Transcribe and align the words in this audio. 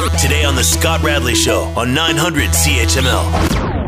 Today 0.00 0.44
on 0.44 0.56
The 0.56 0.64
Scott 0.64 1.02
Radley 1.02 1.34
Show 1.34 1.60
on 1.76 1.92
900 1.92 2.48
CHML. 2.48 3.80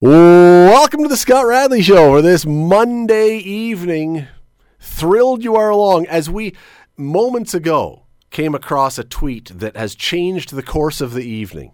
Welcome 0.00 1.04
to 1.04 1.08
the 1.08 1.16
Scott 1.16 1.46
Radley 1.46 1.82
Show 1.82 2.10
for 2.10 2.20
this 2.20 2.44
Monday 2.44 3.36
evening. 3.36 4.26
Thrilled 4.80 5.44
you 5.44 5.54
are 5.54 5.70
along 5.70 6.06
as 6.08 6.28
we 6.28 6.52
moments 6.96 7.54
ago 7.54 8.02
came 8.30 8.56
across 8.56 8.98
a 8.98 9.04
tweet 9.04 9.52
that 9.56 9.76
has 9.76 9.94
changed 9.94 10.52
the 10.52 10.64
course 10.64 11.00
of 11.00 11.14
the 11.14 11.24
evening. 11.24 11.70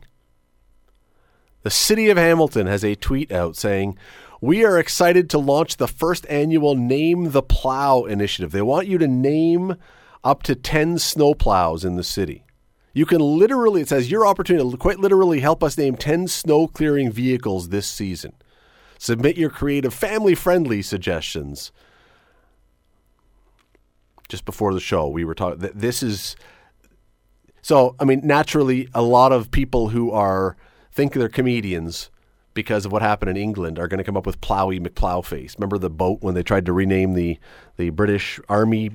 The 1.62 1.70
city 1.70 2.10
of 2.10 2.18
Hamilton 2.18 2.66
has 2.66 2.84
a 2.84 2.94
tweet 2.94 3.32
out 3.32 3.56
saying, 3.56 3.96
We 4.42 4.66
are 4.66 4.78
excited 4.78 5.30
to 5.30 5.38
launch 5.38 5.78
the 5.78 5.88
first 5.88 6.26
annual 6.28 6.74
Name 6.74 7.30
the 7.30 7.42
Plow 7.42 8.04
initiative. 8.04 8.52
They 8.52 8.60
want 8.60 8.86
you 8.86 8.98
to 8.98 9.08
name 9.08 9.76
up 10.24 10.42
to 10.44 10.54
10 10.54 10.96
snowplows 10.96 11.84
in 11.84 11.96
the 11.96 12.04
city. 12.04 12.44
You 12.92 13.06
can 13.06 13.20
literally, 13.20 13.82
it 13.82 13.88
says, 13.88 14.10
your 14.10 14.26
opportunity 14.26 14.68
to 14.70 14.76
quite 14.76 14.98
literally 14.98 15.40
help 15.40 15.62
us 15.62 15.78
name 15.78 15.96
10 15.96 16.28
snow 16.28 16.66
clearing 16.66 17.12
vehicles 17.12 17.68
this 17.68 17.86
season. 17.86 18.32
Submit 18.98 19.36
your 19.36 19.50
creative, 19.50 19.94
family 19.94 20.34
friendly 20.34 20.82
suggestions. 20.82 21.70
Just 24.28 24.44
before 24.44 24.74
the 24.74 24.80
show, 24.80 25.08
we 25.08 25.24
were 25.24 25.34
talking, 25.34 25.70
this 25.74 26.02
is, 26.02 26.34
so, 27.62 27.94
I 28.00 28.04
mean, 28.04 28.20
naturally, 28.24 28.88
a 28.94 29.02
lot 29.02 29.32
of 29.32 29.50
people 29.50 29.90
who 29.90 30.10
are, 30.10 30.56
think 30.92 31.12
they're 31.12 31.28
comedians 31.28 32.10
because 32.54 32.84
of 32.84 32.90
what 32.90 33.02
happened 33.02 33.30
in 33.30 33.36
England 33.36 33.78
are 33.78 33.86
going 33.86 33.98
to 33.98 34.04
come 34.04 34.16
up 34.16 34.26
with 34.26 34.40
Plowy 34.40 34.84
McPlowface. 34.84 35.56
Remember 35.56 35.78
the 35.78 35.88
boat 35.88 36.18
when 36.22 36.34
they 36.34 36.42
tried 36.42 36.66
to 36.66 36.72
rename 36.72 37.14
the, 37.14 37.38
the 37.76 37.90
British 37.90 38.40
Army 38.48 38.90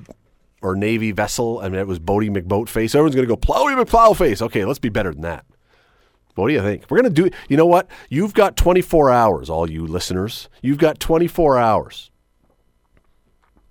or 0.64 0.74
Navy 0.74 1.12
vessel. 1.12 1.60
I 1.60 1.68
mean, 1.68 1.78
it 1.78 1.86
was 1.86 2.00
Boaty 2.00 2.34
McBoatface. 2.34 2.94
Everyone's 2.94 3.14
going 3.14 3.28
to 3.28 3.34
go 3.34 3.36
Plowy 3.36 3.80
McPlowface. 3.80 4.40
Okay, 4.40 4.64
let's 4.64 4.78
be 4.78 4.88
better 4.88 5.12
than 5.12 5.20
that. 5.20 5.44
What 6.34 6.48
do 6.48 6.54
you 6.54 6.62
think? 6.62 6.86
We're 6.88 7.02
going 7.02 7.14
to 7.14 7.22
do, 7.22 7.36
you 7.48 7.56
know 7.56 7.66
what? 7.66 7.86
You've 8.08 8.34
got 8.34 8.56
24 8.56 9.10
hours, 9.10 9.50
all 9.50 9.70
you 9.70 9.86
listeners. 9.86 10.48
You've 10.62 10.78
got 10.78 10.98
24 10.98 11.58
hours. 11.58 12.10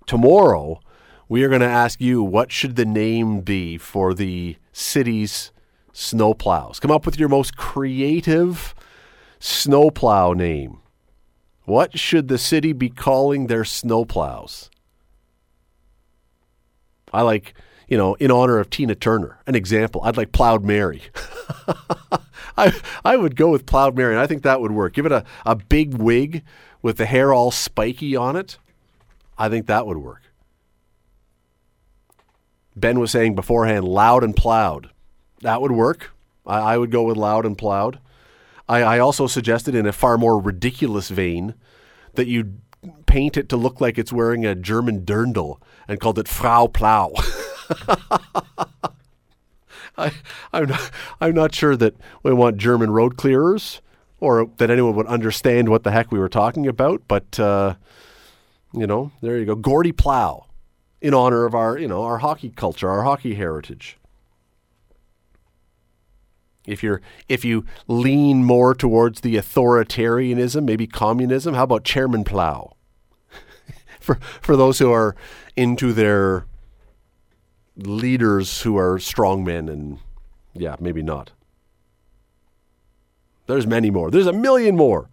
Tomorrow, 0.06 0.80
we 1.28 1.42
are 1.42 1.48
going 1.48 1.60
to 1.60 1.66
ask 1.66 2.00
you 2.00 2.22
what 2.22 2.52
should 2.52 2.76
the 2.76 2.86
name 2.86 3.40
be 3.40 3.76
for 3.76 4.14
the 4.14 4.56
city's 4.72 5.50
snowplows. 5.92 6.80
Come 6.80 6.90
up 6.90 7.04
with 7.04 7.18
your 7.18 7.28
most 7.28 7.56
creative 7.56 8.74
snowplow 9.40 10.32
name. 10.32 10.78
What 11.64 11.98
should 11.98 12.28
the 12.28 12.38
city 12.38 12.72
be 12.72 12.88
calling 12.88 13.46
their 13.48 13.64
snowplows? 13.64 14.70
I 17.14 17.22
like, 17.22 17.54
you 17.88 17.96
know, 17.96 18.14
in 18.14 18.30
honor 18.30 18.58
of 18.58 18.70
Tina 18.70 18.94
Turner, 18.94 19.38
an 19.46 19.54
example. 19.54 20.02
I'd 20.04 20.16
like 20.16 20.32
Plowed 20.32 20.64
Mary. 20.64 21.02
I 22.56 22.72
I 23.04 23.16
would 23.16 23.36
go 23.36 23.50
with 23.50 23.66
Plowed 23.66 23.96
Mary, 23.96 24.12
and 24.12 24.20
I 24.20 24.26
think 24.26 24.42
that 24.42 24.60
would 24.60 24.72
work. 24.72 24.94
Give 24.94 25.06
it 25.06 25.12
a, 25.12 25.24
a 25.44 25.56
big 25.56 25.94
wig 25.94 26.42
with 26.82 26.96
the 26.96 27.06
hair 27.06 27.32
all 27.32 27.50
spiky 27.50 28.14
on 28.14 28.36
it. 28.36 28.58
I 29.38 29.48
think 29.48 29.66
that 29.66 29.86
would 29.86 29.98
work. 29.98 30.22
Ben 32.76 32.98
was 32.98 33.10
saying 33.10 33.34
beforehand, 33.34 33.86
loud 33.86 34.24
and 34.24 34.34
plowed. 34.34 34.90
That 35.40 35.60
would 35.60 35.72
work. 35.72 36.10
I, 36.46 36.74
I 36.74 36.78
would 36.78 36.90
go 36.90 37.04
with 37.04 37.16
loud 37.16 37.46
and 37.46 37.56
plowed. 37.56 37.98
I, 38.68 38.82
I 38.82 38.98
also 38.98 39.26
suggested 39.26 39.74
in 39.74 39.86
a 39.86 39.92
far 39.92 40.18
more 40.18 40.40
ridiculous 40.40 41.08
vein 41.08 41.54
that 42.14 42.26
you 42.26 42.54
paint 43.06 43.36
it 43.36 43.48
to 43.50 43.56
look 43.56 43.80
like 43.80 43.98
it's 43.98 44.12
wearing 44.12 44.44
a 44.44 44.54
German 44.54 45.04
dirndl 45.04 45.60
and 45.88 46.00
called 46.00 46.18
it 46.18 46.28
Frau 46.28 46.66
Plow. 46.66 47.12
I, 49.96 50.10
I'm 50.52 50.68
not, 50.68 50.90
I'm 51.20 51.34
not 51.34 51.54
sure 51.54 51.76
that 51.76 51.94
we 52.22 52.32
want 52.32 52.56
German 52.56 52.90
road 52.90 53.16
clearers 53.16 53.80
or 54.20 54.50
that 54.56 54.70
anyone 54.70 54.96
would 54.96 55.06
understand 55.06 55.68
what 55.68 55.84
the 55.84 55.90
heck 55.90 56.10
we 56.10 56.18
were 56.18 56.28
talking 56.28 56.66
about. 56.66 57.02
But 57.06 57.38
uh, 57.38 57.74
you 58.72 58.86
know, 58.86 59.12
there 59.20 59.38
you 59.38 59.44
go, 59.44 59.54
Gordie 59.54 59.92
Plow, 59.92 60.46
in 61.00 61.14
honor 61.14 61.44
of 61.44 61.54
our 61.54 61.78
you 61.78 61.88
know 61.88 62.02
our 62.02 62.18
hockey 62.18 62.50
culture, 62.50 62.90
our 62.90 63.02
hockey 63.04 63.34
heritage. 63.34 63.98
If 66.66 66.82
you're 66.82 67.02
if 67.28 67.44
you 67.44 67.64
lean 67.86 68.44
more 68.44 68.74
towards 68.74 69.20
the 69.20 69.36
authoritarianism, 69.36 70.64
maybe 70.64 70.86
communism, 70.86 71.54
how 71.54 71.64
about 71.64 71.84
Chairman 71.84 72.24
Plow? 72.24 72.73
For 74.04 74.16
for 74.40 74.56
those 74.56 74.78
who 74.78 74.92
are 74.92 75.16
into 75.56 75.92
their 75.92 76.46
leaders 77.76 78.62
who 78.62 78.76
are 78.76 78.98
strong 78.98 79.44
men 79.44 79.68
and 79.68 79.98
yeah, 80.54 80.76
maybe 80.78 81.02
not. 81.02 81.32
There's 83.46 83.66
many 83.66 83.90
more. 83.90 84.10
There's 84.10 84.26
a 84.26 84.32
million 84.32 84.76
more. 84.76 85.08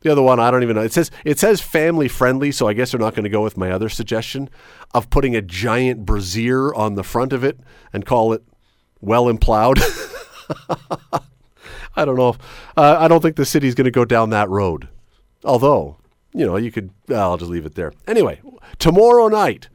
The 0.00 0.10
other 0.10 0.22
one 0.22 0.40
I 0.40 0.50
don't 0.50 0.62
even 0.62 0.76
know. 0.76 0.82
It 0.82 0.92
says 0.92 1.10
it 1.24 1.38
says 1.38 1.60
family 1.60 2.08
friendly, 2.08 2.50
so 2.50 2.66
I 2.68 2.72
guess 2.72 2.90
they're 2.90 3.00
not 3.00 3.14
going 3.14 3.24
to 3.24 3.30
go 3.30 3.42
with 3.42 3.56
my 3.56 3.70
other 3.70 3.88
suggestion 3.88 4.50
of 4.94 5.10
putting 5.10 5.36
a 5.36 5.42
giant 5.42 6.04
brazier 6.04 6.74
on 6.74 6.94
the 6.94 7.04
front 7.04 7.32
of 7.32 7.44
it 7.44 7.58
and 7.92 8.04
call 8.04 8.32
it 8.32 8.42
well 9.00 9.28
and 9.28 9.40
plowed. 9.40 9.78
I 11.94 12.04
don't 12.04 12.16
know. 12.16 12.30
If, 12.30 12.38
uh, 12.76 12.96
I 12.98 13.06
don't 13.06 13.20
think 13.20 13.36
the 13.36 13.44
city's 13.44 13.74
going 13.74 13.84
to 13.84 13.90
go 13.90 14.04
down 14.04 14.30
that 14.30 14.48
road. 14.48 14.88
Although, 15.44 15.98
you 16.34 16.46
know, 16.46 16.56
you 16.56 16.70
could. 16.70 16.90
I'll 17.10 17.36
just 17.36 17.50
leave 17.50 17.66
it 17.66 17.74
there. 17.74 17.92
Anyway, 18.06 18.40
tomorrow 18.78 19.28
night, 19.28 19.68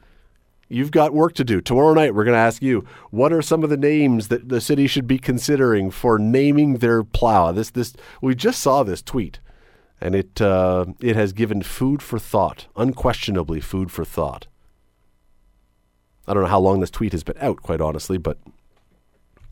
you've 0.69 0.91
got 0.91 1.13
work 1.13 1.34
to 1.35 1.44
do. 1.44 1.62
Tomorrow 1.62 1.94
night, 1.94 2.16
we're 2.16 2.23
going 2.23 2.35
to 2.35 2.40
ask 2.40 2.62
you 2.62 2.85
what 3.12 3.31
are 3.31 3.41
some 3.41 3.63
of 3.63 3.69
the 3.69 3.78
names 3.78 4.28
that 4.29 4.50
the 4.50 4.62
city 4.62 4.88
should 4.88 5.07
be 5.07 5.19
considering 5.19 5.91
for 5.91 6.17
naming 6.17 6.78
their 6.78 7.03
plow. 7.03 7.51
This, 7.51 7.69
this, 7.69 7.94
we 8.22 8.35
just 8.35 8.62
saw 8.62 8.84
this 8.84 9.01
tweet, 9.01 9.40
and 10.01 10.16
it, 10.16 10.41
uh, 10.41 10.85
it 11.00 11.16
has 11.16 11.34
given 11.34 11.62
food 11.62 12.01
for 12.01 12.19
thought. 12.19 12.67
Unquestionably, 12.75 13.62
food 13.62 13.91
for 13.91 14.06
thought. 14.06 14.47
I 16.28 16.34
don't 16.34 16.44
know 16.44 16.50
how 16.50 16.59
long 16.59 16.81
this 16.81 16.91
tweet 16.91 17.13
has 17.13 17.23
been 17.23 17.38
out, 17.40 17.62
quite 17.62 17.79
honestly, 17.79 18.17
but 18.17 18.38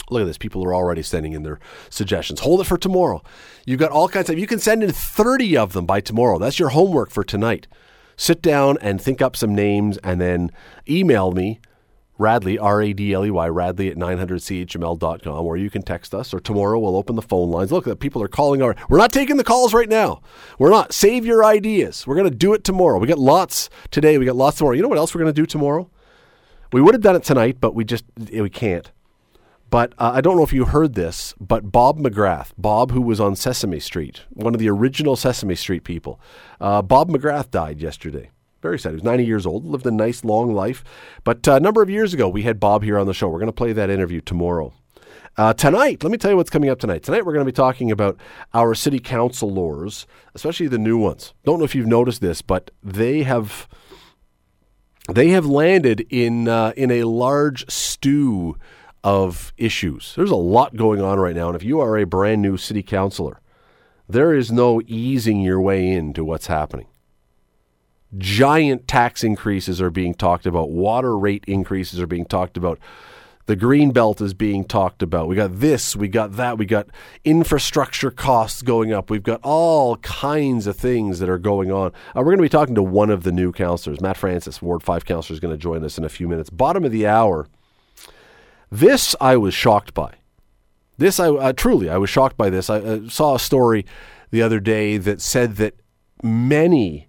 Look 0.09 0.21
at 0.21 0.25
this. 0.25 0.38
People 0.38 0.63
are 0.66 0.75
already 0.75 1.01
sending 1.01 1.33
in 1.33 1.43
their 1.43 1.59
suggestions. 1.89 2.41
Hold 2.41 2.61
it 2.61 2.66
for 2.66 2.77
tomorrow. 2.77 3.23
You've 3.66 3.79
got 3.79 3.91
all 3.91 4.07
kinds 4.07 4.29
of, 4.29 4.38
you 4.38 4.47
can 4.47 4.59
send 4.59 4.83
in 4.83 4.91
30 4.91 5.57
of 5.57 5.73
them 5.73 5.85
by 5.85 6.01
tomorrow. 6.01 6.38
That's 6.38 6.59
your 6.59 6.69
homework 6.69 7.09
for 7.09 7.23
tonight. 7.23 7.67
Sit 8.17 8.41
down 8.41 8.77
and 8.81 9.01
think 9.01 9.21
up 9.21 9.35
some 9.35 9.53
names 9.53 9.97
and 9.97 10.21
then 10.21 10.51
email 10.88 11.31
me, 11.31 11.59
Radley, 12.17 12.57
R 12.57 12.81
A 12.81 12.94
D 12.94 13.13
L 13.13 13.25
E 13.25 13.31
Y, 13.31 13.49
Radley 13.49 13.89
at 13.89 13.97
900CHML.com, 13.97 15.45
or 15.45 15.57
you 15.57 15.69
can 15.69 15.81
text 15.81 16.15
us, 16.15 16.33
or 16.33 16.39
tomorrow 16.39 16.79
we'll 16.79 16.95
open 16.95 17.17
the 17.17 17.21
phone 17.21 17.51
lines. 17.51 17.73
Look, 17.73 17.83
the 17.83 17.95
people 17.95 18.21
are 18.21 18.29
calling 18.29 18.61
our. 18.61 18.73
We're 18.88 18.99
not 18.99 19.11
taking 19.11 19.35
the 19.35 19.44
calls 19.44 19.73
right 19.73 19.89
now. 19.89 20.21
We're 20.57 20.69
not. 20.69 20.94
Save 20.94 21.25
your 21.25 21.44
ideas. 21.44 22.07
We're 22.07 22.15
going 22.15 22.29
to 22.29 22.35
do 22.35 22.53
it 22.53 22.63
tomorrow. 22.63 22.99
We 22.99 23.07
got 23.07 23.19
lots 23.19 23.69
today. 23.91 24.17
We 24.17 24.25
got 24.25 24.38
lots 24.38 24.57
tomorrow. 24.57 24.75
You 24.75 24.81
know 24.81 24.88
what 24.88 24.97
else 24.97 25.13
we're 25.13 25.21
going 25.21 25.33
to 25.33 25.41
do 25.41 25.45
tomorrow? 25.45 25.89
We 26.71 26.81
would 26.81 26.94
have 26.94 27.03
done 27.03 27.17
it 27.17 27.23
tonight, 27.23 27.57
but 27.59 27.75
we 27.75 27.83
just, 27.83 28.05
we 28.31 28.49
can't. 28.49 28.91
But 29.75 29.94
uh, 29.97 30.12
I 30.13 30.22
don't 30.22 30.38
know 30.38 30.44
if 30.44 30.53
you 30.53 30.63
heard 30.63 30.94
this, 30.94 31.34
but 31.38 31.69
Bob 31.69 32.00
McGrath, 32.00 32.53
Bob 32.58 32.91
who 32.91 33.02
was 33.02 33.19
on 33.19 33.36
Sesame 33.36 33.81
Street, 33.81 34.22
one 34.30 34.53
of 34.53 34.59
the 34.62 34.69
original 34.69 35.18
Sesame 35.18 35.56
Street 35.56 35.84
people, 35.84 36.18
uh, 36.62 36.81
Bob 36.81 37.09
McGrath 37.09 37.52
died 37.52 37.81
yesterday. 37.81 38.30
Very 38.62 38.80
sad. 38.80 38.91
He 38.91 38.96
was 38.96 39.03
90 39.03 39.25
years 39.25 39.46
old, 39.46 39.66
lived 39.66 39.86
a 39.86 39.91
nice 39.91 40.24
long 40.24 40.53
life. 40.53 40.86
But 41.25 41.46
uh, 41.46 41.56
a 41.56 41.59
number 41.59 41.81
of 41.81 41.90
years 41.90 42.13
ago, 42.13 42.30
we 42.30 42.44
had 42.44 42.58
Bob 42.58 42.84
here 42.84 42.97
on 42.97 43.06
the 43.06 43.13
show. 43.13 43.28
We're 43.28 43.40
going 43.40 43.47
to 43.47 43.52
play 43.52 43.74
that 43.74 43.90
interview 43.90 44.22
tomorrow. 44.22 44.72
Uh, 45.36 45.53
tonight, 45.53 46.03
let 46.03 46.09
me 46.09 46.18
tell 46.18 46.31
you 46.31 46.38
what's 46.38 46.50
coming 46.50 46.69
up 46.69 46.80
tonight. 46.80 47.03
Tonight, 47.03 47.25
we're 47.25 47.34
going 47.34 47.46
to 47.46 47.52
be 47.52 47.53
talking 47.53 47.92
about 47.92 48.18
our 48.53 48.75
city 48.75 49.02
council 49.02 49.52
laws, 49.52 50.07
especially 50.34 50.69
the 50.69 50.78
new 50.78 50.97
ones. 50.97 51.34
Don't 51.44 51.59
know 51.59 51.66
if 51.66 51.75
you've 51.75 51.86
noticed 51.86 52.22
this, 52.22 52.42
but 52.42 52.72
they 52.81 53.24
have 53.24 53.68
they 55.12 55.31
have 55.31 55.46
landed 55.46 56.07
in 56.09 56.47
uh, 56.47 56.72
in 56.78 56.92
a 56.92 57.03
large 57.03 57.69
stew 57.69 58.56
of 59.05 59.53
issues. 59.55 60.13
There's 60.15 60.31
a 60.31 60.35
lot 60.35 60.75
going 60.75 61.00
on 61.00 61.19
right 61.19 61.35
now, 61.35 61.47
and 61.47 61.56
if 61.56 61.62
you 61.62 61.80
are 61.80 61.95
a 61.95 62.06
brand 62.06 62.41
new 62.41 62.57
city 62.57 62.81
councilor, 62.81 63.39
there 64.09 64.33
is 64.33 64.51
no 64.51 64.81
easing 64.88 65.41
your 65.41 65.62
way 65.62 65.88
into 65.88 66.25
what's 66.25 66.47
happening. 66.47 66.88
Giant 68.18 68.88
tax 68.88 69.24
increases 69.24 69.80
are 69.80 69.91
being 69.91 70.15
talked 70.15 70.47
about, 70.47 70.71
water 70.71 71.15
rate 71.15 71.44
increases 71.47 72.00
are 72.01 72.07
being 72.07 72.25
talked 72.25 72.57
about. 72.57 72.80
The 73.45 73.56
green 73.56 73.91
belt 73.91 74.21
is 74.21 74.33
being 74.33 74.65
talked 74.65 75.03
about. 75.03 75.27
We 75.27 75.35
got 75.35 75.59
this, 75.59 75.95
we 75.95 76.07
got 76.07 76.31
that, 76.38 76.57
we 76.57 76.65
got 76.65 76.88
infrastructure 77.24 78.09
costs 78.09 78.63
going 78.63 78.91
up. 78.91 79.12
We've 79.12 79.21
got 79.21 79.39
all 79.44 79.97
kinds 79.97 80.65
of 80.65 80.77
things 80.77 81.19
that 81.19 81.30
are 81.30 81.38
going 81.38 81.71
on. 81.71 81.89
Uh, 81.89 82.21
we're 82.21 82.35
going 82.35 82.38
to 82.38 82.41
be 82.41 82.50
talking 82.50 82.74
to 82.74 82.81
one 82.81 83.12
of 83.12 83.21
the 83.21 83.31
new 83.31 83.51
councilors, 83.51 84.01
Matt 84.01 84.18
Francis, 84.18 84.63
Ward 84.63 84.81
5 84.81 85.06
councilor, 85.06 85.35
is 85.35 85.39
going 85.39 85.53
to 85.53 85.62
join 85.62 85.83
us 85.83 86.00
in 86.00 86.03
a 86.03 86.09
few 86.09 86.27
minutes. 86.27 86.50
Bottom 86.50 86.85
of 86.85 86.91
the 86.91 87.06
hour. 87.06 87.45
This 88.71 89.15
I 89.21 89.38
was 89.38 89.53
shocked 89.53 89.94
by. 89.94 90.15
This 90.97 91.19
I 91.19 91.27
uh, 91.29 91.53
truly 91.53 91.89
I 91.89 91.97
was 91.97 92.09
shocked 92.09 92.38
by 92.38 92.50
this. 92.50 92.69
I 92.69 92.77
uh, 92.77 93.09
saw 93.09 93.35
a 93.35 93.39
story 93.39 93.85
the 94.31 94.41
other 94.41 94.59
day 94.59 94.97
that 94.97 95.21
said 95.21 95.57
that 95.57 95.75
many 96.23 97.07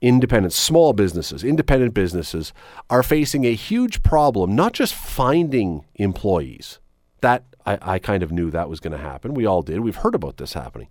independent, 0.00 0.52
small 0.52 0.92
businesses, 0.92 1.44
independent 1.44 1.94
businesses 1.94 2.52
are 2.90 3.02
facing 3.02 3.44
a 3.46 3.54
huge 3.54 4.02
problem, 4.02 4.54
not 4.54 4.72
just 4.72 4.94
finding 4.94 5.84
employees. 5.94 6.80
That 7.20 7.44
I, 7.64 7.78
I 7.80 7.98
kind 7.98 8.22
of 8.22 8.32
knew 8.32 8.50
that 8.50 8.68
was 8.68 8.80
going 8.80 8.92
to 8.92 8.98
happen. 8.98 9.32
We 9.32 9.46
all 9.46 9.62
did. 9.62 9.80
We've 9.80 9.96
heard 9.96 10.14
about 10.14 10.36
this 10.36 10.52
happening. 10.54 10.88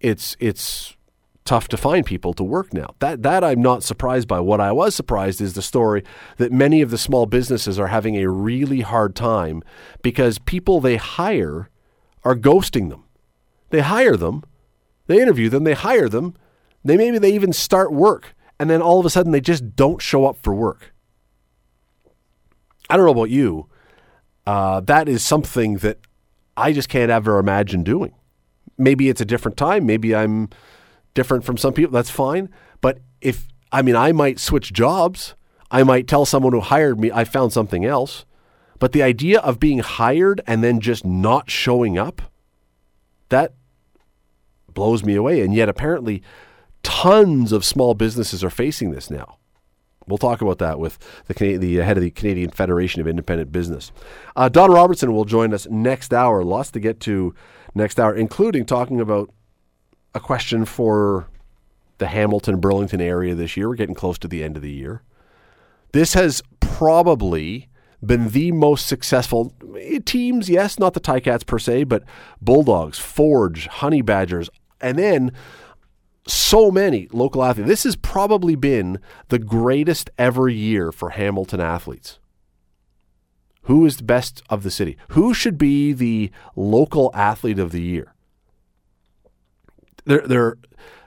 It's 0.00 0.36
it's 0.40 0.96
tough 1.44 1.68
to 1.68 1.76
find 1.76 2.06
people 2.06 2.32
to 2.34 2.42
work 2.42 2.72
now. 2.72 2.94
That 3.00 3.22
that 3.22 3.44
I'm 3.44 3.60
not 3.60 3.82
surprised 3.82 4.26
by. 4.26 4.40
What 4.40 4.60
I 4.60 4.72
was 4.72 4.94
surprised 4.94 5.40
is 5.40 5.52
the 5.52 5.62
story 5.62 6.02
that 6.38 6.52
many 6.52 6.80
of 6.80 6.90
the 6.90 6.98
small 6.98 7.26
businesses 7.26 7.78
are 7.78 7.88
having 7.88 8.16
a 8.16 8.30
really 8.30 8.80
hard 8.80 9.14
time 9.14 9.62
because 10.02 10.38
people 10.38 10.80
they 10.80 10.96
hire 10.96 11.68
are 12.24 12.34
ghosting 12.34 12.88
them. 12.88 13.04
They 13.70 13.80
hire 13.80 14.16
them, 14.16 14.44
they 15.06 15.20
interview 15.20 15.48
them, 15.48 15.64
they 15.64 15.74
hire 15.74 16.08
them, 16.08 16.34
they 16.84 16.96
maybe 16.96 17.18
they 17.18 17.32
even 17.32 17.52
start 17.52 17.92
work, 17.92 18.34
and 18.58 18.70
then 18.70 18.80
all 18.80 19.00
of 19.00 19.06
a 19.06 19.10
sudden 19.10 19.32
they 19.32 19.40
just 19.40 19.76
don't 19.76 20.00
show 20.00 20.26
up 20.26 20.38
for 20.42 20.54
work. 20.54 20.94
I 22.88 22.96
don't 22.96 23.06
know 23.06 23.12
about 23.12 23.30
you. 23.30 23.68
Uh, 24.46 24.80
that 24.80 25.08
is 25.08 25.22
something 25.24 25.78
that 25.78 25.98
I 26.56 26.72
just 26.72 26.88
can't 26.88 27.10
ever 27.10 27.38
imagine 27.38 27.82
doing. 27.82 28.14
Maybe 28.76 29.08
it's 29.08 29.20
a 29.20 29.24
different 29.24 29.56
time. 29.56 29.86
Maybe 29.86 30.14
I'm 30.14 30.50
different 31.14 31.44
from 31.44 31.56
some 31.56 31.72
people. 31.72 31.92
That's 31.92 32.10
fine. 32.10 32.48
But 32.80 32.98
if, 33.20 33.48
I 33.72 33.82
mean, 33.82 33.96
I 33.96 34.12
might 34.12 34.38
switch 34.38 34.72
jobs. 34.72 35.34
I 35.70 35.82
might 35.82 36.06
tell 36.06 36.26
someone 36.26 36.52
who 36.52 36.60
hired 36.60 37.00
me 37.00 37.10
I 37.10 37.24
found 37.24 37.52
something 37.52 37.84
else. 37.84 38.24
But 38.78 38.92
the 38.92 39.02
idea 39.02 39.40
of 39.40 39.60
being 39.60 39.78
hired 39.78 40.40
and 40.46 40.62
then 40.62 40.80
just 40.80 41.04
not 41.04 41.50
showing 41.50 41.96
up, 41.96 42.20
that 43.28 43.54
blows 44.72 45.04
me 45.04 45.14
away. 45.14 45.40
And 45.40 45.54
yet, 45.54 45.68
apparently, 45.68 46.22
tons 46.82 47.52
of 47.52 47.64
small 47.64 47.94
businesses 47.94 48.44
are 48.44 48.50
facing 48.50 48.90
this 48.90 49.10
now. 49.10 49.38
We'll 50.06 50.18
talk 50.18 50.42
about 50.42 50.58
that 50.58 50.78
with 50.78 50.98
the, 51.28 51.56
the 51.56 51.76
head 51.76 51.96
of 51.96 52.02
the 52.02 52.10
Canadian 52.10 52.50
Federation 52.50 53.00
of 53.00 53.08
Independent 53.08 53.50
Business. 53.50 53.90
Uh, 54.36 54.50
Don 54.50 54.70
Robertson 54.70 55.14
will 55.14 55.24
join 55.24 55.54
us 55.54 55.66
next 55.70 56.12
hour. 56.12 56.44
Lots 56.44 56.70
to 56.72 56.80
get 56.80 57.00
to 57.00 57.34
next 57.74 57.98
hour, 57.98 58.14
including 58.14 58.66
talking 58.66 59.00
about 59.00 59.30
a 60.14 60.20
question 60.20 60.64
for 60.64 61.28
the 61.98 62.06
Hamilton 62.06 62.60
Burlington 62.60 63.00
area 63.00 63.34
this 63.34 63.56
year. 63.56 63.68
We're 63.68 63.74
getting 63.74 63.94
close 63.94 64.18
to 64.18 64.28
the 64.28 64.42
end 64.42 64.56
of 64.56 64.62
the 64.62 64.72
year. 64.72 65.02
This 65.92 66.14
has 66.14 66.42
probably 66.60 67.68
been 68.04 68.30
the 68.30 68.52
most 68.52 68.86
successful 68.86 69.54
eh, 69.78 69.98
teams, 70.04 70.50
yes, 70.50 70.78
not 70.78 70.94
the 70.94 71.00
Ticats 71.00 71.46
per 71.46 71.58
se, 71.58 71.84
but 71.84 72.04
Bulldogs, 72.40 72.98
Forge, 72.98 73.66
Honey 73.66 74.02
Badgers, 74.02 74.50
and 74.80 74.98
then 74.98 75.32
so 76.26 76.70
many 76.70 77.08
local 77.12 77.42
athletes. 77.42 77.68
This 77.68 77.84
has 77.84 77.96
probably 77.96 78.54
been 78.54 78.98
the 79.28 79.38
greatest 79.38 80.10
ever 80.18 80.48
year 80.48 80.92
for 80.92 81.10
Hamilton 81.10 81.60
athletes. 81.60 82.18
Who 83.62 83.86
is 83.86 83.96
the 83.96 84.04
best 84.04 84.42
of 84.50 84.62
the 84.62 84.70
city? 84.70 84.98
Who 85.08 85.32
should 85.32 85.56
be 85.56 85.92
the 85.92 86.30
local 86.54 87.10
athlete 87.14 87.58
of 87.58 87.72
the 87.72 87.80
year? 87.80 88.13
They're, 90.04 90.26
they're 90.26 90.56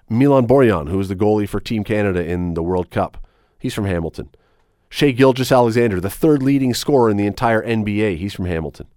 Milan 0.09 0.47
Borjan, 0.47 0.89
who 0.89 0.97
was 0.97 1.09
the 1.09 1.15
goalie 1.15 1.49
for 1.49 1.59
Team 1.59 1.83
Canada 1.83 2.23
in 2.25 2.53
the 2.53 2.63
World 2.63 2.89
Cup. 2.89 3.25
He's 3.59 3.73
from 3.73 3.85
Hamilton. 3.85 4.29
Shai 4.89 5.11
Gilgeous-Alexander, 5.11 5.99
the 5.99 6.09
third 6.09 6.41
leading 6.41 6.73
scorer 6.73 7.09
in 7.09 7.17
the 7.17 7.25
entire 7.25 7.61
NBA. 7.61 8.17
He's 8.17 8.33
from 8.33 8.45
Hamilton. 8.45 8.88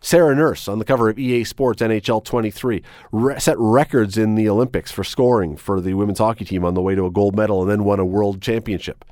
Sarah 0.00 0.34
Nurse 0.34 0.68
on 0.68 0.78
the 0.78 0.84
cover 0.84 1.08
of 1.08 1.18
EA 1.18 1.44
Sports 1.44 1.82
NHL 1.82 2.24
23 2.24 2.82
re- 3.10 3.40
set 3.40 3.58
records 3.58 4.16
in 4.16 4.36
the 4.36 4.48
Olympics 4.48 4.92
for 4.92 5.02
scoring 5.02 5.56
for 5.56 5.80
the 5.80 5.94
women's 5.94 6.20
hockey 6.20 6.44
team 6.44 6.64
on 6.64 6.74
the 6.74 6.82
way 6.82 6.94
to 6.94 7.04
a 7.04 7.10
gold 7.10 7.36
medal 7.36 7.62
and 7.62 7.70
then 7.70 7.84
won 7.84 7.98
a 7.98 8.04
world 8.04 8.40
championship. 8.40 9.04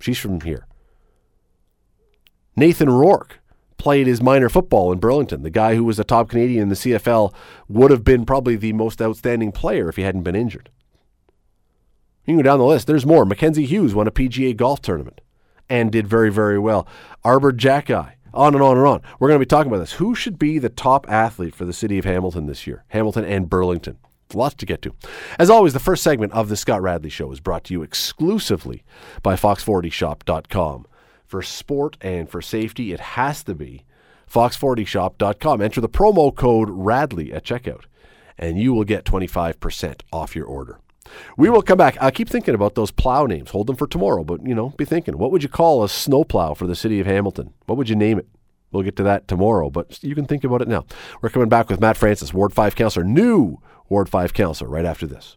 She's 0.00 0.18
from 0.18 0.40
here. 0.40 0.66
Nathan 2.56 2.90
Rourke 2.90 3.40
played 3.76 4.06
his 4.06 4.22
minor 4.22 4.48
football 4.48 4.92
in 4.92 4.98
Burlington. 4.98 5.42
The 5.42 5.50
guy 5.50 5.74
who 5.74 5.84
was 5.84 5.98
a 5.98 6.04
top 6.04 6.30
Canadian 6.30 6.62
in 6.62 6.68
the 6.68 6.74
CFL 6.74 7.34
would 7.68 7.90
have 7.90 8.04
been 8.04 8.24
probably 8.24 8.56
the 8.56 8.72
most 8.72 9.02
outstanding 9.02 9.52
player 9.52 9.88
if 9.88 9.96
he 9.96 10.02
hadn't 10.02 10.22
been 10.22 10.36
injured. 10.36 10.70
You 12.24 12.32
can 12.32 12.36
go 12.38 12.42
down 12.42 12.58
the 12.58 12.64
list. 12.64 12.86
There's 12.86 13.04
more. 13.04 13.24
Mackenzie 13.26 13.66
Hughes 13.66 13.94
won 13.94 14.06
a 14.06 14.12
PGA 14.12 14.56
golf 14.56 14.80
tournament 14.80 15.20
and 15.68 15.92
did 15.92 16.06
very, 16.06 16.30
very 16.30 16.58
well. 16.58 16.86
Arber 17.22 17.52
Xhekaj 17.52 18.12
on 18.32 18.54
and 18.54 18.62
on 18.62 18.76
and 18.76 18.86
on. 18.86 19.02
We're 19.18 19.28
going 19.28 19.38
to 19.38 19.44
be 19.44 19.48
talking 19.48 19.70
about 19.70 19.80
this. 19.80 19.94
Who 19.94 20.14
should 20.14 20.38
be 20.38 20.58
the 20.58 20.68
top 20.68 21.08
athlete 21.08 21.54
for 21.54 21.64
the 21.64 21.72
city 21.72 21.98
of 21.98 22.04
Hamilton 22.04 22.46
this 22.46 22.66
year? 22.66 22.84
Hamilton 22.88 23.24
and 23.24 23.48
Burlington. 23.48 23.98
Lots 24.32 24.54
to 24.56 24.66
get 24.66 24.82
to. 24.82 24.94
As 25.38 25.50
always, 25.50 25.74
the 25.74 25.78
first 25.78 26.02
segment 26.02 26.32
of 26.32 26.48
the 26.48 26.56
Scott 26.56 26.82
Radley 26.82 27.10
Show 27.10 27.30
is 27.30 27.40
brought 27.40 27.64
to 27.64 27.74
you 27.74 27.82
exclusively 27.82 28.82
by 29.22 29.36
Fox40Shop.com. 29.36 30.86
For 31.26 31.42
sport 31.42 31.96
and 32.00 32.28
for 32.28 32.42
safety, 32.42 32.92
it 32.92 33.00
has 33.00 33.42
to 33.44 33.54
be 33.54 33.84
Fox40Shop.com. 34.30 35.60
Enter 35.60 35.80
the 35.80 35.88
promo 35.88 36.34
code 36.34 36.68
RADLEY 36.70 37.32
at 37.32 37.44
checkout, 37.44 37.84
and 38.38 38.58
you 38.58 38.74
will 38.74 38.84
get 38.84 39.04
25% 39.04 40.02
off 40.12 40.36
your 40.36 40.46
order. 40.46 40.78
We 41.36 41.50
will 41.50 41.62
come 41.62 41.78
back. 41.78 41.96
I 42.00 42.10
keep 42.10 42.28
thinking 42.28 42.54
about 42.54 42.74
those 42.74 42.90
plow 42.90 43.26
names. 43.26 43.50
Hold 43.50 43.66
them 43.66 43.76
for 43.76 43.86
tomorrow, 43.86 44.24
but 44.24 44.46
you 44.46 44.54
know, 44.54 44.70
be 44.70 44.84
thinking, 44.84 45.18
what 45.18 45.30
would 45.30 45.42
you 45.42 45.48
call 45.48 45.84
a 45.84 45.88
snowplow 45.88 46.54
for 46.54 46.66
the 46.66 46.74
city 46.74 47.00
of 47.00 47.06
Hamilton? 47.06 47.52
What 47.66 47.78
would 47.78 47.88
you 47.88 47.96
name 47.96 48.18
it? 48.18 48.26
We'll 48.72 48.82
get 48.82 48.96
to 48.96 49.04
that 49.04 49.28
tomorrow, 49.28 49.70
but 49.70 50.02
you 50.02 50.16
can 50.16 50.26
think 50.26 50.42
about 50.42 50.60
it 50.60 50.68
now. 50.68 50.84
We're 51.22 51.28
coming 51.28 51.48
back 51.48 51.70
with 51.70 51.80
Matt 51.80 51.96
Francis, 51.96 52.34
Ward 52.34 52.52
5 52.52 52.74
counselor, 52.74 53.04
new 53.04 53.58
Ward 53.88 54.08
5 54.08 54.34
counselor, 54.34 54.68
right 54.68 54.84
after 54.84 55.06
this. 55.06 55.36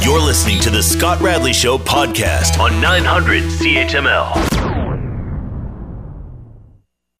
You're 0.00 0.20
listening 0.20 0.58
to 0.60 0.70
the 0.70 0.82
Scott 0.82 1.20
Radley 1.20 1.52
Show 1.52 1.76
podcast 1.78 2.58
on 2.58 2.80
900 2.80 3.44
CHML. 3.44 4.65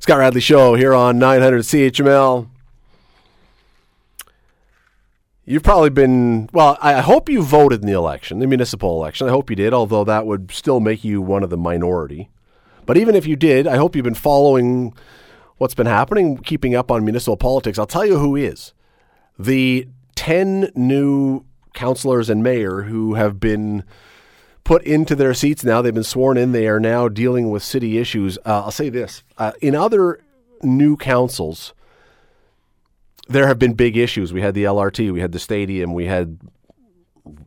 Scott 0.07 0.19
Radley 0.19 0.41
Show 0.41 0.77
here 0.77 0.95
on 0.95 1.19
900 1.19 1.63
CHML. 1.63 2.49
You've 5.45 5.65
probably 5.65 5.91
been, 5.91 6.49
well, 6.53 6.79
I 6.81 7.01
hope 7.01 7.29
you 7.29 7.43
voted 7.43 7.81
in 7.81 7.89
the 7.89 7.95
election, 7.95 8.39
the 8.39 8.47
municipal 8.47 9.03
election. 9.03 9.27
I 9.27 9.31
hope 9.31 9.51
you 9.51 9.57
did, 9.57 9.75
although 9.75 10.05
that 10.05 10.25
would 10.25 10.53
still 10.53 10.79
make 10.79 11.03
you 11.03 11.21
one 11.21 11.43
of 11.43 11.51
the 11.51 11.57
minority. 11.57 12.31
But 12.87 12.97
even 12.97 13.17
if 13.17 13.27
you 13.27 13.35
did, 13.35 13.67
I 13.67 13.79
hope 13.79 13.97
you've 13.97 14.05
been 14.05 14.15
following 14.15 14.95
what's 15.57 15.75
been 15.75 15.89
happening, 15.89 16.37
keeping 16.37 16.77
up 16.77 16.89
on 16.93 17.05
municipal 17.05 17.37
politics. 17.37 17.77
I'll 17.77 17.85
tell 17.85 18.07
you 18.07 18.21
who 18.21 18.37
is. 18.37 18.75
The 19.37 19.89
10 20.15 20.71
new 20.77 21.45
councilors 21.75 22.31
and 22.31 22.45
mayor 22.45 22.83
who 22.83 23.15
have 23.15 23.41
been 23.41 23.83
put 24.67 24.83
into 24.83 25.15
their 25.15 25.33
seats 25.33 25.63
now. 25.63 25.81
They've 25.81 25.95
been 25.95 26.03
sworn 26.03 26.37
in. 26.37 26.51
They 26.51 26.67
are 26.67 26.81
now 26.81 27.09
dealing 27.09 27.51
with 27.51 27.63
city 27.63 27.99
issues. 27.99 28.37
Uh, 28.39 28.65
I'll 28.65 28.73
say 28.73 28.89
this 28.89 29.23
uh, 29.39 29.53
in 29.63 29.77
other 29.77 30.21
new 30.61 30.97
councils, 30.97 31.73
there 33.29 33.47
have 33.47 33.61
been 33.61 33.75
big 33.75 33.97
issues. 33.97 34.33
We 34.33 34.43
had 34.43 34.55
the 34.55 34.65
LRT, 34.65 35.13
we 35.13 35.21
had 35.21 35.31
the 35.31 35.39
stadium, 35.39 35.95
we 35.95 36.07
had 36.07 36.41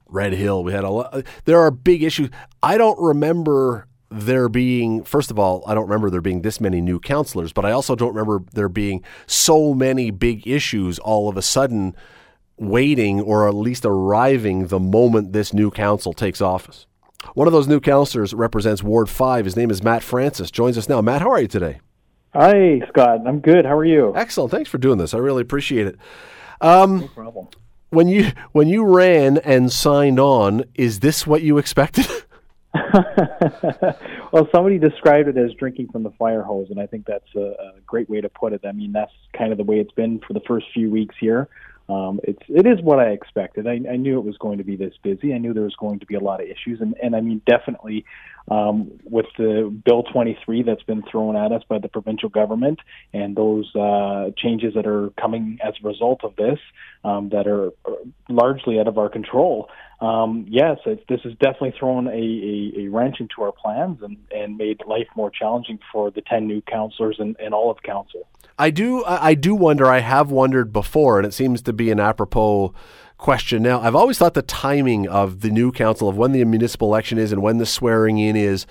Red 0.07 0.31
Hill, 0.31 0.63
we 0.63 0.71
had 0.71 0.85
a 0.85 0.89
lot. 0.89 1.25
There 1.43 1.59
are 1.59 1.71
big 1.71 2.03
issues. 2.03 2.29
I 2.63 2.77
don't 2.77 2.99
remember 2.99 3.85
there 4.09 4.47
being, 4.47 5.03
first 5.03 5.29
of 5.29 5.37
all, 5.37 5.61
I 5.67 5.73
don't 5.73 5.87
remember 5.87 6.09
there 6.09 6.21
being 6.21 6.41
this 6.41 6.61
many 6.61 6.79
new 6.79 7.01
councilors, 7.01 7.51
but 7.51 7.65
I 7.65 7.71
also 7.71 7.97
don't 7.97 8.15
remember 8.15 8.45
there 8.53 8.69
being 8.69 9.03
so 9.27 9.73
many 9.73 10.09
big 10.09 10.47
issues 10.47 10.99
all 10.99 11.27
of 11.27 11.35
a 11.35 11.41
sudden 11.41 11.97
waiting 12.57 13.19
or 13.19 13.45
at 13.49 13.55
least 13.55 13.85
arriving 13.85 14.67
the 14.67 14.79
moment 14.79 15.33
this 15.33 15.53
new 15.53 15.69
council 15.69 16.13
takes 16.13 16.39
office. 16.39 16.85
One 17.33 17.47
of 17.47 17.53
those 17.53 17.67
new 17.67 17.79
councilors 17.79 18.33
represents 18.33 18.83
Ward 18.83 19.09
5. 19.09 19.45
His 19.45 19.55
name 19.55 19.71
is 19.71 19.83
Matt 19.83 20.03
Francis. 20.03 20.51
Joins 20.51 20.77
us 20.77 20.89
now. 20.89 21.01
Matt, 21.01 21.21
how 21.21 21.31
are 21.31 21.41
you 21.41 21.47
today? 21.47 21.79
Hi, 22.33 22.81
Scott. 22.89 23.21
I'm 23.27 23.39
good. 23.39 23.65
How 23.65 23.77
are 23.77 23.85
you? 23.85 24.13
Excellent. 24.15 24.51
Thanks 24.51 24.69
for 24.69 24.77
doing 24.77 24.97
this. 24.97 25.13
I 25.13 25.17
really 25.17 25.41
appreciate 25.41 25.87
it. 25.87 25.97
Um, 26.61 27.01
no 27.01 27.07
problem. 27.07 27.47
When 27.89 28.07
you 28.07 28.31
when 28.51 28.67
you 28.67 28.85
ran 28.85 29.37
and 29.39 29.71
signed 29.71 30.19
on, 30.19 30.63
is 30.75 30.99
this 30.99 31.25
what 31.25 31.41
you 31.41 31.57
expected? 31.57 32.05
well, 34.31 34.47
somebody 34.53 34.77
described 34.77 35.27
it 35.27 35.37
as 35.37 35.51
drinking 35.53 35.89
from 35.91 36.03
the 36.03 36.11
fire 36.11 36.43
hose, 36.43 36.67
and 36.69 36.79
I 36.79 36.85
think 36.85 37.05
that's 37.07 37.35
a, 37.35 37.39
a 37.39 37.81
great 37.85 38.09
way 38.09 38.21
to 38.21 38.29
put 38.29 38.53
it. 38.53 38.61
I 38.63 38.71
mean, 38.71 38.91
that's 38.91 39.11
kind 39.35 39.51
of 39.51 39.57
the 39.57 39.63
way 39.63 39.79
it's 39.79 39.91
been 39.91 40.19
for 40.19 40.33
the 40.33 40.41
first 40.47 40.67
few 40.73 40.91
weeks 40.91 41.15
here. 41.19 41.49
Um, 41.89 42.19
it's 42.23 42.43
it 42.47 42.67
is 42.67 42.79
what 42.83 42.99
I 42.99 43.09
expected. 43.09 43.65
I, 43.65 43.79
I 43.91 43.95
knew 43.95 44.19
it 44.19 44.23
was 44.23 44.37
going 44.37 44.59
to 44.59 44.63
be 44.63 44.75
this 44.75 44.93
busy. 45.01 45.33
I 45.33 45.39
knew 45.39 45.53
there 45.53 45.63
was 45.63 45.75
going 45.75 45.99
to 45.99 46.05
be 46.05 46.13
a 46.13 46.19
lot 46.19 46.39
of 46.39 46.47
issues, 46.47 46.81
and 46.81 46.95
and 47.01 47.15
I 47.15 47.21
mean 47.21 47.41
definitely 47.47 48.05
um, 48.49 48.91
with 49.03 49.25
the 49.37 49.75
Bill 49.85 50.03
23 50.03 50.63
that's 50.63 50.83
been 50.83 51.03
thrown 51.09 51.35
at 51.35 51.51
us 51.51 51.63
by 51.67 51.79
the 51.79 51.87
provincial 51.87 52.29
government, 52.29 52.79
and 53.11 53.35
those 53.35 53.75
uh, 53.75 54.29
changes 54.37 54.75
that 54.75 54.85
are 54.85 55.09
coming 55.19 55.57
as 55.65 55.73
a 55.83 55.87
result 55.87 56.23
of 56.23 56.35
this 56.35 56.59
um, 57.03 57.29
that 57.29 57.47
are 57.47 57.71
largely 58.29 58.79
out 58.79 58.87
of 58.87 58.99
our 58.99 59.09
control. 59.09 59.69
Um, 60.01 60.45
yes, 60.47 60.77
this 60.85 61.21
has 61.23 61.33
definitely 61.33 61.73
thrown 61.77 62.07
a, 62.07 62.11
a, 62.11 62.85
a 62.85 62.87
wrench 62.87 63.17
into 63.19 63.41
our 63.41 63.51
plans 63.51 64.01
and, 64.01 64.17
and 64.33 64.57
made 64.57 64.81
life 64.87 65.07
more 65.15 65.29
challenging 65.29 65.79
for 65.91 66.09
the 66.09 66.21
10 66.21 66.47
new 66.47 66.61
councillors 66.61 67.17
and, 67.19 67.35
and 67.37 67.53
all 67.53 67.69
of 67.69 67.83
council. 67.83 68.25
I 68.57 68.71
do 68.71 69.05
I 69.05 69.35
do 69.35 69.55
wonder. 69.55 69.85
I 69.85 69.99
have 69.99 70.31
wondered 70.31 70.73
before, 70.73 71.17
and 71.17 71.25
it 71.25 71.33
seems 71.33 71.61
to 71.61 71.71
be 71.71 71.91
an 71.91 71.99
apropos 71.99 72.73
question. 73.17 73.63
Now, 73.63 73.79
I've 73.79 73.95
always 73.95 74.17
thought 74.17 74.33
the 74.33 74.41
timing 74.41 75.07
of 75.07 75.41
the 75.41 75.49
new 75.49 75.71
council, 75.71 76.09
of 76.09 76.17
when 76.17 76.33
the 76.33 76.43
municipal 76.43 76.89
election 76.89 77.17
is 77.17 77.31
and 77.31 77.41
when 77.41 77.57
the 77.57 77.65
swearing 77.65 78.17
in 78.17 78.35
is, 78.35 78.65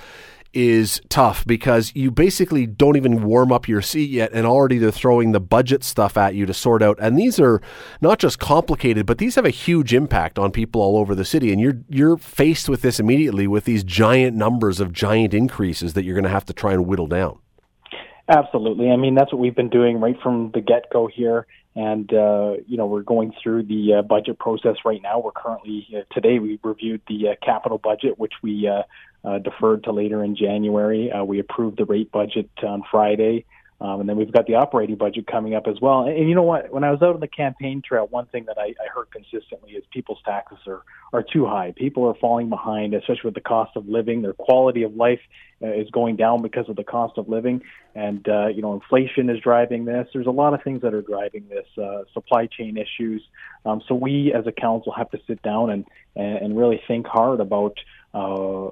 is 0.59 1.01
tough 1.09 1.47
because 1.47 1.93
you 1.95 2.11
basically 2.11 2.67
don't 2.67 2.97
even 2.97 3.23
warm 3.23 3.53
up 3.53 3.69
your 3.69 3.81
seat 3.81 4.11
yet 4.11 4.29
and 4.33 4.45
already 4.45 4.77
they're 4.77 4.91
throwing 4.91 5.31
the 5.31 5.39
budget 5.39 5.85
stuff 5.85 6.17
at 6.17 6.35
you 6.35 6.45
to 6.45 6.53
sort 6.53 6.83
out 6.83 6.99
and 7.01 7.17
these 7.17 7.39
are 7.39 7.63
not 8.01 8.19
just 8.19 8.41
complicated 8.41 9.07
but 9.07 9.19
these 9.19 9.37
have 9.37 9.45
a 9.45 9.51
huge 9.51 9.95
impact 9.95 10.37
on 10.37 10.51
people 10.51 10.83
all 10.83 10.97
over 10.97 11.15
the 11.15 11.25
city 11.25 11.53
and 11.53 11.61
you're 11.61 11.79
you're 11.89 12.17
faced 12.17 12.69
with 12.69 12.83
this 12.83 12.99
immediately 12.99 13.47
with 13.47 13.67
these 13.67 13.85
giant 13.85 14.37
numbers 14.37 14.81
of 14.81 14.93
giant 14.93 15.33
increases 15.33 15.95
that 15.95 16.05
you're 16.05 16.17
going 16.17 16.25
to 16.25 16.29
have 16.29 16.45
to 16.45 16.53
try 16.53 16.73
and 16.73 16.87
whittle 16.87 17.07
down. 17.07 17.39
Absolutely. 18.29 18.91
I 18.91 18.97
mean, 18.97 19.15
that's 19.15 19.33
what 19.33 19.39
we've 19.39 19.55
been 19.55 19.71
doing 19.71 20.01
right 20.01 20.17
from 20.23 20.51
the 20.53 20.61
get 20.61 20.91
go 20.93 21.07
here. 21.07 21.47
And, 21.79 22.13
uh, 22.13 22.55
you 22.67 22.77
know, 22.77 22.87
we're 22.87 23.03
going 23.03 23.33
through 23.41 23.63
the 23.63 23.99
uh, 23.99 24.03
budget 24.03 24.41
process 24.41 24.79
right 24.85 25.01
now. 25.01 25.21
We're 25.21 25.31
currently, 25.31 25.87
uh, 25.97 26.01
today, 26.13 26.41
we 26.41 26.59
reviewed 26.65 27.03
the 27.07 27.29
uh, 27.29 27.35
capital 27.41 27.79
budget, 27.79 28.19
which 28.19 28.33
we 28.43 28.67
uh, 28.67 28.83
uh, 29.25 29.39
deferred 29.39 29.85
to 29.85 29.93
later 29.93 30.25
in 30.25 30.35
January. 30.35 31.13
Uh, 31.13 31.23
we 31.23 31.39
approved 31.39 31.79
the 31.79 31.85
rate 31.85 32.11
budget 32.11 32.51
on 32.65 32.83
Friday. 32.91 33.45
Um, 33.81 34.01
and 34.01 34.09
then 34.09 34.17
we've 34.17 34.33
got 34.33 34.47
the 34.47 34.57
operating 34.57 34.97
budget 34.97 35.29
coming 35.29 35.55
up 35.55 35.69
as 35.69 35.81
well. 35.81 36.01
And, 36.01 36.17
and 36.17 36.29
you 36.29 36.35
know 36.35 36.43
what? 36.43 36.73
When 36.73 36.83
I 36.83 36.91
was 36.91 37.01
out 37.01 37.15
on 37.15 37.21
the 37.21 37.29
campaign 37.29 37.81
trail, 37.87 38.09
one 38.11 38.27
thing 38.27 38.47
that 38.47 38.59
I, 38.59 38.75
I 38.83 38.89
heard 38.93 39.11
consistently 39.13 39.73
is 39.73 39.85
people's 39.93 40.19
taxes 40.25 40.59
are, 40.67 40.83
are 41.13 41.23
too 41.23 41.47
high. 41.47 41.73
People 41.77 42.05
are 42.09 42.15
falling 42.15 42.49
behind, 42.49 42.95
especially 42.95 43.29
with 43.29 43.35
the 43.35 43.41
cost 43.41 43.77
of 43.77 43.89
living. 43.89 44.23
Their 44.23 44.33
quality 44.33 44.83
of 44.83 44.97
life 44.97 45.21
uh, 45.63 45.73
is 45.73 45.89
going 45.91 46.17
down 46.17 46.43
because 46.43 46.69
of 46.69 46.75
the 46.75 46.83
cost 46.83 47.19
of 47.19 47.29
living. 47.29 47.63
And, 47.95 48.29
uh, 48.29 48.49
you 48.49 48.63
know, 48.63 48.75
inflation 48.75 49.31
is 49.31 49.39
driving 49.41 49.85
this. 49.85 50.09
There's 50.13 50.27
a 50.27 50.33
lot 50.33 50.55
of 50.55 50.63
things 50.65 50.83
that 50.83 50.93
are 50.93 51.03
driving 51.03 51.45
this, 51.49 51.67
uh, 51.81 52.03
supply 52.13 52.47
chain 52.47 52.77
issues. 52.77 53.23
Um, 53.65 53.81
so 53.87 53.95
we 53.95 54.33
as 54.33 54.47
a 54.49 54.53
council 54.53 54.93
have 54.93 55.11
to 55.13 55.21
sit 55.29 55.41
down 55.43 55.71
and, 55.71 55.85
and 56.17 56.59
really 56.59 56.81
think 56.89 57.07
hard 57.07 57.39
about 57.39 57.79
uh, 58.13 58.71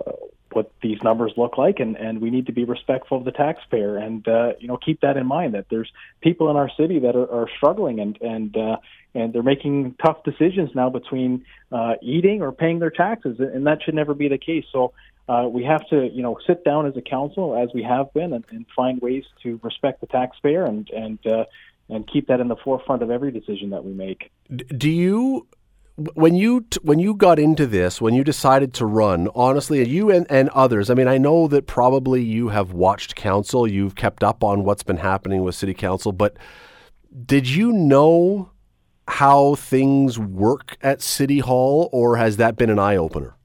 what 0.52 0.70
these 0.82 0.98
numbers 1.02 1.32
look 1.36 1.58
like, 1.58 1.80
and, 1.80 1.96
and 1.96 2.20
we 2.20 2.30
need 2.30 2.46
to 2.46 2.52
be 2.52 2.64
respectful 2.64 3.18
of 3.18 3.24
the 3.24 3.32
taxpayer, 3.32 3.96
and 3.96 4.26
uh, 4.28 4.52
you 4.58 4.68
know 4.68 4.76
keep 4.76 5.00
that 5.00 5.16
in 5.16 5.26
mind 5.26 5.54
that 5.54 5.66
there's 5.70 5.90
people 6.20 6.50
in 6.50 6.56
our 6.56 6.70
city 6.76 6.98
that 7.00 7.16
are, 7.16 7.30
are 7.30 7.48
struggling, 7.56 8.00
and 8.00 8.20
and 8.20 8.56
uh, 8.56 8.76
and 9.14 9.32
they're 9.32 9.42
making 9.42 9.94
tough 10.04 10.22
decisions 10.24 10.70
now 10.74 10.88
between 10.90 11.44
uh, 11.72 11.94
eating 12.02 12.42
or 12.42 12.52
paying 12.52 12.78
their 12.78 12.90
taxes, 12.90 13.38
and 13.40 13.66
that 13.66 13.82
should 13.82 13.94
never 13.94 14.14
be 14.14 14.28
the 14.28 14.38
case. 14.38 14.64
So. 14.72 14.92
Uh, 15.28 15.48
we 15.48 15.64
have 15.64 15.84
to, 15.88 16.08
you 16.12 16.22
know, 16.22 16.38
sit 16.46 16.62
down 16.62 16.86
as 16.86 16.96
a 16.96 17.02
council, 17.02 17.56
as 17.60 17.68
we 17.74 17.82
have 17.82 18.14
been, 18.14 18.32
and, 18.32 18.44
and 18.50 18.64
find 18.76 19.00
ways 19.00 19.24
to 19.42 19.58
respect 19.60 20.00
the 20.00 20.06
taxpayer 20.06 20.64
and 20.64 20.88
and 20.90 21.18
uh, 21.26 21.44
and 21.88 22.06
keep 22.06 22.28
that 22.28 22.38
in 22.38 22.46
the 22.46 22.54
forefront 22.54 23.02
of 23.02 23.10
every 23.10 23.32
decision 23.32 23.70
that 23.70 23.84
we 23.84 23.92
make. 23.92 24.30
Do 24.78 24.88
you 24.88 25.48
when 25.96 26.34
you 26.34 26.62
t- 26.62 26.78
when 26.82 26.98
you 26.98 27.14
got 27.14 27.38
into 27.38 27.66
this, 27.66 28.00
when 28.00 28.14
you 28.14 28.22
decided 28.22 28.74
to 28.74 28.86
run, 28.86 29.28
honestly, 29.34 29.86
you 29.88 30.10
and, 30.10 30.26
and 30.30 30.50
others, 30.50 30.90
I 30.90 30.94
mean, 30.94 31.08
I 31.08 31.16
know 31.18 31.48
that 31.48 31.66
probably 31.66 32.22
you 32.22 32.48
have 32.48 32.72
watched 32.72 33.16
council, 33.16 33.66
you've 33.66 33.94
kept 33.94 34.22
up 34.22 34.44
on 34.44 34.64
what's 34.64 34.82
been 34.82 34.98
happening 34.98 35.42
with 35.42 35.54
city 35.54 35.74
council, 35.74 36.12
but 36.12 36.36
did 37.24 37.48
you 37.48 37.72
know 37.72 38.50
how 39.08 39.54
things 39.54 40.18
work 40.18 40.76
at 40.82 41.00
city 41.00 41.38
hall, 41.38 41.88
or 41.92 42.16
has 42.16 42.36
that 42.36 42.56
been 42.56 42.70
an 42.70 42.78
eye 42.78 42.96
opener? 42.96 43.35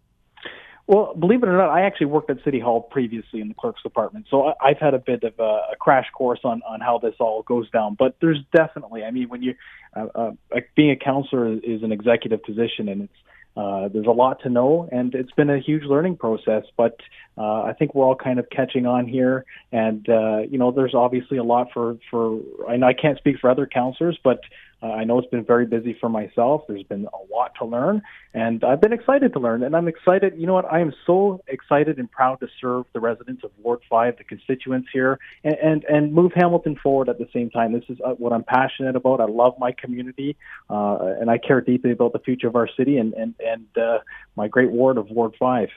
Well, 0.88 1.14
believe 1.16 1.44
it 1.44 1.50
or 1.50 1.58
not, 1.58 1.70
I 1.70 1.82
actually 1.82 2.08
worked 2.08 2.30
at 2.30 2.44
City 2.44 2.60
Hall 2.60 2.82
previously 2.82 3.40
in 3.40 3.48
the 3.48 3.54
clerk's 3.54 3.82
department, 3.84 4.26
so 4.30 4.54
I've 4.62 4.80
had 4.80 4.94
a 4.94 5.00
bit 5.00 5.24
of 5.24 5.34
a, 5.40 5.76
crash 5.80 6.08
course 6.14 6.42
on 6.44 6.62
on 6.68 6.80
how 6.82 6.98
this 7.00 7.16
all 7.20 7.44
goes 7.44 7.70
down. 7.72 7.96
But 7.98 8.16
there's 8.22 8.40
definitely, 8.56 9.04
I 9.04 9.12
mean, 9.12 9.30
when 9.30 9.42
you 9.42 9.56
uh, 9.96 10.08
uh, 10.14 10.32
being 10.76 10.92
a 10.92 10.96
counselor 10.96 11.54
is 11.54 11.84
an 11.84 11.92
executive 11.92 12.44
position, 12.44 12.90
and 12.90 13.04
it's 13.04 13.18
uh, 13.58 13.90
there's 13.90 14.08
a 14.08 14.12
lot 14.12 14.42
to 14.44 14.50
know, 14.50 14.88
and 14.92 15.14
it's 15.14 15.32
been 15.32 15.50
a 15.50 15.60
huge 15.60 15.84
learning 15.84 16.16
process. 16.16 16.64
But 16.78 16.98
uh, 17.38 17.64
I 17.64 17.74
think 17.78 17.94
we're 17.94 18.06
all 18.06 18.16
kind 18.16 18.40
of 18.40 18.50
catching 18.50 18.86
on 18.86 19.08
here, 19.08 19.46
and 19.72 20.08
uh, 20.08 20.40
you 20.50 20.58
know, 20.58 20.72
there's 20.72 20.96
obviously 20.96 21.38
a 21.38 21.44
lot 21.44 21.68
for 21.74 21.98
for. 22.10 22.40
I 22.68 22.78
know 22.78 22.88
I 22.88 22.94
can't 22.94 23.18
speak 23.18 23.40
for 23.40 23.50
other 23.50 23.68
counselors, 23.68 24.18
but 24.24 24.40
uh, 24.84 24.88
I 24.88 25.04
know 25.04 25.20
it's 25.20 25.30
been 25.30 25.46
very 25.46 25.66
busy 25.66 25.96
for 26.00 26.10
myself. 26.10 26.64
There's 26.68 26.84
been 26.84 27.06
a 27.06 27.34
lot 27.34 27.54
to 27.60 27.66
learn, 27.66 28.02
and 28.34 28.64
I've 28.64 28.82
been 28.82 28.94
excited 28.94 29.34
to 29.34 29.40
learn. 29.40 29.64
And 29.64 29.76
I'm 29.76 29.88
excited. 29.88 30.34
You 30.36 30.48
know 30.48 30.54
what? 30.54 30.72
I 30.72 30.80
am 30.80 30.94
so 31.06 31.44
excited 31.48 32.00
and 32.00 32.10
proud 32.10 32.40
to 32.40 32.48
serve 32.60 32.86
the 32.94 33.00
residents 33.00 33.44
of 33.44 33.52
Ward 33.62 33.80
Five, 33.90 34.18
the 34.18 34.24
constituents 34.24 34.90
here, 34.92 35.20
and 35.44 35.56
and, 35.56 35.84
and 35.84 36.14
move 36.14 36.32
Hamilton 36.34 36.78
forward 36.82 37.10
at 37.10 37.20
the 37.20 37.28
same 37.32 37.52
time. 37.52 37.74
This 37.74 37.84
is 37.90 38.00
uh, 38.04 38.12
what 38.14 38.34
I'm 38.34 38.44
passionate 38.44 38.96
about. 38.96 39.22
I 39.22 39.26
love 39.26 39.54
my 39.60 39.72
community, 39.72 40.36
uh, 40.70 40.98
and 41.20 41.30
I 41.30 41.38
care 41.38 41.62
deeply 41.62 41.92
about 41.92 42.14
the 42.14 42.20
future 42.20 42.48
of 42.48 42.56
our 42.56 42.70
city 42.76 42.98
and 42.98 43.14
and 43.14 43.36
and 43.40 43.66
uh, 43.78 44.00
my 44.36 44.48
great 44.48 44.72
ward 44.72 44.98
of 44.98 45.10
Ward 45.12 45.36
Five. 45.38 45.70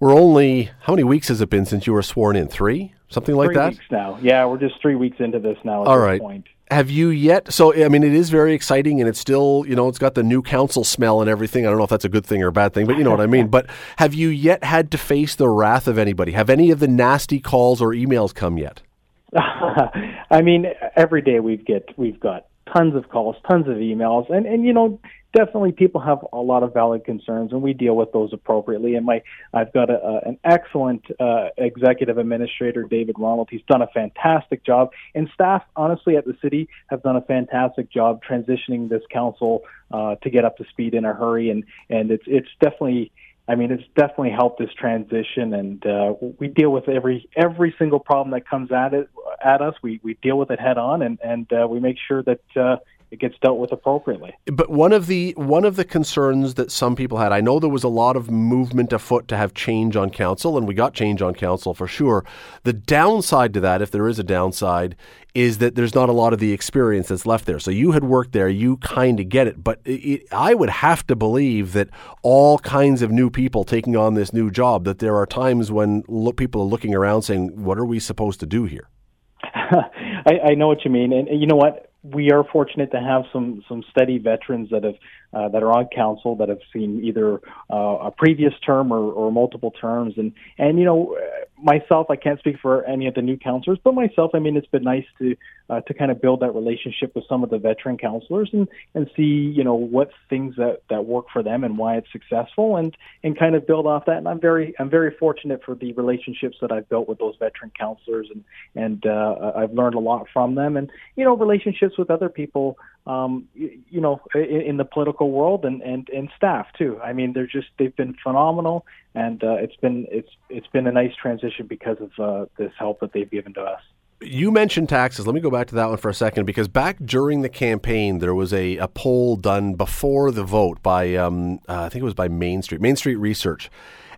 We're 0.00 0.14
only 0.14 0.70
how 0.80 0.94
many 0.94 1.04
weeks 1.04 1.28
has 1.28 1.42
it 1.42 1.50
been 1.50 1.66
since 1.66 1.86
you 1.86 1.92
were 1.92 2.02
sworn 2.02 2.36
in? 2.36 2.48
Three, 2.48 2.94
something 3.10 3.34
like 3.34 3.48
three 3.48 3.56
that. 3.56 3.72
Weeks 3.72 3.84
now, 3.90 4.18
yeah, 4.22 4.46
we're 4.46 4.56
just 4.56 4.80
three 4.80 4.94
weeks 4.94 5.18
into 5.20 5.38
this 5.38 5.58
now. 5.64 5.84
All 5.84 5.98
right. 5.98 6.18
Point 6.18 6.46
have 6.72 6.90
you 6.90 7.10
yet? 7.10 7.52
So, 7.52 7.74
I 7.84 7.88
mean, 7.88 8.02
it 8.02 8.14
is 8.14 8.30
very 8.30 8.54
exciting, 8.54 9.00
and 9.00 9.08
it's 9.08 9.18
still, 9.18 9.64
you 9.66 9.76
know, 9.76 9.88
it's 9.88 9.98
got 9.98 10.14
the 10.14 10.22
new 10.22 10.42
council 10.42 10.84
smell 10.84 11.20
and 11.20 11.30
everything. 11.30 11.66
I 11.66 11.70
don't 11.70 11.78
know 11.78 11.84
if 11.84 11.90
that's 11.90 12.04
a 12.04 12.08
good 12.08 12.26
thing 12.26 12.42
or 12.42 12.48
a 12.48 12.52
bad 12.52 12.74
thing, 12.74 12.86
but 12.86 12.96
you 12.96 13.04
know 13.04 13.10
what 13.10 13.20
I 13.20 13.26
mean. 13.26 13.48
But 13.48 13.66
have 13.96 14.14
you 14.14 14.28
yet 14.28 14.64
had 14.64 14.90
to 14.92 14.98
face 14.98 15.34
the 15.34 15.48
wrath 15.48 15.86
of 15.86 15.98
anybody? 15.98 16.32
Have 16.32 16.50
any 16.50 16.70
of 16.70 16.80
the 16.80 16.88
nasty 16.88 17.40
calls 17.40 17.80
or 17.80 17.90
emails 17.90 18.34
come 18.34 18.58
yet? 18.58 18.82
I 19.34 20.42
mean, 20.42 20.66
every 20.96 21.22
day 21.22 21.40
we've 21.40 21.64
get 21.64 21.88
we've 21.96 22.20
got 22.20 22.46
tons 22.74 22.94
of 22.94 23.08
calls, 23.08 23.36
tons 23.50 23.66
of 23.68 23.76
emails, 23.76 24.30
and 24.30 24.46
and 24.46 24.64
you 24.64 24.72
know, 24.72 24.98
definitely 25.32 25.72
people 25.72 26.00
have 26.00 26.18
a 26.32 26.38
lot 26.38 26.62
of 26.62 26.72
valid 26.72 27.04
concerns, 27.04 27.52
and 27.52 27.62
we 27.62 27.72
deal 27.72 27.96
with 27.96 28.12
those 28.12 28.32
appropriately. 28.32 28.94
And 28.94 29.06
my, 29.06 29.22
I've 29.52 29.72
got 29.72 29.90
a, 29.90 29.94
a, 29.94 30.20
an 30.28 30.38
excellent 30.44 31.04
uh, 31.18 31.48
executive 31.56 32.18
administrator, 32.18 32.84
David 32.84 33.16
Ronald. 33.18 33.48
He's 33.50 33.62
done 33.68 33.82
a 33.82 33.86
fantastic 33.88 34.64
job, 34.64 34.90
and 35.14 35.28
staff, 35.34 35.62
honestly, 35.76 36.16
at 36.16 36.24
the 36.24 36.36
city 36.42 36.68
have 36.88 37.02
done 37.02 37.16
a 37.16 37.22
fantastic 37.22 37.90
job 37.90 38.20
transitioning 38.28 38.88
this 38.88 39.02
council 39.10 39.62
uh, 39.90 40.16
to 40.16 40.30
get 40.30 40.44
up 40.44 40.56
to 40.58 40.64
speed 40.70 40.94
in 40.94 41.04
a 41.04 41.12
hurry. 41.12 41.50
And 41.50 41.64
and 41.88 42.10
it's 42.10 42.24
it's 42.26 42.48
definitely. 42.60 43.12
I 43.48 43.56
mean, 43.56 43.72
it's 43.72 43.82
definitely 43.96 44.30
helped 44.30 44.60
this 44.60 44.72
transition, 44.72 45.52
and 45.52 45.84
uh, 45.84 46.14
we 46.38 46.46
deal 46.46 46.70
with 46.70 46.88
every 46.88 47.28
every 47.36 47.74
single 47.76 47.98
problem 47.98 48.30
that 48.30 48.48
comes 48.48 48.70
at 48.70 48.94
it 48.94 49.08
at 49.44 49.60
us. 49.60 49.74
We 49.82 50.00
we 50.04 50.14
deal 50.22 50.38
with 50.38 50.52
it 50.52 50.60
head 50.60 50.78
on, 50.78 51.02
and 51.02 51.18
and 51.24 51.52
uh, 51.52 51.66
we 51.66 51.80
make 51.80 51.96
sure 52.06 52.22
that 52.22 52.40
uh, 52.56 52.76
it 53.12 53.20
gets 53.20 53.34
dealt 53.42 53.58
with 53.58 53.72
appropriately. 53.72 54.34
But 54.46 54.70
one 54.70 54.90
of 54.90 55.06
the 55.06 55.34
one 55.36 55.66
of 55.66 55.76
the 55.76 55.84
concerns 55.84 56.54
that 56.54 56.72
some 56.72 56.96
people 56.96 57.18
had, 57.18 57.30
I 57.30 57.42
know 57.42 57.60
there 57.60 57.68
was 57.68 57.84
a 57.84 57.88
lot 57.88 58.16
of 58.16 58.30
movement 58.30 58.90
afoot 58.90 59.28
to 59.28 59.36
have 59.36 59.52
change 59.52 59.96
on 59.96 60.08
council, 60.08 60.56
and 60.56 60.66
we 60.66 60.72
got 60.72 60.94
change 60.94 61.20
on 61.20 61.34
council 61.34 61.74
for 61.74 61.86
sure. 61.86 62.24
The 62.62 62.72
downside 62.72 63.52
to 63.52 63.60
that, 63.60 63.82
if 63.82 63.90
there 63.90 64.08
is 64.08 64.18
a 64.18 64.24
downside, 64.24 64.96
is 65.34 65.58
that 65.58 65.74
there's 65.74 65.94
not 65.94 66.08
a 66.08 66.12
lot 66.12 66.32
of 66.32 66.38
the 66.38 66.52
experience 66.52 67.08
that's 67.08 67.26
left 67.26 67.44
there. 67.44 67.58
So 67.58 67.70
you 67.70 67.92
had 67.92 68.02
worked 68.02 68.32
there, 68.32 68.48
you 68.48 68.78
kind 68.78 69.20
of 69.20 69.28
get 69.28 69.46
it. 69.46 69.62
But 69.62 69.80
it, 69.84 70.26
I 70.32 70.54
would 70.54 70.70
have 70.70 71.06
to 71.08 71.14
believe 71.14 71.74
that 71.74 71.90
all 72.22 72.58
kinds 72.60 73.02
of 73.02 73.10
new 73.10 73.28
people 73.28 73.62
taking 73.62 73.94
on 73.94 74.14
this 74.14 74.32
new 74.32 74.50
job, 74.50 74.84
that 74.84 75.00
there 75.00 75.16
are 75.16 75.26
times 75.26 75.70
when 75.70 76.02
look, 76.08 76.38
people 76.38 76.62
are 76.62 76.66
looking 76.66 76.94
around 76.94 77.22
saying, 77.22 77.62
"What 77.62 77.76
are 77.76 77.84
we 77.84 78.00
supposed 78.00 78.40
to 78.40 78.46
do 78.46 78.64
here?" 78.64 78.88
I, 79.44 80.52
I 80.52 80.54
know 80.54 80.66
what 80.66 80.82
you 80.86 80.90
mean, 80.90 81.12
and 81.12 81.28
you 81.28 81.46
know 81.46 81.56
what 81.56 81.91
we 82.02 82.32
are 82.32 82.44
fortunate 82.44 82.90
to 82.90 83.00
have 83.00 83.24
some 83.32 83.62
some 83.68 83.84
steady 83.90 84.18
veterans 84.18 84.70
that 84.70 84.82
have 84.82 84.96
uh, 85.32 85.48
that 85.48 85.62
are 85.62 85.70
on 85.70 85.86
council 85.94 86.36
that 86.36 86.48
have 86.48 86.58
seen 86.72 87.04
either 87.04 87.40
uh, 87.70 87.98
a 88.06 88.10
previous 88.10 88.52
term 88.66 88.92
or, 88.92 89.12
or 89.12 89.30
multiple 89.30 89.70
terms. 89.70 90.14
And 90.16 90.32
and 90.58 90.78
you 90.78 90.84
know, 90.84 91.16
myself, 91.62 92.08
I 92.10 92.16
can't 92.16 92.38
speak 92.38 92.56
for 92.60 92.84
any 92.84 93.06
of 93.06 93.14
the 93.14 93.22
new 93.22 93.36
counselors, 93.36 93.78
but 93.82 93.94
myself, 93.94 94.32
I 94.34 94.38
mean, 94.38 94.56
it's 94.56 94.66
been 94.66 94.82
nice 94.82 95.04
to 95.18 95.36
uh, 95.70 95.80
to 95.82 95.94
kind 95.94 96.10
of 96.10 96.20
build 96.20 96.40
that 96.40 96.54
relationship 96.54 97.14
with 97.14 97.24
some 97.28 97.42
of 97.42 97.50
the 97.50 97.58
veteran 97.58 97.96
counselors 97.96 98.50
and 98.52 98.68
and 98.94 99.08
see 99.16 99.22
you 99.22 99.64
know 99.64 99.74
what 99.74 100.10
things 100.28 100.56
that 100.56 100.82
that 100.90 101.06
work 101.06 101.26
for 101.32 101.42
them 101.42 101.64
and 101.64 101.78
why 101.78 101.96
it's 101.96 102.10
successful 102.12 102.76
and 102.76 102.96
and 103.22 103.38
kind 103.38 103.54
of 103.54 103.66
build 103.66 103.86
off 103.86 104.04
that. 104.06 104.18
And 104.18 104.28
I'm 104.28 104.40
very 104.40 104.74
I'm 104.78 104.90
very 104.90 105.14
fortunate 105.18 105.62
for 105.64 105.74
the 105.74 105.92
relationships 105.92 106.56
that 106.60 106.72
I've 106.72 106.88
built 106.88 107.08
with 107.08 107.18
those 107.18 107.36
veteran 107.38 107.70
counselors 107.78 108.28
and 108.32 108.44
and 108.74 109.06
uh, 109.06 109.52
I've 109.56 109.72
learned 109.72 109.94
a 109.94 110.00
lot 110.00 110.26
from 110.32 110.56
them. 110.56 110.76
And 110.76 110.90
you 111.16 111.24
know, 111.24 111.36
relationships 111.36 111.96
with 111.96 112.10
other 112.10 112.28
people 112.28 112.76
um, 113.06 113.48
you, 113.54 114.00
know, 114.00 114.20
in, 114.34 114.60
in, 114.60 114.76
the 114.76 114.84
political 114.84 115.32
world 115.32 115.64
and, 115.64 115.82
and, 115.82 116.08
and 116.10 116.30
staff 116.36 116.66
too. 116.78 117.00
I 117.02 117.12
mean, 117.12 117.32
they're 117.32 117.48
just 117.48 117.66
they've 117.76 117.94
been 117.96 118.14
phenomenal, 118.22 118.86
and 119.14 119.42
uh, 119.42 119.54
it's 119.54 119.76
been 119.76 120.06
it's 120.10 120.30
it's 120.48 120.66
been 120.68 120.86
a 120.86 120.92
nice 120.92 121.14
transition 121.20 121.66
because 121.66 121.98
of 122.00 122.10
uh, 122.18 122.46
this 122.56 122.72
help 122.78 123.00
that 123.00 123.12
they've 123.12 123.30
given 123.30 123.54
to 123.54 123.60
us. 123.62 123.80
You 124.20 124.52
mentioned 124.52 124.88
taxes. 124.88 125.26
Let 125.26 125.34
me 125.34 125.40
go 125.40 125.50
back 125.50 125.66
to 125.68 125.74
that 125.74 125.88
one 125.88 125.98
for 125.98 126.08
a 126.08 126.14
second 126.14 126.44
because 126.44 126.68
back 126.68 126.96
during 127.04 127.42
the 127.42 127.48
campaign, 127.48 128.18
there 128.18 128.34
was 128.34 128.52
a, 128.52 128.76
a 128.76 128.86
poll 128.86 129.34
done 129.34 129.74
before 129.74 130.30
the 130.30 130.44
vote 130.44 130.80
by, 130.80 131.16
um, 131.16 131.58
uh, 131.68 131.82
I 131.82 131.88
think 131.88 132.02
it 132.02 132.04
was 132.04 132.14
by 132.14 132.28
Main 132.28 132.62
Street, 132.62 132.80
Main 132.80 132.94
Street 132.94 133.16
Research 133.16 133.68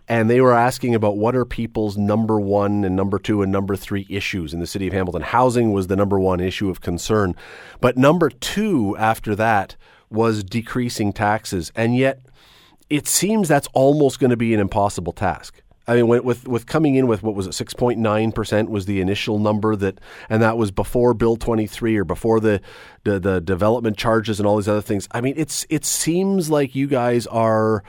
and 0.07 0.29
they 0.29 0.41
were 0.41 0.53
asking 0.53 0.93
about 0.93 1.17
what 1.17 1.35
are 1.35 1.45
people's 1.45 1.97
number 1.97 2.39
one 2.39 2.83
and 2.83 2.95
number 2.95 3.17
two 3.17 3.41
and 3.41 3.51
number 3.51 3.75
three 3.75 4.05
issues 4.09 4.53
in 4.53 4.59
the 4.59 4.67
city 4.67 4.87
of 4.87 4.93
Hamilton. 4.93 5.21
Housing 5.21 5.71
was 5.71 5.87
the 5.87 5.95
number 5.95 6.19
one 6.19 6.39
issue 6.39 6.69
of 6.69 6.81
concern, 6.81 7.35
but 7.81 7.97
number 7.97 8.29
two 8.29 8.95
after 8.97 9.35
that 9.35 9.75
was 10.09 10.43
decreasing 10.43 11.11
taxes, 11.11 11.71
and 11.75 11.97
yet 11.97 12.21
it 12.89 13.07
seems 13.07 13.47
that's 13.47 13.67
almost 13.73 14.19
going 14.19 14.29
to 14.29 14.37
be 14.37 14.53
an 14.53 14.59
impossible 14.59 15.13
task. 15.13 15.61
I 15.87 15.95
mean, 15.95 16.07
with 16.07 16.47
with 16.47 16.65
coming 16.65 16.95
in 16.95 17.05
with 17.05 17.21
what 17.21 17.35
was 17.35 17.45
it, 17.45 17.53
six 17.53 17.73
point 17.73 17.99
nine 17.99 18.31
percent 18.31 18.71
was 18.71 18.87
the 18.87 19.01
initial 19.01 19.37
number 19.37 19.75
that, 19.75 19.99
and 20.29 20.41
that 20.41 20.57
was 20.57 20.71
before 20.71 21.13
Bill 21.13 21.35
twenty 21.35 21.67
three 21.67 21.95
or 21.95 22.03
before 22.03 22.39
the, 22.39 22.59
the 23.03 23.19
the 23.19 23.39
development 23.39 23.95
charges 23.95 24.39
and 24.39 24.47
all 24.47 24.57
these 24.57 24.67
other 24.67 24.81
things. 24.81 25.07
I 25.11 25.21
mean, 25.21 25.35
it's 25.37 25.65
it 25.69 25.85
seems 25.85 26.49
like 26.49 26.73
you 26.73 26.87
guys 26.87 27.27
are 27.27 27.83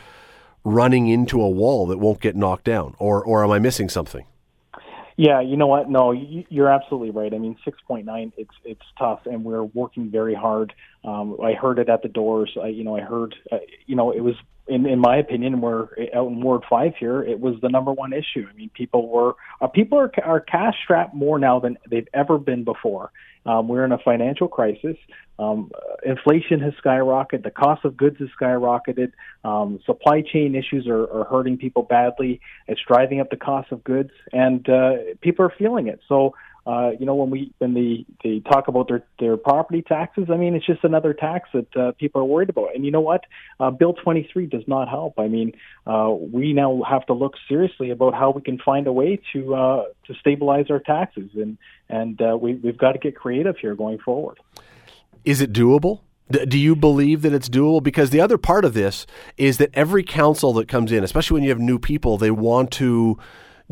running 0.62 1.08
into 1.08 1.40
a 1.40 1.48
wall 1.48 1.86
that 1.86 1.98
won't 1.98 2.20
get 2.20 2.36
knocked 2.36 2.64
down, 2.64 2.94
or 2.98 3.24
or 3.24 3.42
am 3.42 3.50
I 3.50 3.58
missing 3.58 3.88
something? 3.88 4.26
Yeah, 5.18 5.40
you 5.40 5.56
know 5.56 5.66
what? 5.66 5.88
No, 5.88 6.12
you're 6.12 6.68
absolutely 6.68 7.10
right. 7.10 7.32
I 7.32 7.38
mean, 7.38 7.56
6.9, 7.66 8.32
it's 8.36 8.50
it's 8.64 8.82
tough, 8.98 9.20
and 9.24 9.44
we're 9.44 9.64
working 9.64 10.10
very 10.10 10.34
hard. 10.34 10.74
Um, 11.06 11.36
I 11.42 11.52
heard 11.52 11.78
it 11.78 11.88
at 11.88 12.02
the 12.02 12.08
doors. 12.08 12.56
I, 12.60 12.66
you 12.66 12.82
know, 12.82 12.96
I 12.96 13.00
heard, 13.00 13.34
uh, 13.52 13.58
you 13.86 13.94
know, 13.94 14.10
it 14.10 14.20
was 14.20 14.34
in 14.66 14.84
in 14.86 14.98
my 14.98 15.16
opinion, 15.16 15.60
we're 15.60 15.88
out 16.14 16.26
in 16.26 16.40
Ward 16.40 16.64
Five 16.68 16.94
here. 16.98 17.22
It 17.22 17.38
was 17.38 17.54
the 17.62 17.68
number 17.68 17.92
one 17.92 18.12
issue. 18.12 18.46
I 18.50 18.52
mean, 18.54 18.70
people 18.74 19.08
were 19.08 19.34
uh, 19.60 19.68
people 19.68 19.98
are 19.98 20.10
are 20.24 20.40
cash 20.40 20.74
strapped 20.82 21.14
more 21.14 21.38
now 21.38 21.60
than 21.60 21.78
they've 21.88 22.08
ever 22.12 22.38
been 22.38 22.64
before. 22.64 23.12
Um, 23.46 23.68
we're 23.68 23.84
in 23.84 23.92
a 23.92 23.98
financial 23.98 24.48
crisis. 24.48 24.96
Um, 25.38 25.70
inflation 26.04 26.58
has 26.60 26.72
skyrocketed. 26.84 27.44
The 27.44 27.52
cost 27.52 27.84
of 27.84 27.96
goods 27.96 28.16
has 28.18 28.28
skyrocketed. 28.40 29.12
Um, 29.44 29.78
supply 29.86 30.22
chain 30.22 30.56
issues 30.56 30.88
are, 30.88 31.04
are 31.04 31.24
hurting 31.24 31.58
people 31.58 31.84
badly. 31.84 32.40
It's 32.66 32.80
driving 32.88 33.20
up 33.20 33.30
the 33.30 33.36
cost 33.36 33.70
of 33.70 33.84
goods, 33.84 34.10
and 34.32 34.68
uh, 34.68 34.94
people 35.20 35.44
are 35.44 35.52
feeling 35.56 35.86
it. 35.86 36.00
So 36.08 36.34
uh, 36.66 36.90
you 36.98 37.06
know, 37.06 37.14
when 37.14 37.30
we 37.30 37.52
when 37.58 37.74
they 37.74 38.04
they 38.24 38.40
talk 38.40 38.66
about 38.66 38.88
their 38.88 39.04
their 39.20 39.36
property 39.36 39.82
taxes, 39.82 40.24
I 40.28 40.36
mean, 40.36 40.56
it's 40.56 40.66
just 40.66 40.82
another 40.82 41.14
tax 41.14 41.48
that 41.54 41.76
uh, 41.76 41.92
people 41.92 42.20
are 42.20 42.24
worried 42.24 42.48
about. 42.48 42.74
And 42.74 42.84
you 42.84 42.90
know 42.90 43.00
what? 43.00 43.22
Uh, 43.60 43.70
Bill 43.70 43.92
23 43.92 44.46
does 44.46 44.64
not 44.66 44.88
help. 44.88 45.14
I 45.16 45.28
mean, 45.28 45.52
uh, 45.86 46.10
we 46.10 46.52
now 46.52 46.82
have 46.82 47.06
to 47.06 47.12
look 47.12 47.34
seriously 47.48 47.90
about 47.90 48.14
how 48.14 48.32
we 48.32 48.42
can 48.42 48.58
find 48.58 48.88
a 48.88 48.92
way 48.92 49.20
to 49.32 49.54
uh, 49.54 49.84
to 50.08 50.14
stabilize 50.14 50.66
our 50.68 50.80
taxes, 50.80 51.30
and 51.34 51.56
and 51.88 52.20
uh, 52.20 52.36
we 52.36 52.54
we've 52.54 52.78
got 52.78 52.92
to 52.92 52.98
get 52.98 53.14
creative 53.14 53.56
here 53.58 53.76
going 53.76 53.98
forward. 53.98 54.40
Is 55.24 55.40
it 55.40 55.52
doable? 55.52 56.00
Do 56.28 56.58
you 56.58 56.74
believe 56.74 57.22
that 57.22 57.32
it's 57.32 57.48
doable? 57.48 57.80
Because 57.80 58.10
the 58.10 58.20
other 58.20 58.38
part 58.38 58.64
of 58.64 58.74
this 58.74 59.06
is 59.36 59.58
that 59.58 59.70
every 59.74 60.02
council 60.02 60.52
that 60.54 60.66
comes 60.66 60.90
in, 60.90 61.04
especially 61.04 61.34
when 61.34 61.44
you 61.44 61.50
have 61.50 61.60
new 61.60 61.78
people, 61.78 62.18
they 62.18 62.32
want 62.32 62.72
to 62.72 63.16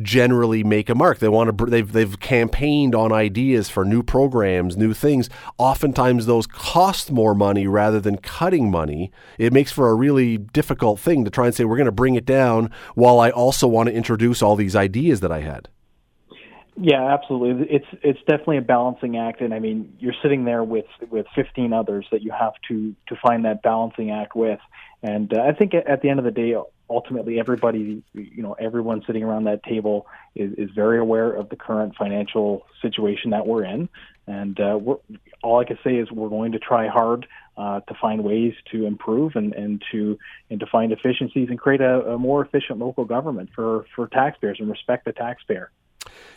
generally 0.01 0.65
make 0.65 0.89
a 0.89 0.95
mark. 0.95 1.19
They 1.19 1.29
want 1.29 1.57
to 1.57 1.67
they've 1.67 1.91
they've 1.91 2.19
campaigned 2.21 2.95
on 2.95 3.13
ideas 3.13 3.69
for 3.69 3.85
new 3.85 4.03
programs, 4.03 4.77
new 4.77 4.95
things. 4.95 5.29
Oftentimes 5.59 6.27
those 6.27 6.47
cost 6.47 7.13
more 7.13 7.35
money 7.35 7.67
rather 7.67 8.01
than 8.01 8.17
cutting 8.19 8.71
money. 8.71 9.13
It 9.39 9.53
makes 9.53 9.73
for 9.73 9.91
a 9.91 9.95
really 9.95 10.39
difficult 10.39 11.01
thing 11.01 11.25
to 11.25 11.31
try 11.31 11.47
and 11.47 11.55
say 11.55 11.65
we're 11.65 11.77
going 11.77 11.87
to 11.87 11.93
bring 11.93 12.15
it 12.15 12.27
down 12.27 12.71
while 12.95 13.21
I 13.21 13.31
also 13.31 13.67
want 13.69 13.89
to 13.89 13.95
introduce 13.95 14.43
all 14.43 14.57
these 14.57 14.77
ideas 14.77 15.21
that 15.21 15.33
I 15.33 15.41
had. 15.41 15.69
Yeah, 16.77 17.15
absolutely. 17.15 17.69
It's 17.71 17.87
it's 18.03 18.19
definitely 18.21 18.59
a 18.59 18.63
balancing 18.63 19.17
act, 19.17 19.41
and 19.41 19.55
I 19.55 19.61
mean, 19.61 19.97
you're 20.01 20.15
sitting 20.23 20.45
there 20.45 20.65
with 20.65 20.87
with 21.09 21.27
15 21.37 21.73
others 21.73 22.07
that 22.11 22.23
you 22.23 22.33
have 22.33 22.55
to 22.69 22.95
to 23.09 23.17
find 23.23 23.45
that 23.45 23.63
balancing 23.63 24.11
act 24.11 24.35
with. 24.35 24.59
And 25.05 25.35
uh, 25.35 25.43
I 25.43 25.53
think 25.53 25.75
at 25.75 26.01
the 26.01 26.09
end 26.09 26.19
of 26.19 26.25
the 26.25 26.31
day, 26.31 26.57
ultimately 26.89 27.39
everybody, 27.39 28.03
you 28.15 28.43
know, 28.43 28.55
everyone 28.55 29.03
sitting 29.07 29.23
around 29.23 29.45
that 29.45 29.63
table 29.63 30.07
is, 30.35 30.55
is 30.55 30.71
very 30.75 30.99
aware 30.99 31.31
of 31.31 31.51
the 31.51 31.57
current 31.57 31.95
financial 31.95 32.67
situation 32.81 33.31
that 33.31 33.47
we're 33.47 33.65
in. 33.65 33.91
And 34.27 34.59
uh, 34.59 34.79
we're, 34.81 34.97
all 35.43 35.61
I 35.61 35.65
can 35.65 35.79
say 35.85 35.97
is 35.97 36.11
we're 36.11 36.31
going 36.31 36.53
to 36.53 36.59
try 36.59 36.89
hard 36.89 37.27
uh, 37.59 37.81
to 37.81 37.95
find 38.01 38.25
ways 38.25 38.55
to 38.73 38.87
improve 38.87 39.37
and, 39.37 39.53
and 39.53 39.85
to 39.93 40.19
and 40.49 40.59
to 40.61 40.67
find 40.67 40.91
efficiencies 40.91 41.51
and 41.51 41.59
create 41.59 41.83
a, 41.83 42.13
a 42.13 42.19
more 42.19 42.43
efficient 42.43 42.79
local 42.79 43.05
government 43.05 43.51
for, 43.55 43.85
for 43.95 44.09
taxpayers 44.09 44.57
and 44.59 44.71
respect 44.71 45.05
the 45.05 45.13
taxpayer. 45.13 45.71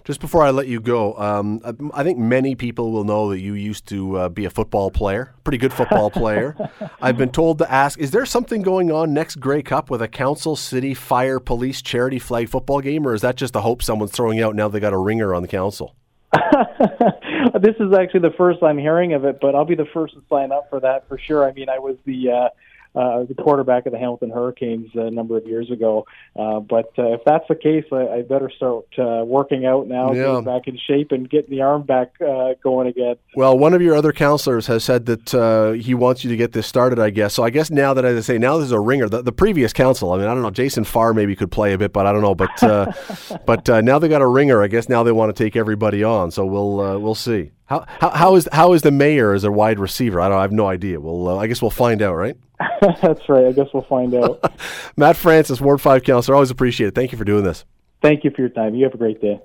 Just 0.04 0.22
before 0.22 0.44
I 0.44 0.52
let 0.52 0.68
you 0.68 0.80
go, 0.80 1.16
um, 1.18 1.62
I 1.94 2.04
think 2.04 2.18
many 2.18 2.56
people 2.56 2.92
will 2.92 3.04
know 3.04 3.30
that 3.30 3.40
you 3.40 3.54
used 3.54 3.88
to 3.88 4.18
uh, 4.18 4.30
be 4.30 4.46
a 4.46 4.50
football 4.50 4.90
player, 4.90 5.34
pretty 5.44 5.58
good 5.58 5.74
football 5.74 6.10
player. 6.10 6.56
I've 7.02 7.18
been 7.18 7.32
told 7.32 7.58
to 7.58 7.72
ask: 7.72 8.00
Is 8.00 8.12
there 8.12 8.26
something 8.26 8.62
going 8.62 8.92
on 8.92 9.14
next 9.14 9.40
Grey 9.40 9.62
Cup 9.62 9.90
with 9.90 10.02
a 10.02 10.08
council, 10.08 10.56
city, 10.56 10.94
fire, 10.94 11.40
police, 11.40 11.82
charity 11.82 12.20
flag 12.20 12.48
football 12.48 12.80
game, 12.80 13.06
or 13.06 13.14
is 13.14 13.22
that 13.22 13.36
just 13.36 13.56
a 13.56 13.62
hope 13.62 13.84
someone's 13.84 14.12
throwing 14.12 14.42
out 14.42 14.56
now 14.56 14.68
they 14.68 14.80
got 14.80 14.94
a 14.94 14.98
ringer 14.98 15.36
on 15.36 15.42
the 15.42 15.48
council? 15.48 15.96
this 17.62 17.76
is 17.80 17.94
actually 17.94 18.22
the 18.22 18.34
first 18.38 18.62
I'm 18.64 18.78
hearing 18.78 19.14
of 19.14 19.26
it, 19.26 19.40
but 19.42 19.56
I'll 19.56 19.66
be 19.66 19.76
the 19.76 19.88
first 19.94 20.14
to 20.16 20.24
sign 20.30 20.52
up 20.52 20.70
for 20.70 20.80
that 20.80 21.08
for 21.08 21.18
sure. 21.18 21.48
I 21.48 21.54
mean, 21.54 21.70
I 21.70 21.80
was 21.80 21.98
the 22.06 22.32
uh, 22.32 22.50
uh, 22.98 23.24
the 23.26 23.36
quarterback 23.36 23.86
of 23.86 23.92
the 23.92 24.00
Hamilton 24.00 24.32
Hurricanes 24.32 24.90
a 24.96 25.12
number 25.12 25.38
of 25.38 25.46
years 25.46 25.70
ago. 25.70 26.08
Uh, 26.36 26.60
but 26.60 26.92
uh, 26.98 27.14
if 27.14 27.22
that's 27.26 27.48
the 27.48 27.56
case, 27.56 27.86
I, 27.92 28.08
I 28.08 28.22
better 28.24 28.50
start 28.50 28.86
uh, 28.98 29.24
working 29.24 29.66
out 29.66 29.88
now, 29.88 30.14
yeah. 30.14 30.24
getting 30.24 30.44
back 30.44 30.68
in 30.68 30.78
shape, 30.78 31.12
and 31.12 31.30
getting 31.30 31.52
the 31.52 31.62
arm 31.62 31.84
back 31.84 32.14
uh, 32.20 32.56
going 32.64 32.88
again. 32.88 33.16
Well, 33.36 33.58
one 33.58 33.76
of 33.76 33.84
your 33.84 33.96
other 33.96 34.12
counselors 34.12 34.66
has 34.66 34.84
said 34.84 35.06
that 35.06 35.34
uh, 35.36 35.72
he 35.74 35.94
wants 35.94 36.24
you 36.24 36.32
to 36.32 36.38
get 36.38 36.54
this 36.54 36.66
started. 36.66 36.98
I 36.98 37.12
guess 37.12 37.36
so. 37.36 37.44
I 37.44 37.52
guess 37.52 37.70
now 37.70 37.94
that 37.94 38.04
as 38.04 38.18
I 38.18 38.22
say, 38.34 38.38
now 38.40 38.58
there's 38.58 38.72
a 38.72 38.80
ringer. 38.80 39.08
The, 39.08 39.22
the 39.22 39.32
previous 39.32 39.74
council. 39.74 40.12
I 40.14 40.18
mean, 40.18 40.28
I 40.28 40.34
don't 40.34 40.42
know. 40.42 40.50
Jason 40.50 40.84
Farr 40.84 41.14
maybe 41.14 41.36
could 41.36 41.52
play 41.52 41.74
a 41.74 41.78
bit, 41.78 41.94
but 41.94 42.08
I 42.08 42.12
don't 42.12 42.22
know. 42.22 42.36
But 42.36 42.64
uh, 42.64 42.92
but 43.46 43.70
uh, 43.70 43.82
now 43.82 44.00
they 44.00 44.08
got 44.08 44.22
a 44.22 44.28
ringer. 44.28 44.64
I 44.64 44.68
guess 44.68 44.90
now 44.90 45.04
they 45.04 45.12
want 45.12 45.36
to 45.36 45.44
take 45.44 45.56
everybody 45.56 46.04
on. 46.04 46.32
So 46.32 46.46
we'll 46.46 46.80
uh, 46.80 46.98
we'll 46.98 47.16
see. 47.16 47.52
How, 47.68 47.86
how, 48.00 48.10
how 48.12 48.36
is 48.36 48.48
how 48.52 48.74
is 48.74 48.82
the 48.82 48.92
mayor 48.92 49.34
as 49.34 49.44
a 49.44 49.52
wide 49.52 49.78
receiver? 49.78 50.22
I 50.22 50.30
don't. 50.30 50.38
I 50.38 50.42
have 50.42 50.54
no 50.54 50.68
idea. 50.68 51.02
Well, 51.02 51.28
uh, 51.28 51.36
I 51.36 51.48
guess 51.48 51.62
we'll 51.62 51.70
find 51.70 52.02
out, 52.02 52.16
right? 52.16 52.38
That's 52.82 53.28
right. 53.28 53.46
I 53.46 53.52
guess 53.52 53.68
we'll 53.74 53.84
find 53.84 54.16
out. 54.16 54.54
Matt 54.98 55.18
Francis, 55.18 55.60
Ward 55.60 55.82
Five 55.82 56.04
Councilor, 56.04 56.36
always 56.36 56.50
appreciate 56.50 56.88
it. 56.88 56.96
Thank 56.96 57.12
you 57.12 57.18
for 57.18 57.26
doing 57.26 57.44
this. 57.44 57.66
Thank 58.02 58.24
you 58.24 58.32
for 58.32 58.42
your 58.42 58.50
time. 58.50 58.74
You 58.74 58.86
have 58.86 58.94
a 58.94 58.98
great 58.98 59.22
day. 59.22 59.42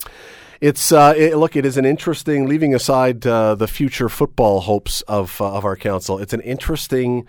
It's 0.61 0.93
uh, 0.93 1.15
it, 1.17 1.37
look. 1.37 1.57
It 1.57 1.67
is 1.67 1.77
an 1.77 1.85
interesting. 1.85 2.47
Leaving 2.47 2.77
aside 2.77 3.27
uh, 3.27 3.57
the 3.57 3.67
future 3.67 4.09
football 4.09 4.61
hopes 4.61 5.01
of 5.03 5.41
uh, 5.41 5.55
of 5.55 5.65
our 5.65 5.77
council, 5.77 6.19
it's 6.19 6.33
an 6.33 6.43
interesting 6.43 7.27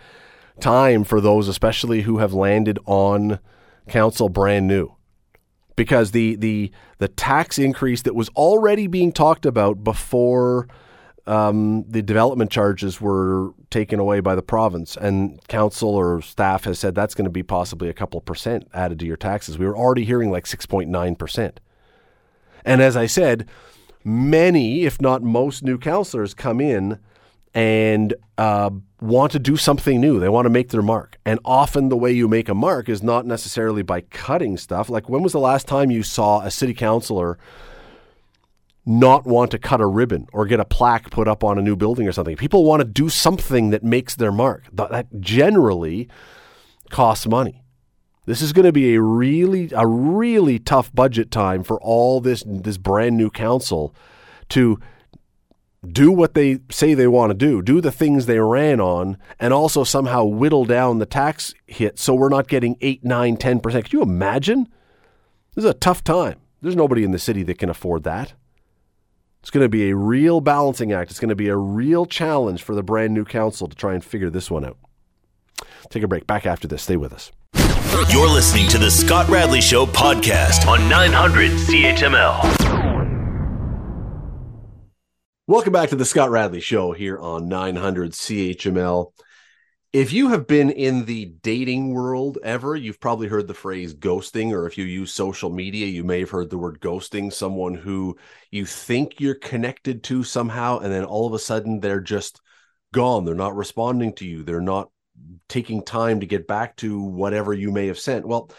time 0.59 1.03
for 1.03 1.19
those, 1.19 1.47
especially 1.47 2.03
who 2.03 2.19
have 2.19 2.33
landed 2.33 2.77
on 2.85 3.39
council 3.87 4.29
brand 4.29 4.67
new 4.67 4.95
because 5.75 6.11
the 6.11 6.35
the 6.35 6.71
the 6.99 7.07
tax 7.07 7.57
increase 7.57 8.03
that 8.03 8.15
was 8.15 8.29
already 8.29 8.85
being 8.85 9.11
talked 9.11 9.45
about 9.45 9.83
before 9.83 10.67
um, 11.25 11.83
the 11.87 12.01
development 12.01 12.51
charges 12.51 12.99
were 12.99 13.53
taken 13.69 13.99
away 13.99 14.19
by 14.19 14.35
the 14.35 14.41
province, 14.41 14.97
and 14.97 15.39
council 15.47 15.89
or 15.89 16.21
staff 16.21 16.65
has 16.65 16.79
said 16.79 16.95
that's 16.95 17.15
going 17.15 17.25
to 17.25 17.31
be 17.31 17.43
possibly 17.43 17.89
a 17.89 17.93
couple 17.93 18.19
percent 18.21 18.67
added 18.73 18.99
to 18.99 19.05
your 19.05 19.17
taxes. 19.17 19.57
We 19.57 19.65
were 19.65 19.77
already 19.77 20.05
hearing 20.05 20.31
like 20.31 20.45
six 20.45 20.65
point 20.65 20.89
nine 20.89 21.15
percent, 21.15 21.59
and 22.65 22.81
as 22.81 22.97
I 22.97 23.05
said, 23.05 23.47
many, 24.03 24.83
if 24.83 25.01
not 25.01 25.23
most, 25.23 25.63
new 25.63 25.77
councillors 25.77 26.33
come 26.33 26.59
in 26.59 26.99
and 27.55 28.15
uh, 28.37 28.71
want 28.99 29.31
to 29.31 29.39
do 29.39 29.55
something 29.55 30.01
new. 30.01 30.19
They 30.19 30.27
want 30.27 30.45
to 30.45 30.49
make 30.49 30.69
their 30.69 30.81
mark. 30.81 31.19
And 31.23 31.39
often 31.45 31.89
the 31.89 31.95
way 31.95 32.11
you 32.11 32.27
make 32.27 32.49
a 32.49 32.55
mark 32.55 32.89
is 32.89 33.03
not 33.03 33.27
necessarily 33.27 33.83
by 33.83 34.01
cutting 34.01 34.57
stuff. 34.57 34.89
Like, 34.89 35.07
when 35.07 35.21
was 35.21 35.33
the 35.33 35.39
last 35.39 35.67
time 35.67 35.91
you 35.91 36.01
saw 36.01 36.41
a 36.41 36.49
city 36.49 36.73
councilor 36.73 37.37
not 38.85 39.25
want 39.25 39.51
to 39.51 39.59
cut 39.59 39.81
a 39.81 39.85
ribbon 39.85 40.27
or 40.33 40.45
get 40.45 40.59
a 40.59 40.65
plaque 40.65 41.09
put 41.09 41.27
up 41.27 41.43
on 41.43 41.57
a 41.57 41.61
new 41.61 41.75
building 41.75 42.07
or 42.07 42.11
something? 42.11 42.35
People 42.35 42.65
want 42.65 42.81
to 42.81 42.87
do 42.87 43.09
something 43.09 43.69
that 43.69 43.83
makes 43.83 44.15
their 44.15 44.31
mark. 44.31 44.63
That 44.73 45.07
generally 45.19 46.09
costs 46.89 47.25
money. 47.25 47.63
This 48.25 48.41
is 48.41 48.53
going 48.53 48.65
to 48.65 48.71
be 48.71 48.95
a 48.95 49.01
really 49.01 49.69
a 49.75 49.85
really 49.85 50.57
tough 50.57 50.93
budget 50.93 51.29
time 51.29 51.63
for 51.63 51.79
all 51.81 52.21
this 52.21 52.43
this 52.45 52.77
brand 52.77 53.17
new 53.17 53.29
council 53.29 53.93
to 54.49 54.79
do 55.85 56.11
what 56.11 56.33
they 56.33 56.59
say 56.69 56.93
they 56.93 57.07
want 57.07 57.31
to 57.31 57.33
do, 57.33 57.61
do 57.61 57.81
the 57.81 57.91
things 57.91 58.25
they 58.25 58.39
ran 58.39 58.79
on, 58.79 59.17
and 59.39 59.53
also 59.53 59.83
somehow 59.83 60.23
whittle 60.23 60.63
down 60.63 60.99
the 60.99 61.05
tax 61.05 61.53
hit 61.67 61.99
so 61.99 62.13
we're 62.13 62.29
not 62.29 62.47
getting 62.47 62.77
8, 62.79 63.03
9, 63.03 63.37
10%. 63.37 63.61
Could 63.83 63.91
you 63.91 64.01
imagine? 64.01 64.69
This 65.55 65.65
is 65.65 65.69
a 65.69 65.73
tough 65.73 66.03
time. 66.03 66.39
There's 66.61 66.75
nobody 66.75 67.03
in 67.03 67.11
the 67.11 67.19
city 67.19 67.43
that 67.43 67.57
can 67.57 67.69
afford 67.69 68.03
that. 68.03 68.33
It's 69.43 69.49
going 69.49 69.65
to 69.65 69.69
be 69.69 69.89
a 69.89 69.95
real 69.95 70.39
balancing 70.39 70.93
act. 70.93 71.11
It's 71.11 71.19
going 71.19 71.27
to 71.27 71.35
be 71.35 71.49
a 71.49 71.57
real 71.57 72.05
challenge 72.05 72.63
for 72.63 72.73
the 72.75 72.81
brand 72.81 73.13
new 73.13 73.25
council 73.25 73.67
to 73.67 73.75
try 73.75 73.93
and 73.93 74.01
figure 74.01 74.29
this 74.29 74.49
one 74.49 74.63
out. 74.63 74.77
Take 75.89 76.01
a 76.01 76.07
break. 76.07 76.25
Back 76.25 76.45
after 76.45 76.65
this. 76.65 76.83
Stay 76.83 76.95
with 76.95 77.11
us. 77.11 77.29
You're 78.09 78.29
listening 78.29 78.69
to 78.69 78.77
the 78.77 78.89
Scott 78.89 79.27
Radley 79.27 79.59
Show 79.59 79.85
podcast 79.85 80.65
on 80.65 80.87
900 80.87 81.51
CHML. 81.51 82.39
Welcome 85.45 85.73
back 85.73 85.89
to 85.89 85.97
the 85.97 86.05
Scott 86.05 86.29
Radley 86.29 86.61
Show 86.61 86.93
here 86.93 87.19
on 87.19 87.49
900 87.49 88.11
CHML. 88.11 89.11
If 89.93 90.11
you 90.11 90.29
have 90.29 90.47
been 90.47 90.71
in 90.71 91.05
the 91.05 91.25
dating 91.43 91.93
world 91.93 92.39
ever, 92.43 92.75
you've 92.75 92.99
probably 92.99 93.27
heard 93.27 93.47
the 93.47 93.53
phrase 93.53 93.93
ghosting, 93.93 94.51
or 94.51 94.65
if 94.65 94.75
you 94.75 94.85
use 94.85 95.13
social 95.13 95.51
media, 95.51 95.85
you 95.85 96.03
may 96.03 96.21
have 96.21 96.31
heard 96.31 96.49
the 96.49 96.57
word 96.57 96.79
ghosting 96.81 97.31
someone 97.31 97.75
who 97.75 98.17
you 98.49 98.65
think 98.65 99.19
you're 99.19 99.35
connected 99.35 100.03
to 100.05 100.23
somehow, 100.23 100.79
and 100.79 100.91
then 100.91 101.05
all 101.05 101.27
of 101.27 101.33
a 101.33 101.39
sudden 101.39 101.79
they're 101.79 102.01
just 102.01 102.41
gone. 102.91 103.23
They're 103.23 103.35
not 103.35 103.55
responding 103.55 104.13
to 104.13 104.25
you, 104.25 104.41
they're 104.41 104.61
not 104.61 104.89
taking 105.47 105.83
time 105.83 106.21
to 106.21 106.25
get 106.25 106.47
back 106.47 106.75
to 106.77 106.99
whatever 106.99 107.53
you 107.53 107.71
may 107.71 107.85
have 107.85 107.99
sent. 107.99 108.27
Well, 108.27 108.49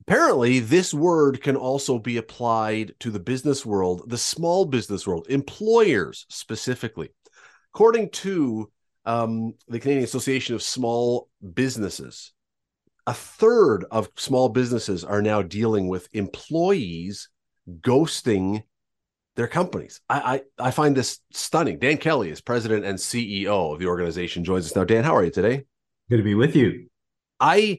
apparently, 0.00 0.58
this 0.58 0.92
word 0.92 1.40
can 1.40 1.54
also 1.54 2.00
be 2.00 2.16
applied 2.16 2.94
to 2.98 3.12
the 3.12 3.20
business 3.20 3.64
world, 3.64 4.10
the 4.10 4.18
small 4.18 4.64
business 4.64 5.06
world, 5.06 5.28
employers 5.30 6.26
specifically. 6.28 7.10
According 7.72 8.10
to 8.10 8.72
um, 9.08 9.54
the 9.68 9.80
Canadian 9.80 10.04
Association 10.04 10.54
of 10.54 10.62
Small 10.62 11.30
Businesses, 11.54 12.34
a 13.06 13.14
third 13.14 13.86
of 13.90 14.10
small 14.16 14.50
businesses 14.50 15.02
are 15.02 15.22
now 15.22 15.40
dealing 15.40 15.88
with 15.88 16.10
employees 16.12 17.30
ghosting 17.80 18.64
their 19.34 19.48
companies. 19.48 20.02
I, 20.10 20.42
I, 20.58 20.66
I 20.66 20.70
find 20.72 20.94
this 20.94 21.20
stunning. 21.32 21.78
Dan 21.78 21.96
Kelly 21.96 22.28
is 22.28 22.42
president 22.42 22.84
and 22.84 22.98
CEO 22.98 23.72
of 23.72 23.78
the 23.78 23.86
organization. 23.86 24.44
Joins 24.44 24.66
us 24.66 24.76
now. 24.76 24.84
Dan, 24.84 25.04
how 25.04 25.16
are 25.16 25.24
you 25.24 25.30
today? 25.30 25.64
Good 26.10 26.18
to 26.18 26.22
be 26.22 26.34
with 26.34 26.54
you. 26.54 26.88
I 27.40 27.78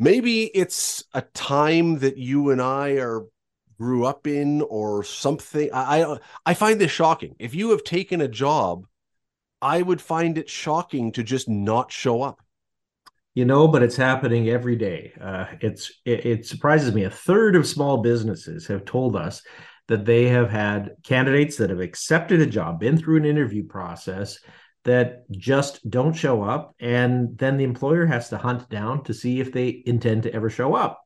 maybe 0.00 0.46
it's 0.46 1.04
a 1.14 1.20
time 1.20 2.00
that 2.00 2.16
you 2.18 2.50
and 2.50 2.60
I 2.60 2.94
are 2.94 3.24
grew 3.78 4.04
up 4.04 4.26
in 4.26 4.62
or 4.62 5.04
something. 5.04 5.70
I 5.72 6.02
I, 6.02 6.18
I 6.44 6.54
find 6.54 6.80
this 6.80 6.90
shocking. 6.90 7.36
If 7.38 7.54
you 7.54 7.70
have 7.70 7.84
taken 7.84 8.20
a 8.20 8.28
job, 8.28 8.86
I 9.62 9.82
would 9.82 10.00
find 10.00 10.38
it 10.38 10.48
shocking 10.48 11.12
to 11.12 11.22
just 11.22 11.48
not 11.48 11.92
show 11.92 12.22
up. 12.22 12.40
You 13.34 13.44
know 13.44 13.68
but 13.68 13.82
it's 13.82 13.96
happening 13.96 14.48
every 14.48 14.76
day. 14.76 15.12
Uh, 15.20 15.46
it's 15.60 15.92
it, 16.04 16.26
it, 16.26 16.46
surprises 16.46 16.92
me. 16.92 17.04
A 17.04 17.10
third 17.10 17.54
of 17.54 17.66
small 17.66 17.98
businesses 17.98 18.66
have 18.66 18.84
told 18.84 19.14
us 19.14 19.42
that 19.88 20.04
they 20.04 20.28
have 20.28 20.50
had 20.50 20.92
candidates 21.04 21.56
that 21.56 21.70
have 21.70 21.80
accepted 21.80 22.40
a 22.40 22.46
job 22.46 22.80
been 22.80 22.96
through 22.96 23.18
an 23.18 23.24
interview 23.24 23.64
process 23.66 24.38
that 24.84 25.30
just 25.30 25.88
don't 25.90 26.14
show 26.14 26.42
up 26.42 26.74
and 26.80 27.36
then 27.36 27.56
the 27.56 27.64
employer 27.64 28.06
has 28.06 28.30
to 28.30 28.38
hunt 28.38 28.68
down 28.70 29.04
to 29.04 29.12
see 29.12 29.40
if 29.40 29.52
they 29.52 29.82
intend 29.84 30.22
to 30.22 30.32
ever 30.32 30.48
show 30.48 30.74
up 30.74 31.02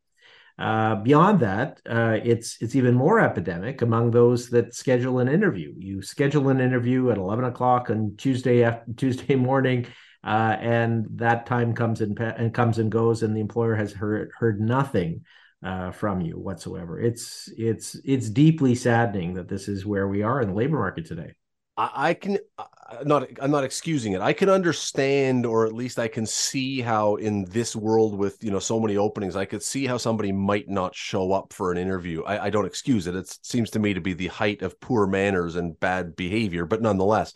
uh, 0.58 0.96
beyond 0.96 1.40
that, 1.40 1.80
uh, 1.88 2.18
it's 2.22 2.56
it's 2.60 2.76
even 2.76 2.94
more 2.94 3.20
epidemic 3.20 3.82
among 3.82 4.10
those 4.10 4.50
that 4.50 4.74
schedule 4.74 5.18
an 5.18 5.28
interview. 5.28 5.74
You 5.76 6.02
schedule 6.02 6.48
an 6.48 6.60
interview 6.60 7.10
at 7.10 7.18
eleven 7.18 7.44
o'clock 7.44 7.90
on 7.90 8.14
Tuesday 8.16 8.62
after, 8.62 8.92
Tuesday 8.92 9.34
morning 9.34 9.86
uh, 10.24 10.56
and 10.58 11.06
that 11.16 11.44
time 11.44 11.74
comes 11.74 12.00
and 12.00 12.18
and 12.18 12.54
comes 12.54 12.78
and 12.78 12.90
goes, 12.90 13.22
and 13.22 13.36
the 13.36 13.40
employer 13.40 13.74
has 13.74 13.92
heard 13.92 14.30
heard 14.38 14.60
nothing 14.60 15.24
uh, 15.62 15.90
from 15.90 16.22
you 16.22 16.38
whatsoever. 16.38 16.98
It's 16.98 17.52
it's 17.58 17.94
it's 18.04 18.30
deeply 18.30 18.74
saddening 18.74 19.34
that 19.34 19.48
this 19.48 19.68
is 19.68 19.84
where 19.84 20.08
we 20.08 20.22
are 20.22 20.40
in 20.40 20.48
the 20.48 20.54
labor 20.54 20.78
market 20.78 21.04
today. 21.04 21.34
I, 21.76 21.90
I 21.94 22.14
can 22.14 22.38
uh, 22.58 22.64
not 23.04 23.28
I'm 23.40 23.50
not 23.50 23.64
excusing 23.64 24.12
it. 24.12 24.20
I 24.20 24.32
can 24.32 24.48
understand, 24.48 25.46
or 25.46 25.66
at 25.66 25.72
least 25.72 25.98
I 25.98 26.08
can 26.08 26.26
see 26.26 26.80
how 26.80 27.16
in 27.16 27.44
this 27.46 27.74
world 27.74 28.16
with 28.16 28.42
you 28.42 28.50
know 28.50 28.58
so 28.58 28.78
many 28.78 28.96
openings, 28.96 29.36
I 29.36 29.44
could 29.44 29.62
see 29.62 29.86
how 29.86 29.96
somebody 29.96 30.32
might 30.32 30.68
not 30.68 30.94
show 30.94 31.32
up 31.32 31.52
for 31.52 31.72
an 31.72 31.78
interview. 31.78 32.22
I, 32.24 32.46
I 32.46 32.50
don't 32.50 32.66
excuse 32.66 33.06
it. 33.06 33.16
It 33.16 33.36
seems 33.42 33.70
to 33.70 33.78
me 33.78 33.94
to 33.94 34.00
be 34.00 34.12
the 34.12 34.28
height 34.28 34.62
of 34.62 34.80
poor 34.80 35.06
manners 35.06 35.56
and 35.56 35.78
bad 35.78 36.16
behavior, 36.16 36.66
but 36.66 36.82
nonetheless 36.82 37.34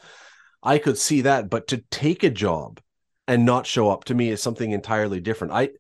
I 0.63 0.79
could 0.79 0.99
see 0.99 1.23
that, 1.23 1.49
but 1.49 1.69
to 1.69 1.79
take 1.91 2.25
a 2.25 2.31
job 2.31 2.81
and 3.27 3.45
not 3.45 3.67
show 3.67 3.91
up 3.91 4.05
to 4.05 4.15
me 4.15 4.31
is 4.31 4.43
something 4.43 4.73
entirely 4.73 5.21
different. 5.21 5.53
I 5.53 5.71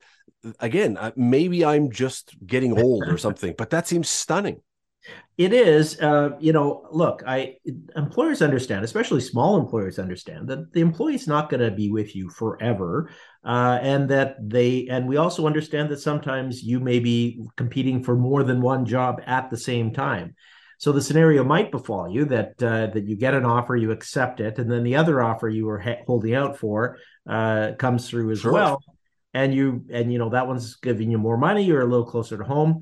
again, 0.60 0.98
maybe 1.16 1.64
I'm 1.64 1.90
just 1.90 2.36
getting 2.46 2.80
old 2.80 3.04
or 3.08 3.18
something, 3.18 3.54
but 3.56 3.70
that 3.70 3.88
seems 3.88 4.08
stunning. 4.08 4.60
It 5.36 5.52
is, 5.52 6.00
uh, 6.00 6.30
you 6.40 6.52
know. 6.52 6.88
Look, 6.90 7.22
I 7.26 7.56
employers 7.94 8.42
understand, 8.42 8.84
especially 8.84 9.20
small 9.20 9.58
employers 9.58 9.98
understand 9.98 10.48
that 10.48 10.72
the 10.72 10.80
employee's 10.80 11.28
not 11.28 11.48
going 11.48 11.60
to 11.60 11.70
be 11.70 11.90
with 11.90 12.16
you 12.16 12.28
forever, 12.28 13.10
uh, 13.44 13.78
and 13.80 14.08
that 14.10 14.36
they. 14.40 14.88
And 14.90 15.06
we 15.06 15.16
also 15.16 15.46
understand 15.46 15.90
that 15.90 16.00
sometimes 16.00 16.62
you 16.64 16.80
may 16.80 16.98
be 16.98 17.40
competing 17.56 18.02
for 18.02 18.16
more 18.16 18.42
than 18.42 18.60
one 18.60 18.84
job 18.84 19.22
at 19.26 19.48
the 19.48 19.56
same 19.56 19.92
time. 19.92 20.34
So 20.78 20.92
the 20.92 21.02
scenario 21.02 21.42
might 21.42 21.72
befall 21.72 22.08
you 22.08 22.24
that 22.26 22.62
uh, 22.62 22.86
that 22.88 23.06
you 23.06 23.16
get 23.16 23.34
an 23.34 23.44
offer, 23.44 23.76
you 23.76 23.90
accept 23.90 24.40
it, 24.40 24.58
and 24.58 24.70
then 24.70 24.84
the 24.84 24.96
other 24.96 25.20
offer 25.20 25.48
you 25.48 25.66
were 25.66 25.80
ha- 25.80 26.02
holding 26.06 26.34
out 26.34 26.56
for 26.56 26.98
uh, 27.28 27.72
comes 27.78 28.08
through 28.08 28.30
as 28.30 28.40
sure. 28.40 28.52
well, 28.52 28.82
and 29.34 29.52
you 29.52 29.84
and 29.90 30.12
you 30.12 30.18
know 30.18 30.30
that 30.30 30.46
one's 30.46 30.76
giving 30.76 31.10
you 31.10 31.18
more 31.18 31.36
money, 31.36 31.64
you're 31.64 31.82
a 31.82 31.86
little 31.86 32.06
closer 32.06 32.38
to 32.38 32.44
home. 32.44 32.80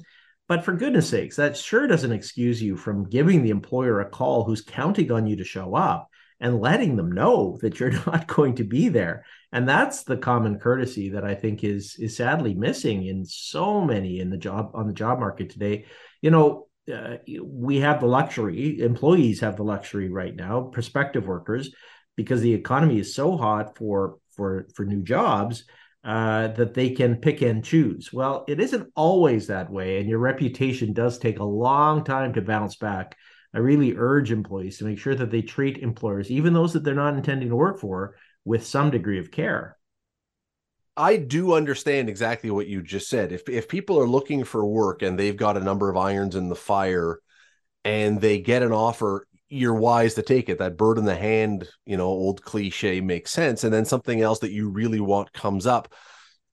But 0.49 0.65
for 0.65 0.75
goodness 0.75 1.09
sakes, 1.09 1.37
that 1.37 1.57
sure 1.57 1.87
doesn't 1.87 2.13
excuse 2.13 2.63
you 2.63 2.77
from 2.77 3.09
giving 3.09 3.43
the 3.43 3.51
employer 3.51 4.01
a 4.01 4.09
call 4.09 4.45
who's 4.45 4.61
counting 4.61 5.11
on 5.11 5.27
you 5.27 5.37
to 5.37 5.45
show 5.45 5.75
up 5.75 6.09
and 6.39 6.61
letting 6.61 6.97
them 6.97 7.11
know 7.11 7.59
that 7.63 7.81
you're 7.81 7.91
not 8.07 8.27
going 8.27 8.55
to 8.57 8.65
be 8.65 8.89
there. 8.89 9.25
And 9.53 9.69
that's 9.69 10.05
the 10.05 10.17
common 10.17 10.59
courtesy 10.59 11.11
that 11.11 11.25
I 11.25 11.35
think 11.35 11.65
is 11.65 11.97
is 11.99 12.17
sadly 12.17 12.55
missing 12.55 13.07
in 13.07 13.25
so 13.25 13.81
many 13.81 14.21
in 14.21 14.31
the 14.31 14.37
job 14.37 14.73
on 14.75 14.87
the 14.87 14.93
job 14.93 15.19
market 15.19 15.51
today. 15.51 15.87
You 16.21 16.31
know, 16.31 16.69
uh, 16.93 17.17
we 17.43 17.81
have 17.81 18.01
the 18.01 18.07
luxury, 18.07 18.81
employees 18.81 19.41
have 19.41 19.57
the 19.57 19.65
luxury 19.65 20.11
right 20.11 20.35
now, 20.35 20.63
prospective 20.63 21.27
workers, 21.27 21.75
because 22.17 22.41
the 22.41 22.55
economy 22.55 22.99
is 22.99 23.15
so 23.15 23.37
hot 23.37 23.77
for 23.77 24.19
for 24.37 24.69
for 24.75 24.85
new 24.85 25.03
jobs 25.03 25.65
uh, 26.07 26.47
that 26.49 26.73
they 26.73 26.90
can 26.90 27.16
pick 27.16 27.42
and 27.42 27.64
choose. 27.64 28.12
Well, 28.12 28.45
it 28.47 28.61
isn't 28.61 28.92
always 28.95 29.49
that 29.49 29.71
way, 29.71 29.99
and 29.99 30.09
your 30.09 30.21
reputation 30.21 30.92
does 30.92 31.19
take 31.19 31.40
a 31.40 31.45
long 31.45 32.05
time 32.05 32.33
to 32.35 32.40
bounce 32.40 32.77
back. 32.77 33.16
I 33.53 33.59
really 33.59 33.97
urge 33.97 34.31
employees 34.31 34.79
to 34.79 34.85
make 34.85 35.01
sure 35.01 35.16
that 35.16 35.33
they 35.33 35.42
treat 35.42 35.79
employers, 35.79 36.31
even 36.31 36.53
those 36.53 36.75
that 36.75 36.85
they're 36.85 36.95
not 36.95 37.16
intending 37.16 37.49
to 37.49 37.57
work 37.57 37.81
for, 37.81 38.14
with 38.45 38.64
some 38.64 38.92
degree 38.92 39.19
of 39.19 39.33
care. 39.33 39.77
I 40.97 41.16
do 41.16 41.55
understand 41.55 42.09
exactly 42.09 42.51
what 42.51 42.69
you 42.69 42.83
just 42.83 43.09
said. 43.09 43.33
If 43.33 43.49
if 43.49 43.69
people 43.69 43.99
are 43.99 44.07
looking 44.07 44.45
for 44.45 44.64
work 44.64 45.03
and 45.03 45.19
they've 45.19 45.37
got 45.37 45.57
a 45.57 45.64
number 45.64 45.90
of 45.90 45.97
irons 45.97 46.37
in 46.37 46.49
the 46.49 46.55
fire 46.55 47.19
and 47.85 48.21
they 48.21 48.38
get 48.38 48.62
an 48.62 48.73
offer, 48.73 49.27
you're 49.49 49.75
wise 49.75 50.15
to 50.15 50.23
take 50.23 50.49
it. 50.49 50.59
That 50.59 50.77
bird 50.77 50.99
in 50.99 51.05
the 51.05 51.17
hand, 51.17 51.69
you 51.85 51.97
know, 51.97 52.07
old 52.07 52.43
cliche 52.43 53.01
makes 53.01 53.31
sense. 53.31 53.65
And 53.65 53.73
then 53.73 53.85
something 53.85 54.21
else 54.21 54.41
that 54.41 54.53
you 54.53 54.69
really 54.69 55.01
want 55.01 55.33
comes 55.33 55.67
up. 55.67 55.93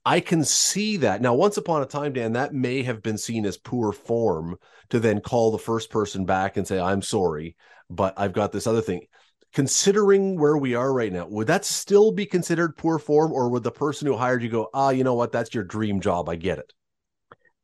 I 0.05 0.19
can 0.19 0.43
see 0.43 0.97
that. 0.97 1.21
Now, 1.21 1.33
once 1.33 1.57
upon 1.57 1.81
a 1.81 1.85
time, 1.85 2.13
Dan, 2.13 2.33
that 2.33 2.53
may 2.53 2.83
have 2.83 3.01
been 3.01 3.17
seen 3.17 3.45
as 3.45 3.57
poor 3.57 3.91
form 3.93 4.57
to 4.89 4.99
then 4.99 5.21
call 5.21 5.51
the 5.51 5.57
first 5.57 5.89
person 5.89 6.25
back 6.25 6.57
and 6.57 6.67
say, 6.67 6.79
I'm 6.79 7.01
sorry, 7.01 7.55
but 7.89 8.13
I've 8.17 8.33
got 8.33 8.51
this 8.51 8.67
other 8.67 8.81
thing 8.81 9.07
considering 9.53 10.39
where 10.39 10.57
we 10.57 10.75
are 10.75 10.91
right 10.91 11.13
now, 11.13 11.27
would 11.27 11.47
that 11.47 11.63
still 11.63 12.11
be 12.11 12.25
considered 12.25 12.75
poor 12.75 12.97
form, 12.99 13.31
or 13.31 13.49
would 13.49 13.63
the 13.63 13.71
person 13.71 14.07
who 14.07 14.17
hired 14.17 14.43
you 14.43 14.49
go, 14.49 14.67
ah, 14.73 14.89
you 14.89 15.03
know 15.03 15.13
what, 15.13 15.31
that's 15.31 15.53
your 15.53 15.63
dream 15.63 16.01
job? 16.01 16.27
I 16.27 16.35
get 16.35 16.57
it. 16.57 16.73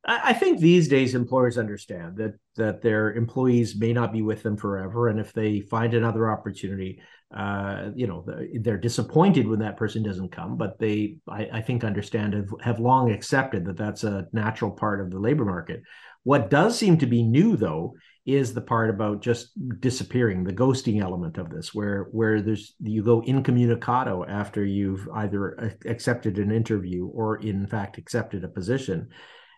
I 0.05 0.33
think 0.33 0.59
these 0.59 0.87
days 0.87 1.13
employers 1.13 1.57
understand 1.57 2.17
that 2.17 2.33
that 2.55 2.81
their 2.81 3.13
employees 3.13 3.77
may 3.77 3.91
not 3.91 4.13
be 4.13 4.21
with 4.21 4.43
them 4.43 4.55
forever, 4.55 5.09
and 5.09 5.19
if 5.19 5.33
they 5.33 5.59
find 5.59 5.93
another 5.93 6.31
opportunity, 6.31 7.01
uh, 7.35 7.89
you 7.95 8.07
know, 8.07 8.25
they're 8.61 8.77
disappointed 8.77 9.47
when 9.47 9.59
that 9.59 9.77
person 9.77 10.01
doesn't 10.01 10.31
come. 10.31 10.55
But 10.55 10.79
they, 10.79 11.17
I, 11.27 11.49
I 11.53 11.61
think, 11.61 11.83
understand 11.83 12.33
have, 12.33 12.49
have 12.61 12.79
long 12.79 13.11
accepted 13.11 13.65
that 13.65 13.77
that's 13.77 14.05
a 14.05 14.27
natural 14.31 14.71
part 14.71 15.01
of 15.01 15.11
the 15.11 15.19
labor 15.19 15.45
market. 15.45 15.83
What 16.23 16.49
does 16.49 16.77
seem 16.77 16.97
to 16.99 17.05
be 17.05 17.21
new, 17.21 17.57
though, 17.57 17.95
is 18.25 18.53
the 18.53 18.61
part 18.61 18.89
about 18.89 19.21
just 19.21 19.51
disappearing, 19.81 20.43
the 20.43 20.53
ghosting 20.53 21.01
element 21.01 21.37
of 21.37 21.49
this, 21.49 21.73
where 21.73 22.07
where 22.11 22.41
there's 22.41 22.73
you 22.79 23.03
go 23.03 23.21
incommunicado 23.21 24.23
after 24.27 24.63
you've 24.63 25.07
either 25.13 25.77
accepted 25.85 26.39
an 26.39 26.51
interview 26.51 27.05
or 27.07 27.37
in 27.41 27.67
fact 27.67 27.97
accepted 27.97 28.43
a 28.43 28.47
position. 28.47 29.09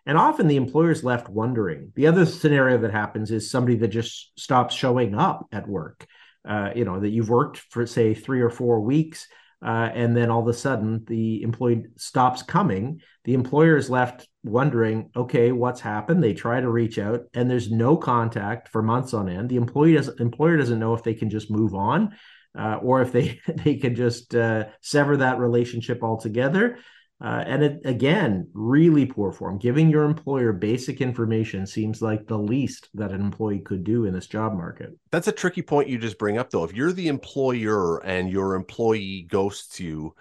And 0.04 0.18
often 0.18 0.48
the 0.48 0.56
employer's 0.56 1.04
left 1.04 1.28
wondering. 1.28 1.92
The 1.94 2.08
other 2.08 2.26
scenario 2.26 2.78
that 2.78 2.90
happens 2.90 3.30
is 3.30 3.50
somebody 3.50 3.76
that 3.76 3.88
just 3.88 4.38
stops 4.38 4.74
showing 4.74 5.14
up 5.14 5.46
at 5.52 5.68
work. 5.68 6.06
Uh, 6.44 6.70
you 6.74 6.84
know, 6.84 6.98
that 6.98 7.10
you've 7.10 7.30
worked 7.30 7.58
for 7.58 7.86
say 7.86 8.14
three 8.14 8.40
or 8.40 8.50
four 8.50 8.80
weeks 8.80 9.28
uh, 9.64 9.90
and 9.94 10.16
then 10.16 10.30
all 10.30 10.40
of 10.40 10.48
a 10.48 10.52
sudden 10.52 11.04
the 11.06 11.42
employee 11.42 11.84
stops 11.96 12.42
coming 12.42 13.00
the 13.24 13.34
employer 13.34 13.76
is 13.76 13.88
left 13.88 14.28
wondering 14.42 15.10
okay 15.14 15.52
what's 15.52 15.80
happened 15.80 16.22
they 16.22 16.34
try 16.34 16.60
to 16.60 16.68
reach 16.68 16.98
out 16.98 17.22
and 17.34 17.50
there's 17.50 17.70
no 17.70 17.96
contact 17.96 18.68
for 18.68 18.82
months 18.82 19.14
on 19.14 19.28
end 19.28 19.48
the 19.48 19.56
employee 19.56 19.94
does, 19.94 20.08
employer 20.18 20.56
doesn't 20.56 20.80
know 20.80 20.94
if 20.94 21.02
they 21.02 21.14
can 21.14 21.30
just 21.30 21.50
move 21.50 21.74
on 21.74 22.14
uh, 22.58 22.74
or 22.82 23.02
if 23.02 23.12
they 23.12 23.40
they 23.64 23.76
can 23.76 23.94
just 23.94 24.34
uh, 24.34 24.64
sever 24.80 25.18
that 25.18 25.38
relationship 25.38 26.02
altogether 26.02 26.78
uh, 27.22 27.44
and 27.46 27.62
it, 27.62 27.80
again, 27.84 28.48
really 28.52 29.06
poor 29.06 29.30
form. 29.30 29.56
Giving 29.56 29.88
your 29.88 30.02
employer 30.02 30.52
basic 30.52 31.00
information 31.00 31.66
seems 31.66 32.02
like 32.02 32.26
the 32.26 32.38
least 32.38 32.88
that 32.94 33.12
an 33.12 33.20
employee 33.20 33.60
could 33.60 33.84
do 33.84 34.06
in 34.06 34.12
this 34.12 34.26
job 34.26 34.54
market. 34.54 34.90
That's 35.12 35.28
a 35.28 35.32
tricky 35.32 35.62
point 35.62 35.88
you 35.88 35.98
just 35.98 36.18
bring 36.18 36.36
up, 36.36 36.50
though. 36.50 36.64
If 36.64 36.74
you're 36.74 36.92
the 36.92 37.06
employer 37.06 38.04
and 38.04 38.28
your 38.28 38.56
employee 38.56 39.28
ghosts 39.30 39.78
you, 39.78 40.16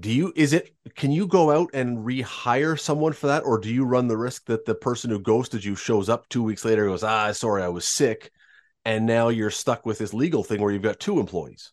do 0.00 0.10
you 0.10 0.32
is 0.34 0.52
it 0.52 0.74
can 0.94 1.12
you 1.12 1.26
go 1.26 1.50
out 1.50 1.70
and 1.72 1.98
rehire 1.98 2.78
someone 2.78 3.12
for 3.12 3.28
that 3.28 3.44
or 3.44 3.58
do 3.58 3.72
you 3.72 3.84
run 3.84 4.08
the 4.08 4.16
risk 4.16 4.44
that 4.46 4.66
the 4.66 4.74
person 4.74 5.10
who 5.10 5.18
ghosted 5.18 5.64
you 5.64 5.74
shows 5.74 6.08
up 6.10 6.28
two 6.28 6.42
weeks 6.42 6.66
later 6.66 6.86
goes 6.86 7.02
ah 7.02 7.32
sorry 7.32 7.62
i 7.62 7.68
was 7.68 7.88
sick 7.88 8.30
and 8.84 9.06
now 9.06 9.28
you're 9.28 9.48
stuck 9.48 9.86
with 9.86 9.96
this 9.96 10.12
legal 10.12 10.42
thing 10.42 10.60
where 10.60 10.70
you've 10.70 10.82
got 10.82 11.00
two 11.00 11.18
employees 11.18 11.72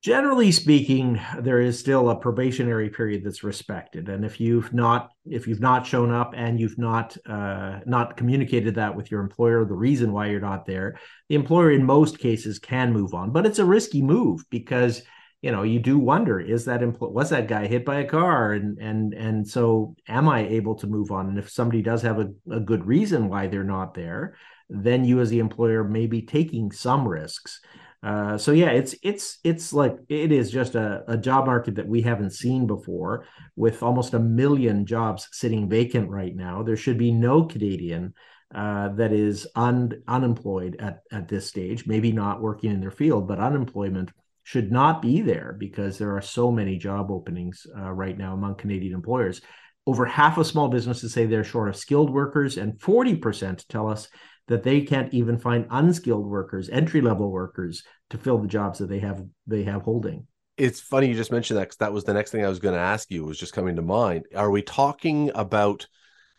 generally 0.00 0.52
speaking 0.52 1.20
there 1.40 1.60
is 1.60 1.78
still 1.78 2.10
a 2.10 2.16
probationary 2.16 2.88
period 2.88 3.24
that's 3.24 3.42
respected. 3.42 4.08
And 4.08 4.24
if 4.24 4.40
you've 4.40 4.72
not 4.72 5.10
if 5.24 5.46
you've 5.46 5.60
not 5.60 5.86
shown 5.86 6.12
up 6.12 6.32
and 6.36 6.58
you've 6.60 6.78
not 6.78 7.16
uh, 7.26 7.80
not 7.84 8.16
communicated 8.16 8.76
that 8.76 8.94
with 8.94 9.10
your 9.10 9.20
employer 9.20 9.64
the 9.64 9.74
reason 9.74 10.12
why 10.12 10.28
you're 10.28 10.40
not 10.40 10.66
there 10.66 10.98
the 11.28 11.34
employer 11.34 11.72
in 11.72 11.84
most 11.84 12.18
cases 12.18 12.58
can 12.58 12.92
move 12.92 13.14
on. 13.14 13.32
But 13.32 13.46
it's 13.46 13.58
a 13.58 13.64
risky 13.64 14.00
move 14.00 14.42
because 14.50 15.02
you 15.42 15.50
know 15.50 15.62
you 15.62 15.80
do 15.80 15.98
wonder 15.98 16.40
is 16.40 16.64
that 16.66 16.80
empl- 16.80 17.12
was 17.12 17.30
that 17.30 17.48
guy 17.48 17.66
hit 17.66 17.84
by 17.84 17.96
a 17.96 18.08
car? 18.08 18.52
And 18.52 18.78
and 18.78 19.14
and 19.14 19.48
so 19.48 19.96
am 20.06 20.28
i 20.28 20.46
able 20.46 20.76
to 20.76 20.86
move 20.86 21.10
on? 21.10 21.28
And 21.28 21.38
if 21.38 21.50
somebody 21.50 21.82
does 21.82 22.02
have 22.02 22.20
a, 22.20 22.28
a 22.50 22.60
good 22.60 22.86
reason 22.86 23.28
why 23.28 23.48
they're 23.48 23.64
not 23.64 23.94
there 23.94 24.36
then 24.70 25.02
you 25.02 25.18
as 25.18 25.30
the 25.30 25.38
employer 25.38 25.82
may 25.82 26.06
be 26.06 26.20
taking 26.20 26.70
some 26.70 27.08
risks 27.08 27.62
uh, 28.02 28.38
so 28.38 28.52
yeah, 28.52 28.70
it's 28.70 28.94
it's 29.02 29.38
it's 29.42 29.72
like 29.72 29.96
it 30.08 30.30
is 30.30 30.50
just 30.50 30.76
a, 30.76 31.02
a 31.08 31.16
job 31.16 31.46
market 31.46 31.74
that 31.74 31.88
we 31.88 32.00
haven't 32.00 32.30
seen 32.30 32.66
before, 32.66 33.26
with 33.56 33.82
almost 33.82 34.14
a 34.14 34.20
million 34.20 34.86
jobs 34.86 35.28
sitting 35.32 35.68
vacant 35.68 36.08
right 36.08 36.34
now. 36.34 36.62
There 36.62 36.76
should 36.76 36.98
be 36.98 37.10
no 37.10 37.44
Canadian 37.44 38.14
uh, 38.54 38.90
that 38.90 39.12
is 39.12 39.48
un, 39.56 40.00
unemployed 40.06 40.76
at 40.78 41.00
at 41.10 41.26
this 41.26 41.48
stage. 41.48 41.86
Maybe 41.86 42.12
not 42.12 42.40
working 42.40 42.70
in 42.70 42.80
their 42.80 42.92
field, 42.92 43.26
but 43.26 43.40
unemployment 43.40 44.12
should 44.44 44.70
not 44.70 45.02
be 45.02 45.20
there 45.20 45.56
because 45.58 45.98
there 45.98 46.16
are 46.16 46.22
so 46.22 46.52
many 46.52 46.78
job 46.78 47.10
openings 47.10 47.66
uh, 47.76 47.90
right 47.90 48.16
now 48.16 48.32
among 48.32 48.54
Canadian 48.54 48.94
employers. 48.94 49.40
Over 49.86 50.06
half 50.06 50.38
of 50.38 50.46
small 50.46 50.68
businesses 50.68 51.12
say 51.12 51.26
they're 51.26 51.42
short 51.42 51.68
of 51.68 51.76
skilled 51.76 52.10
workers, 52.10 52.58
and 52.58 52.78
40% 52.78 53.66
tell 53.66 53.88
us 53.88 54.08
that 54.48 54.64
they 54.64 54.80
can't 54.80 55.12
even 55.14 55.38
find 55.38 55.66
unskilled 55.70 56.26
workers, 56.26 56.68
entry 56.68 57.00
level 57.00 57.30
workers 57.30 57.84
to 58.10 58.18
fill 58.18 58.38
the 58.38 58.48
jobs 58.48 58.78
that 58.80 58.88
they 58.88 58.98
have 58.98 59.24
they 59.46 59.62
have 59.62 59.82
holding. 59.82 60.26
It's 60.56 60.80
funny 60.80 61.06
you 61.06 61.14
just 61.14 61.30
mentioned 61.30 61.58
that 61.58 61.64
because 61.64 61.76
that 61.76 61.92
was 61.92 62.04
the 62.04 62.14
next 62.14 62.32
thing 62.32 62.44
I 62.44 62.48
was 62.48 62.58
going 62.58 62.74
to 62.74 62.80
ask 62.80 63.10
you 63.10 63.24
was 63.24 63.38
just 63.38 63.52
coming 63.52 63.76
to 63.76 63.82
mind. 63.82 64.24
Are 64.34 64.50
we 64.50 64.62
talking 64.62 65.30
about 65.34 65.86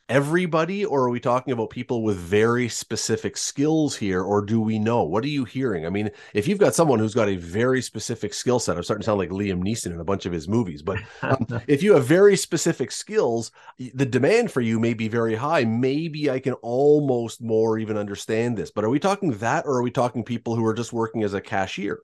everybody 0.10 0.84
or 0.84 1.04
are 1.04 1.10
we 1.10 1.20
talking 1.20 1.54
about 1.54 1.70
people 1.70 2.02
with 2.02 2.18
very 2.18 2.68
specific 2.68 3.38
skills 3.38 3.96
here 3.96 4.22
or 4.24 4.42
do 4.42 4.60
we 4.60 4.80
know 4.80 5.04
what 5.04 5.24
are 5.24 5.28
you 5.28 5.46
hearing 5.46 5.86
i 5.86 5.90
mean 5.90 6.10
if 6.34 6.48
you've 6.48 6.58
got 6.58 6.74
someone 6.74 6.98
who's 6.98 7.14
got 7.14 7.30
a 7.30 7.36
very 7.36 7.80
specific 7.80 8.34
skill 8.34 8.60
set 8.60 8.76
i'm 8.76 8.82
starting 8.82 9.02
to 9.02 9.06
sound 9.06 9.20
like 9.20 9.30
liam 9.30 9.64
neeson 9.64 9.94
in 9.94 10.00
a 10.00 10.04
bunch 10.04 10.26
of 10.26 10.34
his 10.34 10.48
movies 10.48 10.82
but 10.82 10.98
um, 11.22 11.46
if 11.68 11.84
you 11.84 11.94
have 11.94 12.06
very 12.06 12.36
specific 12.36 12.92
skills 12.92 13.52
the 13.94 14.06
demand 14.06 14.52
for 14.52 14.62
you 14.62 14.80
may 14.80 14.96
be 14.96 15.08
very 15.08 15.36
high 15.36 15.64
maybe 15.64 16.30
i 16.30 16.40
can 16.40 16.54
almost 16.54 17.40
more 17.40 17.78
even 17.78 17.96
understand 17.96 18.58
this 18.58 18.72
but 18.72 18.84
are 18.84 18.90
we 18.90 19.00
talking 19.00 19.32
that 19.34 19.64
or 19.66 19.78
are 19.78 19.84
we 19.84 19.92
talking 19.92 20.24
people 20.24 20.56
who 20.56 20.66
are 20.66 20.74
just 20.74 20.92
working 20.92 21.24
as 21.24 21.36
a 21.36 21.42
cashier 21.42 22.00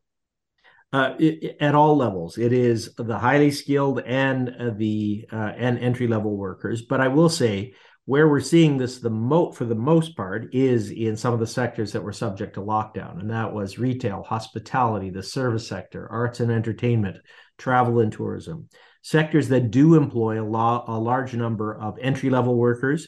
uh, 0.93 1.13
it, 1.19 1.57
at 1.59 1.75
all 1.75 1.97
levels. 1.97 2.37
It 2.37 2.53
is 2.53 2.93
the 2.95 3.17
highly 3.17 3.51
skilled 3.51 3.99
and 4.05 4.55
uh, 4.57 4.69
the 4.77 5.27
uh, 5.29 5.51
and 5.57 5.77
entry 5.79 6.07
level 6.07 6.37
workers. 6.37 6.83
But 6.83 7.01
I 7.01 7.09
will 7.09 7.27
say 7.27 7.73
where 8.05 8.29
we're 8.29 8.39
seeing 8.39 8.77
this 8.77 8.99
the 8.99 9.09
mo 9.09 9.51
for 9.51 9.65
the 9.65 9.75
most 9.75 10.15
part 10.15 10.53
is 10.53 10.91
in 10.91 11.17
some 11.17 11.33
of 11.33 11.39
the 11.39 11.47
sectors 11.47 11.91
that 11.91 12.03
were 12.03 12.13
subject 12.13 12.53
to 12.53 12.61
lockdown, 12.61 13.19
and 13.19 13.31
that 13.31 13.53
was 13.53 13.79
retail, 13.79 14.23
hospitality, 14.23 15.09
the 15.09 15.23
service 15.23 15.67
sector, 15.67 16.07
arts 16.11 16.39
and 16.39 16.51
entertainment, 16.51 17.17
travel 17.57 17.99
and 17.99 18.11
tourism. 18.11 18.69
Sectors 19.01 19.49
that 19.49 19.71
do 19.71 19.95
employ 19.95 20.41
a, 20.41 20.45
lo- 20.45 20.83
a 20.87 20.99
large 20.99 21.33
number 21.33 21.75
of 21.79 21.97
entry 21.99 22.29
level 22.29 22.55
workers. 22.55 23.07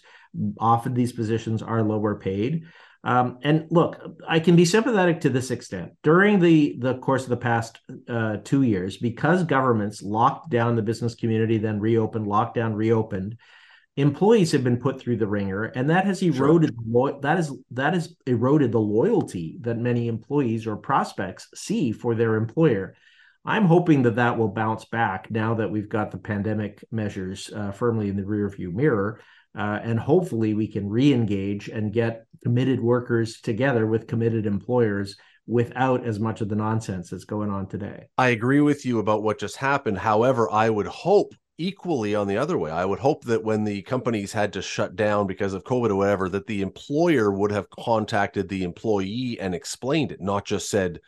Often 0.59 0.93
these 0.93 1.13
positions 1.13 1.61
are 1.63 1.81
lower 1.81 2.19
paid. 2.19 2.63
Um, 3.03 3.39
and 3.43 3.67
look, 3.69 3.99
I 4.27 4.39
can 4.39 4.55
be 4.55 4.65
sympathetic 4.65 5.21
to 5.21 5.29
this 5.29 5.49
extent. 5.49 5.93
During 6.03 6.39
the, 6.39 6.75
the 6.79 6.97
course 6.97 7.23
of 7.23 7.29
the 7.29 7.37
past 7.37 7.79
uh, 8.09 8.37
two 8.43 8.63
years, 8.63 8.97
because 8.97 9.43
governments 9.43 10.01
locked 10.03 10.49
down 10.49 10.75
the 10.75 10.81
business 10.81 11.15
community, 11.15 11.57
then 11.57 11.79
reopened, 11.79 12.25
lockdown, 12.25 12.75
reopened, 12.75 13.37
employees 13.97 14.51
have 14.51 14.63
been 14.63 14.77
put 14.77 14.99
through 14.99 15.17
the 15.17 15.27
ringer 15.27 15.65
and 15.65 15.89
that 15.89 16.05
has 16.05 16.21
eroded 16.21 16.73
sure. 16.93 17.19
that 17.21 17.39
is 17.39 17.51
that 17.71 17.93
has 17.93 18.15
eroded 18.25 18.71
the 18.71 18.79
loyalty 18.79 19.57
that 19.61 19.77
many 19.77 20.07
employees 20.07 20.65
or 20.65 20.77
prospects 20.77 21.49
see 21.55 21.91
for 21.91 22.15
their 22.15 22.35
employer 22.35 22.95
i'm 23.43 23.65
hoping 23.65 24.03
that 24.03 24.15
that 24.15 24.37
will 24.37 24.47
bounce 24.47 24.85
back 24.85 25.29
now 25.31 25.55
that 25.55 25.69
we've 25.69 25.89
got 25.89 26.11
the 26.11 26.17
pandemic 26.17 26.83
measures 26.91 27.51
uh, 27.55 27.71
firmly 27.71 28.07
in 28.07 28.15
the 28.15 28.23
rearview 28.23 28.71
mirror 28.71 29.19
uh, 29.57 29.79
and 29.81 29.99
hopefully 29.99 30.53
we 30.53 30.67
can 30.67 30.87
re-engage 30.87 31.67
and 31.67 31.91
get 31.91 32.27
committed 32.43 32.79
workers 32.79 33.41
together 33.41 33.87
with 33.87 34.07
committed 34.07 34.45
employers 34.45 35.17
without 35.47 36.05
as 36.05 36.19
much 36.19 36.41
of 36.41 36.49
the 36.49 36.55
nonsense 36.55 37.09
that's 37.09 37.23
going 37.23 37.49
on 37.49 37.65
today. 37.65 38.09
I 38.17 38.29
agree 38.29 38.59
with 38.59 38.85
you 38.85 38.99
about 38.99 39.23
what 39.23 39.39
just 39.39 39.55
happened. 39.55 39.97
However, 39.97 40.51
I 40.51 40.69
would 40.69 40.87
hope 40.87 41.33
equally 41.57 42.13
on 42.15 42.27
the 42.27 42.37
other 42.37 42.57
way. 42.57 42.71
I 42.71 42.85
would 42.85 42.99
hope 42.99 43.25
that 43.25 43.43
when 43.43 43.63
the 43.63 43.81
companies 43.83 44.33
had 44.33 44.53
to 44.53 44.61
shut 44.61 44.95
down 44.95 45.27
because 45.27 45.53
of 45.53 45.63
COVID 45.63 45.89
or 45.89 45.95
whatever, 45.95 46.29
that 46.29 46.47
the 46.47 46.61
employer 46.61 47.31
would 47.31 47.51
have 47.51 47.69
contacted 47.69 48.47
the 48.47 48.63
employee 48.63 49.37
and 49.39 49.55
explained 49.55 50.11
it, 50.11 50.21
not 50.21 50.45
just 50.45 50.69
said 50.69 50.99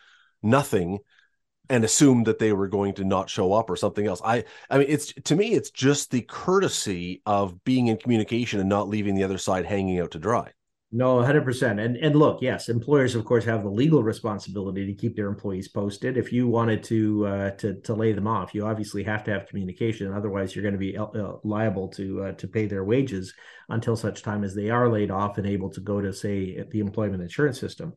nothing 0.42 1.00
and 1.70 1.84
assumed 1.84 2.26
that 2.26 2.40
they 2.40 2.52
were 2.52 2.68
going 2.68 2.96
to 2.96 3.04
not 3.04 3.30
show 3.30 3.54
up 3.54 3.70
or 3.70 3.76
something 3.76 4.08
else. 4.08 4.22
I 4.26 4.46
I 4.70 4.80
mean 4.80 4.88
it's 4.90 5.14
to 5.14 5.36
me 5.36 5.54
it's 5.54 5.70
just 5.70 6.10
the 6.10 6.22
courtesy 6.22 7.22
of 7.26 7.64
being 7.64 7.88
in 7.88 7.98
communication 7.98 8.60
and 8.60 8.70
not 8.70 8.90
leaving 8.90 9.16
the 9.16 9.24
other 9.24 9.38
side 9.38 9.66
hanging 9.66 10.00
out 10.00 10.12
to 10.12 10.20
dry. 10.20 10.52
No, 10.92 11.18
100%. 11.18 11.80
And 11.80 11.98
and 11.98 12.16
look, 12.16 12.42
yes, 12.42 12.68
employers 12.68 13.14
of 13.14 13.24
course 13.24 13.46
have 13.46 13.62
the 13.62 13.70
legal 13.70 14.02
responsibility 14.02 14.88
to 14.88 14.94
keep 14.94 15.16
their 15.16 15.28
employees 15.28 15.68
posted. 15.68 16.18
If 16.18 16.34
you 16.34 16.48
wanted 16.48 16.84
to 16.86 17.28
uh, 17.28 17.52
to 17.58 17.76
to 17.82 17.94
lay 17.94 18.12
them 18.12 18.26
off, 18.26 18.56
you 18.56 18.66
obviously 18.66 19.04
have 19.04 19.24
to 19.26 19.32
have 19.32 19.48
communication. 19.48 20.12
Otherwise, 20.12 20.56
you're 20.56 20.64
going 20.64 20.74
to 20.74 20.80
be 20.80 20.98
uh, 20.98 21.34
liable 21.44 21.90
to 21.90 22.24
uh, 22.24 22.32
to 22.34 22.48
pay 22.48 22.66
their 22.66 22.84
wages 22.84 23.36
until 23.70 23.96
such 23.96 24.24
time 24.24 24.44
as 24.44 24.56
they 24.56 24.72
are 24.72 24.90
laid 24.90 25.12
off 25.12 25.38
and 25.38 25.46
able 25.46 25.70
to 25.70 25.80
go 25.80 26.02
to 26.02 26.12
say 26.12 26.64
the 26.72 26.80
employment 26.80 27.22
insurance 27.22 27.60
system. 27.60 27.94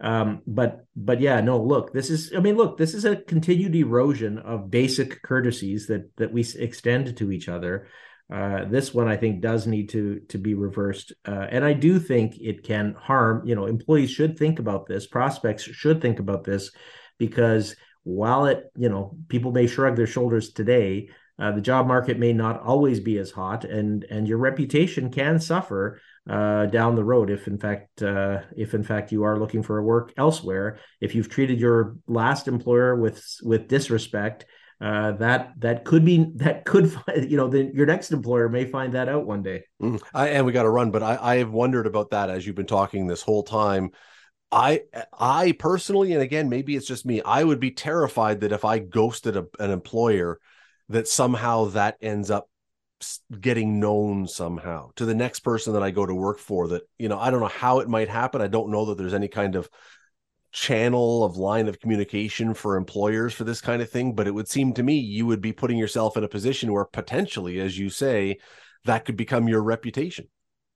Um, 0.00 0.40
but 0.46 0.86
but 0.96 1.20
yeah, 1.20 1.42
no, 1.42 1.62
look, 1.62 1.92
this 1.92 2.08
is 2.08 2.32
I 2.34 2.40
mean, 2.40 2.56
look, 2.56 2.78
this 2.78 2.94
is 2.94 3.04
a 3.04 3.16
continued 3.16 3.74
erosion 3.74 4.38
of 4.38 4.70
basic 4.70 5.20
courtesies 5.22 5.88
that 5.88 6.16
that 6.16 6.32
we 6.32 6.46
extend 6.58 7.18
to 7.18 7.30
each 7.30 7.50
other. 7.50 7.88
Uh, 8.30 8.64
this 8.64 8.94
one 8.94 9.08
I 9.08 9.16
think 9.16 9.40
does 9.40 9.66
need 9.66 9.88
to 9.90 10.20
to 10.28 10.38
be 10.38 10.54
reversed, 10.54 11.12
uh, 11.26 11.46
and 11.50 11.64
I 11.64 11.72
do 11.72 11.98
think 11.98 12.38
it 12.40 12.62
can 12.62 12.94
harm. 12.94 13.46
You 13.46 13.56
know, 13.56 13.66
employees 13.66 14.10
should 14.10 14.38
think 14.38 14.58
about 14.60 14.86
this. 14.86 15.06
Prospects 15.06 15.64
should 15.64 16.00
think 16.00 16.20
about 16.20 16.44
this, 16.44 16.70
because 17.18 17.74
while 18.04 18.46
it 18.46 18.70
you 18.76 18.88
know 18.88 19.16
people 19.28 19.50
may 19.50 19.66
shrug 19.66 19.96
their 19.96 20.06
shoulders 20.06 20.52
today, 20.52 21.08
uh, 21.40 21.52
the 21.52 21.60
job 21.60 21.88
market 21.88 22.18
may 22.18 22.32
not 22.32 22.62
always 22.62 23.00
be 23.00 23.18
as 23.18 23.32
hot, 23.32 23.64
and 23.64 24.04
and 24.04 24.28
your 24.28 24.38
reputation 24.38 25.10
can 25.10 25.40
suffer 25.40 26.00
uh, 26.28 26.66
down 26.66 26.94
the 26.94 27.04
road 27.04 27.30
if 27.30 27.48
in 27.48 27.58
fact 27.58 28.02
uh, 28.02 28.42
if 28.56 28.74
in 28.74 28.84
fact 28.84 29.10
you 29.10 29.24
are 29.24 29.38
looking 29.38 29.62
for 29.62 29.78
a 29.78 29.82
work 29.82 30.12
elsewhere. 30.16 30.78
If 31.00 31.14
you've 31.14 31.30
treated 31.30 31.58
your 31.58 31.96
last 32.06 32.46
employer 32.46 32.94
with 32.94 33.24
with 33.42 33.68
disrespect 33.68 34.44
uh, 34.80 35.12
that 35.12 35.52
that 35.58 35.84
could 35.84 36.04
be 36.04 36.32
that 36.36 36.64
could 36.64 36.90
find, 37.06 37.30
you 37.30 37.36
know 37.36 37.48
the, 37.48 37.70
your 37.74 37.86
next 37.86 38.12
employer 38.12 38.48
may 38.48 38.64
find 38.64 38.94
that 38.94 39.08
out 39.08 39.26
one 39.26 39.42
day. 39.42 39.64
Mm, 39.82 40.00
I, 40.14 40.28
and 40.28 40.46
we 40.46 40.52
got 40.52 40.62
to 40.62 40.70
run, 40.70 40.90
but 40.90 41.02
I, 41.02 41.18
I 41.20 41.36
have 41.36 41.50
wondered 41.50 41.86
about 41.86 42.10
that 42.10 42.30
as 42.30 42.46
you've 42.46 42.56
been 42.56 42.66
talking 42.66 43.06
this 43.06 43.22
whole 43.22 43.42
time. 43.42 43.90
I 44.50 44.82
I 45.12 45.52
personally, 45.52 46.12
and 46.12 46.22
again, 46.22 46.48
maybe 46.48 46.76
it's 46.76 46.86
just 46.86 47.06
me. 47.06 47.20
I 47.22 47.44
would 47.44 47.60
be 47.60 47.70
terrified 47.70 48.40
that 48.40 48.52
if 48.52 48.64
I 48.64 48.78
ghosted 48.78 49.36
a, 49.36 49.46
an 49.58 49.70
employer, 49.70 50.40
that 50.88 51.06
somehow 51.06 51.66
that 51.66 51.98
ends 52.00 52.30
up 52.30 52.48
getting 53.40 53.80
known 53.80 54.26
somehow 54.26 54.90
to 54.96 55.06
the 55.06 55.14
next 55.14 55.40
person 55.40 55.72
that 55.74 55.82
I 55.82 55.90
go 55.90 56.04
to 56.04 56.14
work 56.14 56.38
for. 56.38 56.68
That 56.68 56.82
you 56.98 57.08
know, 57.08 57.18
I 57.18 57.30
don't 57.30 57.40
know 57.40 57.46
how 57.46 57.80
it 57.80 57.88
might 57.88 58.08
happen. 58.08 58.40
I 58.40 58.48
don't 58.48 58.70
know 58.70 58.86
that 58.86 58.98
there's 58.98 59.14
any 59.14 59.28
kind 59.28 59.56
of 59.56 59.68
channel 60.52 61.24
of 61.24 61.36
line 61.36 61.68
of 61.68 61.80
communication 61.80 62.54
for 62.54 62.76
employers 62.76 63.32
for 63.32 63.44
this 63.44 63.60
kind 63.60 63.80
of 63.80 63.88
thing 63.88 64.14
but 64.14 64.26
it 64.26 64.32
would 64.32 64.48
seem 64.48 64.72
to 64.72 64.82
me 64.82 64.94
you 64.94 65.24
would 65.24 65.40
be 65.40 65.52
putting 65.52 65.78
yourself 65.78 66.16
in 66.16 66.24
a 66.24 66.28
position 66.28 66.72
where 66.72 66.84
potentially 66.84 67.60
as 67.60 67.78
you 67.78 67.88
say 67.88 68.36
that 68.84 69.04
could 69.04 69.16
become 69.16 69.48
your 69.48 69.62
reputation. 69.62 70.26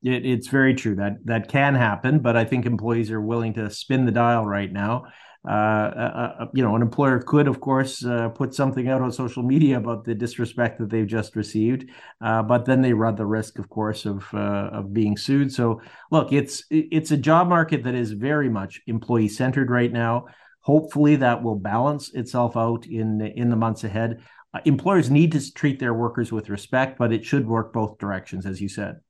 It, 0.03 0.27
it's 0.27 0.49
very 0.49 0.75
true 0.75 0.97
that 0.97 1.15
that 1.25 1.49
can 1.49 1.75
happen 1.75 2.19
but 2.19 2.37
i 2.37 2.45
think 2.45 2.67
employees 2.67 3.11
are 3.11 3.21
willing 3.21 3.55
to 3.55 3.71
spin 3.71 4.05
the 4.05 4.13
dial 4.13 4.45
right 4.45 4.71
now 4.71 5.05
uh, 5.47 5.51
uh, 5.51 6.35
uh, 6.41 6.47
you 6.55 6.63
know, 6.63 6.75
an 6.75 6.81
employer 6.81 7.19
could, 7.21 7.47
of 7.47 7.61
course, 7.61 8.05
uh, 8.05 8.31
put 8.31 8.55
something 8.55 8.89
out 8.89 9.03
on 9.03 9.13
social 9.13 9.43
media 9.43 9.77
about 9.77 10.05
the 10.05 10.15
disrespect 10.15 10.79
that 10.79 10.89
they've 10.89 11.07
just 11.07 11.37
received, 11.37 11.91
uh, 12.23 12.43
but 12.43 12.65
then 12.65 12.81
they 12.81 12.95
run 12.95 13.15
the 13.15 13.27
risk, 13.27 13.59
of 13.59 13.69
course, 13.69 14.07
of 14.07 14.27
uh, 14.33 14.71
of 14.73 14.95
being 14.95 15.19
sued. 15.19 15.53
So, 15.53 15.83
look, 16.11 16.33
it's 16.33 16.65
it's 16.71 17.11
a 17.11 17.17
job 17.17 17.49
market 17.49 17.85
that 17.85 17.95
is 17.95 18.13
very 18.13 18.49
much 18.49 18.81
employee 18.87 19.29
centered 19.29 19.71
right 19.71 19.93
now. 19.93 20.27
Hopefully, 20.61 21.17
that 21.17 21.43
will 21.43 21.57
balance 21.57 22.15
itself 22.15 22.57
out 22.57 22.87
in 22.87 23.21
in 23.21 23.51
the 23.51 23.57
months 23.57 23.85
ahead. 23.85 24.23
employers 24.65 25.11
need 25.11 25.33
to 25.33 25.53
treat 25.53 25.79
their 25.79 25.93
workers 25.93 26.33
with 26.33 26.49
respect, 26.49 26.97
but 26.99 27.13
it 27.13 27.23
should 27.25 27.47
work 27.47 27.73
both 27.73 27.99
directions, 27.99 28.47
as 28.47 28.63
you 28.63 28.69
said. 28.69 29.01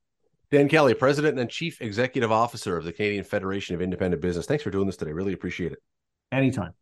Dan 0.50 0.68
Kelly, 0.68 0.94
President 0.94 1.38
and 1.38 1.48
Chief 1.48 1.80
Executive 1.80 2.32
Officer 2.32 2.76
of 2.76 2.84
the 2.84 2.92
Canadian 2.92 3.24
Federation 3.24 3.74
of 3.76 3.82
Independent 3.82 4.20
Business. 4.20 4.46
Thanks 4.46 4.64
for 4.64 4.70
doing 4.70 4.86
this 4.86 4.96
today. 4.96 5.12
Really 5.12 5.32
appreciate 5.32 5.72
it. 5.72 5.78
Anytime. 6.34 6.74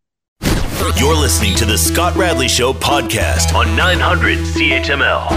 You're 0.96 1.14
listening 1.14 1.54
to 1.56 1.66
the 1.66 1.76
Scott 1.76 2.16
Radley 2.16 2.48
Show 2.48 2.72
podcast 2.72 3.54
on 3.54 3.76
900 3.76 4.38
CHML. 4.38 5.28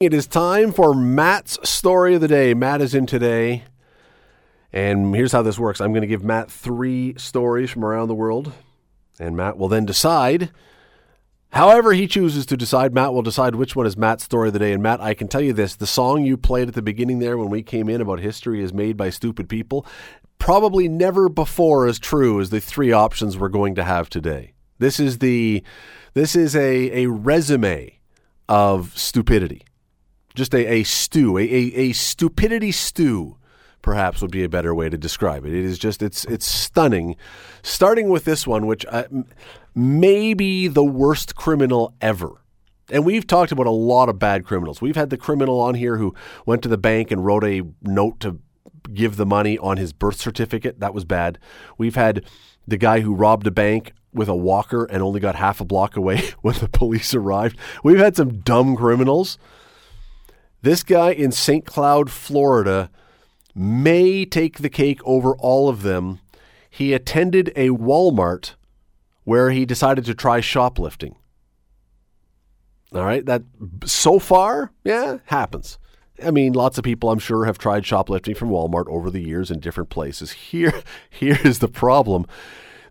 It 0.00 0.12
is 0.12 0.26
time 0.26 0.72
for 0.72 0.92
Matt's 0.94 1.58
story 1.62 2.16
of 2.16 2.20
the 2.20 2.28
day. 2.28 2.54
Matt 2.54 2.80
is 2.80 2.92
in 2.92 3.06
today. 3.06 3.62
And 4.72 5.14
here's 5.14 5.30
how 5.30 5.42
this 5.42 5.60
works 5.60 5.80
I'm 5.80 5.92
going 5.92 6.02
to 6.02 6.08
give 6.08 6.24
Matt 6.24 6.50
three 6.50 7.14
stories 7.16 7.70
from 7.70 7.84
around 7.84 8.08
the 8.08 8.14
world. 8.16 8.52
And 9.20 9.36
Matt 9.36 9.58
will 9.58 9.68
then 9.68 9.86
decide. 9.86 10.50
However, 11.50 11.92
he 11.92 12.06
chooses 12.08 12.46
to 12.46 12.56
decide, 12.56 12.92
Matt 12.92 13.14
will 13.14 13.22
decide 13.22 13.54
which 13.54 13.76
one 13.76 13.86
is 13.86 13.96
Matt's 13.96 14.24
story 14.24 14.48
of 14.48 14.54
the 14.54 14.58
day. 14.58 14.72
And 14.72 14.82
Matt, 14.82 15.00
I 15.00 15.14
can 15.14 15.28
tell 15.28 15.40
you 15.40 15.52
this 15.52 15.76
the 15.76 15.86
song 15.86 16.24
you 16.24 16.36
played 16.36 16.66
at 16.66 16.74
the 16.74 16.82
beginning 16.82 17.20
there 17.20 17.38
when 17.38 17.48
we 17.48 17.62
came 17.62 17.88
in 17.88 18.00
about 18.00 18.18
history 18.18 18.60
is 18.60 18.74
made 18.74 18.96
by 18.96 19.10
stupid 19.10 19.48
people, 19.48 19.86
probably 20.38 20.88
never 20.88 21.28
before 21.28 21.86
as 21.86 21.98
true 21.98 22.40
as 22.40 22.50
the 22.50 22.60
three 22.60 22.92
options 22.92 23.36
we're 23.36 23.48
going 23.48 23.74
to 23.74 23.84
have 23.84 24.08
today. 24.08 24.52
This 24.78 25.00
is 25.00 25.18
the 25.18 25.62
this 26.14 26.34
is 26.34 26.56
a, 26.56 27.04
a 27.04 27.06
resume 27.06 27.98
of 28.48 28.96
stupidity 28.98 29.62
just 30.38 30.54
a, 30.54 30.66
a 30.66 30.82
stew, 30.84 31.36
a, 31.36 31.42
a, 31.42 31.72
a 31.74 31.92
stupidity 31.92 32.72
stew, 32.72 33.36
perhaps 33.82 34.22
would 34.22 34.30
be 34.30 34.44
a 34.44 34.48
better 34.48 34.74
way 34.74 34.88
to 34.88 34.96
describe 34.96 35.44
it. 35.44 35.52
It 35.52 35.64
is 35.64 35.78
just 35.78 36.02
it's 36.02 36.24
it's 36.24 36.46
stunning. 36.46 37.16
Starting 37.62 38.08
with 38.08 38.24
this 38.24 38.46
one, 38.46 38.66
which 38.66 38.86
uh, 38.88 39.04
may 39.74 40.32
be 40.32 40.68
the 40.68 40.84
worst 40.84 41.34
criminal 41.34 41.94
ever. 42.00 42.30
And 42.90 43.04
we've 43.04 43.26
talked 43.26 43.52
about 43.52 43.66
a 43.66 43.70
lot 43.70 44.08
of 44.08 44.18
bad 44.18 44.46
criminals. 44.46 44.80
We've 44.80 44.96
had 44.96 45.10
the 45.10 45.18
criminal 45.18 45.60
on 45.60 45.74
here 45.74 45.98
who 45.98 46.14
went 46.46 46.62
to 46.62 46.70
the 46.70 46.78
bank 46.78 47.10
and 47.10 47.22
wrote 47.22 47.44
a 47.44 47.62
note 47.82 48.20
to 48.20 48.38
give 48.94 49.16
the 49.16 49.26
money 49.26 49.58
on 49.58 49.76
his 49.76 49.92
birth 49.92 50.16
certificate. 50.16 50.80
That 50.80 50.94
was 50.94 51.04
bad. 51.04 51.38
We've 51.76 51.96
had 51.96 52.24
the 52.66 52.76
guy 52.76 53.00
who 53.00 53.14
robbed 53.14 53.46
a 53.46 53.50
bank 53.50 53.92
with 54.12 54.28
a 54.28 54.34
walker 54.34 54.84
and 54.84 55.02
only 55.02 55.20
got 55.20 55.36
half 55.36 55.60
a 55.60 55.64
block 55.64 55.96
away 55.96 56.30
when 56.40 56.56
the 56.56 56.68
police 56.68 57.14
arrived. 57.14 57.58
We've 57.82 57.98
had 57.98 58.16
some 58.16 58.40
dumb 58.40 58.76
criminals 58.76 59.38
this 60.62 60.82
guy 60.82 61.12
in 61.12 61.30
St. 61.32 61.64
Cloud, 61.64 62.10
Florida, 62.10 62.90
may 63.54 64.24
take 64.24 64.58
the 64.58 64.68
cake 64.68 65.00
over 65.04 65.36
all 65.36 65.68
of 65.68 65.82
them. 65.82 66.20
He 66.68 66.92
attended 66.92 67.52
a 67.54 67.68
Walmart 67.70 68.54
where 69.24 69.50
he 69.50 69.64
decided 69.64 70.04
to 70.06 70.14
try 70.14 70.40
shoplifting. 70.40 71.16
All 72.92 73.04
right, 73.04 73.24
that 73.26 73.42
so 73.84 74.18
far, 74.18 74.72
yeah, 74.82 75.18
happens. 75.26 75.78
I 76.24 76.30
mean, 76.30 76.52
lots 76.52 76.78
of 76.78 76.84
people 76.84 77.10
I'm 77.10 77.18
sure 77.18 77.44
have 77.44 77.58
tried 77.58 77.86
shoplifting 77.86 78.34
from 78.34 78.50
Walmart 78.50 78.88
over 78.88 79.10
the 79.10 79.22
years 79.22 79.50
in 79.50 79.60
different 79.60 79.90
places. 79.90 80.32
Here 80.48 80.82
here 81.10 81.38
is 81.44 81.58
the 81.58 81.68
problem. 81.68 82.26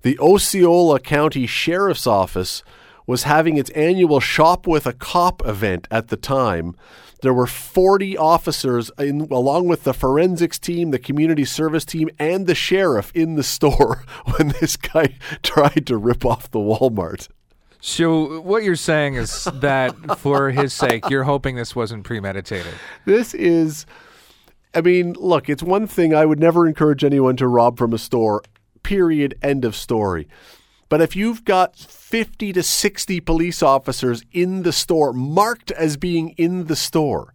The 0.03 0.17
Osceola 0.19 0.99
County 0.99 1.47
Sheriff's 1.47 2.07
Office 2.07 2.63
was 3.05 3.23
having 3.23 3.57
its 3.57 3.69
annual 3.71 4.19
shop 4.19 4.67
with 4.67 4.85
a 4.85 4.93
cop 4.93 5.45
event 5.45 5.87
at 5.89 6.09
the 6.09 6.17
time 6.17 6.75
there 7.21 7.33
were 7.33 7.47
40 7.47 8.17
officers, 8.17 8.91
in, 8.99 9.21
along 9.21 9.67
with 9.67 9.83
the 9.83 9.93
forensics 9.93 10.59
team, 10.59 10.91
the 10.91 10.99
community 10.99 11.45
service 11.45 11.83
team, 11.83 12.09
and 12.19 12.45
the 12.45 12.55
sheriff 12.55 13.11
in 13.15 13.35
the 13.35 13.43
store 13.43 14.03
when 14.25 14.49
this 14.59 14.77
guy 14.77 15.17
tried 15.43 15.87
to 15.87 15.97
rip 15.97 16.25
off 16.25 16.51
the 16.51 16.59
Walmart. 16.59 17.27
So 17.79 18.41
what 18.41 18.63
you're 18.63 18.75
saying 18.75 19.15
is 19.15 19.47
that 19.53 19.93
for 20.19 20.49
his 20.49 20.73
sake, 20.73 21.09
you're 21.09 21.23
hoping 21.23 21.55
this 21.55 21.75
wasn't 21.75 22.03
premeditated. 22.03 22.73
This 23.05 23.33
is 23.33 23.85
I 24.73 24.81
mean, 24.81 25.13
look, 25.13 25.49
it's 25.49 25.63
one 25.63 25.87
thing 25.87 26.13
I 26.13 26.25
would 26.25 26.39
never 26.39 26.67
encourage 26.67 27.03
anyone 27.03 27.35
to 27.37 27.47
rob 27.47 27.77
from 27.77 27.93
a 27.93 27.97
store. 27.97 28.43
Period. 28.83 29.37
End 29.41 29.65
of 29.65 29.75
story. 29.75 30.27
But 30.89 31.01
if 31.01 31.15
you've 31.15 31.43
got 31.43 31.75
50 31.75 32.53
to 32.53 32.63
60 32.63 33.19
police 33.21 33.63
officers 33.63 34.23
in 34.31 34.63
the 34.63 34.71
store, 34.71 35.13
marked 35.13 35.71
as 35.71 35.97
being 35.97 36.29
in 36.37 36.65
the 36.65 36.75
store, 36.75 37.33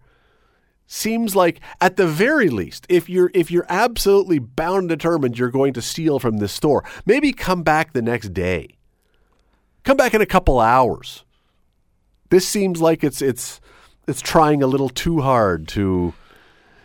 seems 0.87 1.35
like 1.35 1.61
at 1.81 1.96
the 1.96 2.07
very 2.07 2.48
least, 2.48 2.87
if 2.88 3.09
you're 3.09 3.31
if 3.35 3.50
you're 3.50 3.66
absolutely 3.68 4.38
bound 4.38 4.88
determined 4.88 5.38
you're 5.38 5.50
going 5.50 5.72
to 5.74 5.83
steal 5.83 6.18
from 6.18 6.38
this 6.38 6.52
store, 6.52 6.85
maybe 7.05 7.33
come 7.33 7.62
back 7.62 7.92
the 7.92 8.02
next 8.02 8.33
day. 8.33 8.76
Come 9.84 9.96
back 9.96 10.14
in 10.14 10.20
a 10.20 10.26
couple 10.26 10.60
hours. 10.60 11.24
This 12.30 12.46
seems 12.46 12.80
like 12.80 13.04
it's 13.04 13.20
it's 13.20 13.60
it's 14.06 14.20
trying 14.20 14.62
a 14.62 14.66
little 14.66 14.88
too 14.88 15.20
hard 15.20 15.68
to 15.68 16.14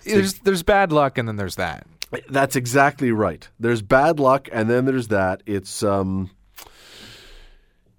there's 0.03 0.33
there's 0.39 0.63
bad 0.63 0.91
luck 0.91 1.17
and 1.17 1.27
then 1.27 1.35
there's 1.35 1.55
that. 1.55 1.87
That's 2.29 2.55
exactly 2.55 3.11
right. 3.11 3.47
There's 3.59 3.81
bad 3.81 4.19
luck 4.19 4.49
and 4.51 4.69
then 4.69 4.85
there's 4.85 5.09
that. 5.09 5.43
It's 5.45 5.83
um 5.83 6.31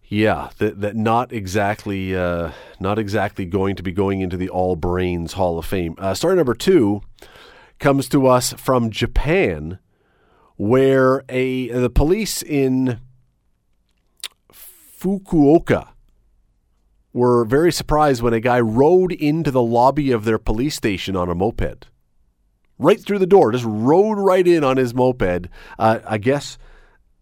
yeah, 0.08 0.48
that 0.56 0.80
that 0.80 0.96
not 0.96 1.32
exactly 1.32 2.16
uh, 2.16 2.52
not 2.80 2.98
exactly 2.98 3.44
going 3.44 3.76
to 3.76 3.82
be 3.82 3.92
going 3.92 4.20
into 4.22 4.38
the 4.38 4.48
All 4.48 4.74
Brains 4.74 5.34
Hall 5.34 5.58
of 5.58 5.66
Fame. 5.66 5.94
Uh, 5.98 6.14
story 6.14 6.34
number 6.34 6.54
two 6.54 7.02
comes 7.78 8.08
to 8.08 8.26
us 8.26 8.54
from 8.54 8.90
Japan, 8.90 9.78
where 10.56 11.24
a 11.28 11.68
the 11.68 11.90
police 11.90 12.42
in 12.42 13.00
Fukuoka 14.98 15.88
were 17.12 17.44
very 17.44 17.72
surprised 17.72 18.22
when 18.22 18.32
a 18.32 18.40
guy 18.40 18.60
rode 18.60 19.12
into 19.12 19.50
the 19.50 19.62
lobby 19.62 20.10
of 20.10 20.24
their 20.24 20.38
police 20.38 20.74
station 20.74 21.16
on 21.16 21.28
a 21.28 21.34
moped, 21.34 21.88
right 22.78 23.00
through 23.00 23.18
the 23.18 23.26
door, 23.26 23.52
just 23.52 23.64
rode 23.66 24.18
right 24.18 24.46
in 24.46 24.64
on 24.64 24.76
his 24.76 24.94
moped. 24.94 25.48
Uh, 25.78 26.00
I 26.06 26.18
guess 26.18 26.58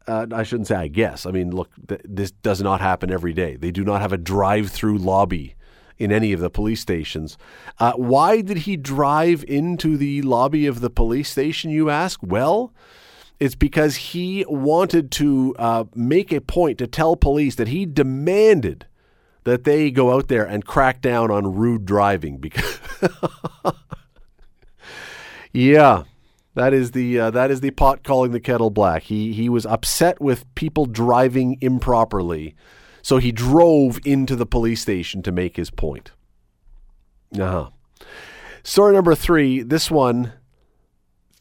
uh, 0.06 0.26
I 0.32 0.42
shouldn't 0.42 0.68
say 0.68 0.76
I 0.76 0.88
guess. 0.88 1.26
I 1.26 1.30
mean, 1.30 1.50
look, 1.50 1.70
th- 1.88 2.00
this 2.04 2.30
does 2.30 2.62
not 2.62 2.80
happen 2.80 3.10
every 3.10 3.32
day. 3.32 3.56
They 3.56 3.70
do 3.70 3.84
not 3.84 4.00
have 4.00 4.12
a 4.12 4.18
drive 4.18 4.70
through 4.70 4.98
lobby 4.98 5.54
in 5.98 6.12
any 6.12 6.32
of 6.32 6.40
the 6.40 6.50
police 6.50 6.80
stations. 6.80 7.36
Uh, 7.78 7.92
why 7.92 8.40
did 8.40 8.58
he 8.58 8.76
drive 8.76 9.44
into 9.48 9.96
the 9.96 10.22
lobby 10.22 10.66
of 10.66 10.80
the 10.80 10.90
police 10.90 11.30
station, 11.30 11.70
you 11.70 11.90
ask? 11.90 12.20
Well, 12.22 12.72
it's 13.38 13.54
because 13.54 13.96
he 13.96 14.44
wanted 14.48 15.10
to 15.12 15.54
uh, 15.58 15.84
make 15.94 16.32
a 16.32 16.40
point 16.40 16.78
to 16.78 16.86
tell 16.86 17.16
police 17.16 17.56
that 17.56 17.68
he 17.68 17.86
demanded 17.86 18.86
that 19.44 19.64
they 19.64 19.90
go 19.90 20.12
out 20.12 20.28
there 20.28 20.44
and 20.44 20.64
crack 20.64 21.00
down 21.00 21.30
on 21.30 21.54
rude 21.54 21.84
driving 21.84 22.38
because 22.38 22.80
yeah 25.52 26.02
that 26.56 26.72
is 26.72 26.92
the 26.92 27.20
uh, 27.20 27.30
that 27.32 27.50
is 27.50 27.60
the 27.60 27.70
pot 27.70 28.02
calling 28.02 28.32
the 28.32 28.40
kettle 28.40 28.70
black. 28.70 29.04
He 29.04 29.34
he 29.34 29.50
was 29.50 29.66
upset 29.66 30.22
with 30.22 30.52
people 30.54 30.86
driving 30.86 31.58
improperly, 31.60 32.56
so 33.02 33.18
he 33.18 33.30
drove 33.30 34.00
into 34.06 34.34
the 34.34 34.46
police 34.46 34.80
station 34.80 35.22
to 35.22 35.32
make 35.32 35.56
his 35.56 35.70
point. 35.70 36.12
Uh-huh. 37.38 37.68
Story 38.62 38.94
number 38.94 39.14
three. 39.14 39.62
This 39.62 39.90
one. 39.90 40.32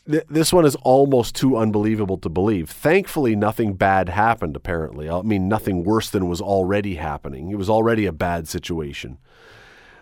Th- 0.09 0.23
this 0.29 0.53
one 0.53 0.65
is 0.65 0.75
almost 0.77 1.35
too 1.35 1.57
unbelievable 1.57 2.17
to 2.19 2.29
believe. 2.29 2.69
Thankfully, 2.69 3.35
nothing 3.35 3.73
bad 3.73 4.09
happened. 4.09 4.55
Apparently, 4.55 5.09
I 5.09 5.21
mean 5.21 5.47
nothing 5.47 5.83
worse 5.83 6.09
than 6.09 6.29
was 6.29 6.41
already 6.41 6.95
happening. 6.95 7.49
It 7.49 7.57
was 7.57 7.69
already 7.69 8.05
a 8.05 8.11
bad 8.11 8.47
situation. 8.47 9.17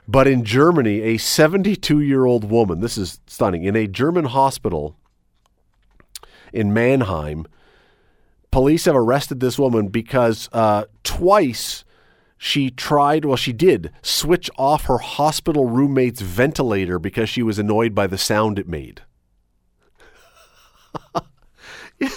But 0.07 0.27
in 0.27 0.43
Germany, 0.43 1.01
a 1.01 1.17
72 1.17 2.01
year 2.01 2.25
old 2.25 2.49
woman, 2.49 2.81
this 2.81 2.97
is 2.97 3.21
stunning, 3.27 3.63
in 3.63 3.75
a 3.75 3.87
German 3.87 4.25
hospital 4.25 4.97
in 6.51 6.73
Mannheim. 6.73 7.47
Police 8.51 8.85
have 8.85 8.95
arrested 8.95 9.39
this 9.39 9.57
woman 9.57 9.87
because 9.87 10.47
uh, 10.53 10.85
twice 11.03 11.83
she 12.37 12.69
tried, 12.69 13.25
well, 13.25 13.37
she 13.37 13.53
did 13.53 13.91
switch 14.01 14.49
off 14.57 14.85
her 14.85 14.99
hospital 14.99 15.69
roommate's 15.69 16.21
ventilator 16.21 16.99
because 16.99 17.29
she 17.29 17.41
was 17.41 17.57
annoyed 17.57 17.95
by 17.95 18.05
the 18.05 18.17
sound 18.17 18.59
it 18.59 18.67
made. 18.67 19.01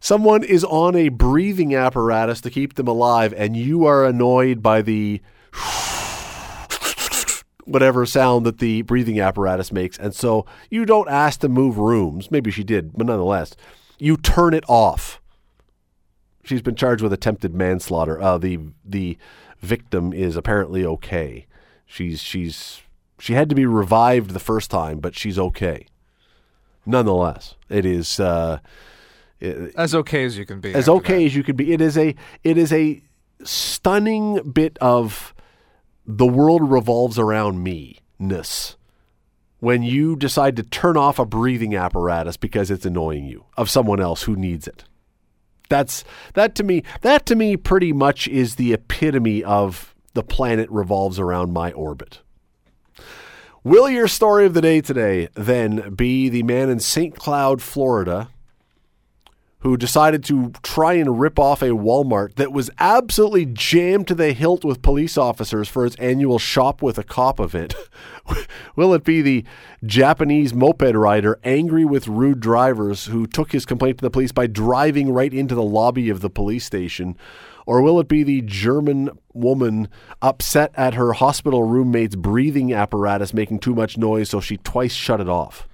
Someone 0.00 0.44
is 0.44 0.64
on 0.64 0.94
a 0.94 1.08
breathing 1.08 1.74
apparatus 1.74 2.40
to 2.42 2.50
keep 2.50 2.74
them 2.74 2.88
alive, 2.88 3.32
and 3.36 3.56
you 3.56 3.86
are 3.86 4.04
annoyed 4.04 4.62
by 4.62 4.82
the 4.82 5.22
whatever 7.64 8.04
sound 8.04 8.44
that 8.44 8.58
the 8.58 8.82
breathing 8.82 9.18
apparatus 9.18 9.72
makes. 9.72 9.98
And 9.98 10.14
so 10.14 10.44
you 10.70 10.84
don't 10.84 11.08
ask 11.08 11.40
to 11.40 11.48
move 11.48 11.78
rooms. 11.78 12.30
Maybe 12.30 12.50
she 12.50 12.64
did, 12.64 12.92
but 12.92 13.06
nonetheless, 13.06 13.56
you 13.98 14.16
turn 14.16 14.52
it 14.52 14.64
off. 14.68 15.20
She's 16.44 16.62
been 16.62 16.76
charged 16.76 17.02
with 17.02 17.12
attempted 17.12 17.54
manslaughter. 17.54 18.20
Uh, 18.20 18.36
the 18.36 18.58
the 18.84 19.16
victim 19.60 20.12
is 20.12 20.36
apparently 20.36 20.84
okay. 20.84 21.46
She's 21.86 22.20
she's 22.20 22.82
she 23.18 23.32
had 23.32 23.48
to 23.48 23.54
be 23.54 23.64
revived 23.64 24.32
the 24.32 24.40
first 24.40 24.70
time, 24.70 25.00
but 25.00 25.16
she's 25.16 25.38
okay. 25.38 25.86
Nonetheless, 26.86 27.54
it 27.68 27.84
is 27.86 28.20
uh, 28.20 28.58
it, 29.40 29.74
as 29.76 29.94
okay 29.94 30.24
as 30.24 30.36
you 30.38 30.46
can 30.46 30.60
be. 30.60 30.74
As 30.74 30.88
okay 30.88 31.18
that. 31.18 31.26
as 31.26 31.36
you 31.36 31.42
can 31.42 31.56
be. 31.56 31.72
It 31.72 31.80
is 31.80 31.96
a 31.96 32.14
it 32.42 32.58
is 32.58 32.72
a 32.72 33.02
stunning 33.42 34.52
bit 34.52 34.78
of 34.80 35.34
the 36.06 36.26
world 36.26 36.70
revolves 36.70 37.18
around 37.18 37.62
me 37.62 37.98
ness 38.18 38.76
when 39.60 39.82
you 39.82 40.14
decide 40.16 40.56
to 40.56 40.62
turn 40.62 40.96
off 40.96 41.18
a 41.18 41.24
breathing 41.24 41.74
apparatus 41.74 42.36
because 42.36 42.70
it's 42.70 42.84
annoying 42.84 43.24
you 43.24 43.44
of 43.56 43.70
someone 43.70 44.00
else 44.00 44.24
who 44.24 44.36
needs 44.36 44.68
it. 44.68 44.84
That's 45.70 46.04
that 46.34 46.54
to 46.56 46.62
me. 46.62 46.82
That 47.00 47.24
to 47.26 47.34
me 47.34 47.56
pretty 47.56 47.92
much 47.92 48.28
is 48.28 48.56
the 48.56 48.74
epitome 48.74 49.42
of 49.42 49.94
the 50.12 50.22
planet 50.22 50.70
revolves 50.70 51.18
around 51.18 51.52
my 51.52 51.72
orbit. 51.72 52.20
Will 53.64 53.88
your 53.88 54.08
story 54.08 54.44
of 54.44 54.52
the 54.52 54.60
day 54.60 54.82
today 54.82 55.30
then 55.32 55.94
be 55.94 56.28
the 56.28 56.42
man 56.42 56.68
in 56.68 56.80
St. 56.80 57.16
Cloud, 57.16 57.62
Florida, 57.62 58.28
who 59.60 59.78
decided 59.78 60.22
to 60.24 60.52
try 60.62 60.92
and 60.92 61.18
rip 61.18 61.38
off 61.38 61.62
a 61.62 61.70
Walmart 61.70 62.34
that 62.34 62.52
was 62.52 62.68
absolutely 62.78 63.46
jammed 63.46 64.06
to 64.08 64.14
the 64.14 64.34
hilt 64.34 64.66
with 64.66 64.82
police 64.82 65.16
officers 65.16 65.66
for 65.66 65.86
its 65.86 65.96
annual 65.96 66.38
Shop 66.38 66.82
with 66.82 66.98
a 66.98 67.02
Cop 67.02 67.40
event? 67.40 67.74
Will 68.76 68.92
it 68.92 69.02
be 69.02 69.22
the 69.22 69.46
Japanese 69.82 70.52
moped 70.52 70.94
rider 70.94 71.40
angry 71.42 71.86
with 71.86 72.06
rude 72.06 72.40
drivers 72.40 73.06
who 73.06 73.26
took 73.26 73.52
his 73.52 73.64
complaint 73.64 73.96
to 73.96 74.02
the 74.02 74.10
police 74.10 74.32
by 74.32 74.46
driving 74.46 75.10
right 75.10 75.32
into 75.32 75.54
the 75.54 75.62
lobby 75.62 76.10
of 76.10 76.20
the 76.20 76.28
police 76.28 76.66
station? 76.66 77.16
Or 77.66 77.80
will 77.82 77.98
it 78.00 78.08
be 78.08 78.22
the 78.22 78.42
German 78.42 79.10
woman 79.32 79.88
upset 80.20 80.72
at 80.76 80.94
her 80.94 81.14
hospital 81.14 81.62
roommate's 81.64 82.16
breathing 82.16 82.72
apparatus 82.72 83.32
making 83.32 83.60
too 83.60 83.74
much 83.74 83.96
noise 83.96 84.30
so 84.30 84.40
she 84.40 84.56
twice 84.58 84.92
shut 84.92 85.20
it 85.20 85.28
off? 85.28 85.66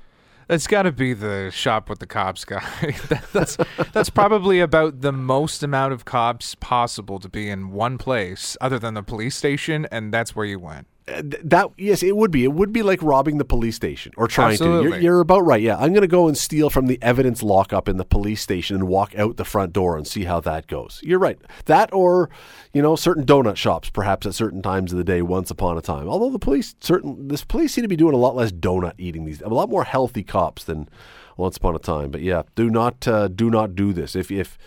It's 0.49 0.67
got 0.67 0.83
to 0.83 0.91
be 0.93 1.15
the 1.15 1.51
shop 1.53 1.89
with 1.89 2.01
the 2.01 2.07
cops 2.07 2.45
guy. 2.45 2.61
That- 3.09 3.25
that's 3.33 3.57
that's 3.93 4.11
probably 4.11 4.59
about 4.61 5.01
the 5.01 5.13
most 5.13 5.63
amount 5.63 5.93
of 5.93 6.05
cops 6.05 6.57
possible 6.57 7.21
to 7.21 7.29
be 7.29 7.49
in 7.49 7.71
one 7.71 7.99
place, 7.99 8.57
other 8.61 8.79
than 8.79 8.95
the 8.95 9.03
police 9.05 9.37
station, 9.37 9.87
and 9.93 10.13
that's 10.13 10.35
where 10.35 10.47
you 10.47 10.59
went. 10.59 10.89
Th- 11.11 11.43
that 11.45 11.71
yes, 11.77 12.03
it 12.03 12.17
would 12.17 12.31
be. 12.31 12.45
It 12.45 12.53
would 12.53 12.73
be 12.73 12.83
like 12.83 13.03
robbing 13.03 13.39
the 13.39 13.45
police 13.45 13.77
station 13.77 14.13
or 14.17 14.29
trying 14.29 14.57
to. 14.59 14.83
You're, 14.83 14.99
you're 14.99 15.21
about 15.21 15.41
right. 15.41 15.61
Yeah, 15.61 15.77
I'm 15.77 15.93
going 15.93 16.03
to 16.03 16.09
go 16.09 16.29
and 16.29 16.37
steal 16.37 16.71
from 16.71 16.87
the 16.87 16.99
evidence 17.03 17.43
lockup 17.43 17.89
in 17.89 17.97
the 17.97 18.05
police 18.05 18.41
station 18.41 18.77
and 18.77 18.89
walk 18.89 19.15
out 19.17 19.37
the 19.37 19.45
front 19.45 19.73
door 19.73 19.97
and 19.97 20.07
see 20.07 20.25
how 20.25 20.41
that 20.41 20.67
goes. 20.67 21.01
You're 21.03 21.19
right. 21.19 21.39
That 21.65 21.93
or 21.93 22.31
you 22.73 22.83
know 22.83 22.97
certain 22.97 23.25
donut 23.25 23.57
shops, 23.57 23.91
perhaps 23.91 24.27
at 24.27 24.35
certain 24.35 24.63
times 24.63 24.93
of 24.93 24.99
the 24.99 25.05
day, 25.05 25.23
once 25.23 25.51
upon 25.51 25.77
a 25.77 25.83
time. 25.83 26.09
Although 26.09 26.31
the 26.31 26.39
police 26.39 26.75
certain 26.81 27.29
this 27.29 27.45
police 27.45 27.73
seem 27.73 27.83
to 27.83 27.89
be 27.89 27.97
doing 27.97 28.15
a 28.15 28.19
lot 28.19 28.37
less 28.37 28.53
donut 28.53 28.95
eating 28.99 29.25
these. 29.25 29.41
A 29.41 29.49
lot 29.49 29.69
more 29.69 29.85
healthy 29.85 30.23
cops 30.23 30.65
than 30.65 30.89
once 31.37 31.57
upon 31.57 31.75
a 31.75 31.81
time. 31.81 32.11
But 32.11 32.23
yeah, 32.23 32.43
do 32.55 32.71
not 32.71 33.07
uh, 33.09 33.29
do 33.29 33.51
not 33.51 33.75
do 33.75 33.93
this. 33.93 34.15
If 34.15 34.31
if 34.31 34.59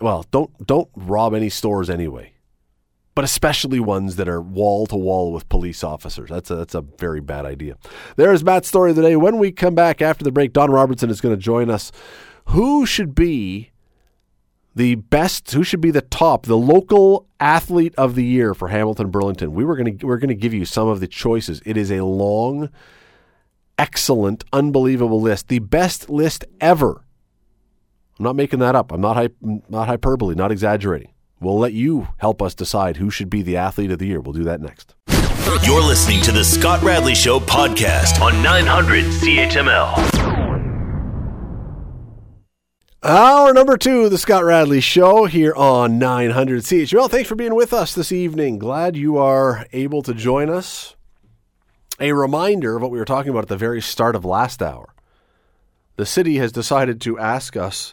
well, 0.00 0.24
don't 0.30 0.66
don't 0.66 0.88
rob 0.94 1.34
any 1.34 1.48
stores 1.48 1.88
anyway 1.88 2.33
but 3.14 3.24
especially 3.24 3.78
ones 3.78 4.16
that 4.16 4.28
are 4.28 4.40
wall 4.40 4.86
to 4.86 4.96
wall 4.96 5.32
with 5.32 5.48
police 5.48 5.84
officers. 5.84 6.30
That's 6.30 6.50
a, 6.50 6.56
that's 6.56 6.74
a 6.74 6.80
very 6.80 7.20
bad 7.20 7.46
idea. 7.46 7.76
There's 8.16 8.42
Matt's 8.42 8.68
story 8.68 8.90
of 8.90 8.96
the 8.96 9.02
day. 9.02 9.16
When 9.16 9.38
we 9.38 9.52
come 9.52 9.74
back 9.74 10.02
after 10.02 10.24
the 10.24 10.32
break, 10.32 10.52
Don 10.52 10.70
Robertson 10.70 11.10
is 11.10 11.20
going 11.20 11.34
to 11.34 11.40
join 11.40 11.70
us. 11.70 11.92
Who 12.48 12.84
should 12.84 13.14
be 13.14 13.70
the 14.74 14.96
best? 14.96 15.52
Who 15.52 15.62
should 15.62 15.80
be 15.80 15.92
the 15.92 16.00
top, 16.00 16.46
the 16.46 16.56
local 16.58 17.28
athlete 17.38 17.94
of 17.96 18.16
the 18.16 18.24
year 18.24 18.52
for 18.52 18.68
Hamilton 18.68 19.10
Burlington? 19.10 19.54
We 19.54 19.64
were 19.64 19.76
going 19.76 19.98
to 19.98 20.06
we're 20.06 20.18
going 20.18 20.28
to 20.28 20.34
give 20.34 20.52
you 20.52 20.64
some 20.64 20.88
of 20.88 21.00
the 21.00 21.06
choices. 21.06 21.62
It 21.64 21.76
is 21.76 21.92
a 21.92 22.04
long, 22.04 22.68
excellent, 23.78 24.44
unbelievable 24.52 25.20
list. 25.20 25.48
The 25.48 25.60
best 25.60 26.10
list 26.10 26.44
ever. 26.60 27.04
I'm 28.18 28.24
not 28.24 28.36
making 28.36 28.58
that 28.58 28.74
up. 28.74 28.92
I'm 28.92 29.00
not 29.00 29.16
hy- 29.16 29.60
not 29.68 29.86
hyperbole, 29.86 30.34
not 30.34 30.52
exaggerating. 30.52 31.13
We'll 31.40 31.58
let 31.58 31.72
you 31.72 32.08
help 32.18 32.40
us 32.40 32.54
decide 32.54 32.96
who 32.96 33.10
should 33.10 33.30
be 33.30 33.42
the 33.42 33.56
athlete 33.56 33.90
of 33.90 33.98
the 33.98 34.06
year. 34.06 34.20
We'll 34.20 34.32
do 34.32 34.44
that 34.44 34.60
next. 34.60 34.94
You're 35.62 35.82
listening 35.82 36.22
to 36.22 36.32
the 36.32 36.42
Scott 36.42 36.82
Radley 36.82 37.14
Show 37.14 37.38
podcast 37.38 38.20
on 38.20 38.42
900 38.42 39.04
CHML. 39.04 40.24
Hour 43.02 43.52
number 43.52 43.76
two, 43.76 44.08
the 44.08 44.16
Scott 44.16 44.44
Radley 44.44 44.80
Show 44.80 45.26
here 45.26 45.54
on 45.54 45.98
900 45.98 46.62
CHML. 46.62 47.10
Thanks 47.10 47.28
for 47.28 47.34
being 47.34 47.54
with 47.54 47.74
us 47.74 47.94
this 47.94 48.10
evening. 48.10 48.58
Glad 48.58 48.96
you 48.96 49.18
are 49.18 49.66
able 49.74 50.00
to 50.02 50.14
join 50.14 50.48
us. 50.48 50.96
A 52.00 52.12
reminder 52.12 52.76
of 52.76 52.82
what 52.82 52.90
we 52.90 52.98
were 52.98 53.04
talking 53.04 53.28
about 53.30 53.42
at 53.42 53.48
the 53.48 53.58
very 53.58 53.82
start 53.82 54.16
of 54.16 54.24
last 54.24 54.62
hour. 54.62 54.94
The 55.96 56.06
city 56.06 56.36
has 56.38 56.50
decided 56.50 57.00
to 57.02 57.18
ask 57.18 57.56
us 57.56 57.92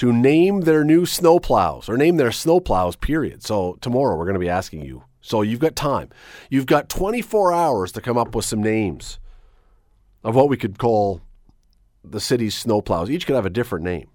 to 0.00 0.14
name 0.14 0.62
their 0.62 0.82
new 0.82 1.02
snowplows 1.02 1.86
or 1.86 1.98
name 1.98 2.16
their 2.16 2.30
snowplows, 2.30 2.98
period. 2.98 3.42
So 3.42 3.76
tomorrow 3.82 4.16
we're 4.16 4.24
going 4.24 4.32
to 4.32 4.40
be 4.40 4.48
asking 4.48 4.82
you. 4.82 5.04
So 5.20 5.42
you've 5.42 5.60
got 5.60 5.76
time. 5.76 6.08
You've 6.48 6.64
got 6.64 6.88
24 6.88 7.52
hours 7.52 7.92
to 7.92 8.00
come 8.00 8.16
up 8.16 8.34
with 8.34 8.46
some 8.46 8.62
names 8.62 9.18
of 10.24 10.34
what 10.34 10.48
we 10.48 10.56
could 10.56 10.78
call 10.78 11.20
the 12.02 12.18
city's 12.18 12.54
snowplows. 12.54 13.10
Each 13.10 13.26
could 13.26 13.36
have 13.36 13.44
a 13.44 13.50
different 13.50 13.84
name. 13.84 14.08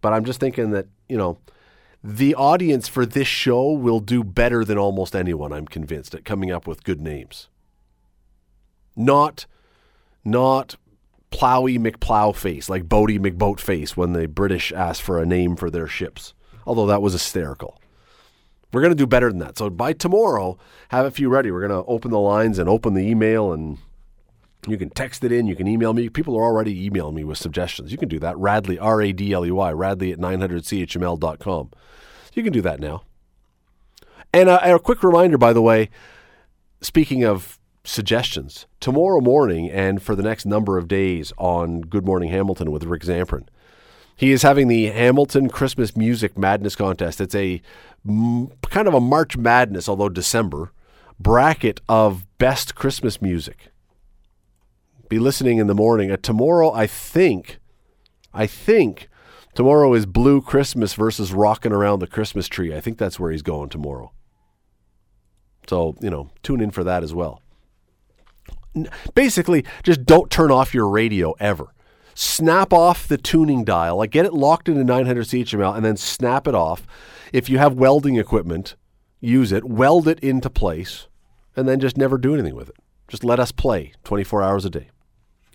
But 0.00 0.12
I'm 0.12 0.24
just 0.24 0.38
thinking 0.38 0.70
that, 0.70 0.86
you 1.08 1.16
know, 1.16 1.38
the 2.04 2.36
audience 2.36 2.86
for 2.86 3.04
this 3.04 3.26
show 3.26 3.72
will 3.72 3.98
do 3.98 4.22
better 4.22 4.64
than 4.64 4.78
almost 4.78 5.16
anyone, 5.16 5.52
I'm 5.52 5.66
convinced, 5.66 6.14
at 6.14 6.24
coming 6.24 6.52
up 6.52 6.68
with 6.68 6.84
good 6.84 7.00
names. 7.00 7.48
Not 8.94 9.46
not 10.24 10.76
Plowy 11.34 11.80
McPlow 11.80 12.34
face, 12.34 12.68
like 12.68 12.84
Boaty 12.84 13.18
McBoat 13.18 13.58
face 13.58 13.96
when 13.96 14.12
the 14.12 14.28
British 14.28 14.72
asked 14.72 15.02
for 15.02 15.20
a 15.20 15.26
name 15.26 15.56
for 15.56 15.68
their 15.68 15.88
ships. 15.88 16.32
Although 16.64 16.86
that 16.86 17.02
was 17.02 17.12
hysterical. 17.12 17.80
We're 18.72 18.82
going 18.82 18.92
to 18.92 18.96
do 18.96 19.06
better 19.06 19.30
than 19.30 19.40
that. 19.40 19.58
So 19.58 19.68
by 19.68 19.94
tomorrow, 19.94 20.58
have 20.90 21.06
a 21.06 21.10
few 21.10 21.28
ready. 21.28 21.50
We're 21.50 21.66
going 21.66 21.82
to 21.82 21.90
open 21.90 22.12
the 22.12 22.20
lines 22.20 22.60
and 22.60 22.68
open 22.68 22.94
the 22.94 23.02
email 23.02 23.52
and 23.52 23.78
you 24.68 24.78
can 24.78 24.90
text 24.90 25.24
it 25.24 25.32
in. 25.32 25.48
You 25.48 25.56
can 25.56 25.66
email 25.66 25.92
me. 25.92 26.08
People 26.08 26.36
are 26.36 26.44
already 26.44 26.86
emailing 26.86 27.16
me 27.16 27.24
with 27.24 27.38
suggestions. 27.38 27.90
You 27.90 27.98
can 27.98 28.08
do 28.08 28.20
that. 28.20 28.38
Radley, 28.38 28.78
R 28.78 29.02
A 29.02 29.12
D 29.12 29.32
L 29.32 29.44
E 29.44 29.50
Y, 29.50 29.72
Radley 29.72 30.12
at 30.12 30.20
900CHML.com. 30.20 31.70
You 32.32 32.42
can 32.44 32.52
do 32.52 32.62
that 32.62 32.78
now. 32.78 33.02
And 34.32 34.48
a, 34.48 34.74
a 34.74 34.78
quick 34.78 35.02
reminder, 35.02 35.36
by 35.36 35.52
the 35.52 35.62
way, 35.62 35.90
speaking 36.80 37.24
of 37.24 37.58
suggestions, 37.84 38.66
tomorrow 38.80 39.20
morning 39.20 39.70
and 39.70 40.02
for 40.02 40.16
the 40.16 40.22
next 40.22 40.46
number 40.46 40.78
of 40.78 40.88
days 40.88 41.32
on 41.36 41.82
Good 41.82 42.04
Morning 42.04 42.30
Hamilton 42.30 42.70
with 42.70 42.84
Rick 42.84 43.02
Zamperin, 43.02 43.46
he 44.16 44.32
is 44.32 44.42
having 44.42 44.68
the 44.68 44.86
Hamilton 44.86 45.48
Christmas 45.48 45.96
Music 45.96 46.38
Madness 46.38 46.76
Contest. 46.76 47.20
It's 47.20 47.34
a 47.34 47.60
mm, 48.06 48.50
kind 48.62 48.88
of 48.88 48.94
a 48.94 49.00
March 49.00 49.36
Madness, 49.36 49.88
although 49.88 50.08
December, 50.08 50.72
bracket 51.18 51.80
of 51.88 52.24
best 52.38 52.74
Christmas 52.74 53.20
music 53.20 53.70
be 55.08 55.18
listening 55.18 55.58
in 55.58 55.66
the 55.66 55.74
morning. 55.74 56.10
Uh, 56.10 56.16
tomorrow, 56.16 56.72
I 56.72 56.86
think, 56.86 57.58
I 58.32 58.46
think 58.46 59.08
tomorrow 59.54 59.94
is 59.94 60.06
Blue 60.06 60.40
Christmas 60.40 60.94
versus 60.94 61.32
Rocking 61.32 61.72
Around 61.72 62.00
the 62.00 62.06
Christmas 62.06 62.48
Tree. 62.48 62.74
I 62.74 62.80
think 62.80 62.98
that's 62.98 63.20
where 63.20 63.30
he's 63.30 63.42
going 63.42 63.68
tomorrow. 63.68 64.12
So, 65.68 65.96
you 66.00 66.10
know, 66.10 66.30
tune 66.42 66.60
in 66.60 66.70
for 66.70 66.84
that 66.84 67.02
as 67.02 67.14
well. 67.14 67.42
Basically, 69.14 69.64
just 69.82 70.04
don't 70.04 70.30
turn 70.30 70.50
off 70.50 70.74
your 70.74 70.88
radio 70.88 71.32
ever. 71.40 71.72
Snap 72.14 72.72
off 72.72 73.08
the 73.08 73.18
tuning 73.18 73.64
dial, 73.64 73.96
like 73.96 74.10
get 74.10 74.24
it 74.26 74.32
locked 74.32 74.68
into 74.68 74.84
900 74.84 75.26
CHML 75.26 75.74
and 75.74 75.84
then 75.84 75.96
snap 75.96 76.46
it 76.46 76.54
off. 76.54 76.86
If 77.32 77.48
you 77.48 77.58
have 77.58 77.74
welding 77.74 78.16
equipment, 78.16 78.76
use 79.20 79.50
it, 79.50 79.64
weld 79.64 80.06
it 80.06 80.20
into 80.20 80.48
place, 80.48 81.08
and 81.56 81.68
then 81.68 81.80
just 81.80 81.96
never 81.96 82.18
do 82.18 82.34
anything 82.34 82.54
with 82.54 82.68
it. 82.68 82.76
Just 83.08 83.24
let 83.24 83.40
us 83.40 83.52
play 83.52 83.92
24 84.04 84.42
hours 84.42 84.64
a 84.64 84.70
day. 84.70 84.88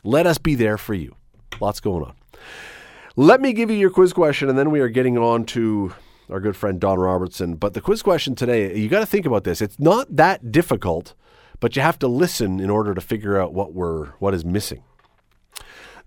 Let 0.04 0.28
us 0.28 0.38
be 0.38 0.56
there 0.56 0.78
for 0.78 0.94
you. 0.94 1.16
Lots 1.60 1.80
going 1.80 2.04
on. 2.04 2.14
Let 3.16 3.42
me 3.42 3.54
give 3.54 3.70
you 3.70 3.78
your 3.78 3.90
quiz 3.90 4.14
question, 4.14 4.50
and 4.50 4.58
then 4.58 4.72
we 4.72 4.80
are 4.80 4.90
getting 4.90 5.18
on 5.18 5.46
to 5.46 5.94
our 6.30 6.40
good 6.40 6.56
friend 6.56 6.80
Don 6.80 7.00
Robertson. 7.00 7.56
But 7.56 7.74
the 7.74 7.82
quiz 7.82 8.02
question 8.02 8.36
today, 8.36 8.78
you 8.78 8.88
got 8.88 9.00
to 9.00 9.06
think 9.06 9.26
about 9.26 9.44
this. 9.44 9.62
It's 9.62 9.80
not 9.80 10.16
that 10.16 10.52
difficult, 10.52 11.16
but 11.60 11.76
you 11.76 11.82
have 11.82 12.00
to 12.00 12.08
listen 12.08 12.60
in 12.60 12.70
order 12.70 12.94
to 12.94 13.02
figure 13.02 13.40
out 13.40 13.54
what 13.54 13.74
we're 13.74 14.08
what 14.20 14.34
is 14.34 14.46
missing. 14.46 14.84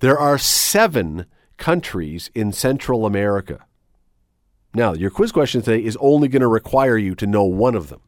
There 0.00 0.18
are 0.18 0.38
seven 0.38 1.26
countries 1.58 2.30
in 2.34 2.52
Central 2.52 3.06
America. 3.06 3.64
Now, 4.74 4.94
your 4.94 5.10
quiz 5.10 5.32
question 5.32 5.62
today 5.62 5.84
is 5.84 5.98
only 6.00 6.28
going 6.28 6.40
to 6.40 6.48
require 6.48 6.96
you 6.96 7.14
to 7.16 7.26
know 7.26 7.44
one 7.44 7.74
of 7.74 7.88
them. 7.88 8.00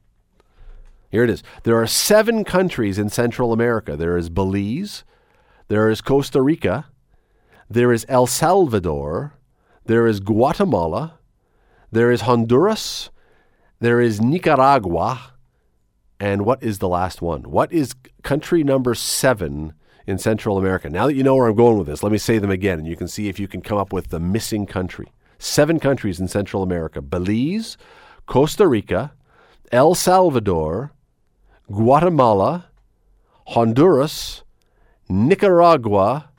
Here 1.10 1.22
it 1.22 1.30
is. 1.30 1.42
There 1.62 1.80
are 1.80 1.86
seven 1.86 2.42
countries 2.42 2.98
in 2.98 3.10
Central 3.10 3.52
America. 3.52 3.96
There 3.96 4.16
is 4.16 4.30
Belize, 4.30 5.04
there 5.68 5.88
is 5.88 6.00
Costa 6.00 6.42
Rica, 6.42 6.86
there 7.70 7.92
is 7.92 8.06
El 8.08 8.26
Salvador, 8.26 9.38
there 9.84 10.06
is 10.06 10.18
Guatemala, 10.20 11.18
there 11.92 12.10
is 12.10 12.22
Honduras, 12.22 13.10
there 13.78 14.00
is 14.00 14.20
Nicaragua, 14.20 15.33
and 16.24 16.46
what 16.46 16.62
is 16.62 16.78
the 16.78 16.88
last 16.88 17.20
one? 17.20 17.42
What 17.42 17.70
is 17.70 17.94
country 18.22 18.64
number 18.64 18.94
seven 18.94 19.74
in 20.06 20.16
Central 20.16 20.56
America? 20.56 20.88
Now 20.88 21.06
that 21.06 21.14
you 21.14 21.22
know 21.22 21.34
where 21.36 21.48
I'm 21.48 21.54
going 21.54 21.76
with 21.76 21.86
this, 21.86 22.02
let 22.02 22.12
me 22.12 22.16
say 22.16 22.38
them 22.38 22.50
again, 22.50 22.78
and 22.78 22.88
you 22.88 22.96
can 22.96 23.08
see 23.08 23.28
if 23.28 23.38
you 23.38 23.46
can 23.46 23.60
come 23.60 23.76
up 23.76 23.92
with 23.92 24.08
the 24.08 24.18
missing 24.18 24.64
country. 24.64 25.12
Seven 25.38 25.78
countries 25.78 26.18
in 26.18 26.28
Central 26.28 26.62
America 26.62 27.02
Belize, 27.02 27.76
Costa 28.24 28.66
Rica, 28.66 29.12
El 29.70 29.94
Salvador, 29.94 30.92
Guatemala, 31.70 32.68
Honduras, 33.48 34.44
Nicaragua. 35.10 36.30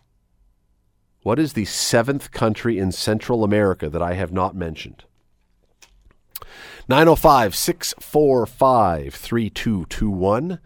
What 1.21 1.38
is 1.38 1.53
the 1.53 1.65
seventh 1.65 2.31
country 2.31 2.79
in 2.79 2.91
Central 2.91 3.43
America 3.43 3.88
that 3.89 4.01
I 4.01 4.15
have 4.15 4.31
not 4.31 4.55
mentioned? 4.55 5.03
905 6.88 7.55
645 7.55 9.13
3221 9.13 10.59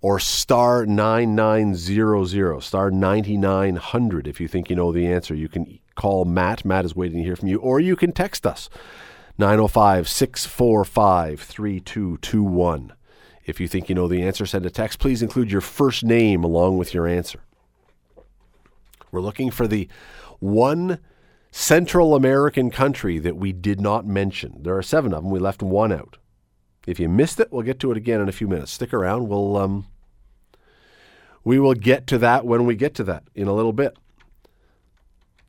or 0.00 0.18
star 0.18 0.86
9900, 0.86 2.60
star 2.62 2.90
9900 2.90 4.26
if 4.26 4.40
you 4.40 4.48
think 4.48 4.70
you 4.70 4.76
know 4.76 4.92
the 4.92 5.06
answer. 5.06 5.34
You 5.34 5.48
can 5.48 5.78
call 5.94 6.24
Matt. 6.24 6.64
Matt 6.64 6.84
is 6.84 6.96
waiting 6.96 7.18
to 7.18 7.24
hear 7.24 7.36
from 7.36 7.48
you. 7.48 7.58
Or 7.58 7.80
you 7.80 7.96
can 7.96 8.12
text 8.12 8.46
us 8.46 8.70
905 9.36 10.08
645 10.08 11.40
3221. 11.40 12.92
If 13.44 13.60
you 13.60 13.68
think 13.68 13.88
you 13.88 13.94
know 13.94 14.08
the 14.08 14.22
answer, 14.22 14.46
send 14.46 14.66
a 14.66 14.70
text. 14.70 14.98
Please 14.98 15.22
include 15.22 15.50
your 15.50 15.60
first 15.60 16.04
name 16.04 16.44
along 16.44 16.78
with 16.78 16.94
your 16.94 17.06
answer. 17.06 17.40
We're 19.10 19.20
looking 19.20 19.50
for 19.50 19.66
the 19.66 19.88
one 20.38 20.98
Central 21.58 22.14
American 22.14 22.70
country 22.70 23.18
that 23.18 23.36
we 23.36 23.52
did 23.52 23.80
not 23.80 24.06
mention. 24.06 24.62
There 24.62 24.76
are 24.76 24.82
seven 24.82 25.12
of 25.12 25.24
them. 25.24 25.32
We 25.32 25.40
left 25.40 25.60
one 25.60 25.90
out. 25.90 26.16
If 26.86 27.00
you 27.00 27.08
missed 27.08 27.40
it, 27.40 27.48
we'll 27.50 27.64
get 27.64 27.80
to 27.80 27.90
it 27.90 27.96
again 27.96 28.20
in 28.20 28.28
a 28.28 28.32
few 28.32 28.46
minutes. 28.46 28.70
Stick 28.70 28.94
around. 28.94 29.28
We'll 29.28 29.56
um, 29.56 29.88
we 31.42 31.58
will 31.58 31.74
get 31.74 32.06
to 32.06 32.18
that 32.18 32.46
when 32.46 32.64
we 32.64 32.76
get 32.76 32.94
to 32.94 33.04
that 33.04 33.24
in 33.34 33.48
a 33.48 33.52
little 33.52 33.72
bit. 33.72 33.96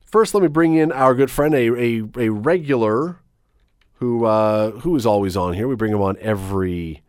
First, 0.04 0.34
let 0.34 0.42
me 0.42 0.50
bring 0.50 0.74
in 0.74 0.92
our 0.92 1.14
good 1.14 1.30
friend, 1.30 1.54
a 1.54 1.68
a, 1.80 2.04
a 2.18 2.30
regular 2.30 3.20
who 4.00 4.26
uh, 4.26 4.72
who 4.80 4.96
is 4.96 5.06
always 5.06 5.38
on 5.38 5.54
here. 5.54 5.68
We 5.68 5.76
bring 5.76 5.94
him 5.94 6.02
on 6.02 6.18
every 6.20 7.04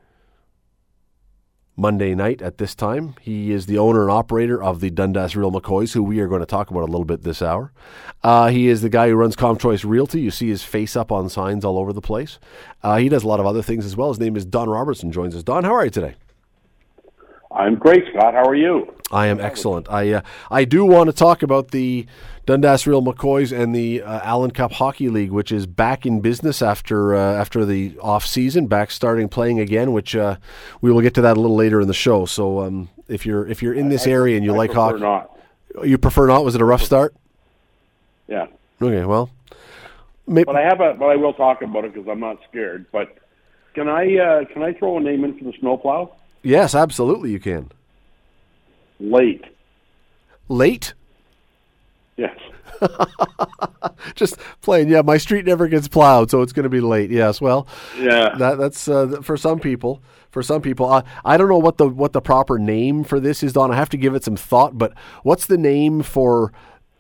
Monday 1.81 2.14
night 2.14 2.43
at 2.43 2.59
this 2.59 2.74
time. 2.74 3.14
He 3.20 3.53
is 3.53 3.66
the 3.66 3.78
owner 3.78 4.03
and 4.03 4.11
operator 4.11 4.62
of 4.62 4.81
the 4.81 4.91
Dundas 4.91 5.35
Real 5.35 5.51
McCoys, 5.51 5.93
who 5.95 6.03
we 6.03 6.20
are 6.20 6.28
going 6.28 6.41
to 6.41 6.47
talk 6.47 6.70
about 6.70 6.83
a 6.83 6.93
little 6.93 7.07
bit 7.07 7.22
this 7.22 7.41
hour. 7.41 7.72
Uh, 8.22 8.49
he 8.49 8.68
is 8.68 8.83
the 8.83 8.91
guy 8.91 9.09
who 9.09 9.14
runs 9.14 9.35
ComChoice 9.35 9.89
Realty. 9.89 10.20
You 10.20 10.31
see 10.31 10.49
his 10.49 10.62
face 10.62 10.95
up 10.95 11.11
on 11.11 11.31
signs 11.31 11.64
all 11.64 11.78
over 11.78 11.93
the 11.93 12.03
place. 12.03 12.39
Uh, 12.83 12.99
he 12.99 13.09
does 13.09 13.24
a 13.24 13.28
lot 13.28 13.41
of 13.41 13.47
other 13.47 13.62
things 13.62 13.87
as 13.87 13.97
well. 13.97 14.11
His 14.11 14.20
name 14.20 14.37
is 14.37 14.45
Don 14.45 14.68
Robertson. 14.68 15.11
Joins 15.11 15.35
us. 15.35 15.43
Don, 15.43 15.64
how 15.64 15.74
are 15.74 15.85
you 15.85 15.91
today? 15.91 16.16
I'm 17.53 17.74
great, 17.76 18.05
Scott. 18.11 18.34
How 18.34 18.44
are 18.44 18.55
you? 18.55 18.94
I 19.11 19.26
am 19.26 19.40
excellent. 19.40 19.90
I 19.90 20.12
uh, 20.12 20.20
I 20.51 20.64
do 20.64 20.84
want 20.84 21.09
to 21.09 21.12
talk 21.12 21.42
about 21.42 21.72
the 21.72 22.07
Dundas 22.46 22.86
Real 22.86 23.03
McCoys 23.03 23.57
and 23.57 23.74
the 23.74 24.03
uh, 24.03 24.20
Allen 24.22 24.53
Cup 24.53 24.72
Hockey 24.72 25.09
League, 25.09 25.32
which 25.32 25.51
is 25.51 25.66
back 25.66 26.07
in 26.07 26.20
business 26.20 26.62
after 26.62 27.14
uh, 27.14 27.34
after 27.34 27.64
the 27.64 27.98
off 28.01 28.24
season, 28.24 28.68
back 28.68 28.92
starting 28.92 29.28
playing 29.28 29.59
again. 29.59 29.92
Which 29.92 30.14
uh, 30.14 30.36
we 30.80 30.92
will 30.92 31.01
get 31.01 31.14
to 31.14 31.22
that 31.22 31.36
a 31.36 31.40
little 31.40 31.57
later 31.57 31.80
in 31.80 31.88
the 31.88 31.94
show. 31.94 32.24
So 32.24 32.61
um, 32.61 32.88
if 33.09 33.26
you're 33.26 33.46
if 33.48 33.62
you're 33.62 33.74
in 33.74 33.88
this 33.88 34.07
I, 34.07 34.11
area 34.11 34.36
and 34.36 34.44
you 34.44 34.55
I 34.55 34.59
like 34.59 34.72
hockey, 34.72 35.01
not. 35.01 35.36
you 35.82 35.98
prefer 35.98 36.28
not. 36.28 36.44
Was 36.44 36.55
it 36.55 36.61
a 36.61 36.64
rough 36.64 36.82
start? 36.82 37.14
Yeah. 38.28 38.46
Okay. 38.80 39.05
Well, 39.05 39.28
but 40.26 40.55
I 40.55 40.62
have 40.62 40.80
a. 40.80 40.94
But 40.94 41.07
I 41.07 41.16
will 41.16 41.32
talk 41.32 41.62
about 41.62 41.84
it 41.84 41.94
because 41.94 42.09
I'm 42.09 42.20
not 42.20 42.38
scared. 42.48 42.86
But 42.92 43.16
can 43.74 43.88
I 43.88 44.16
uh, 44.16 44.44
can 44.53 44.62
I 44.62 44.72
throw 44.72 44.98
a 44.98 45.01
name 45.01 45.24
in 45.24 45.36
for 45.36 45.44
the 45.44 45.53
snowplow? 45.59 46.14
Yes, 46.43 46.74
absolutely, 46.74 47.30
you 47.30 47.41
can. 47.41 47.70
Late. 48.99 49.45
Late. 50.49 50.95
Yes. 52.16 52.36
Just 54.14 54.36
playing. 54.62 54.88
Yeah, 54.88 55.03
my 55.03 55.16
street 55.18 55.45
never 55.47 55.68
gets 55.68 55.88
plowed, 55.88 56.30
so 56.30 56.43
it's 56.43 56.53
going 56.53 56.64
to 56.64 56.68
be 56.70 56.80
late. 56.80 57.11
Yes. 57.11 57.41
Well, 57.41 57.66
Yeah. 57.99 58.34
that 58.38 58.59
that's 58.59 58.88
uh, 58.88 59.20
for 59.22 59.36
some 59.36 59.59
people. 59.61 60.03
For 60.30 60.43
some 60.45 60.62
people, 60.62 60.86
uh, 60.93 61.03
I 61.24 61.36
don't 61.36 61.49
know 61.49 61.59
what 61.59 61.76
the 61.78 61.88
what 61.88 62.12
the 62.12 62.20
proper 62.20 62.57
name 62.59 63.03
for 63.03 63.18
this 63.18 63.43
is, 63.43 63.53
Don. 63.55 63.72
I 63.72 63.76
have 63.76 63.88
to 63.91 63.97
give 63.97 64.14
it 64.14 64.22
some 64.22 64.36
thought. 64.36 64.78
But 64.78 64.93
what's 65.24 65.47
the 65.47 65.59
name 65.59 66.03
for 66.03 66.53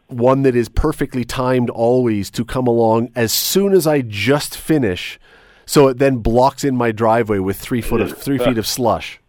one 0.08 0.42
that 0.42 0.56
is 0.56 0.68
perfectly 0.68 1.24
timed 1.24 1.70
always 1.70 2.28
to 2.32 2.44
come 2.44 2.66
along 2.66 3.10
as 3.14 3.32
soon 3.32 3.72
as 3.72 3.86
I 3.86 4.00
just 4.00 4.56
finish, 4.56 5.20
so 5.64 5.86
it 5.86 5.98
then 5.98 6.16
blocks 6.16 6.64
in 6.64 6.76
my 6.76 6.90
driveway 6.90 7.38
with 7.38 7.56
three 7.56 7.80
foot 7.80 8.00
of 8.00 8.18
three 8.18 8.38
feet 8.38 8.58
of 8.58 8.66
slush. 8.76 9.20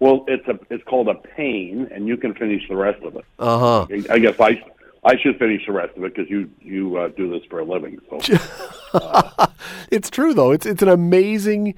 Well, 0.00 0.24
it's 0.28 0.46
a 0.48 0.58
it's 0.70 0.84
called 0.84 1.08
a 1.08 1.14
pain, 1.14 1.88
and 1.92 2.06
you 2.06 2.16
can 2.16 2.34
finish 2.34 2.62
the 2.68 2.76
rest 2.76 3.02
of 3.02 3.16
it. 3.16 3.24
Uh 3.38 3.58
huh. 3.58 3.86
I 4.10 4.18
guess 4.18 4.38
I 4.40 4.62
I 5.04 5.16
should 5.16 5.38
finish 5.38 5.64
the 5.66 5.72
rest 5.72 5.96
of 5.96 6.04
it 6.04 6.14
because 6.14 6.30
you 6.30 6.50
you 6.60 6.96
uh, 6.96 7.08
do 7.08 7.30
this 7.30 7.42
for 7.50 7.60
a 7.60 7.64
living. 7.64 7.98
So 8.10 8.18
It's 9.90 10.10
true 10.10 10.34
though. 10.34 10.52
It's 10.52 10.66
it's 10.66 10.82
an 10.82 10.88
amazing 10.88 11.74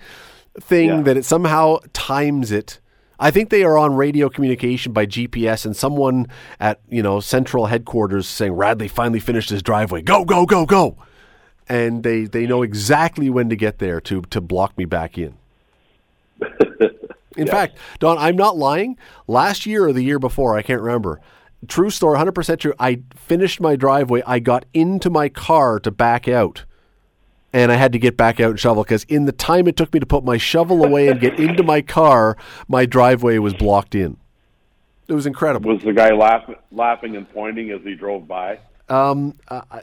thing 0.61 0.89
Yeah. 0.89 1.03
that 1.03 1.17
it 1.17 1.25
somehow 1.25 1.79
times 1.93 2.51
it. 2.53 2.81
I 3.23 3.31
think 3.31 3.51
they 3.51 3.65
are 3.65 3.77
on 3.77 3.95
radio 3.97 4.31
communication 4.31 4.93
by 4.95 5.05
GPS, 5.05 5.67
and 5.67 5.77
someone 5.77 6.27
at 6.59 6.81
you 6.89 7.03
know 7.03 7.21
central 7.21 7.67
headquarters 7.67 8.27
saying 8.27 8.53
Radley 8.53 8.89
finally 8.89 9.21
finished 9.21 9.51
his 9.51 9.63
driveway. 9.63 10.01
Go 10.03 10.25
go 10.25 10.47
go 10.47 10.65
go, 10.67 10.97
and 11.69 12.03
they 12.03 12.25
they 12.25 12.47
know 12.47 12.63
exactly 12.63 13.29
when 13.29 13.49
to 13.51 13.57
get 13.57 13.79
there 13.79 14.01
to 14.03 14.23
to 14.23 14.41
block 14.41 14.77
me 14.79 14.87
back 14.87 15.19
in. 15.19 15.35
In 17.41 17.49
fact, 17.49 17.79
Don, 17.99 18.19
I'm 18.19 18.37
not 18.37 18.57
lying. 18.57 18.97
Last 19.27 19.67
year 19.67 19.87
or 19.87 19.93
the 19.93 20.03
year 20.03 20.19
before, 20.19 20.57
I 20.57 20.63
can't 20.63 20.81
remember. 20.81 21.21
True 21.69 21.91
story, 21.91 22.19
100% 22.19 22.59
true. 22.59 22.75
I 22.79 23.03
finished 23.15 23.61
my 23.61 23.77
driveway. 23.77 24.23
I 24.27 24.39
got 24.39 24.65
into 24.73 25.11
my 25.11 25.29
car 25.29 25.79
to 25.81 25.91
back 25.91 26.29
out. 26.29 26.65
And 27.53 27.73
I 27.73 27.75
had 27.75 27.93
to 27.93 27.99
get 27.99 28.17
back 28.17 28.39
out 28.39 28.51
and 28.51 28.61
shovel 28.61 28.85
because 28.85 29.05
in 29.05 29.25
the 29.25 29.33
time 29.33 29.67
it 29.67 29.77
took 29.77 29.93
me 29.93 29.99
to 29.99 30.07
put 30.07 30.23
my 30.25 30.37
shovel 30.37 30.85
away 30.85 31.09
and 31.09 31.19
get 31.19 31.41
into 31.41 31.65
my 31.65 31.83
car, 31.83 32.37
my 32.69 32.87
driveway 32.87 33.39
was 33.39 33.55
blocked 33.55 33.95
in. 33.97 34.17
It 35.09 35.15
was 35.15 35.27
incredible. 35.27 35.75
was 35.75 35.83
the 35.83 35.93
guy 35.93 36.11
laughing 36.11 36.55
laughing 36.71 37.17
and 37.17 37.29
pointing 37.29 37.73
as 37.73 37.81
he 37.83 37.97
drove 37.97 38.29
by? 38.29 38.61
Um, 38.89 39.35
I, 39.49 39.83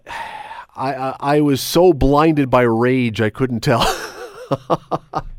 I, 0.73 1.15
I 1.19 1.41
was 1.41 1.59
so 1.59 1.91
blinded 1.91 2.49
by 2.49 2.61
rage, 2.61 3.19
I 3.19 3.29
couldn't 3.29 3.59
tell. 3.59 3.83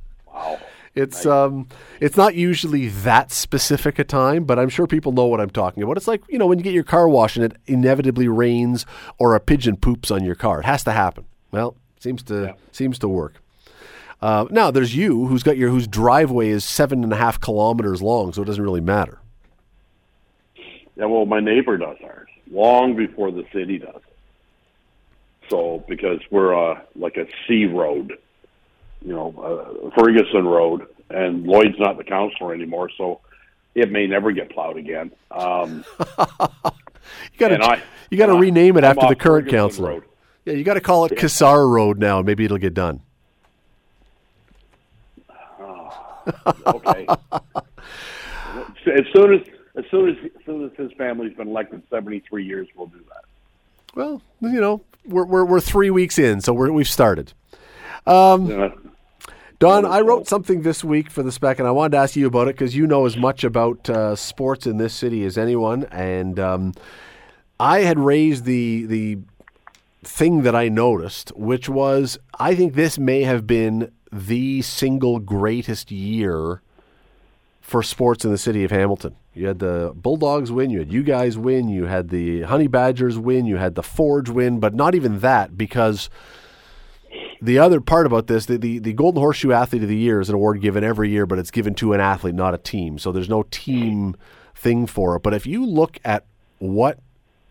It's 0.98 1.24
um, 1.26 1.68
it's 2.00 2.16
not 2.16 2.34
usually 2.34 2.88
that 2.88 3.30
specific 3.30 3.98
a 3.98 4.04
time, 4.04 4.44
but 4.44 4.58
I'm 4.58 4.68
sure 4.68 4.86
people 4.86 5.12
know 5.12 5.26
what 5.26 5.40
I'm 5.40 5.50
talking 5.50 5.82
about. 5.82 5.96
It's 5.96 6.08
like 6.08 6.22
you 6.28 6.38
know 6.38 6.46
when 6.46 6.58
you 6.58 6.64
get 6.64 6.74
your 6.74 6.84
car 6.84 7.08
washed 7.08 7.36
and 7.36 7.44
it 7.44 7.56
inevitably 7.66 8.26
rains 8.26 8.84
or 9.18 9.34
a 9.34 9.40
pigeon 9.40 9.76
poops 9.76 10.10
on 10.10 10.24
your 10.24 10.34
car. 10.34 10.60
It 10.60 10.66
has 10.66 10.82
to 10.84 10.92
happen. 10.92 11.24
Well, 11.52 11.76
seems 12.00 12.22
to 12.24 12.56
seems 12.72 12.98
to 12.98 13.08
work. 13.08 13.40
Uh, 14.20 14.46
now 14.50 14.72
there's 14.72 14.96
you 14.96 15.26
who's 15.26 15.44
got 15.44 15.56
your 15.56 15.70
whose 15.70 15.86
driveway 15.86 16.48
is 16.48 16.64
seven 16.64 17.04
and 17.04 17.12
a 17.12 17.16
half 17.16 17.40
kilometers 17.40 18.02
long, 18.02 18.32
so 18.32 18.42
it 18.42 18.46
doesn't 18.46 18.64
really 18.64 18.80
matter. 18.80 19.20
Yeah, 20.96 21.04
well, 21.04 21.26
my 21.26 21.38
neighbor 21.38 21.76
does 21.76 21.96
ours 22.02 22.28
long 22.50 22.96
before 22.96 23.30
the 23.30 23.44
city 23.52 23.78
does. 23.78 24.00
So 25.48 25.84
because 25.88 26.18
we're 26.30 26.54
uh, 26.54 26.80
like 26.96 27.16
a 27.16 27.26
C 27.46 27.66
road, 27.66 28.18
you 29.04 29.12
know, 29.12 29.34
uh, 29.36 29.90
Ferguson 29.98 30.46
Road, 30.46 30.86
and 31.10 31.44
Lloyd's 31.44 31.78
not 31.78 31.96
the 31.96 32.04
counselor 32.04 32.54
anymore, 32.54 32.90
so 32.96 33.20
it 33.74 33.90
may 33.90 34.06
never 34.06 34.32
get 34.32 34.50
plowed 34.50 34.76
again. 34.76 35.12
Um, 35.30 35.84
You 37.32 37.38
got 37.38 37.48
to 37.48 37.82
you 38.10 38.18
got 38.18 38.26
to 38.26 38.34
rename 38.34 38.76
it 38.76 38.84
I'm 38.84 38.90
after 38.90 39.08
the 39.08 39.14
current 39.14 39.46
Ferguson 39.46 39.58
counselor. 39.58 39.90
Road. 39.90 40.04
Yeah, 40.44 40.54
you 40.54 40.64
got 40.64 40.74
to 40.74 40.80
call 40.80 41.04
it 41.04 41.16
Cassar 41.16 41.68
Road 41.68 41.98
now. 41.98 42.22
Maybe 42.22 42.44
it'll 42.44 42.58
get 42.58 42.74
done. 42.74 43.00
Okay. 46.66 47.06
as 48.86 49.04
soon 49.14 49.34
as 49.34 49.40
as 49.76 49.84
soon 49.90 50.10
as 50.10 50.16
as 50.24 50.44
soon 50.44 50.64
as 50.64 50.72
his 50.76 50.92
family's 50.98 51.34
been 51.34 51.48
elected 51.48 51.82
seventy 51.90 52.20
three 52.20 52.44
years, 52.44 52.68
we'll 52.76 52.86
do 52.86 53.00
that. 53.08 53.24
Well, 53.94 54.22
you 54.40 54.60
know, 54.60 54.82
we're 55.06 55.24
we're, 55.24 55.44
we're 55.44 55.60
three 55.60 55.90
weeks 55.90 56.18
in, 56.18 56.40
so 56.40 56.52
we're, 56.52 56.70
we've 56.70 56.88
started. 56.88 57.32
Know, 58.48 58.78
Don, 59.58 59.84
I 59.84 60.02
wrote 60.02 60.28
something 60.28 60.62
this 60.62 60.84
week 60.84 61.10
for 61.10 61.24
the 61.24 61.32
spec, 61.32 61.58
and 61.58 61.66
I 61.66 61.72
wanted 61.72 61.92
to 61.92 61.96
ask 61.96 62.14
you 62.14 62.28
about 62.28 62.46
it 62.46 62.54
because 62.54 62.76
you 62.76 62.86
know 62.86 63.06
as 63.06 63.16
much 63.16 63.42
about 63.42 63.90
uh, 63.90 64.14
sports 64.14 64.68
in 64.68 64.76
this 64.76 64.94
city 64.94 65.24
as 65.24 65.36
anyone. 65.36 65.82
And 65.90 66.38
um, 66.38 66.74
I 67.58 67.80
had 67.80 67.98
raised 67.98 68.44
the 68.44 68.86
the 68.86 69.18
thing 70.04 70.42
that 70.42 70.54
I 70.54 70.68
noticed, 70.68 71.32
which 71.36 71.68
was 71.68 72.18
I 72.38 72.54
think 72.54 72.74
this 72.74 73.00
may 73.00 73.22
have 73.22 73.48
been 73.48 73.90
the 74.12 74.62
single 74.62 75.18
greatest 75.18 75.90
year 75.90 76.62
for 77.60 77.82
sports 77.82 78.24
in 78.24 78.30
the 78.30 78.38
city 78.38 78.62
of 78.62 78.70
Hamilton. 78.70 79.16
You 79.34 79.48
had 79.48 79.58
the 79.58 79.92
Bulldogs 79.92 80.52
win, 80.52 80.70
you 80.70 80.78
had 80.78 80.92
you 80.92 81.02
guys 81.02 81.36
win, 81.36 81.68
you 81.68 81.86
had 81.86 82.10
the 82.10 82.42
Honey 82.42 82.68
Badgers 82.68 83.18
win, 83.18 83.44
you 83.44 83.56
had 83.56 83.74
the 83.74 83.82
Forge 83.82 84.30
win, 84.30 84.60
but 84.60 84.72
not 84.72 84.94
even 84.94 85.18
that 85.18 85.58
because 85.58 86.08
the 87.40 87.58
other 87.58 87.80
part 87.80 88.06
about 88.06 88.26
this, 88.26 88.46
the, 88.46 88.56
the, 88.56 88.78
the 88.78 88.92
Golden 88.92 89.20
Horseshoe 89.20 89.52
Athlete 89.52 89.82
of 89.82 89.88
the 89.88 89.96
Year 89.96 90.20
is 90.20 90.28
an 90.28 90.34
award 90.34 90.60
given 90.60 90.82
every 90.82 91.10
year, 91.10 91.26
but 91.26 91.38
it's 91.38 91.50
given 91.50 91.74
to 91.76 91.92
an 91.92 92.00
athlete, 92.00 92.34
not 92.34 92.54
a 92.54 92.58
team. 92.58 92.98
So 92.98 93.12
there's 93.12 93.28
no 93.28 93.44
team 93.44 94.16
thing 94.54 94.86
for 94.86 95.16
it. 95.16 95.22
But 95.22 95.34
if 95.34 95.46
you 95.46 95.64
look 95.64 95.98
at 96.04 96.24
what 96.58 96.98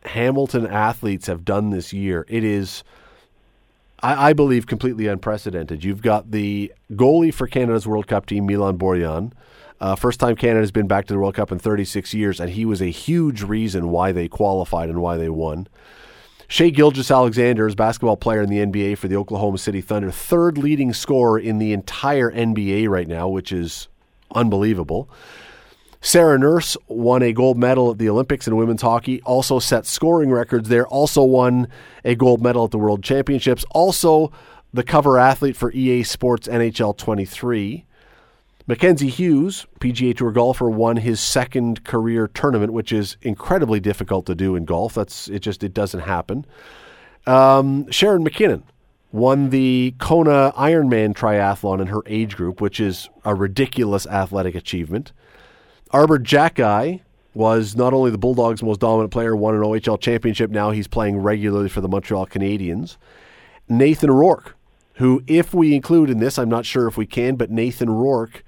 Hamilton 0.03 0.67
athletes 0.67 1.27
have 1.27 1.45
done 1.45 1.69
this 1.69 1.93
year, 1.93 2.25
it 2.27 2.43
is, 2.43 2.83
I, 4.01 4.29
I 4.29 4.33
believe, 4.33 4.67
completely 4.67 5.07
unprecedented. 5.07 5.83
You've 5.83 6.01
got 6.01 6.31
the 6.31 6.73
goalie 6.91 7.33
for 7.33 7.47
Canada's 7.47 7.87
World 7.87 8.07
Cup 8.07 8.25
team, 8.25 8.45
Milan 8.45 8.77
Borjan. 8.77 9.31
Uh, 9.79 9.95
first 9.95 10.19
time 10.19 10.35
Canada's 10.35 10.71
been 10.71 10.87
back 10.87 11.05
to 11.05 11.13
the 11.13 11.19
World 11.19 11.35
Cup 11.35 11.51
in 11.51 11.59
36 11.59 12.13
years, 12.13 12.39
and 12.39 12.49
he 12.49 12.65
was 12.65 12.81
a 12.81 12.87
huge 12.87 13.43
reason 13.43 13.89
why 13.89 14.11
they 14.11 14.27
qualified 14.27 14.89
and 14.89 15.01
why 15.01 15.17
they 15.17 15.29
won. 15.29 15.67
Shai 16.49 16.69
Gilgeous-Alexander 16.69 17.67
is 17.67 17.75
basketball 17.75 18.15
player 18.15 18.41
in 18.41 18.49
the 18.49 18.65
NBA 18.65 18.97
for 18.97 19.09
the 19.09 19.17
Oklahoma 19.17 19.57
City 19.57 19.81
Thunder, 19.81 20.11
third 20.11 20.57
leading 20.57 20.93
scorer 20.93 21.37
in 21.37 21.57
the 21.57 21.73
entire 21.73 22.31
NBA 22.31 22.87
right 22.87 23.07
now, 23.07 23.27
which 23.27 23.51
is 23.51 23.89
unbelievable. 24.33 25.09
Sarah 25.99 26.39
Nurse 26.39 26.77
won 26.87 27.21
a 27.21 27.33
gold 27.33 27.57
medal 27.57 27.91
at 27.91 27.97
the 27.97 28.07
Olympics 28.07 28.47
in 28.47 28.55
women's 28.55 28.81
hockey, 28.81 29.21
also 29.23 29.59
set 29.59 29.85
scoring 29.85 30.31
records 30.31 30.69
there, 30.69 30.87
also 30.87 31.21
won 31.21 31.67
a 32.05 32.15
gold 32.15 32.41
medal 32.41 32.63
at 32.63 32.71
the 32.71 32.77
World 32.77 33.03
Championships, 33.03 33.65
also 33.71 34.31
the 34.71 34.83
cover 34.83 35.19
athlete 35.19 35.57
for 35.57 35.73
EA 35.73 36.03
Sports 36.03 36.47
NHL 36.47 36.95
23. 36.95 37.86
Mackenzie 38.67 39.09
Hughes, 39.09 39.65
PGA 39.79 40.15
Tour 40.15 40.31
golfer, 40.31 40.69
won 40.69 40.97
his 40.97 41.21
second 41.21 41.85
career 41.85 42.27
tournament, 42.27 42.73
which 42.73 42.91
is 42.91 43.15
incredibly 43.21 43.79
difficult 43.79 44.25
to 44.25 44.35
do 44.35 44.55
in 44.55 44.65
golf. 44.65 44.93
That's 44.93 45.29
it. 45.29 45.39
Just 45.39 45.63
it 45.63 45.73
doesn't 45.73 46.01
happen. 46.01 46.45
Um, 47.25 47.89
Sharon 47.91 48.25
McKinnon 48.25 48.63
won 49.13 49.51
the 49.51 49.95
Kona 49.99 50.51
Ironman 50.57 51.13
triathlon 51.13 51.79
in 51.79 51.87
her 51.87 52.01
age 52.05 52.35
group, 52.35 52.59
which 52.59 52.81
is 52.81 53.09
a 53.23 53.33
ridiculous 53.33 54.05
athletic 54.05 54.53
achievement. 54.53 55.13
Arber 55.91 56.19
Xhekaj 56.19 56.99
was 57.33 57.75
not 57.75 57.93
only 57.93 58.11
the 58.11 58.17
Bulldogs' 58.17 58.61
most 58.61 58.81
dominant 58.81 59.11
player, 59.11 59.33
won 59.35 59.55
an 59.55 59.61
OHL 59.61 59.99
championship. 59.99 60.51
Now 60.51 60.71
he's 60.71 60.87
playing 60.87 61.19
regularly 61.19 61.69
for 61.69 61.79
the 61.79 61.87
Montreal 61.87 62.27
Canadiens. 62.27 62.97
Nathan 63.69 64.11
Rourke, 64.11 64.55
who, 64.95 65.23
if 65.27 65.53
we 65.53 65.73
include 65.73 66.09
in 66.09 66.19
this, 66.19 66.37
I'm 66.37 66.49
not 66.49 66.65
sure 66.65 66.87
if 66.87 66.97
we 66.97 67.05
can, 67.05 67.35
but 67.35 67.51
Nathan 67.51 67.89
Rourke 67.89 68.43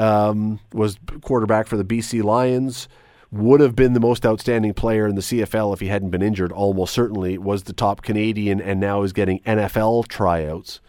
um, 0.00 0.60
was 0.72 0.98
quarterback 1.22 1.66
for 1.66 1.76
the 1.76 1.84
BC 1.84 2.22
Lions. 2.22 2.88
Would 3.32 3.60
have 3.60 3.76
been 3.76 3.92
the 3.92 4.00
most 4.00 4.26
outstanding 4.26 4.74
player 4.74 5.06
in 5.06 5.14
the 5.14 5.20
CFL 5.20 5.72
if 5.72 5.78
he 5.78 5.86
hadn't 5.86 6.10
been 6.10 6.22
injured. 6.22 6.50
Almost 6.50 6.92
certainly 6.92 7.38
was 7.38 7.62
the 7.62 7.72
top 7.72 8.02
Canadian, 8.02 8.60
and 8.60 8.80
now 8.80 9.02
is 9.02 9.12
getting 9.12 9.38
NFL 9.40 10.08
tryouts. 10.08 10.80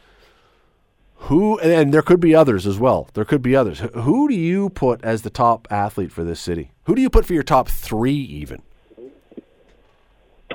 Who 1.25 1.59
and 1.59 1.93
there 1.93 2.01
could 2.01 2.19
be 2.19 2.33
others 2.33 2.65
as 2.65 2.79
well. 2.79 3.07
There 3.13 3.25
could 3.25 3.43
be 3.43 3.55
others. 3.55 3.79
Who 3.93 4.27
do 4.27 4.33
you 4.33 4.69
put 4.69 5.03
as 5.03 5.21
the 5.21 5.29
top 5.29 5.67
athlete 5.69 6.11
for 6.11 6.23
this 6.23 6.39
city? 6.39 6.71
Who 6.85 6.95
do 6.95 7.01
you 7.01 7.11
put 7.11 7.27
for 7.27 7.33
your 7.33 7.43
top 7.43 7.69
three, 7.69 8.15
even? 8.15 8.63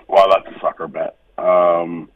Well, 0.09 0.29
that's 0.29 0.57
a 0.57 0.61
sucker 0.61 0.89
bet. 0.89 1.19
Um, 1.39 2.11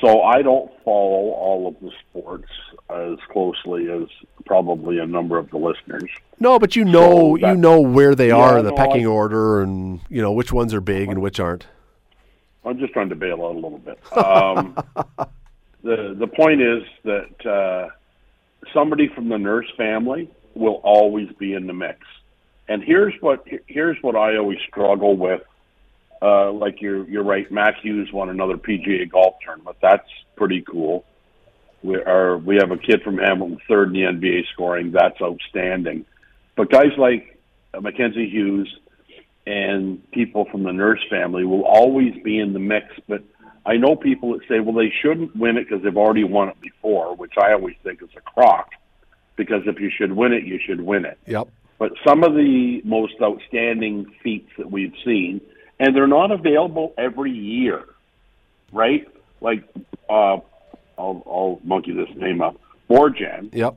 so 0.00 0.22
I 0.22 0.42
don't 0.42 0.70
follow 0.84 1.30
all 1.32 1.66
of 1.68 1.76
the 1.80 1.90
sports 2.10 2.50
as 2.90 3.16
closely 3.30 3.90
as 3.90 4.08
probably 4.44 4.98
a 4.98 5.06
number 5.06 5.38
of 5.38 5.50
the 5.50 5.56
listeners. 5.56 6.10
No, 6.40 6.58
but 6.58 6.76
you 6.76 6.84
know, 6.84 7.36
So 7.36 7.38
that- 7.40 7.50
you 7.50 7.56
know 7.56 7.80
where 7.80 8.14
they 8.14 8.28
Yeah, 8.28 8.36
are 8.36 8.58
in 8.58 8.64
the 8.64 8.70
no, 8.70 8.76
pecking 8.76 9.04
I- 9.06 9.10
order, 9.10 9.62
and 9.62 10.00
you 10.10 10.20
know 10.20 10.32
which 10.32 10.52
ones 10.52 10.74
are 10.74 10.80
big 10.80 11.08
and 11.08 11.20
which 11.22 11.38
aren't. 11.40 11.66
I'm 12.64 12.78
just 12.78 12.92
trying 12.94 13.10
to 13.10 13.14
bail 13.14 13.44
out 13.44 13.52
a 13.52 13.58
little 13.58 13.78
bit. 13.78 13.98
Um, 14.16 14.74
the 15.82 16.14
the 16.18 16.26
point 16.26 16.60
is 16.62 16.82
that 17.04 17.46
uh, 17.46 17.88
somebody 18.72 19.08
from 19.14 19.28
the 19.28 19.38
nurse 19.38 19.70
family 19.76 20.30
will 20.54 20.80
always 20.84 21.28
be 21.38 21.52
in 21.54 21.66
the 21.66 21.72
mix. 21.74 21.98
And 22.68 22.82
here's 22.82 23.14
what 23.20 23.46
here's 23.66 23.98
what 24.02 24.16
I 24.16 24.36
always 24.36 24.58
struggle 24.68 25.16
with. 25.16 25.42
Uh, 26.22 26.52
like 26.52 26.80
you're 26.80 27.08
you're 27.08 27.24
right. 27.24 27.50
Matt 27.50 27.74
Hughes 27.82 28.10
won 28.12 28.30
another 28.30 28.56
PGA 28.56 29.10
golf 29.10 29.34
tournament. 29.44 29.76
That's 29.82 30.08
pretty 30.36 30.62
cool. 30.62 31.04
We 31.82 31.96
are 31.96 32.38
we 32.38 32.56
have 32.56 32.70
a 32.70 32.78
kid 32.78 33.02
from 33.02 33.18
Hamilton 33.18 33.58
third 33.68 33.88
in 33.88 33.92
the 33.92 34.00
NBA 34.00 34.44
scoring. 34.52 34.92
That's 34.92 35.20
outstanding. 35.20 36.06
But 36.56 36.70
guys 36.70 36.92
like 36.96 37.38
Mackenzie 37.80 38.28
Hughes 38.28 38.74
and 39.46 40.10
people 40.12 40.46
from 40.50 40.62
the 40.62 40.72
nurse 40.72 41.00
family 41.10 41.44
will 41.44 41.64
always 41.64 42.14
be 42.22 42.38
in 42.38 42.52
the 42.52 42.58
mix. 42.58 42.86
But 43.08 43.22
I 43.66 43.76
know 43.76 43.96
people 43.96 44.32
that 44.32 44.46
say, 44.48 44.60
well, 44.60 44.74
they 44.74 44.92
shouldn't 45.02 45.36
win 45.36 45.56
it 45.56 45.68
because 45.68 45.82
they've 45.82 45.96
already 45.96 46.24
won 46.24 46.48
it 46.48 46.60
before, 46.60 47.14
which 47.16 47.34
I 47.38 47.52
always 47.52 47.76
think 47.82 48.02
is 48.02 48.10
a 48.16 48.20
crock. 48.20 48.70
Because 49.36 49.62
if 49.66 49.80
you 49.80 49.90
should 49.90 50.12
win 50.12 50.32
it, 50.32 50.44
you 50.44 50.60
should 50.64 50.80
win 50.80 51.04
it. 51.04 51.18
Yep. 51.26 51.48
But 51.78 51.92
some 52.06 52.22
of 52.22 52.34
the 52.34 52.80
most 52.84 53.14
outstanding 53.20 54.06
feats 54.22 54.50
that 54.58 54.70
we've 54.70 54.94
seen, 55.04 55.40
and 55.84 55.94
they're 55.94 56.06
not 56.06 56.30
available 56.30 56.94
every 56.96 57.30
year, 57.30 57.84
right? 58.72 59.06
Like, 59.42 59.64
uh, 60.08 60.38
I'll, 60.96 61.22
I'll 61.26 61.60
monkey 61.62 61.92
this 61.92 62.08
name 62.16 62.40
up. 62.40 62.56
Borjan, 62.88 63.50
Yep. 63.54 63.76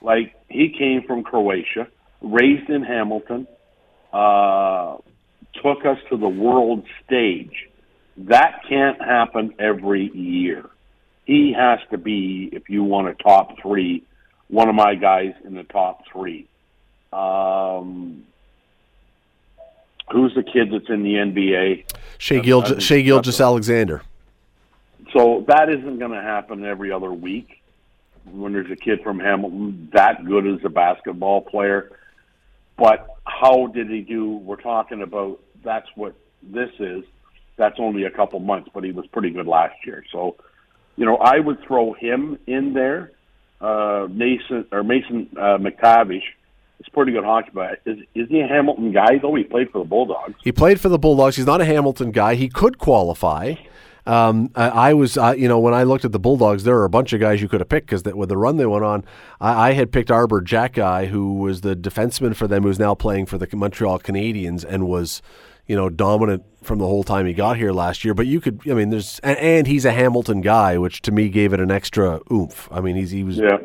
like 0.00 0.34
he 0.48 0.70
came 0.70 1.02
from 1.06 1.22
Croatia, 1.22 1.86
raised 2.22 2.70
in 2.70 2.82
Hamilton, 2.82 3.46
uh, 4.10 4.96
took 5.62 5.84
us 5.84 5.98
to 6.08 6.16
the 6.16 6.28
world 6.28 6.84
stage. 7.04 7.68
That 8.16 8.62
can't 8.66 9.00
happen 9.02 9.54
every 9.58 10.10
year. 10.14 10.64
He 11.26 11.52
has 11.52 11.80
to 11.90 11.98
be, 11.98 12.48
if 12.52 12.70
you 12.70 12.84
want 12.84 13.08
a 13.08 13.14
top 13.14 13.60
three, 13.60 14.04
one 14.48 14.68
of 14.70 14.74
my 14.74 14.94
guys 14.94 15.34
in 15.44 15.54
the 15.54 15.64
top 15.64 16.04
three. 16.10 16.46
Um, 17.12 18.24
who's 20.10 20.34
the 20.34 20.42
kid 20.42 20.70
that's 20.72 20.88
in 20.88 21.02
the 21.02 21.14
NBA? 21.14 21.84
Shai 22.18 22.38
Gilgeous, 22.38 22.82
Shea 22.82 23.02
Gilgis 23.02 23.40
Alexander. 23.40 24.02
So 25.12 25.44
that 25.48 25.68
isn't 25.70 25.98
going 25.98 26.10
to 26.10 26.22
happen 26.22 26.64
every 26.64 26.90
other 26.90 27.12
week 27.12 27.62
when 28.30 28.52
there's 28.52 28.70
a 28.70 28.76
kid 28.76 29.00
from 29.02 29.20
Hamilton 29.20 29.88
that 29.92 30.24
good 30.24 30.46
as 30.46 30.64
a 30.64 30.68
basketball 30.68 31.40
player. 31.40 31.92
But 32.76 33.06
how 33.24 33.68
did 33.68 33.88
he 33.88 34.00
do? 34.00 34.38
We're 34.38 34.60
talking 34.60 35.02
about 35.02 35.40
that's 35.62 35.88
what 35.94 36.14
this 36.42 36.70
is. 36.78 37.04
That's 37.56 37.78
only 37.78 38.04
a 38.04 38.10
couple 38.10 38.40
months, 38.40 38.70
but 38.74 38.82
he 38.82 38.90
was 38.90 39.06
pretty 39.06 39.30
good 39.30 39.46
last 39.46 39.76
year. 39.86 40.04
So, 40.10 40.36
you 40.96 41.06
know, 41.06 41.16
I 41.16 41.38
would 41.38 41.62
throw 41.64 41.92
him 41.92 42.38
in 42.46 42.72
there. 42.72 43.12
Uh, 43.60 44.08
Mason 44.10 44.66
or 44.72 44.82
Mason 44.82 45.30
uh, 45.36 45.58
McTavish 45.58 46.24
a 46.86 46.90
pretty 46.90 47.12
good 47.12 47.24
hockey 47.24 47.50
player. 47.50 47.78
Is 47.86 47.98
is 48.14 48.28
he 48.28 48.40
a 48.40 48.46
Hamilton 48.46 48.92
guy 48.92 49.18
though? 49.20 49.34
He 49.34 49.44
played 49.44 49.70
for 49.70 49.78
the 49.78 49.84
Bulldogs. 49.84 50.34
He 50.42 50.52
played 50.52 50.80
for 50.80 50.88
the 50.88 50.98
Bulldogs. 50.98 51.36
He's 51.36 51.46
not 51.46 51.60
a 51.60 51.64
Hamilton 51.64 52.10
guy. 52.10 52.34
He 52.34 52.48
could 52.48 52.78
qualify. 52.78 53.54
Um, 54.06 54.50
I, 54.54 54.68
I 54.68 54.92
was, 54.92 55.16
uh, 55.16 55.34
you 55.36 55.48
know, 55.48 55.58
when 55.58 55.72
I 55.72 55.84
looked 55.84 56.04
at 56.04 56.12
the 56.12 56.18
Bulldogs, 56.18 56.64
there 56.64 56.74
were 56.74 56.84
a 56.84 56.90
bunch 56.90 57.14
of 57.14 57.20
guys 57.20 57.40
you 57.40 57.48
could 57.48 57.60
have 57.60 57.70
picked 57.70 57.86
because 57.86 58.04
with 58.04 58.28
the 58.28 58.36
run 58.36 58.58
they 58.58 58.66
went 58.66 58.84
on, 58.84 59.02
I, 59.40 59.70
I 59.70 59.72
had 59.72 59.92
picked 59.92 60.10
Arber 60.10 60.42
Xhekaj, 60.42 61.06
who 61.06 61.34
was 61.34 61.62
the 61.62 61.74
defenseman 61.74 62.36
for 62.36 62.46
them, 62.46 62.64
who's 62.64 62.78
now 62.78 62.94
playing 62.94 63.26
for 63.26 63.38
the 63.38 63.48
Montreal 63.56 63.98
Canadiens 64.00 64.62
and 64.62 64.86
was, 64.86 65.22
you 65.66 65.74
know, 65.74 65.88
dominant 65.88 66.44
from 66.62 66.80
the 66.80 66.86
whole 66.86 67.02
time 67.02 67.24
he 67.24 67.32
got 67.32 67.56
here 67.56 67.72
last 67.72 68.04
year. 68.04 68.12
But 68.12 68.26
you 68.26 68.42
could, 68.42 68.60
I 68.70 68.74
mean, 68.74 68.90
there's, 68.90 69.20
and, 69.20 69.38
and 69.38 69.66
he's 69.66 69.86
a 69.86 69.92
Hamilton 69.92 70.42
guy, 70.42 70.76
which 70.76 71.00
to 71.02 71.10
me 71.10 71.30
gave 71.30 71.54
it 71.54 71.60
an 71.60 71.70
extra 71.70 72.20
oomph. 72.30 72.68
I 72.70 72.82
mean, 72.82 72.96
he's 72.96 73.10
he 73.10 73.24
was, 73.24 73.38
Yeah. 73.38 73.56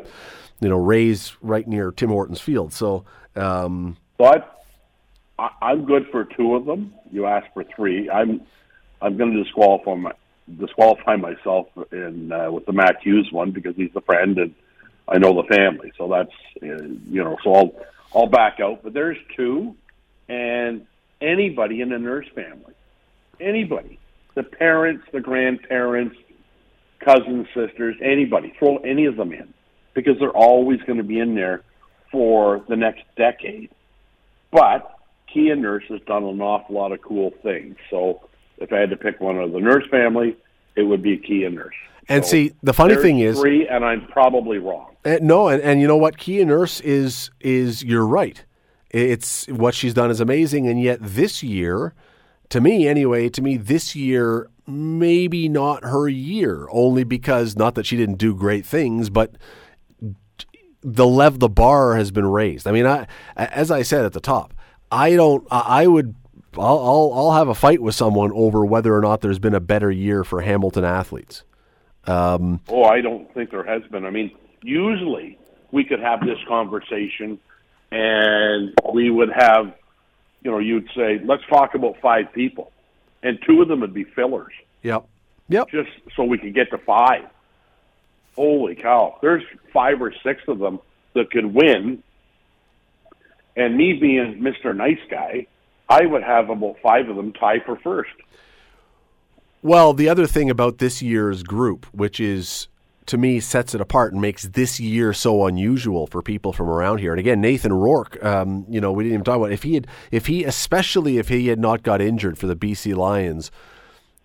You 0.60 0.68
know, 0.68 0.78
raised 0.78 1.34
right 1.40 1.66
near 1.66 1.90
Tim 1.92 2.10
Hortons 2.10 2.40
Field, 2.40 2.72
so. 2.72 3.04
Um, 3.36 3.96
I, 4.20 4.42
I, 5.38 5.50
I'm 5.62 5.84
good 5.84 6.06
for 6.10 6.24
two 6.24 6.54
of 6.54 6.66
them. 6.66 6.94
You 7.10 7.26
asked 7.26 7.48
for 7.54 7.64
three. 7.64 8.10
I'm, 8.10 8.42
I'm 9.00 9.16
going 9.16 9.32
to 9.32 9.42
disqualify 9.42 9.94
my, 9.94 10.12
disqualify 10.58 11.16
myself 11.16 11.68
in 11.92 12.32
uh, 12.32 12.50
with 12.50 12.66
the 12.66 12.72
Matt 12.72 12.96
Hughes 13.02 13.28
one 13.30 13.50
because 13.50 13.76
he's 13.76 13.90
a 13.94 14.00
friend 14.00 14.38
and 14.38 14.54
I 15.08 15.18
know 15.18 15.34
the 15.42 15.54
family. 15.54 15.92
So 15.98 16.08
that's 16.08 16.32
uh, 16.62 16.84
you 17.08 17.24
know. 17.24 17.36
So 17.42 17.54
I'll 17.54 17.72
I'll 18.14 18.26
back 18.26 18.60
out. 18.60 18.82
But 18.82 18.92
there's 18.92 19.18
two, 19.36 19.74
and 20.28 20.86
anybody 21.20 21.80
in 21.80 21.90
the 21.90 21.98
nurse 21.98 22.26
family, 22.34 22.74
anybody, 23.40 23.98
the 24.34 24.42
parents, 24.42 25.04
the 25.12 25.20
grandparents, 25.20 26.16
cousins, 27.04 27.46
sisters, 27.54 27.96
anybody, 28.02 28.54
throw 28.58 28.76
any 28.78 29.06
of 29.06 29.16
them 29.16 29.32
in 29.32 29.52
because 29.94 30.18
they're 30.18 30.30
always 30.30 30.80
going 30.82 30.98
to 30.98 31.04
be 31.04 31.18
in 31.18 31.34
there 31.34 31.62
for 32.10 32.64
the 32.68 32.76
next 32.76 33.02
decade. 33.16 33.70
But 34.50 34.98
Kia 35.32 35.56
Nurse 35.56 35.84
has 35.88 36.00
done 36.06 36.24
an 36.24 36.40
awful 36.40 36.74
lot 36.74 36.92
of 36.92 37.02
cool 37.02 37.32
things. 37.42 37.76
So 37.88 38.20
if 38.58 38.72
I 38.72 38.78
had 38.78 38.90
to 38.90 38.96
pick 38.96 39.20
one 39.20 39.38
of 39.38 39.52
the 39.52 39.60
nurse 39.60 39.84
family, 39.90 40.36
it 40.76 40.82
would 40.82 41.02
be 41.02 41.16
Kia 41.16 41.50
Nurse. 41.50 41.74
And 42.08 42.24
So 42.24 42.30
see, 42.32 42.52
the 42.62 42.72
funny 42.72 42.96
thing 42.96 43.20
is- 43.20 43.38
three, 43.38 43.68
and 43.68 43.84
I'm 43.84 44.06
probably 44.06 44.58
wrong. 44.58 44.96
Uh, 45.04 45.18
no, 45.22 45.48
and, 45.48 45.62
and 45.62 45.80
you 45.80 45.86
know 45.86 45.96
what? 45.96 46.18
Kia 46.18 46.44
Nurse 46.44 46.80
is 46.80 47.30
is 47.40 47.82
you're 47.82 48.06
right. 48.06 48.44
It's 48.90 49.46
what 49.46 49.74
she's 49.74 49.94
done 49.94 50.10
is 50.10 50.20
amazing, 50.20 50.66
and 50.66 50.82
yet 50.82 50.98
this 51.00 51.42
year, 51.42 51.94
to 52.48 52.60
me 52.60 52.88
anyway, 52.88 53.28
to 53.30 53.40
me 53.40 53.56
this 53.56 53.94
year 53.94 54.48
maybe 54.70 55.48
not 55.48 55.84
her 55.84 56.08
year. 56.08 56.66
Only 56.70 57.04
because 57.04 57.56
not 57.56 57.74
that 57.74 57.86
she 57.86 57.96
didn't 57.96 58.16
do 58.16 58.34
great 58.34 58.64
things, 58.64 59.10
but 59.10 59.34
the 60.82 61.06
lev 61.06 61.38
the 61.38 61.48
bar 61.48 61.96
has 61.96 62.10
been 62.10 62.26
raised. 62.26 62.66
I 62.66 62.72
mean, 62.72 62.86
I 62.86 63.06
as 63.36 63.70
I 63.70 63.82
said 63.82 64.04
at 64.04 64.12
the 64.12 64.20
top, 64.20 64.54
I 64.90 65.14
don't. 65.14 65.46
I 65.50 65.86
would. 65.86 66.14
I'll, 66.56 66.78
I'll 66.78 67.12
I'll 67.14 67.32
have 67.32 67.48
a 67.48 67.54
fight 67.54 67.80
with 67.80 67.94
someone 67.94 68.32
over 68.32 68.64
whether 68.64 68.94
or 68.94 69.00
not 69.00 69.20
there's 69.20 69.38
been 69.38 69.54
a 69.54 69.60
better 69.60 69.90
year 69.90 70.24
for 70.24 70.40
Hamilton 70.40 70.84
athletes. 70.84 71.44
Um, 72.06 72.60
oh, 72.68 72.84
I 72.84 73.00
don't 73.00 73.32
think 73.34 73.50
there 73.50 73.64
has 73.64 73.82
been. 73.90 74.04
I 74.04 74.10
mean, 74.10 74.30
usually 74.62 75.38
we 75.70 75.84
could 75.84 76.00
have 76.00 76.20
this 76.20 76.38
conversation 76.48 77.38
and 77.90 78.74
we 78.92 79.10
would 79.10 79.30
have, 79.32 79.74
you 80.42 80.50
know, 80.50 80.58
you'd 80.58 80.88
say, 80.96 81.20
let's 81.24 81.42
talk 81.48 81.74
about 81.74 81.96
five 82.00 82.32
people. 82.32 82.72
And 83.22 83.38
two 83.46 83.60
of 83.60 83.68
them 83.68 83.80
would 83.80 83.94
be 83.94 84.04
fillers. 84.04 84.52
Yep. 84.82 85.06
Yep. 85.48 85.68
just 85.68 85.90
so 86.14 86.22
we 86.22 86.38
could 86.38 86.54
get 86.54 86.70
to 86.70 86.78
five. 86.78 87.24
Holy 88.36 88.74
cow! 88.74 89.18
There's 89.22 89.42
five 89.72 90.00
or 90.00 90.12
six 90.22 90.42
of 90.48 90.58
them 90.58 90.80
that 91.14 91.30
could 91.30 91.46
win, 91.46 92.02
and 93.56 93.76
me 93.76 93.94
being 93.94 94.42
Mister 94.42 94.72
Nice 94.72 95.00
Guy, 95.10 95.46
I 95.88 96.06
would 96.06 96.22
have 96.22 96.50
about 96.50 96.76
five 96.82 97.08
of 97.08 97.16
them 97.16 97.32
tie 97.32 97.60
for 97.60 97.76
first. 97.76 98.10
Well, 99.62 99.92
the 99.92 100.08
other 100.08 100.26
thing 100.26 100.48
about 100.48 100.78
this 100.78 101.02
year's 101.02 101.42
group, 101.42 101.86
which 101.92 102.18
is 102.18 102.68
to 103.06 103.18
me 103.18 103.40
sets 103.40 103.74
it 103.74 103.80
apart 103.80 104.12
and 104.12 104.22
makes 104.22 104.44
this 104.44 104.78
year 104.78 105.12
so 105.12 105.44
unusual 105.46 106.06
for 106.06 106.22
people 106.22 106.52
from 106.52 106.68
around 106.68 106.98
here. 106.98 107.12
And 107.12 107.18
again, 107.18 107.40
Nathan 107.40 107.72
Rourke, 107.72 108.22
um, 108.24 108.64
you 108.68 108.80
know, 108.80 108.92
we 108.92 109.04
didn't 109.04 109.14
even 109.14 109.24
talk 109.24 109.36
about 109.36 109.52
if 109.52 109.64
he 109.64 109.74
had, 109.74 109.86
if 110.12 110.26
he, 110.26 110.44
especially 110.44 111.18
if 111.18 111.28
he 111.28 111.48
had 111.48 111.58
not 111.58 111.82
got 111.82 112.00
injured 112.00 112.38
for 112.38 112.46
the 112.46 112.54
BC 112.54 112.94
Lions, 112.94 113.50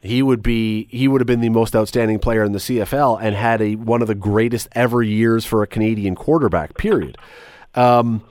he 0.05 0.21
would 0.21 0.41
be 0.41 0.87
he 0.89 1.07
would 1.07 1.21
have 1.21 1.27
been 1.27 1.41
the 1.41 1.49
most 1.49 1.75
outstanding 1.75 2.19
player 2.19 2.43
in 2.43 2.51
the 2.51 2.59
CFL 2.59 3.19
and 3.21 3.35
had 3.35 3.61
a 3.61 3.75
one 3.75 4.01
of 4.01 4.07
the 4.07 4.15
greatest 4.15 4.67
ever 4.73 5.01
years 5.01 5.45
for 5.45 5.63
a 5.63 5.67
Canadian 5.67 6.15
quarterback. 6.15 6.77
Period. 6.77 7.17
Um, 7.73 8.23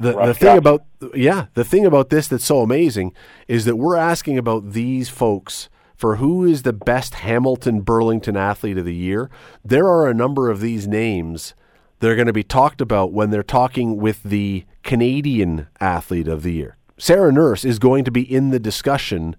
the 0.00 0.12
the 0.12 0.34
thing 0.34 0.56
about 0.56 0.84
yeah 1.14 1.46
the 1.54 1.64
thing 1.64 1.84
about 1.84 2.10
this 2.10 2.28
that's 2.28 2.44
so 2.44 2.60
amazing 2.60 3.12
is 3.46 3.64
that 3.64 3.76
we're 3.76 3.96
asking 3.96 4.38
about 4.38 4.72
these 4.72 5.08
folks 5.08 5.68
for 5.96 6.16
who 6.16 6.44
is 6.44 6.62
the 6.62 6.72
best 6.72 7.14
Hamilton 7.16 7.80
Burlington 7.80 8.36
athlete 8.36 8.78
of 8.78 8.84
the 8.84 8.94
year. 8.94 9.28
There 9.64 9.86
are 9.86 10.08
a 10.08 10.14
number 10.14 10.48
of 10.48 10.60
these 10.60 10.86
names 10.86 11.54
that 11.98 12.08
are 12.08 12.14
going 12.14 12.28
to 12.28 12.32
be 12.32 12.44
talked 12.44 12.80
about 12.80 13.12
when 13.12 13.30
they're 13.30 13.42
talking 13.42 13.96
with 13.96 14.22
the 14.22 14.64
Canadian 14.84 15.66
athlete 15.80 16.28
of 16.28 16.44
the 16.44 16.52
year. 16.52 16.76
Sarah 16.96 17.32
Nurse 17.32 17.64
is 17.64 17.80
going 17.80 18.04
to 18.04 18.12
be 18.12 18.22
in 18.22 18.50
the 18.50 18.60
discussion 18.60 19.34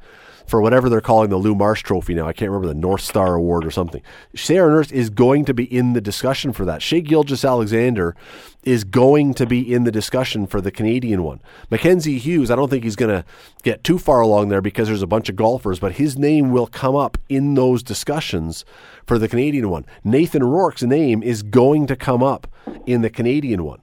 for 0.50 0.62
whatever 0.62 0.90
they're 0.90 1.00
calling 1.00 1.30
the 1.30 1.38
Lou 1.38 1.54
Marsh 1.54 1.84
Trophy 1.84 2.16
now. 2.16 2.28
I 2.28 2.34
can't 2.34 2.50
remember 2.50 2.74
the 2.74 2.80
North 2.80 3.02
Star 3.02 3.36
Award 3.36 3.64
or 3.64 3.72
something. 3.72 4.02
Sarah 4.36 4.72
Nurse 4.72 4.92
is 4.92 5.12
going 5.12 5.46
to 5.46 5.54
be 5.54 5.64
in 5.64 5.94
the 5.94 6.02
discussion 6.02 6.54
for 6.54 6.66
that. 6.66 6.82
Shai 6.82 7.02
Gilgeous-Alexander 7.02 8.16
is 8.64 8.84
going 8.84 9.36
to 9.36 9.46
be 9.46 9.74
in 9.74 9.84
the 9.84 9.92
discussion 9.92 10.48
for 10.48 10.60
the 10.60 10.72
Canadian 10.72 11.24
one. 11.24 11.40
Mackenzie 11.70 12.18
Hughes, 12.18 12.50
I 12.50 12.56
don't 12.56 12.68
think 12.70 12.84
he's 12.84 12.96
going 12.96 13.16
to 13.16 13.24
get 13.62 13.84
too 13.84 14.00
far 14.00 14.22
along 14.22 14.50
there 14.50 14.62
because 14.62 14.88
there's 14.88 15.04
a 15.04 15.08
bunch 15.08 15.30
of 15.30 15.36
golfers, 15.36 15.80
but 15.80 15.94
his 15.94 16.18
name 16.18 16.52
will 16.52 16.68
come 16.68 16.96
up 16.96 17.18
in 17.30 17.54
those 17.54 17.84
discussions 17.84 18.66
for 19.06 19.20
the 19.20 19.28
Canadian 19.28 19.70
one. 19.70 19.86
Nathan 20.04 20.44
Rourke's 20.44 20.84
name 20.84 21.22
is 21.22 21.44
going 21.44 21.86
to 21.86 21.96
come 21.96 22.24
up 22.24 22.48
in 22.88 23.02
the 23.02 23.10
Canadian 23.12 23.64
one. 23.64 23.82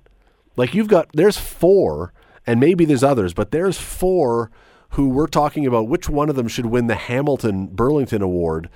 Like 0.57 0.75
you've 0.75 0.89
got, 0.89 1.09
there's 1.13 1.37
four, 1.37 2.13
and 2.45 2.59
maybe 2.59 2.85
there's 2.85 3.05
others, 3.05 3.35
but 3.35 3.53
there's 3.53 3.79
four 3.79 4.51
who 4.91 5.09
we're 5.09 5.27
talking 5.27 5.67
about 5.67 5.89
which 5.89 6.09
one 6.09 6.29
of 6.29 6.37
them 6.37 6.49
should 6.49 6.67
win 6.67 6.87
the 6.87 6.95
Hamilton 6.95 7.67
Burlington 7.67 8.23
Award. 8.23 8.69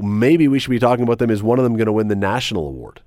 Maybe 0.00 0.48
we 0.48 0.58
should 0.58 0.70
be 0.70 0.78
talking 0.78 1.02
about 1.02 1.18
them. 1.18 1.30
Is 1.30 1.42
one 1.42 1.58
of 1.58 1.64
them 1.64 1.76
going 1.76 1.86
to 1.86 1.92
win 1.92 2.08
the 2.08 2.16
national 2.16 2.66
award? 2.66 3.00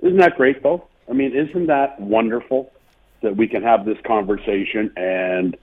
Isn't 0.00 0.18
that 0.18 0.36
great, 0.36 0.62
though? 0.62 0.86
I 1.08 1.12
mean, 1.12 1.34
isn't 1.34 1.66
that 1.66 1.98
wonderful 2.00 2.72
that 3.22 3.36
we 3.36 3.48
can 3.48 3.62
have 3.62 3.84
this 3.84 3.98
conversation 4.06 4.92
and 4.96 5.56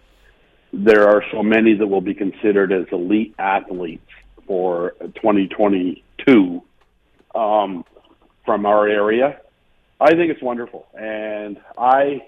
there 0.73 1.07
are 1.07 1.23
so 1.31 1.43
many 1.43 1.75
that 1.75 1.87
will 1.87 2.01
be 2.01 2.13
considered 2.13 2.71
as 2.71 2.85
elite 2.91 3.35
athletes 3.37 4.07
for 4.47 4.95
2022 5.15 6.63
um, 7.35 7.85
from 8.45 8.65
our 8.65 8.87
area? 8.87 9.39
I 9.99 10.15
think 10.15 10.31
it's 10.31 10.41
wonderful. 10.41 10.87
And 10.99 11.59
I 11.77 12.27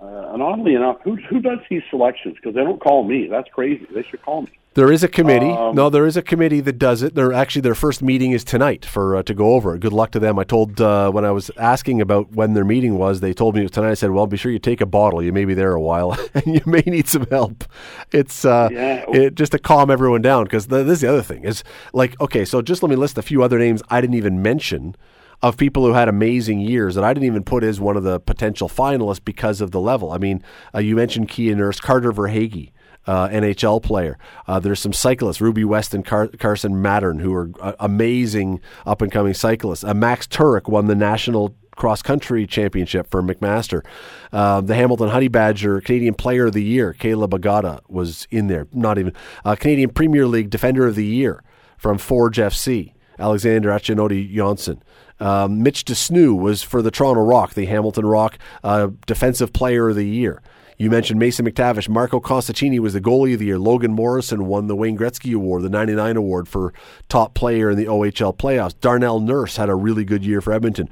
uh, 0.00 0.32
and 0.32 0.42
oddly 0.42 0.74
enough, 0.74 0.98
who 1.02 1.16
who 1.16 1.40
does 1.40 1.58
these 1.68 1.82
selections? 1.90 2.36
Because 2.36 2.54
they 2.54 2.62
don't 2.62 2.80
call 2.80 3.04
me. 3.04 3.26
That's 3.28 3.48
crazy. 3.50 3.86
They 3.94 4.02
should 4.02 4.22
call 4.22 4.42
me. 4.42 4.48
There 4.74 4.92
is 4.92 5.02
a 5.02 5.08
committee. 5.08 5.50
Um, 5.50 5.74
no, 5.74 5.90
there 5.90 6.06
is 6.06 6.16
a 6.16 6.22
committee 6.22 6.60
that 6.60 6.78
does 6.78 7.02
it. 7.02 7.16
They're 7.16 7.32
actually 7.32 7.62
their 7.62 7.74
first 7.74 8.00
meeting 8.00 8.30
is 8.30 8.44
tonight 8.44 8.84
for 8.84 9.16
uh, 9.16 9.22
to 9.24 9.34
go 9.34 9.54
over 9.54 9.74
it. 9.74 9.80
Good 9.80 9.92
luck 9.92 10.12
to 10.12 10.20
them. 10.20 10.38
I 10.38 10.44
told 10.44 10.80
uh, 10.80 11.10
when 11.10 11.24
I 11.24 11.32
was 11.32 11.50
asking 11.56 12.00
about 12.00 12.30
when 12.30 12.52
their 12.52 12.64
meeting 12.64 12.96
was, 12.96 13.18
they 13.18 13.32
told 13.32 13.56
me 13.56 13.62
it 13.62 13.64
was 13.64 13.70
tonight. 13.72 13.90
I 13.90 13.94
said, 13.94 14.12
"Well, 14.12 14.28
be 14.28 14.36
sure 14.36 14.52
you 14.52 14.60
take 14.60 14.80
a 14.80 14.86
bottle. 14.86 15.20
You 15.20 15.32
may 15.32 15.44
be 15.46 15.54
there 15.54 15.72
a 15.72 15.80
while, 15.80 16.16
and 16.34 16.46
you 16.46 16.60
may 16.64 16.82
need 16.86 17.08
some 17.08 17.26
help." 17.26 17.64
It's 18.12 18.44
uh, 18.44 18.68
Yeah. 18.70 19.04
it, 19.12 19.34
just 19.34 19.50
to 19.52 19.58
calm 19.58 19.90
everyone 19.90 20.22
down 20.22 20.44
because 20.44 20.68
this 20.68 20.86
is 20.86 21.00
the 21.00 21.08
other 21.08 21.22
thing 21.22 21.42
is 21.42 21.64
like 21.92 22.20
okay, 22.20 22.44
so 22.44 22.62
just 22.62 22.80
let 22.84 22.90
me 22.90 22.96
list 22.96 23.18
a 23.18 23.22
few 23.22 23.42
other 23.42 23.58
names 23.58 23.82
I 23.90 24.00
didn't 24.00 24.14
even 24.16 24.42
mention 24.42 24.94
of 25.42 25.56
people 25.56 25.84
who 25.86 25.92
had 25.92 26.08
amazing 26.08 26.60
years 26.60 26.94
that 26.94 27.04
I 27.04 27.14
didn't 27.14 27.26
even 27.26 27.44
put 27.44 27.62
as 27.62 27.80
one 27.80 27.96
of 27.96 28.02
the 28.02 28.18
potential 28.18 28.68
finalists 28.68 29.24
because 29.24 29.60
of 29.60 29.70
the 29.70 29.80
level. 29.80 30.10
I 30.12 30.18
mean, 30.18 30.42
uh, 30.74 30.80
you 30.80 30.96
mentioned 30.96 31.28
Kia 31.28 31.54
Nurse, 31.54 31.80
Carter 31.80 32.12
Verhaeghe. 32.12 32.72
Uh, 33.06 33.26
NHL 33.30 33.82
player. 33.82 34.18
Uh, 34.46 34.60
there's 34.60 34.80
some 34.80 34.92
cyclists, 34.92 35.40
Ruby 35.40 35.64
West 35.64 35.94
and 35.94 36.04
Car- 36.04 36.28
Carson 36.28 36.82
Mattern, 36.82 37.22
who 37.22 37.32
are 37.32 37.50
uh, 37.58 37.72
amazing 37.80 38.60
up 38.84 39.00
and 39.00 39.10
coming 39.10 39.32
cyclists. 39.32 39.82
Uh, 39.82 39.94
Max 39.94 40.26
Turek 40.26 40.68
won 40.68 40.88
the 40.88 40.94
national 40.94 41.54
cross 41.78 42.02
country 42.02 42.46
championship 42.46 43.10
for 43.10 43.22
McMaster. 43.22 43.82
Uh, 44.30 44.60
the 44.60 44.74
Hamilton 44.74 45.08
Honey 45.08 45.28
Badger 45.28 45.80
Canadian 45.80 46.12
Player 46.12 46.46
of 46.46 46.52
the 46.52 46.62
Year, 46.62 46.92
Caleb 46.92 47.30
Agada, 47.30 47.80
was 47.88 48.26
in 48.30 48.48
there. 48.48 48.66
Not 48.74 48.98
even 48.98 49.14
uh, 49.42 49.54
Canadian 49.54 49.90
Premier 49.90 50.26
League 50.26 50.50
Defender 50.50 50.86
of 50.86 50.94
the 50.94 51.06
Year 51.06 51.42
from 51.78 51.96
Forge 51.96 52.36
FC, 52.36 52.92
Alexander 53.18 53.70
Achinioti-Jönsson. 53.70 54.80
Um, 55.20 55.62
Mitch 55.62 55.84
de 55.84 55.94
Snoo 55.94 56.38
was 56.38 56.62
for 56.62 56.82
the 56.82 56.90
Toronto 56.90 57.22
Rock, 57.22 57.54
the 57.54 57.66
Hamilton 57.66 58.06
Rock 58.06 58.38
uh, 58.62 58.88
Defensive 59.06 59.52
Player 59.52 59.88
of 59.88 59.96
the 59.96 60.06
Year. 60.06 60.42
You 60.78 60.90
mentioned 60.90 61.18
Mason 61.18 61.44
McTavish. 61.44 61.88
Marco 61.88 62.20
Costantini 62.20 62.78
was 62.78 62.92
the 62.92 63.00
goalie 63.00 63.32
of 63.32 63.40
the 63.40 63.46
year. 63.46 63.58
Logan 63.58 63.92
Morrison 63.92 64.46
won 64.46 64.68
the 64.68 64.76
Wayne 64.76 64.96
Gretzky 64.96 65.34
Award, 65.34 65.62
the 65.62 65.68
99 65.68 66.16
award 66.16 66.46
for 66.46 66.72
top 67.08 67.34
player 67.34 67.70
in 67.70 67.76
the 67.76 67.86
OHL 67.86 68.36
playoffs. 68.36 68.78
Darnell 68.80 69.18
Nurse 69.18 69.56
had 69.56 69.68
a 69.68 69.74
really 69.74 70.04
good 70.04 70.24
year 70.24 70.40
for 70.40 70.52
Edmonton. 70.52 70.88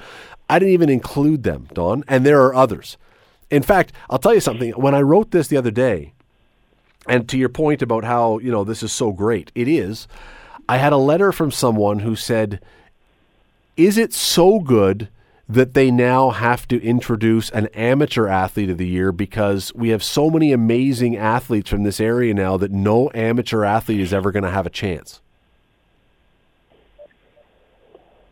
I 0.50 0.58
didn't 0.58 0.74
even 0.74 0.88
include 0.88 1.44
them, 1.44 1.68
Don, 1.72 2.02
and 2.08 2.26
there 2.26 2.42
are 2.42 2.54
others. 2.54 2.96
In 3.48 3.62
fact, 3.62 3.92
I'll 4.10 4.18
tell 4.18 4.34
you 4.34 4.40
something. 4.40 4.72
When 4.72 4.94
I 4.94 5.02
wrote 5.02 5.30
this 5.30 5.46
the 5.46 5.56
other 5.56 5.70
day, 5.70 6.12
and 7.06 7.28
to 7.28 7.38
your 7.38 7.48
point 7.48 7.80
about 7.80 8.02
how, 8.02 8.38
you 8.38 8.50
know, 8.50 8.64
this 8.64 8.82
is 8.82 8.92
so 8.92 9.12
great, 9.12 9.52
it 9.54 9.68
is. 9.68 10.08
I 10.68 10.78
had 10.78 10.92
a 10.92 10.96
letter 10.96 11.30
from 11.30 11.52
someone 11.52 12.00
who 12.00 12.16
said, 12.16 12.60
Is 13.76 13.98
it 13.98 14.14
so 14.14 14.60
good 14.60 15.08
that 15.48 15.74
they 15.74 15.90
now 15.90 16.30
have 16.30 16.66
to 16.68 16.82
introduce 16.82 17.50
an 17.50 17.66
amateur 17.68 18.26
athlete 18.26 18.70
of 18.70 18.78
the 18.78 18.86
year 18.86 19.12
because 19.12 19.72
we 19.74 19.90
have 19.90 20.02
so 20.02 20.30
many 20.30 20.52
amazing 20.52 21.16
athletes 21.16 21.70
from 21.70 21.84
this 21.84 22.00
area 22.00 22.34
now 22.34 22.56
that 22.56 22.72
no 22.72 23.10
amateur 23.14 23.64
athlete 23.64 24.00
is 24.00 24.12
ever 24.12 24.32
going 24.32 24.42
to 24.42 24.50
have 24.50 24.66
a 24.66 24.70
chance? 24.70 25.20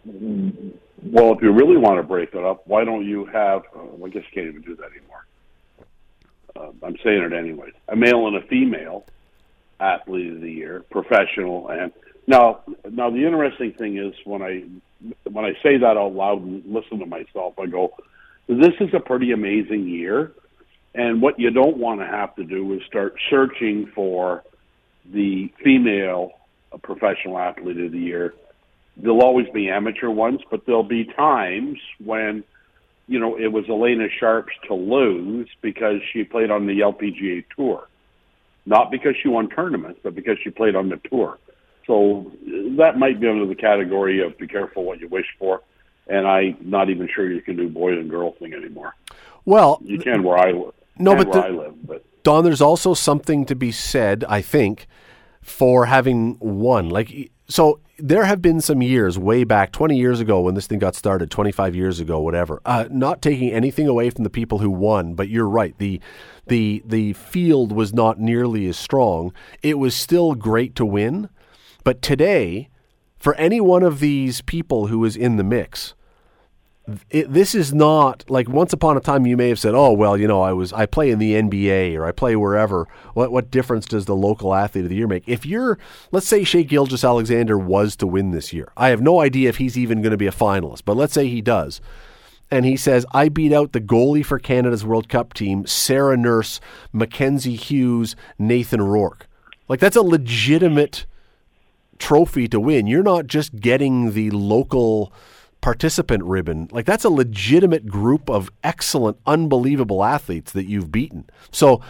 Well, 0.05 1.33
if 1.35 1.43
you 1.43 1.53
really 1.53 1.77
want 1.77 1.99
to 1.99 2.03
break 2.03 2.35
it 2.35 2.45
up, 2.45 2.67
why 2.67 2.85
don't 2.85 3.07
you 3.07 3.27
have? 3.27 3.63
Uh, 3.77 4.05
I 4.05 4.09
guess 4.09 4.23
you 4.31 4.43
can't 4.43 4.49
even 4.49 4.63
do 4.63 4.75
that 4.77 4.91
anymore. 4.91 5.27
Uh, 6.57 6.87
I'm 6.87 6.97
saying 7.05 7.23
it 7.23 7.33
anyways. 7.33 7.75
A 7.89 7.97
male 7.97 8.27
and 8.27 8.37
a 8.37 8.43
female 8.47 9.05
athlete 9.79 10.33
of 10.33 10.41
the 10.41 10.51
year, 10.51 10.85
professional, 10.91 11.69
and 11.69 11.93
now, 12.27 12.61
now 12.91 13.11
the 13.11 13.25
interesting 13.25 13.73
thing 13.73 13.99
is 13.99 14.15
when 14.25 14.43
I 14.43 14.65
when 15.31 15.45
I 15.45 15.53
say 15.63 15.77
that 15.79 15.97
out 15.97 16.15
loud 16.15 16.43
and 16.43 16.63
listen 16.67 16.99
to 17.01 17.07
myself, 17.07 17.59
I 17.59 17.67
go, 17.67 17.95
"This 18.47 18.75
is 18.81 18.95
a 18.95 19.01
pretty 19.01 19.33
amazing 19.33 19.89
year." 19.89 20.33
And 20.95 21.21
what 21.21 21.39
you 21.39 21.51
don't 21.51 21.77
want 21.77 22.01
to 22.01 22.07
have 22.07 22.37
to 22.37 22.45
do 22.45 22.73
is 22.75 22.83
start 22.85 23.17
searching 23.29 23.87
for 23.87 24.45
the 25.13 25.53
female 25.63 26.33
professional 26.83 27.39
athlete 27.39 27.79
of 27.79 27.93
the 27.93 27.99
year. 27.99 28.35
There'll 28.97 29.23
always 29.23 29.49
be 29.49 29.69
amateur 29.69 30.09
ones, 30.09 30.41
but 30.51 30.67
there'll 30.67 30.85
be 30.85 31.05
times 31.05 31.79
when, 31.99 32.45
you 33.09 33.19
know, 33.19 33.37
it 33.37 33.49
was 33.49 33.65
Alena 33.67 34.09
Sharp's 34.09 34.55
to 34.69 34.75
lose 34.75 35.49
because 35.61 36.01
she 36.13 36.23
played 36.23 36.51
on 36.51 36.67
the 36.67 36.81
LPGA 36.81 37.45
tour. 37.57 37.89
Not 38.67 38.91
because 38.91 39.17
she 39.21 39.29
won 39.29 39.51
tournaments, 39.51 40.01
but 40.03 40.15
because 40.15 40.39
she 40.43 40.51
played 40.51 40.77
on 40.77 40.89
the 40.89 40.97
tour. 41.11 41.39
So 41.87 42.31
that 42.77 42.99
might 42.99 43.21
be 43.21 43.29
under 43.29 43.47
the 43.47 43.55
category 43.55 44.25
of 44.25 44.37
be 44.39 44.47
careful 44.47 44.85
what 44.85 45.01
you 45.01 45.09
wish 45.09 45.27
for. 45.39 45.61
And 46.07 46.27
I'm 46.27 46.57
not 46.61 46.91
even 46.91 47.09
sure 47.15 47.31
you 47.31 47.41
can 47.41 47.57
do 47.57 47.69
boy 47.69 47.93
and 47.93 48.09
girl 48.11 48.33
thing 48.33 48.53
anymore. 48.55 48.95
Well, 49.45 49.81
You 49.85 49.99
can 49.99 50.23
where 50.23 50.39
I 50.39 50.53
live. 50.53 50.75
No, 50.99 51.15
but 51.17 51.29
where 51.29 51.43
the- 51.43 51.49
I 51.49 51.51
live, 51.51 51.87
but 51.87 52.05
Don, 52.23 52.45
there's 52.45 52.63
also 52.63 52.95
something 52.95 53.45
to 53.47 53.55
be 53.55 53.71
said, 53.71 54.25
I 54.29 54.41
think, 54.41 54.87
for 55.43 55.87
having 55.87 56.39
won. 56.41 56.89
Like, 56.89 57.31
so 57.49 57.81
there 57.99 58.25
have 58.25 58.41
been 58.41 58.61
some 58.63 58.81
years 58.81 59.19
way 59.19 59.45
back, 59.45 59.73
20 59.73 59.97
years 59.99 60.21
ago 60.21 60.41
when 60.41 60.55
this 60.55 60.67
thing 60.67 60.79
got 60.79 60.95
started, 60.95 61.31
25 61.31 61.75
years 61.75 62.01
ago, 62.01 62.19
whatever. 62.21 62.63
Uh, 62.65 62.87
not 62.91 63.21
taking 63.21 63.51
anything 63.53 63.87
away 63.87 64.09
from 64.09 64.25
the 64.25 64.31
people 64.31 64.59
who 64.59 64.71
won, 64.71 65.15
but 65.15 65.29
you're 65.29 65.49
right. 65.49 65.77
The 65.79 66.01
the 66.47 66.83
the 66.87 67.13
field 67.15 67.73
was 67.73 67.93
not 67.95 68.19
nearly 68.19 68.67
as 68.69 68.77
strong. 68.77 69.33
It 69.63 69.79
was 69.79 69.95
still 69.95 70.35
great 70.35 70.75
to 70.77 70.85
win, 70.87 71.29
but 71.85 72.03
today, 72.03 72.69
for 73.17 73.35
any 73.37 73.61
one 73.61 73.83
of 73.83 74.01
these 74.01 74.41
people 74.43 74.89
who 74.89 75.05
is 75.05 75.17
in 75.17 75.37
the 75.37 75.45
mix, 75.45 75.95
it, 77.11 77.33
this 77.33 77.55
is 77.55 77.73
not 77.73 78.29
like 78.29 78.49
once 78.49 78.73
upon 78.73 78.97
a 78.97 79.01
time 79.01 79.27
you 79.27 79.37
may 79.37 79.49
have 79.49 79.59
said, 79.59 79.75
"Oh, 79.75 79.93
well, 79.93 80.19
you 80.19 80.29
know, 80.29 80.43
I 80.43 80.53
was 80.53 80.73
I 80.73 80.87
play 80.87 81.11
in 81.11 81.19
the 81.19 81.33
NBA 81.33 81.97
or 81.97 82.05
I 82.05 82.13
play 82.13 82.37
wherever. 82.37 82.87
What 83.15 83.33
what 83.33 83.51
difference 83.51 83.87
does 83.87 84.05
the 84.05 84.17
local 84.17 84.55
athlete 84.55 84.85
of 84.85 84.91
the 84.91 84.97
year 84.97 85.07
make?" 85.07 85.27
If 85.27 85.47
you're, 85.47 85.79
let's 86.13 86.29
say, 86.29 86.45
Shai 86.45 86.63
Gilgeous-Alexander 86.63 87.59
was 87.59 87.97
to 87.97 88.07
win 88.07 88.33
this 88.33 88.53
year, 88.53 88.71
I 88.77 88.89
have 88.89 89.01
no 89.01 89.21
idea 89.21 89.49
if 89.49 89.57
he's 89.57 89.79
even 89.79 90.03
going 90.03 90.11
to 90.11 90.19
be 90.19 90.27
a 90.27 90.33
finalist, 90.33 90.83
but 90.85 90.97
let's 90.97 91.15
say 91.15 91.27
he 91.29 91.41
does, 91.41 91.81
and 92.51 92.67
he 92.67 92.77
says, 92.77 93.07
"I 93.13 93.31
beat 93.31 93.53
out 93.53 93.73
the 93.73 93.81
goalie 93.81 94.25
for 94.25 94.39
Canada's 94.39 94.85
World 94.85 95.09
Cup 95.09 95.33
team, 95.33 95.67
Sarah 95.67 96.19
Nurse, 96.19 96.61
Mackenzie 96.93 97.57
Hughes, 97.57 98.15
Nathan 98.39 98.83
Rourke." 98.83 99.27
Like 99.69 99.81
that's 99.81 99.97
a 99.97 100.03
legitimate 100.03 101.07
trophy 101.99 102.49
to 102.49 102.61
win. 102.61 102.87
You're 102.87 103.03
not 103.03 103.27
just 103.27 103.57
getting 103.57 104.13
the 104.13 104.31
local 104.31 105.13
participant 105.61 106.23
ribbon. 106.25 106.69
Like 106.73 106.85
that's 106.85 107.05
a 107.05 107.11
legitimate 107.11 107.87
group 107.87 108.29
of 108.29 108.51
excellent, 108.63 109.19
unbelievable 109.27 110.05
athletes 110.05 110.53
that 110.53 110.67
you've 110.67 110.93
beaten. 110.93 111.29
So 111.53 111.81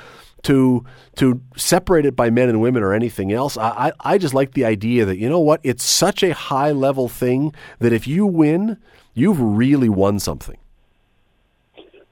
to 0.42 0.84
to 1.16 1.40
separate 1.56 2.06
it 2.06 2.14
by 2.14 2.30
men 2.30 2.48
and 2.48 2.60
women 2.60 2.82
or 2.82 2.92
anything 2.92 3.32
else, 3.32 3.56
I, 3.58 3.92
I 4.00 4.18
just 4.18 4.34
like 4.34 4.52
the 4.52 4.64
idea 4.64 5.04
that 5.04 5.18
you 5.18 5.28
know 5.28 5.40
what, 5.40 5.60
it's 5.64 5.84
such 5.84 6.22
a 6.22 6.32
high 6.32 6.70
level 6.70 7.08
thing 7.08 7.52
that 7.80 7.92
if 7.92 8.06
you 8.06 8.26
win, 8.26 8.76
you've 9.14 9.40
really 9.40 9.88
won 9.88 10.20
something. 10.20 10.56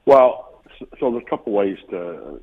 Well, 0.05 0.61
so 0.99 1.11
there's 1.11 1.23
a 1.25 1.29
couple 1.29 1.53
ways 1.53 1.77
to 1.91 2.41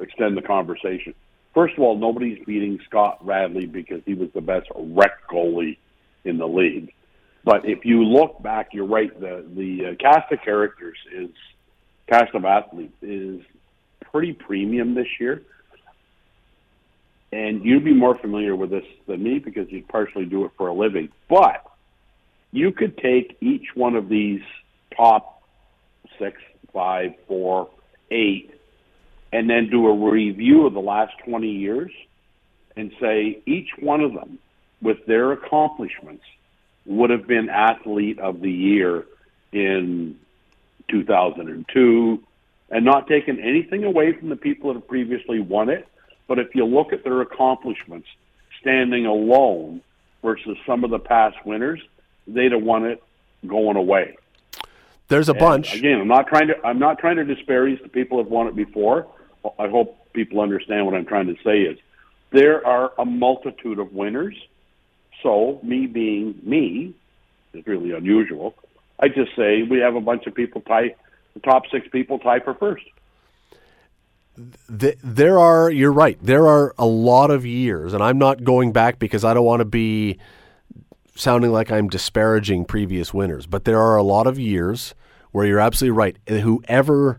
extend 0.00 0.36
the 0.36 0.42
conversation. 0.42 1.14
First 1.54 1.74
of 1.74 1.80
all, 1.80 1.96
nobody's 1.96 2.44
beating 2.44 2.78
Scott 2.86 3.18
Radley 3.24 3.66
because 3.66 4.02
he 4.06 4.14
was 4.14 4.28
the 4.34 4.40
best 4.40 4.68
rec 4.74 5.28
goalie 5.28 5.78
in 6.24 6.38
the 6.38 6.46
league. 6.46 6.92
But 7.44 7.64
if 7.64 7.84
you 7.84 8.04
look 8.04 8.42
back, 8.42 8.68
you're 8.72 8.86
right. 8.86 9.18
The 9.18 9.44
the 9.48 9.86
uh, 9.86 9.94
cast 9.96 10.30
of 10.32 10.42
characters 10.42 10.98
is 11.14 11.30
cast 12.06 12.34
of 12.34 12.44
athletes 12.44 12.94
is 13.02 13.40
pretty 14.10 14.32
premium 14.32 14.94
this 14.94 15.06
year, 15.18 15.42
and 17.32 17.64
you'd 17.64 17.84
be 17.84 17.94
more 17.94 18.16
familiar 18.18 18.54
with 18.54 18.70
this 18.70 18.84
than 19.06 19.22
me 19.22 19.38
because 19.38 19.70
you 19.70 19.82
partially 19.88 20.26
do 20.26 20.44
it 20.44 20.50
for 20.56 20.68
a 20.68 20.74
living. 20.74 21.08
But 21.28 21.64
you 22.50 22.72
could 22.72 22.98
take 22.98 23.36
each 23.40 23.68
one 23.74 23.94
of 23.94 24.08
these 24.08 24.42
top 24.96 25.42
six, 26.18 26.40
five, 26.72 27.12
four, 27.26 27.70
eight, 28.10 28.57
and 29.32 29.48
then 29.48 29.68
do 29.70 29.86
a 29.86 30.10
review 30.10 30.66
of 30.66 30.74
the 30.74 30.80
last 30.80 31.14
20 31.24 31.48
years 31.48 31.90
and 32.76 32.92
say 33.00 33.40
each 33.46 33.70
one 33.78 34.00
of 34.00 34.14
them 34.14 34.38
with 34.80 35.04
their 35.06 35.32
accomplishments 35.32 36.24
would 36.86 37.10
have 37.10 37.26
been 37.26 37.48
athlete 37.48 38.18
of 38.18 38.40
the 38.40 38.50
year 38.50 39.04
in 39.52 40.18
2002 40.88 42.22
and 42.70 42.84
not 42.84 43.06
taken 43.08 43.40
anything 43.40 43.84
away 43.84 44.12
from 44.12 44.28
the 44.28 44.36
people 44.36 44.72
that 44.72 44.80
have 44.80 44.88
previously 44.88 45.40
won 45.40 45.68
it. 45.68 45.86
But 46.26 46.38
if 46.38 46.54
you 46.54 46.64
look 46.64 46.92
at 46.92 47.04
their 47.04 47.20
accomplishments 47.20 48.08
standing 48.60 49.06
alone 49.06 49.82
versus 50.22 50.56
some 50.66 50.84
of 50.84 50.90
the 50.90 50.98
past 50.98 51.36
winners, 51.44 51.80
they'd 52.26 52.52
have 52.52 52.62
won 52.62 52.84
it 52.84 53.02
going 53.46 53.76
away. 53.76 54.16
There's 55.08 55.28
a 55.28 55.32
And 55.32 55.40
bunch. 55.40 55.74
Again, 55.74 56.00
I'm 56.00 56.08
not 56.08 56.26
trying 56.26 56.48
to 56.48 56.66
I'm 56.66 56.78
not 56.78 56.98
trying 56.98 57.16
to 57.16 57.24
disparage 57.24 57.80
the 57.82 57.88
people 57.88 58.18
who've 58.18 58.30
won 58.30 58.46
it 58.46 58.54
before. 58.54 59.06
I 59.58 59.68
hope 59.68 60.12
people 60.12 60.40
understand 60.40 60.86
what 60.86 60.94
I'm 60.94 61.06
trying 61.06 61.26
to 61.26 61.36
say 61.44 61.62
is 61.62 61.78
there 62.30 62.66
are 62.66 62.92
a 62.98 63.04
multitude 63.04 63.78
of 63.78 63.92
winners. 63.92 64.36
So 65.22 65.60
me 65.62 65.86
being 65.86 66.38
me 66.42 66.94
is 67.52 67.66
really 67.66 67.92
unusual. 67.92 68.54
I 69.00 69.08
just 69.08 69.34
say 69.36 69.62
we 69.62 69.78
have 69.78 69.94
a 69.94 70.00
bunch 70.00 70.26
of 70.26 70.34
people 70.34 70.60
tie 70.60 70.94
the 71.34 71.40
top 71.40 71.64
six 71.70 71.86
people 71.88 72.18
tie 72.18 72.40
for 72.40 72.54
first. 72.54 72.84
There 74.68 75.38
are 75.38 75.70
you're 75.70 75.92
right 75.92 76.16
there 76.22 76.46
are 76.46 76.72
a 76.78 76.86
lot 76.86 77.32
of 77.32 77.44
years 77.44 77.92
and 77.92 78.00
i'm 78.00 78.18
not 78.18 78.44
going 78.44 78.70
back 78.70 79.00
because 79.00 79.24
i 79.24 79.34
don't 79.34 79.44
want 79.44 79.58
to 79.58 79.64
be 79.64 80.16
sounding 81.16 81.50
like 81.50 81.72
i'm 81.72 81.88
disparaging 81.88 82.64
previous 82.64 83.12
winners 83.12 83.46
but 83.46 83.64
there 83.64 83.80
are 83.80 83.96
a 83.96 84.02
lot 84.04 84.28
of 84.28 84.38
years 84.38 84.94
where 85.32 85.44
you're 85.44 85.58
absolutely 85.58 85.96
right 85.96 86.16
whoever 86.28 87.18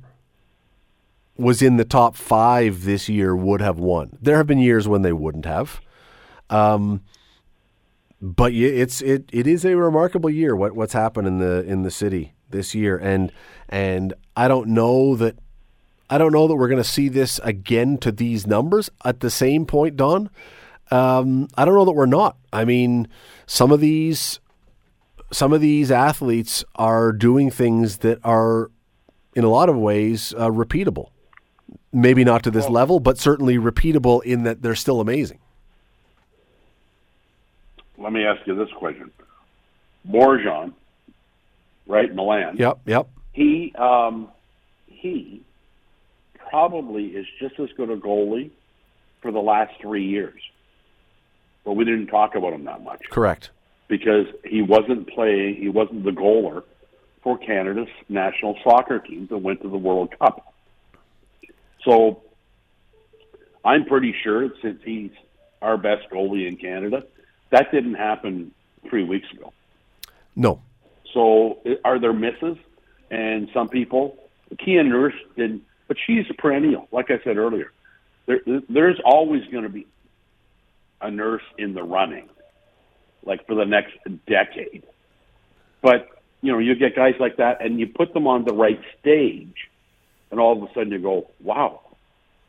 was 1.39 1.61
in 1.61 1.77
the 1.77 1.85
top 1.85 2.15
five 2.15 2.83
this 2.83 3.09
year 3.09 3.35
would 3.35 3.61
have 3.61 3.79
won 3.79 4.17
there 4.21 4.37
have 4.37 4.47
been 4.47 4.59
years 4.59 4.87
when 4.87 5.01
they 5.01 5.13
wouldn't 5.13 5.45
have 5.45 5.81
um, 6.49 7.01
but 8.21 8.53
it's 8.53 9.01
it, 9.01 9.29
it 9.31 9.47
is 9.47 9.63
a 9.65 9.75
remarkable 9.75 10.29
year 10.29 10.55
what 10.55 10.73
what's 10.75 10.93
happened 10.93 11.27
in 11.27 11.39
the 11.39 11.63
in 11.63 11.83
the 11.83 11.91
city 11.91 12.33
this 12.49 12.73
year 12.75 12.97
and 12.97 13.31
and 13.69 14.13
I 14.35 14.47
don't 14.47 14.69
know 14.69 15.15
that 15.15 15.37
I 16.09 16.17
don't 16.17 16.31
know 16.31 16.47
that 16.47 16.55
we're 16.55 16.67
going 16.67 16.81
to 16.81 16.89
see 16.89 17.07
this 17.07 17.39
again 17.43 17.97
to 17.99 18.11
these 18.11 18.47
numbers 18.47 18.89
at 19.05 19.19
the 19.19 19.29
same 19.29 19.65
point, 19.65 19.95
Don. 19.95 20.29
Um, 20.89 21.47
I 21.55 21.65
don't 21.65 21.75
know 21.75 21.85
that 21.85 21.91
we're 21.91 22.07
not. 22.07 22.35
I 22.51 22.65
mean, 22.65 23.07
some 23.45 23.71
of 23.71 23.79
these 23.79 24.39
some 25.31 25.53
of 25.53 25.61
these 25.61 25.91
athletes 25.91 26.63
are 26.75 27.11
doing 27.11 27.51
things 27.51 27.97
that 27.99 28.19
are, 28.23 28.71
in 29.35 29.43
a 29.43 29.49
lot 29.49 29.69
of 29.69 29.77
ways, 29.77 30.33
uh, 30.35 30.49
repeatable. 30.49 31.09
Maybe 31.91 32.23
not 32.23 32.43
to 32.43 32.51
this 32.51 32.69
level, 32.69 32.99
but 32.99 33.17
certainly 33.17 33.57
repeatable 33.57 34.23
in 34.23 34.43
that 34.43 34.61
they're 34.61 34.75
still 34.75 35.01
amazing. 35.01 35.39
Let 37.97 38.13
me 38.13 38.25
ask 38.25 38.45
you 38.45 38.55
this 38.55 38.69
question: 38.77 39.11
Borjan, 40.07 40.73
right, 41.87 42.13
Milan. 42.13 42.57
Yep, 42.57 42.79
yep. 42.85 43.09
He 43.33 43.73
um, 43.77 44.29
he 44.85 45.41
probably 46.49 47.07
is 47.07 47.25
just 47.39 47.59
as 47.59 47.69
good 47.75 47.89
a 47.89 47.97
goalie 47.97 48.51
for 49.21 49.31
the 49.31 49.39
last 49.39 49.73
three 49.81 50.05
years, 50.05 50.41
but 51.65 51.73
we 51.73 51.85
didn't 51.85 52.07
talk 52.07 52.35
about 52.35 52.53
him 52.53 52.65
that 52.65 52.83
much 52.83 53.01
Correct. 53.09 53.49
because 53.87 54.27
he 54.45 54.61
wasn't 54.61 55.09
playing. 55.09 55.55
He 55.55 55.69
wasn't 55.69 56.03
the 56.03 56.11
goaler 56.11 56.63
for 57.21 57.37
Canada's 57.37 57.89
national 58.07 58.57
soccer 58.63 58.99
team 58.99 59.27
that 59.29 59.37
went 59.37 59.61
to 59.61 59.69
the 59.69 59.77
World 59.77 60.13
Cup. 60.19 60.48
So 61.83 62.21
I'm 63.63 63.85
pretty 63.85 64.15
sure 64.23 64.49
since 64.61 64.81
he's 64.83 65.11
our 65.61 65.77
best 65.77 66.09
goalie 66.09 66.47
in 66.47 66.55
Canada, 66.55 67.03
that 67.49 67.71
didn't 67.71 67.95
happen 67.95 68.51
three 68.89 69.03
weeks 69.03 69.31
ago. 69.31 69.53
No. 70.35 70.61
So 71.13 71.59
are 71.83 71.99
there 71.99 72.13
misses? 72.13 72.57
And 73.11 73.49
some 73.53 73.67
people, 73.69 74.17
Kia 74.63 74.83
Nurse 74.83 75.15
didn't, 75.35 75.63
but 75.87 75.97
she's 76.05 76.25
a 76.29 76.33
perennial. 76.33 76.87
Like 76.91 77.09
I 77.09 77.19
said 77.23 77.37
earlier, 77.37 77.71
there, 78.27 78.39
there's 78.69 78.99
always 79.03 79.43
going 79.51 79.63
to 79.63 79.69
be 79.69 79.87
a 81.01 81.09
nurse 81.09 81.43
in 81.57 81.73
the 81.73 81.81
running, 81.81 82.29
like 83.23 83.47
for 83.47 83.55
the 83.55 83.65
next 83.65 83.93
decade. 84.27 84.83
But 85.81 86.09
you 86.41 86.51
know, 86.51 86.59
you 86.59 86.75
get 86.75 86.95
guys 86.95 87.15
like 87.19 87.37
that, 87.37 87.61
and 87.65 87.79
you 87.79 87.87
put 87.87 88.13
them 88.13 88.27
on 88.27 88.45
the 88.45 88.53
right 88.53 88.79
stage, 88.99 89.69
and 90.31 90.39
all 90.39 90.55
of 90.57 90.69
a 90.69 90.73
sudden 90.73 90.91
you 90.91 90.99
go, 90.99 91.27
"Wow, 91.41 91.81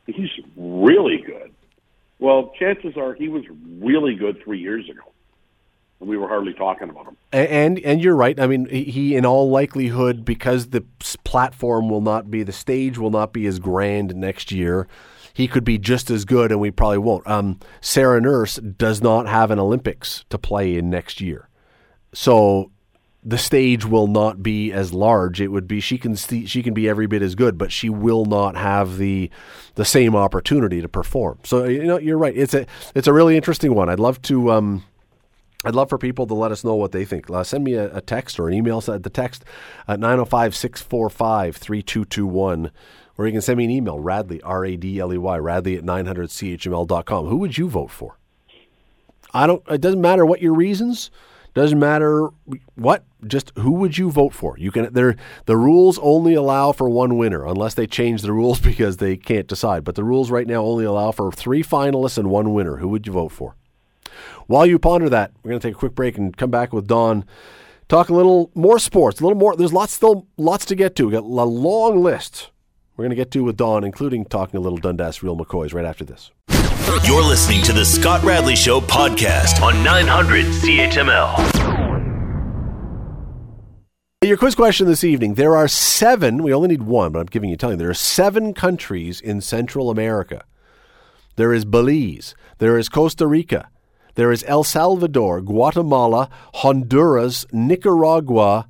he's 0.07 0.31
really 0.57 1.19
good." 1.19 1.53
Well, 2.19 2.53
chances 2.59 2.97
are 2.97 3.15
he 3.15 3.29
was 3.29 3.45
really 3.81 4.15
good 4.15 4.43
three 4.45 4.59
years 4.61 4.89
ago, 4.89 5.01
and 6.01 6.09
we 6.09 6.19
were 6.19 6.29
hardly 6.29 6.53
talking 6.53 6.91
about 6.91 7.07
him. 7.07 7.17
And 7.33 7.79
and 7.79 8.03
you're 8.03 8.17
right. 8.17 8.39
I 8.39 8.47
mean, 8.47 8.67
he- 8.67 9.15
in 9.17 9.25
all 9.25 9.49
likelihood, 9.51 10.25
because 10.25 10.69
the 10.69 10.85
platform 11.25 11.89
will 11.89 12.03
not 12.03 12.31
be 12.31 12.43
the 12.43 12.53
stage 12.53 12.99
will 12.99 13.11
not 13.11 13.33
be 13.33 13.47
as 13.47 13.59
grand 13.59 14.15
next 14.15 14.53
year. 14.53 14.87
He 15.33 15.49
could 15.49 15.65
be 15.65 15.79
just 15.79 16.11
as 16.11 16.25
good, 16.25 16.51
and 16.51 16.61
we 16.61 16.71
probably 16.71 16.99
won't. 16.99 17.27
Um, 17.27 17.61
Sarah 17.81 18.21
Nurse 18.21 18.57
does 18.57 19.01
not 19.01 19.27
have 19.29 19.51
an 19.51 19.59
Olympics 19.59 20.25
to 20.29 20.37
play 20.39 20.77
in 20.77 20.91
next 20.91 21.21
year, 21.21 21.49
so 22.13 22.71
the 23.23 23.39
stage 23.39 23.85
will 23.85 24.07
not 24.07 24.43
be 24.43 24.73
as 24.73 24.95
large. 24.95 25.41
It 25.41 25.49
would 25.49 25.69
be 25.69 25.81
she 25.81 25.99
can 25.99 26.17
see, 26.17 26.47
she 26.47 26.63
can 26.63 26.73
be 26.73 26.89
every 26.89 27.07
bit 27.07 27.23
as 27.23 27.35
good, 27.35 27.59
but 27.59 27.71
she 27.71 27.91
will 27.91 28.25
not 28.25 28.57
have 28.57 28.97
the 28.97 29.31
the 29.75 29.85
same 29.85 30.17
opportunity 30.17 30.81
to 30.81 30.89
perform. 30.89 31.39
So 31.45 31.65
you 31.65 31.85
know, 31.85 31.99
you're 31.99 32.19
right. 32.19 32.37
It's 32.37 32.55
a 32.55 32.67
it's 32.95 33.07
a 33.07 33.13
really 33.13 33.37
interesting 33.37 33.75
one. 33.75 33.89
I'd 33.89 34.01
love 34.01 34.23
to. 34.23 34.51
Um, 34.51 34.85
I'd 35.63 35.75
love 35.75 35.91
for 35.91 35.99
people 35.99 36.27
to 36.27 36.33
let 36.33 36.53
us 36.53 36.65
know 36.65 36.75
what 36.75 36.93
they 36.93 37.05
think. 37.05 37.29
Uh, 37.29 37.45
send 37.45 37.65
me 37.65 37.75
a, 37.75 37.95
a 37.95 38.01
text 38.01 38.41
or 38.41 38.49
an 38.49 38.55
email. 38.55 38.81
Send 38.81 39.03
the 39.03 39.11
text 39.11 39.45
at 39.87 40.01
905 40.01 40.57
645 40.57 41.57
3221. 41.57 42.71
Or 43.19 43.27
you 43.27 43.33
can 43.33 43.43
send 43.43 43.59
me 43.59 43.65
an 43.65 43.71
email, 43.71 44.01
Radley, 44.01 44.41
R 44.41 44.65
A 44.65 44.77
D 44.79 44.99
L 44.99 45.13
E 45.13 45.19
Y, 45.19 45.37
Radley 45.37 45.77
at 45.77 45.85
900CHML.com. 45.85 47.27
Who 47.27 47.37
would 47.37 47.59
you 47.59 47.69
vote 47.69 47.91
for? 47.91 48.17
I 49.35 49.47
don't, 49.47 49.63
it 49.69 49.83
doesn't 49.83 50.01
matter 50.01 50.25
what 50.25 50.41
your 50.41 50.55
reasons. 50.55 51.11
Doesn't 51.55 51.79
matter 51.79 52.29
what, 52.77 53.05
just 53.27 53.53
who 53.57 53.73
would 53.73 53.99
you 53.99 54.11
vote 54.11 54.33
for? 54.33 54.57
You 54.59 54.71
can 54.71 54.93
there 54.93 55.17
the 55.47 55.57
rules 55.57 55.99
only 56.01 56.35
allow 56.35 56.73
for 56.73 56.89
one 56.89 57.17
winner 57.17 57.45
unless 57.47 57.75
they 57.75 57.87
change 57.87 58.23
the 58.23 58.33
rules 58.33 58.61
because 58.71 58.99
they 58.99 59.17
can't 59.17 59.49
decide. 59.49 59.85
But 59.85 59.95
the 59.95 60.05
rules 60.05 60.31
right 60.31 60.47
now 60.47 60.63
only 60.65 60.85
allow 60.85 61.11
for 61.13 61.33
three 61.33 61.63
finalists 61.63 62.19
and 62.19 62.31
one 62.31 62.55
winner. 62.55 62.77
Who 62.77 62.89
would 62.89 63.07
you 63.07 63.13
vote 63.13 63.33
for? 63.33 63.57
While 64.47 64.67
you 64.67 64.79
ponder 64.79 65.09
that, 65.09 65.33
we're 65.43 65.51
going 65.51 65.61
to 65.61 65.69
take 65.69 65.77
a 65.77 65.79
quick 65.79 65.95
break 65.95 66.19
and 66.19 66.37
come 66.37 66.51
back 66.51 66.73
with 66.73 66.87
Don 66.87 67.25
talk 67.91 68.09
a 68.09 68.15
little 68.15 68.51
more 68.55 68.79
sports, 68.79 69.21
a 69.21 69.25
little 69.25 69.39
more. 69.39 69.55
There's 69.57 69.73
lots 69.73 69.93
still 69.93 70.27
lots 70.39 70.65
to 70.67 70.75
get 70.75 70.97
to. 70.97 71.07
We 71.07 71.13
got 71.13 71.25
a 71.25 71.27
long 71.27 72.03
list. 72.03 72.51
We're 72.97 73.05
going 73.05 73.11
to 73.11 73.17
get 73.17 73.31
to 73.33 73.45
with 73.45 73.57
Don, 73.57 73.85
including 73.85 74.25
talking 74.25 74.59
a 74.59 74.61
little 74.61 74.79
Dundas 74.79 75.23
Real 75.23 75.37
McCoys 75.37 75.75
right 75.75 75.85
after 75.85 76.05
this. 76.05 76.31
You're 76.91 77.23
listening 77.23 77.63
to 77.63 77.73
the 77.73 77.85
Scott 77.85 78.25
Radley 78.25 78.57
Show 78.57 78.81
podcast 78.81 79.63
on 79.63 79.85
900 79.85 80.47
CHML. 80.47 81.37
Your 84.25 84.37
quiz 84.37 84.57
question 84.57 84.89
this 84.89 85.05
evening. 85.05 85.35
There 85.35 85.55
are 85.55 85.69
seven, 85.69 86.43
we 86.43 86.53
only 86.53 86.67
need 86.67 86.83
one, 86.83 87.13
but 87.13 87.21
I'm 87.21 87.27
giving 87.27 87.49
you 87.49 87.57
telling 87.57 87.79
there 87.79 87.91
are 87.91 87.95
seven 87.95 88.55
countries 88.55 89.21
in 89.21 89.41
Central 89.41 89.89
America. 89.89 90.45
There 91.37 91.53
is 91.53 91.65
Belize, 91.65 92.35
there 92.59 92.77
is 92.77 92.89
Costa 92.89 93.29
Rica, 93.29 93.71
there 94.17 94.33
is 94.33 94.45
El 94.49 94.65
Salvador, 94.65 95.41
Guatemala, 95.41 96.29
Honduras, 96.55 97.47
Nicaragua, 97.53 98.67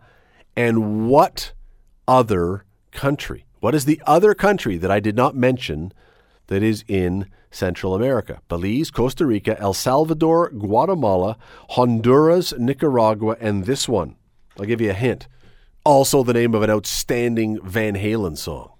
and 0.54 1.08
what 1.08 1.54
other 2.06 2.66
country? 2.92 3.46
What 3.60 3.74
is 3.74 3.86
the 3.86 4.02
other 4.06 4.34
country 4.34 4.76
that 4.76 4.90
I 4.90 5.00
did 5.00 5.16
not 5.16 5.34
mention 5.34 5.94
that 6.48 6.62
is 6.62 6.84
in 6.86 7.26
Central 7.50 7.94
America? 7.94 8.40
Belize, 8.48 8.90
Costa 8.90 9.26
Rica, 9.26 9.58
El 9.60 9.74
Salvador, 9.74 10.50
Guatemala, 10.50 11.36
Honduras, 11.70 12.52
Nicaragua, 12.58 13.36
and 13.40 13.64
this 13.64 13.88
one. 13.88 14.16
I'll 14.58 14.66
give 14.66 14.80
you 14.80 14.90
a 14.90 14.94
hint 14.94 15.26
also 15.84 16.22
the 16.22 16.32
name 16.32 16.54
of 16.54 16.62
an 16.62 16.70
outstanding 16.70 17.58
Van 17.62 17.94
Halen 17.94 18.36
song. 18.36 18.72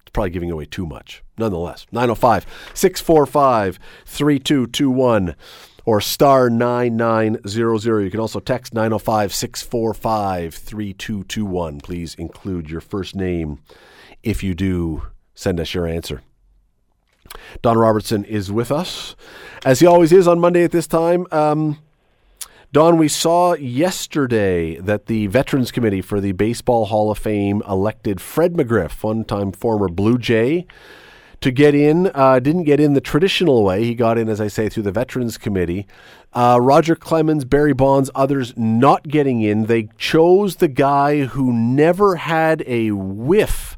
It's 0.00 0.10
probably 0.12 0.30
giving 0.30 0.50
away 0.50 0.66
too 0.66 0.86
much. 0.86 1.22
Nonetheless, 1.38 1.86
905 1.92 2.46
645 2.74 3.78
3221 4.04 5.36
or 5.84 6.00
star 6.00 6.50
9900. 6.50 8.00
You 8.02 8.10
can 8.10 8.20
also 8.20 8.40
text 8.40 8.74
905 8.74 9.34
645 9.34 10.54
3221. 10.54 11.80
Please 11.80 12.14
include 12.14 12.70
your 12.70 12.80
first 12.80 13.14
name 13.14 13.60
if 14.22 14.42
you 14.42 14.54
do 14.54 15.02
send 15.34 15.60
us 15.60 15.74
your 15.74 15.86
answer. 15.86 16.22
Don 17.62 17.78
Robertson 17.78 18.24
is 18.24 18.52
with 18.52 18.70
us, 18.70 19.16
as 19.64 19.80
he 19.80 19.86
always 19.86 20.12
is 20.12 20.28
on 20.28 20.38
Monday 20.40 20.64
at 20.64 20.72
this 20.72 20.86
time. 20.86 21.26
Um, 21.30 21.78
Don, 22.72 22.98
we 22.98 23.08
saw 23.08 23.54
yesterday 23.54 24.76
that 24.76 25.06
the 25.06 25.28
Veterans 25.28 25.70
Committee 25.70 26.02
for 26.02 26.20
the 26.20 26.32
Baseball 26.32 26.86
Hall 26.86 27.10
of 27.10 27.18
Fame 27.18 27.62
elected 27.66 28.20
Fred 28.20 28.54
McGriff, 28.54 29.02
one 29.02 29.24
time 29.24 29.52
former 29.52 29.88
Blue 29.88 30.18
Jay, 30.18 30.66
to 31.40 31.50
get 31.50 31.74
in. 31.74 32.10
Uh, 32.14 32.38
didn't 32.38 32.64
get 32.64 32.80
in 32.80 32.94
the 32.94 33.00
traditional 33.00 33.64
way. 33.64 33.84
He 33.84 33.94
got 33.94 34.18
in, 34.18 34.28
as 34.28 34.40
I 34.40 34.48
say, 34.48 34.68
through 34.68 34.82
the 34.82 34.92
Veterans 34.92 35.38
Committee. 35.38 35.86
Uh, 36.32 36.58
Roger 36.60 36.94
Clemens, 36.94 37.44
Barry 37.44 37.72
Bonds, 37.72 38.10
others 38.14 38.52
not 38.56 39.08
getting 39.08 39.40
in. 39.40 39.66
They 39.66 39.88
chose 39.96 40.56
the 40.56 40.68
guy 40.68 41.24
who 41.24 41.52
never 41.52 42.16
had 42.16 42.62
a 42.66 42.90
whiff 42.90 43.75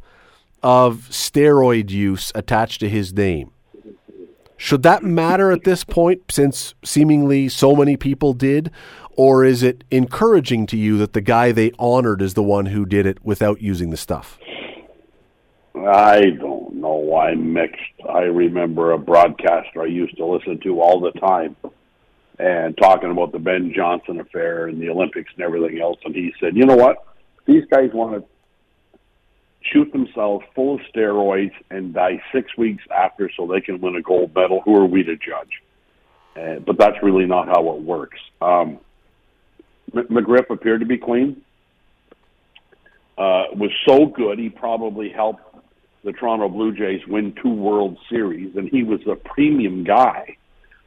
of 0.62 1.08
steroid 1.10 1.90
use 1.90 2.32
attached 2.34 2.80
to 2.80 2.88
his 2.88 3.12
name. 3.12 3.50
Should 4.56 4.82
that 4.82 5.04
matter 5.04 5.52
at 5.52 5.64
this 5.64 5.84
point, 5.84 6.22
since 6.30 6.74
seemingly 6.84 7.48
so 7.48 7.76
many 7.76 7.96
people 7.96 8.32
did? 8.32 8.72
Or 9.16 9.44
is 9.44 9.62
it 9.62 9.84
encouraging 9.90 10.66
to 10.66 10.76
you 10.76 10.98
that 10.98 11.12
the 11.12 11.20
guy 11.20 11.52
they 11.52 11.72
honored 11.78 12.22
is 12.22 12.34
the 12.34 12.42
one 12.42 12.66
who 12.66 12.84
did 12.84 13.06
it 13.06 13.24
without 13.24 13.62
using 13.62 13.90
the 13.90 13.96
stuff? 13.96 14.38
I 15.74 16.30
don't 16.38 16.74
know. 16.74 17.16
I'm 17.16 17.52
mixed. 17.52 17.82
I 18.08 18.22
remember 18.22 18.92
a 18.92 18.98
broadcaster 18.98 19.82
I 19.82 19.86
used 19.86 20.16
to 20.16 20.26
listen 20.26 20.58
to 20.60 20.80
all 20.80 21.00
the 21.00 21.12
time 21.20 21.56
and 22.38 22.76
talking 22.76 23.10
about 23.10 23.32
the 23.32 23.38
Ben 23.38 23.72
Johnson 23.74 24.20
affair 24.20 24.66
and 24.66 24.80
the 24.80 24.90
Olympics 24.90 25.32
and 25.36 25.44
everything 25.44 25.80
else. 25.80 25.98
And 26.04 26.14
he 26.14 26.32
said, 26.40 26.56
you 26.56 26.64
know 26.64 26.76
what? 26.76 27.04
These 27.46 27.64
guys 27.70 27.90
want 27.92 28.20
to 28.20 28.28
shoot 29.62 29.92
themselves 29.92 30.44
full 30.54 30.76
of 30.76 30.80
steroids 30.94 31.52
and 31.70 31.94
die 31.94 32.22
six 32.32 32.56
weeks 32.56 32.82
after 32.94 33.30
so 33.36 33.46
they 33.46 33.60
can 33.60 33.80
win 33.80 33.96
a 33.96 34.02
gold 34.02 34.34
medal. 34.34 34.60
Who 34.64 34.76
are 34.76 34.86
we 34.86 35.02
to 35.04 35.16
judge? 35.16 35.62
Uh, 36.36 36.60
but 36.60 36.78
that's 36.78 36.96
really 37.02 37.26
not 37.26 37.48
how 37.48 37.70
it 37.70 37.82
works. 37.82 38.18
Um, 38.40 38.78
McGriff 39.92 40.50
appeared 40.50 40.80
to 40.80 40.86
be 40.86 40.98
clean. 40.98 41.42
Uh, 43.16 43.50
was 43.54 43.70
so 43.86 44.06
good 44.06 44.38
he 44.38 44.48
probably 44.48 45.10
helped 45.10 45.42
the 46.04 46.12
Toronto 46.12 46.48
Blue 46.48 46.72
Jays 46.72 47.00
win 47.08 47.34
two 47.42 47.52
World 47.52 47.98
Series, 48.08 48.54
and 48.54 48.68
he 48.68 48.84
was 48.84 49.00
a 49.06 49.16
premium 49.16 49.82
guy. 49.82 50.36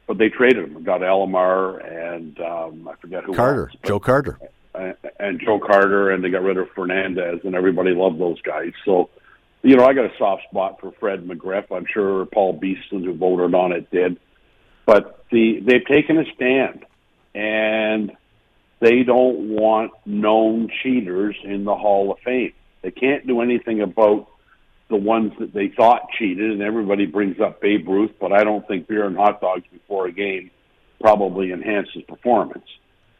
But 0.06 0.18
they 0.18 0.30
traded 0.30 0.64
him, 0.64 0.82
got 0.82 1.00
Alomar 1.00 1.84
and 1.86 2.38
um, 2.40 2.88
I 2.88 2.94
forget 2.96 3.22
who 3.24 3.34
Carter, 3.34 3.68
else, 3.68 3.78
Joe 3.84 4.00
Carter 4.00 4.38
and 4.74 5.40
Joe 5.44 5.58
Carter, 5.58 6.10
and 6.10 6.24
they 6.24 6.30
got 6.30 6.42
rid 6.42 6.56
of 6.56 6.68
Fernandez, 6.74 7.40
and 7.44 7.54
everybody 7.54 7.90
loved 7.90 8.20
those 8.20 8.40
guys. 8.42 8.72
So, 8.84 9.10
you 9.62 9.76
know, 9.76 9.84
I 9.84 9.92
got 9.92 10.06
a 10.06 10.16
soft 10.18 10.44
spot 10.50 10.80
for 10.80 10.92
Fred 10.98 11.24
McGriff. 11.24 11.70
I'm 11.70 11.86
sure 11.92 12.24
Paul 12.26 12.54
Beeston, 12.54 13.04
who 13.04 13.14
voted 13.14 13.54
on 13.54 13.72
it, 13.72 13.90
did. 13.90 14.18
But 14.86 15.24
the 15.30 15.60
they've 15.60 15.86
taken 15.86 16.18
a 16.18 16.24
stand, 16.34 16.84
and 17.34 18.12
they 18.80 19.02
don't 19.04 19.50
want 19.50 19.92
known 20.06 20.68
cheaters 20.82 21.36
in 21.44 21.64
the 21.64 21.74
Hall 21.74 22.10
of 22.12 22.18
Fame. 22.24 22.52
They 22.82 22.90
can't 22.90 23.26
do 23.26 23.40
anything 23.40 23.80
about 23.80 24.28
the 24.88 24.96
ones 24.96 25.32
that 25.38 25.54
they 25.54 25.68
thought 25.68 26.08
cheated, 26.18 26.50
and 26.50 26.62
everybody 26.62 27.06
brings 27.06 27.40
up 27.40 27.60
Babe 27.60 27.88
Ruth, 27.88 28.10
but 28.20 28.32
I 28.32 28.42
don't 28.44 28.66
think 28.66 28.88
beer 28.88 29.06
and 29.06 29.16
hot 29.16 29.40
dogs 29.40 29.64
before 29.72 30.06
a 30.06 30.12
game 30.12 30.50
probably 31.00 31.52
enhances 31.52 32.02
performance. 32.08 32.66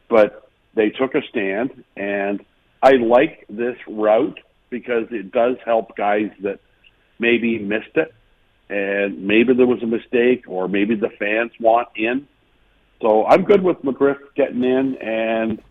But 0.08 0.50
they 0.74 0.90
took 0.90 1.14
a 1.14 1.22
stand, 1.28 1.84
and 1.96 2.44
I 2.82 2.92
like 2.92 3.46
this 3.48 3.76
route 3.86 4.40
because 4.70 5.06
it 5.10 5.30
does 5.32 5.56
help 5.64 5.96
guys 5.96 6.30
that 6.40 6.60
maybe 7.18 7.58
missed 7.58 7.96
it, 7.96 8.14
and 8.68 9.26
maybe 9.26 9.54
there 9.54 9.66
was 9.66 9.82
a 9.82 9.86
mistake, 9.86 10.44
or 10.48 10.68
maybe 10.68 10.94
the 10.94 11.10
fans 11.10 11.52
want 11.60 11.88
in. 11.94 12.26
So 13.00 13.26
I'm 13.26 13.44
good 13.44 13.62
with 13.62 13.82
McGriff 13.82 14.18
getting 14.34 14.64
in, 14.64 14.96
and 14.96 15.62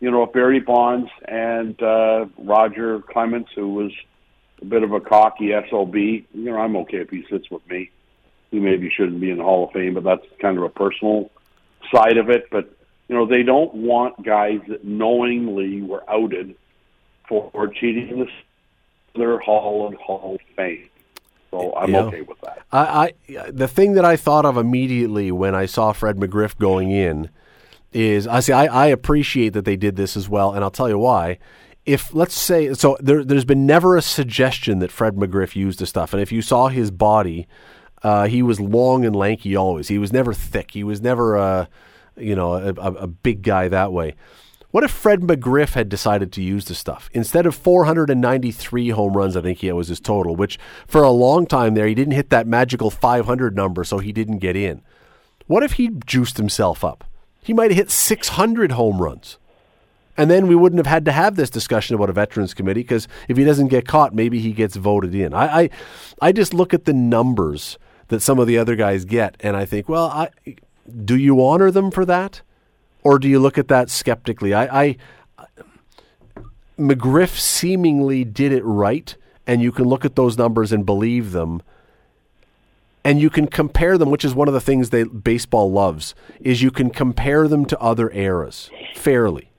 you 0.00 0.10
know 0.10 0.24
Barry 0.26 0.60
Bonds 0.60 1.10
and 1.26 1.80
uh, 1.82 2.26
Roger 2.38 3.00
Clemens, 3.00 3.48
who 3.54 3.74
was 3.74 3.92
a 4.62 4.64
bit 4.64 4.82
of 4.82 4.92
a 4.92 5.00
cocky 5.00 5.52
sob. 5.70 5.94
You 5.94 6.24
know 6.32 6.56
I'm 6.56 6.76
okay 6.76 6.98
if 6.98 7.10
he 7.10 7.24
sits 7.30 7.50
with 7.50 7.68
me. 7.68 7.90
He 8.50 8.60
maybe 8.60 8.90
shouldn't 8.96 9.20
be 9.20 9.30
in 9.30 9.38
the 9.38 9.44
Hall 9.44 9.66
of 9.66 9.72
Fame, 9.72 9.94
but 9.94 10.04
that's 10.04 10.24
kind 10.40 10.56
of 10.56 10.64
a 10.64 10.70
personal 10.70 11.30
side 11.94 12.16
of 12.16 12.30
it. 12.30 12.48
But 12.50 12.77
you 13.08 13.14
know, 13.16 13.26
they 13.26 13.42
don't 13.42 13.74
want 13.74 14.22
guys 14.24 14.60
that 14.68 14.84
knowingly 14.84 15.82
were 15.82 16.08
outed 16.08 16.54
for 17.28 17.68
cheating 17.68 18.18
the 18.20 18.28
their 19.18 19.38
Hall 19.38 19.86
of 19.88 19.94
Hall 19.94 20.36
of 20.36 20.56
Fame. 20.56 20.88
So 21.50 21.74
I'm 21.74 21.92
Yeah. 21.92 22.02
okay 22.04 22.20
with 22.20 22.40
that. 22.42 22.60
I, 22.70 23.12
I 23.28 23.50
the 23.50 23.68
thing 23.68 23.94
that 23.94 24.04
I 24.04 24.16
thought 24.16 24.44
of 24.44 24.56
immediately 24.56 25.32
when 25.32 25.54
I 25.54 25.66
saw 25.66 25.92
Fred 25.92 26.16
McGriff 26.16 26.56
going 26.58 26.90
in 26.90 27.30
is 27.92 28.26
I 28.26 28.40
say 28.40 28.52
I, 28.52 28.66
I 28.66 28.86
appreciate 28.86 29.50
that 29.54 29.64
they 29.64 29.76
did 29.76 29.96
this 29.96 30.16
as 30.16 30.28
well, 30.28 30.52
and 30.52 30.62
I'll 30.62 30.70
tell 30.70 30.88
you 30.88 30.98
why. 30.98 31.38
If 31.86 32.12
let's 32.14 32.34
say 32.34 32.74
so, 32.74 32.98
there, 33.00 33.24
there's 33.24 33.46
been 33.46 33.64
never 33.64 33.96
a 33.96 34.02
suggestion 34.02 34.78
that 34.80 34.92
Fred 34.92 35.16
McGriff 35.16 35.56
used 35.56 35.78
the 35.78 35.86
stuff, 35.86 36.12
and 36.12 36.20
if 36.20 36.30
you 36.30 36.42
saw 36.42 36.68
his 36.68 36.90
body, 36.90 37.48
uh, 38.02 38.26
he 38.26 38.42
was 38.42 38.60
long 38.60 39.06
and 39.06 39.16
lanky 39.16 39.56
always. 39.56 39.88
He 39.88 39.96
was 39.98 40.12
never 40.12 40.34
thick. 40.34 40.72
He 40.72 40.84
was 40.84 41.00
never 41.00 41.36
a 41.36 41.68
you 42.20 42.34
know 42.34 42.54
a, 42.54 42.72
a, 42.72 43.06
big 43.06 43.42
guy 43.42 43.68
that 43.68 43.92
way. 43.92 44.14
What 44.70 44.84
if 44.84 44.90
Fred 44.90 45.20
McGriff 45.20 45.72
had 45.72 45.88
decided 45.88 46.30
to 46.32 46.42
use 46.42 46.66
the 46.66 46.74
stuff 46.74 47.08
instead 47.14 47.46
of 47.46 47.54
493 47.54 48.90
home 48.90 49.16
runs? 49.16 49.36
I 49.36 49.40
think 49.40 49.58
he 49.58 49.72
was 49.72 49.88
his 49.88 50.00
total, 50.00 50.36
which 50.36 50.58
for 50.86 51.02
a 51.02 51.10
long 51.10 51.46
time 51.46 51.74
there 51.74 51.86
he 51.86 51.94
didn't 51.94 52.12
hit 52.12 52.30
that 52.30 52.46
magical 52.46 52.90
500 52.90 53.56
number, 53.56 53.82
so 53.84 53.98
he 53.98 54.12
didn't 54.12 54.38
get 54.38 54.56
in. 54.56 54.82
What 55.46 55.62
if 55.62 55.72
he 55.72 55.90
juiced 56.04 56.36
himself 56.36 56.84
up? 56.84 57.04
He 57.42 57.54
might 57.54 57.70
have 57.70 57.78
hit 57.78 57.90
600 57.90 58.72
home 58.72 59.00
runs. 59.00 59.38
And 60.18 60.30
then 60.30 60.48
we 60.48 60.56
wouldn't 60.56 60.78
have 60.78 60.86
had 60.86 61.04
to 61.04 61.12
have 61.12 61.36
this 61.36 61.48
discussion 61.48 61.94
about 61.94 62.10
a 62.10 62.12
veterans 62.12 62.52
committee 62.52 62.82
because 62.82 63.06
if 63.28 63.36
he 63.36 63.44
doesn't 63.44 63.68
get 63.68 63.86
caught, 63.86 64.14
maybe 64.14 64.40
he 64.40 64.52
gets 64.52 64.74
voted 64.74 65.14
in. 65.14 65.32
I, 65.32 65.60
I, 65.60 65.70
I 66.20 66.32
just 66.32 66.52
look 66.52 66.74
at 66.74 66.84
the 66.84 66.92
numbers 66.92 67.78
that 68.08 68.20
some 68.20 68.38
of 68.38 68.48
the 68.48 68.58
other 68.58 68.74
guys 68.74 69.04
get, 69.04 69.36
and 69.40 69.56
I 69.56 69.64
think, 69.64 69.88
well, 69.88 70.06
I, 70.06 70.30
do 71.04 71.16
you 71.16 71.44
honor 71.44 71.70
them 71.70 71.90
for 71.90 72.04
that, 72.04 72.42
or 73.02 73.18
do 73.18 73.28
you 73.28 73.38
look 73.38 73.58
at 73.58 73.68
that 73.68 73.90
skeptically? 73.90 74.54
I, 74.54 74.82
I 74.82 74.96
McGriff 76.78 77.38
seemingly 77.38 78.24
did 78.24 78.52
it 78.52 78.64
right, 78.64 79.16
and 79.46 79.60
you 79.60 79.72
can 79.72 79.86
look 79.86 80.04
at 80.04 80.16
those 80.16 80.38
numbers 80.38 80.72
and 80.72 80.86
believe 80.86 81.32
them. 81.32 81.60
And 83.04 83.20
you 83.20 83.30
can 83.30 83.46
compare 83.46 83.96
them 83.96 84.10
which 84.10 84.24
is 84.24 84.34
one 84.34 84.48
of 84.48 84.54
the 84.54 84.60
things 84.60 84.90
that 84.90 85.24
baseball 85.24 85.72
loves 85.72 86.14
is 86.40 86.62
you 86.62 86.70
can 86.70 86.90
compare 86.90 87.48
them 87.48 87.64
to 87.66 87.78
other 87.80 88.10
eras 88.10 88.70
fairly. 88.94 89.50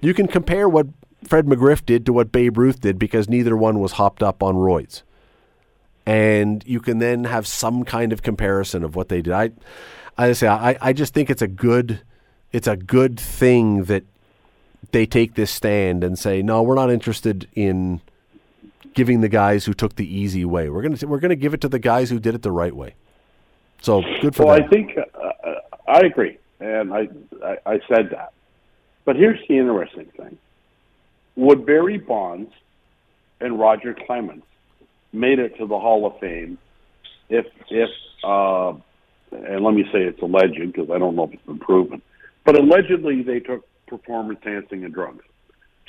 You 0.00 0.12
can 0.12 0.26
compare 0.26 0.68
what 0.68 0.88
fred 1.24 1.46
mcgriff 1.46 1.86
did 1.86 2.04
to 2.06 2.12
what 2.12 2.30
babe 2.30 2.58
ruth 2.58 2.80
did 2.80 2.98
because 2.98 3.28
neither 3.28 3.56
one 3.56 3.80
was 3.80 3.92
hopped 3.92 4.22
up 4.22 4.42
on 4.42 4.56
roids. 4.56 5.02
And 6.04 6.62
you 6.66 6.80
can 6.80 6.98
then 6.98 7.24
have 7.24 7.46
some 7.46 7.84
kind 7.84 8.12
of 8.12 8.22
comparison 8.22 8.84
of 8.84 8.94
what 8.94 9.08
they 9.08 9.22
did. 9.22 9.32
I 9.32 9.52
i 10.18 10.32
say 10.32 10.48
i, 10.48 10.76
I 10.80 10.92
just 10.92 11.14
think 11.14 11.30
it's 11.30 11.42
a 11.42 11.48
good 11.48 12.00
it's 12.52 12.66
a 12.66 12.76
good 12.76 13.18
thing 13.18 13.84
that 13.84 14.04
they 14.92 15.06
take 15.06 15.34
this 15.34 15.50
stand 15.50 16.04
and 16.04 16.18
say, 16.18 16.42
"No, 16.42 16.62
we're 16.62 16.74
not 16.74 16.90
interested 16.90 17.48
in 17.54 18.00
giving 18.94 19.20
the 19.20 19.28
guys 19.28 19.64
who 19.64 19.74
took 19.74 19.96
the 19.96 20.06
easy 20.06 20.44
way. 20.44 20.68
We're 20.68 20.82
gonna 20.82 20.98
we're 21.06 21.20
gonna 21.20 21.36
give 21.36 21.54
it 21.54 21.60
to 21.62 21.68
the 21.68 21.78
guys 21.78 22.10
who 22.10 22.18
did 22.18 22.34
it 22.34 22.42
the 22.42 22.52
right 22.52 22.74
way." 22.74 22.94
So 23.82 24.02
good 24.20 24.34
for 24.34 24.46
well, 24.46 24.56
them. 24.56 24.64
I 24.64 24.68
think 24.68 24.96
uh, 24.96 25.54
I 25.86 26.00
agree, 26.00 26.38
and 26.60 26.92
I, 26.92 27.08
I 27.44 27.58
I 27.66 27.80
said 27.88 28.10
that. 28.10 28.32
But 29.04 29.16
here's 29.16 29.40
the 29.48 29.58
interesting 29.58 30.06
thing: 30.16 30.38
would 31.34 31.66
Barry 31.66 31.98
Bonds 31.98 32.52
and 33.40 33.58
Roger 33.58 33.94
Clemens 33.94 34.44
made 35.12 35.38
it 35.38 35.56
to 35.58 35.66
the 35.66 35.78
Hall 35.78 36.06
of 36.06 36.18
Fame 36.20 36.58
if 37.28 37.46
if 37.68 37.90
uh, 38.24 38.72
and 39.32 39.64
let 39.64 39.74
me 39.74 39.84
say 39.92 40.02
it's 40.02 40.22
alleged 40.22 40.60
because 40.60 40.90
I 40.90 40.98
don't 40.98 41.16
know 41.16 41.24
if 41.24 41.34
it's 41.34 41.46
been 41.46 41.58
proven, 41.58 42.02
but 42.44 42.58
allegedly 42.58 43.22
they 43.22 43.40
took 43.40 43.66
performance 43.86 44.40
enhancing 44.44 44.84
and 44.84 44.92
drugs. 44.92 45.24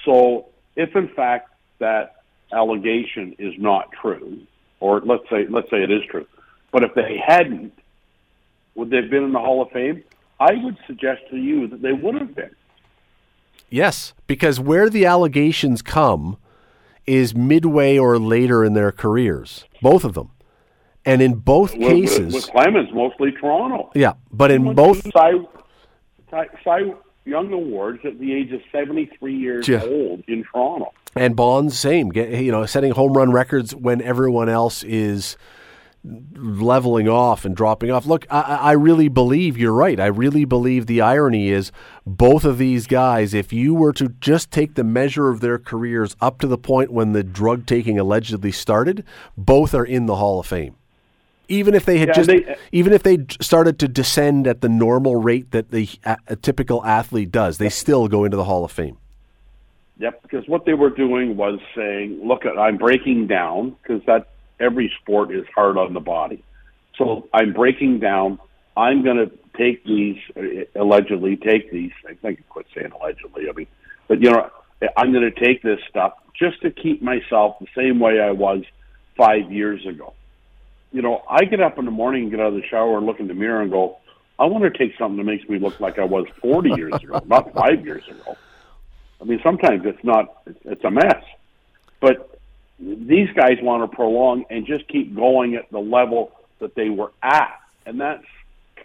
So 0.06 0.48
if 0.76 0.96
in 0.96 1.08
fact 1.10 1.50
that 1.80 2.16
allegation 2.52 3.36
is 3.40 3.54
not 3.58 3.92
true, 3.92 4.40
or 4.80 5.02
let's 5.02 5.24
say 5.30 5.46
let's 5.50 5.70
say 5.70 5.84
it 5.84 5.92
is 5.92 6.04
true, 6.10 6.26
but 6.72 6.84
if 6.84 6.94
they 6.94 7.22
hadn't, 7.26 7.74
would 8.76 8.90
they 8.90 8.98
have 8.98 9.10
been 9.10 9.24
in 9.24 9.34
the 9.34 9.40
Hall 9.40 9.62
of 9.62 9.72
Fame? 9.72 10.04
I 10.40 10.54
would 10.64 10.78
suggest 10.86 11.22
to 11.32 11.38
you 11.38 11.68
that 11.68 11.82
they 11.82 11.94
would 11.94 12.16
have 12.16 12.36
been. 12.36 12.56
Yes, 13.70 14.14
because 14.28 14.60
where 14.60 14.90
the 14.90 15.06
allegations 15.06 15.82
come 15.82 16.38
is 17.06 17.36
midway 17.36 17.98
or 17.98 18.20
later 18.20 18.64
in 18.64 18.74
their 18.74 18.92
careers, 18.92 19.66
both 19.82 20.04
of 20.04 20.14
them. 20.14 20.32
And 21.08 21.22
in 21.22 21.36
both 21.36 21.72
With- 21.76 21.88
cases, 21.88 22.34
with, 22.34 22.52
Clemens, 22.52 22.90
mostly 22.94 23.32
Toronto. 23.32 23.90
yeah, 23.96 24.14
but 24.32 24.52
in 24.52 24.76
both 24.76 25.02
Cy, 25.12 25.32
Cy, 26.30 26.46
Cy 26.64 26.80
Young 27.26 27.52
Awards 27.52 28.00
at 28.06 28.20
the 28.20 28.34
age 28.34 28.52
of 28.54 28.62
73 28.72 29.36
years 29.36 29.68
Yeah. 29.68 29.82
old 29.84 30.24
in 30.28 30.44
Toronto. 30.44 30.92
and 31.16 31.36
Bonds 31.36 31.78
same, 31.78 32.10
get, 32.10 32.30
you 32.44 32.52
know, 32.52 32.66
setting 32.66 32.92
home 32.92 33.14
run 33.14 33.32
records 33.32 33.76
when 33.76 34.02
everyone 34.02 34.48
else 34.50 34.84
is 34.84 35.36
leveling 36.36 37.10
off 37.10 37.44
and 37.44 37.54
dropping 37.56 37.92
off. 37.92 38.06
Look, 38.06 38.26
I, 38.30 38.42
I 38.62 38.72
really 38.74 39.10
believe 39.10 39.58
you're 39.58 39.74
right. 39.74 40.00
I 40.00 40.06
really 40.06 40.46
believe 40.46 40.86
the 40.86 41.02
irony 41.02 41.50
is 41.50 41.72
both 42.06 42.46
of 42.46 42.58
these 42.60 42.88
guys, 42.88 43.34
if 43.34 43.52
you 43.52 43.74
were 43.74 43.92
to 43.94 44.10
just 44.22 44.50
take 44.52 44.76
the 44.76 44.84
measure 44.86 45.30
of 45.30 45.42
their 45.42 45.58
careers 45.58 46.16
up 46.22 46.40
to 46.40 46.48
the 46.48 46.58
point 46.58 46.92
when 46.94 47.12
the 47.12 47.24
drug 47.24 47.66
taking 47.66 48.00
allegedly 48.00 48.52
started, 48.52 49.04
both 49.38 49.74
are 49.74 49.84
in 49.84 50.06
the 50.06 50.16
Hall 50.16 50.40
of 50.40 50.46
Fame. 50.46 50.76
Even 51.50 51.74
if 51.74 51.86
they 51.86 51.98
had 51.98 52.10
Yeah, 52.10 52.14
just, 52.14 52.28
they- 52.28 52.56
even 52.72 52.94
if 52.94 53.04
they 53.04 53.20
started 53.42 53.80
to 53.80 53.88
descend 53.88 54.48
at 54.48 54.62
the 54.62 54.70
normal 54.70 55.16
rate 55.16 55.52
that 55.52 55.72
the 55.72 55.88
a, 56.06 56.18
a 56.28 56.36
typical 56.36 56.84
athlete 56.86 57.32
does, 57.32 57.58
they 57.58 57.70
still 57.70 58.08
go 58.08 58.26
into 58.26 58.38
the 58.38 58.44
Hall 58.44 58.66
of 58.66 58.72
Fame. 58.72 58.98
Yep, 60.00 60.22
because 60.22 60.48
what 60.48 60.66
they 60.66 60.74
were 60.74 60.90
doing 60.92 61.38
was 61.38 61.60
saying, 61.76 62.20
"Look, 62.24 62.44
I'm 62.46 62.78
breaking 62.78 63.28
down 63.28 63.76
because 63.82 64.04
that 64.06 64.28
every 64.60 64.92
sport 65.02 65.32
is 65.32 65.46
hard 65.54 65.78
on 65.78 65.94
the 65.94 66.00
body. 66.00 66.44
So 66.98 67.28
I'm 67.34 67.54
breaking 67.54 68.00
down. 68.00 68.40
I'm 68.76 69.04
going 69.04 69.18
to 69.18 69.32
take 69.58 69.84
these 69.86 70.18
uh, 70.36 70.80
allegedly 70.80 71.36
take 71.36 71.72
these. 71.72 71.92
I 72.08 72.14
think 72.14 72.40
I 72.40 72.44
quit 72.50 72.68
saying 72.76 72.92
allegedly. 73.00 73.50
I 73.50 73.54
mean, 73.54 73.68
but 74.08 74.22
you 74.22 74.32
know, 74.32 74.50
I'm 74.96 75.12
going 75.12 75.32
to 75.32 75.40
take 75.40 75.62
this 75.64 75.80
stuff 75.90 76.14
just 76.38 76.62
to 76.62 76.72
keep 76.72 77.02
myself 77.02 77.58
the 77.60 77.68
same 77.76 78.00
way 78.00 78.20
I 78.20 78.32
was 78.32 78.64
five 79.16 79.52
years 79.52 79.86
ago. 79.86 80.14
You 80.92 81.02
know, 81.02 81.24
I 81.30 81.44
get 81.46 81.60
up 81.60 81.78
in 81.78 81.86
the 81.86 81.92
morning 81.92 82.24
and 82.24 82.32
get 82.32 82.40
out 82.40 82.48
of 82.48 82.54
the 82.56 82.64
shower 82.70 82.98
and 82.98 83.06
look 83.06 83.20
in 83.20 83.28
the 83.28 83.34
mirror 83.34 83.62
and 83.62 83.70
go, 83.72 83.98
I 84.40 84.46
want 84.46 84.64
to 84.72 84.78
take 84.78 84.98
something 84.98 85.18
that 85.18 85.24
makes 85.24 85.48
me 85.50 85.60
look 85.60 85.80
like 85.80 86.00
I 86.00 86.04
was 86.06 86.26
40 86.42 86.72
years 86.78 86.94
ago, 86.96 87.22
not 87.28 87.54
five 87.54 87.86
years 87.86 88.08
ago. 88.08 88.38
I 89.22 89.26
mean, 89.26 89.40
sometimes 89.44 89.82
it's 89.86 90.04
not, 90.04 90.42
it's- 90.46 90.62
it's 90.66 90.84
a 90.84 90.92
mess. 90.92 91.24
But 92.00 92.40
these 92.80 93.30
guys 93.36 93.58
want 93.62 93.90
to 93.90 93.96
prolong 93.96 94.46
and 94.50 94.66
just 94.68 94.88
keep 94.88 95.16
going 95.16 95.56
at 95.56 95.70
the 95.72 95.80
level 95.80 96.32
that 96.60 96.76
they 96.76 96.90
were 96.90 97.12
at. 97.24 97.60
And 97.86 98.00
that's 98.00 98.24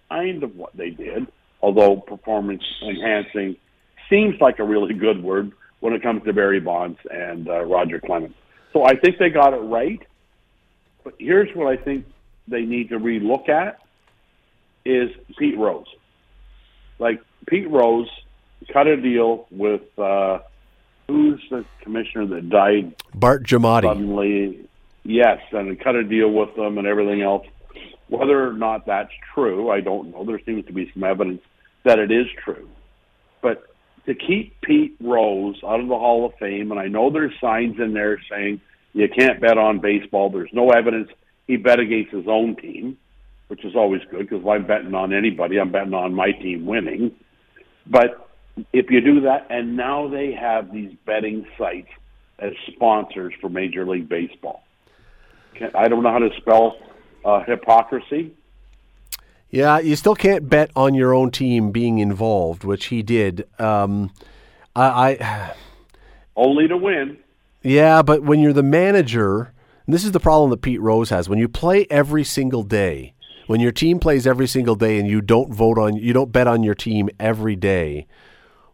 kind 0.09 0.43
of 0.43 0.57
what 0.57 0.75
they 0.77 0.91
did, 0.91 1.27
although 1.61 1.97
performance 1.97 2.63
enhancing 2.83 3.57
seems 4.09 4.41
like 4.41 4.59
a 4.59 4.65
really 4.65 4.95
good 4.95 5.23
word 5.23 5.53
when 5.81 5.93
it 5.93 6.03
comes 6.03 6.23
to 6.25 6.33
Barry 6.33 6.61
Bonds 6.61 6.99
and 7.11 7.49
uh, 7.49 7.61
Roger 7.65 8.01
Clemens. 8.01 8.35
So 8.73 8.85
I 8.85 8.97
think 8.97 9.19
they 9.19 9.29
got 9.29 9.53
it 9.53 9.59
right. 9.59 10.01
But 11.05 11.15
here's 11.19 11.55
what 11.55 11.67
I 11.67 11.77
think 11.77 12.07
they 12.49 12.63
need 12.63 12.91
to 12.91 12.99
relook 12.99 13.49
at 13.49 13.81
is 14.85 15.11
Pete 15.39 15.57
Rose. 15.57 15.87
Like 16.99 17.23
Pete 17.47 17.69
Rose 17.71 18.09
cut 18.73 18.87
a 18.87 18.97
deal 18.97 19.47
with 19.51 19.83
uh, 19.99 20.41
who's 21.09 21.43
the 21.51 21.65
commissioner 21.81 22.27
that 22.27 22.49
died 22.49 22.95
Bart 23.15 23.45
Giamatti. 23.45 23.83
suddenly. 23.83 24.69
Yes, 25.05 25.41
and 25.51 25.79
cut 25.81 25.97
a 25.97 26.05
deal 26.05 26.31
with 26.31 26.55
them 26.55 26.79
and 26.79 26.87
everything 26.87 27.23
else. 27.23 27.47
Whether 28.09 28.49
or 28.49 28.53
not 28.53 28.87
that's 28.87 29.11
true, 29.35 29.71
I 29.71 29.81
don't 29.81 30.13
know. 30.13 30.25
There 30.25 30.41
seems 30.45 30.67
to 30.67 30.73
be 30.73 30.91
some 30.93 31.03
evidence 31.03 31.43
that 31.85 31.99
it 31.99 32.13
is 32.13 32.27
true. 32.45 32.69
But 33.41 33.67
to 34.07 34.15
keep 34.15 34.61
Pete 34.61 34.97
Rose 35.01 35.61
out 35.65 35.81
of 35.81 35.89
the 35.89 35.99
Hall 35.99 36.27
of 36.27 36.35
Fame, 36.35 36.71
and 36.71 36.79
I 36.79 36.87
know 36.89 37.11
there's 37.11 37.33
signs 37.41 37.81
in 37.81 37.95
there 37.95 38.21
saying 38.31 38.61
you 38.93 39.09
can't 39.09 39.41
bet 39.41 39.59
on 39.59 39.81
baseball. 39.81 40.31
There's 40.31 40.53
no 40.53 40.71
evidence 40.71 41.11
he 41.47 41.57
bet 41.57 41.81
against 41.81 42.13
his 42.13 42.27
own 42.29 42.57
team, 42.57 42.97
which 43.49 43.65
is 43.65 43.75
always 43.75 44.03
good 44.11 44.29
because 44.29 44.41
if 44.41 44.47
I'm 44.47 44.67
betting 44.67 44.95
on 44.95 45.13
anybody, 45.13 45.59
I'm 45.59 45.73
betting 45.73 45.95
on 45.95 46.15
my 46.15 46.33
team 46.33 46.67
winning. 46.67 47.13
But 47.87 48.29
if 48.73 48.91
you 48.91 49.01
do 49.01 49.21
that, 49.23 49.47
and 49.51 49.77
now 49.77 50.09
they 50.09 50.33
have 50.33 50.73
these 50.73 50.95
betting 51.05 51.47
sites 51.59 51.89
as 52.39 52.53
sponsors 52.69 53.35
for 53.41 53.49
Major 53.49 53.87
League 53.87 54.09
Baseball. 54.09 54.63
I 55.75 55.89
don't 55.89 56.03
know 56.03 56.11
how 56.11 56.19
to 56.19 56.31
spell 56.39 56.77
uh, 57.25 57.45
hypocrisy. 57.45 58.35
Yeah, 59.51 59.79
you 59.79 59.97
still 59.97 60.15
can't 60.15 60.49
bet 60.49 60.71
on 60.75 60.95
your 60.95 61.15
own 61.15 61.31
team 61.31 61.73
being 61.73 61.99
involved, 61.99 62.65
which 62.65 62.87
he 62.87 63.03
did. 63.03 63.47
Um, 63.59 64.11
I, 64.75 65.19
I, 65.21 65.55
Only 66.37 66.69
to 66.69 66.77
win. 66.77 67.19
Yeah, 67.63 68.03
but 68.03 68.23
when 68.23 68.41
you're 68.41 68.53
the 68.53 68.63
manager, 68.63 69.53
this 69.87 70.05
is 70.05 70.13
the 70.13 70.21
problem 70.21 70.51
that 70.51 70.63
Pete 70.63 70.81
Rose 70.81 71.11
has. 71.11 71.29
When 71.29 71.39
you 71.39 71.49
play 71.49 71.87
every 71.91 72.25
single 72.25 72.63
day, 72.63 73.15
when 73.47 73.61
your 73.61 73.73
team 73.73 73.99
plays 73.99 74.27
every 74.27 74.47
single 74.47 74.77
day, 74.77 74.99
and 74.99 75.09
you 75.09 75.21
don't 75.21 75.53
vote 75.53 75.79
on, 75.79 75.97
you 75.97 76.13
don't 76.13 76.33
bet 76.33 76.47
on 76.47 76.63
your 76.63 76.75
team 76.75 77.09
every 77.19 77.57
day. 77.57 78.07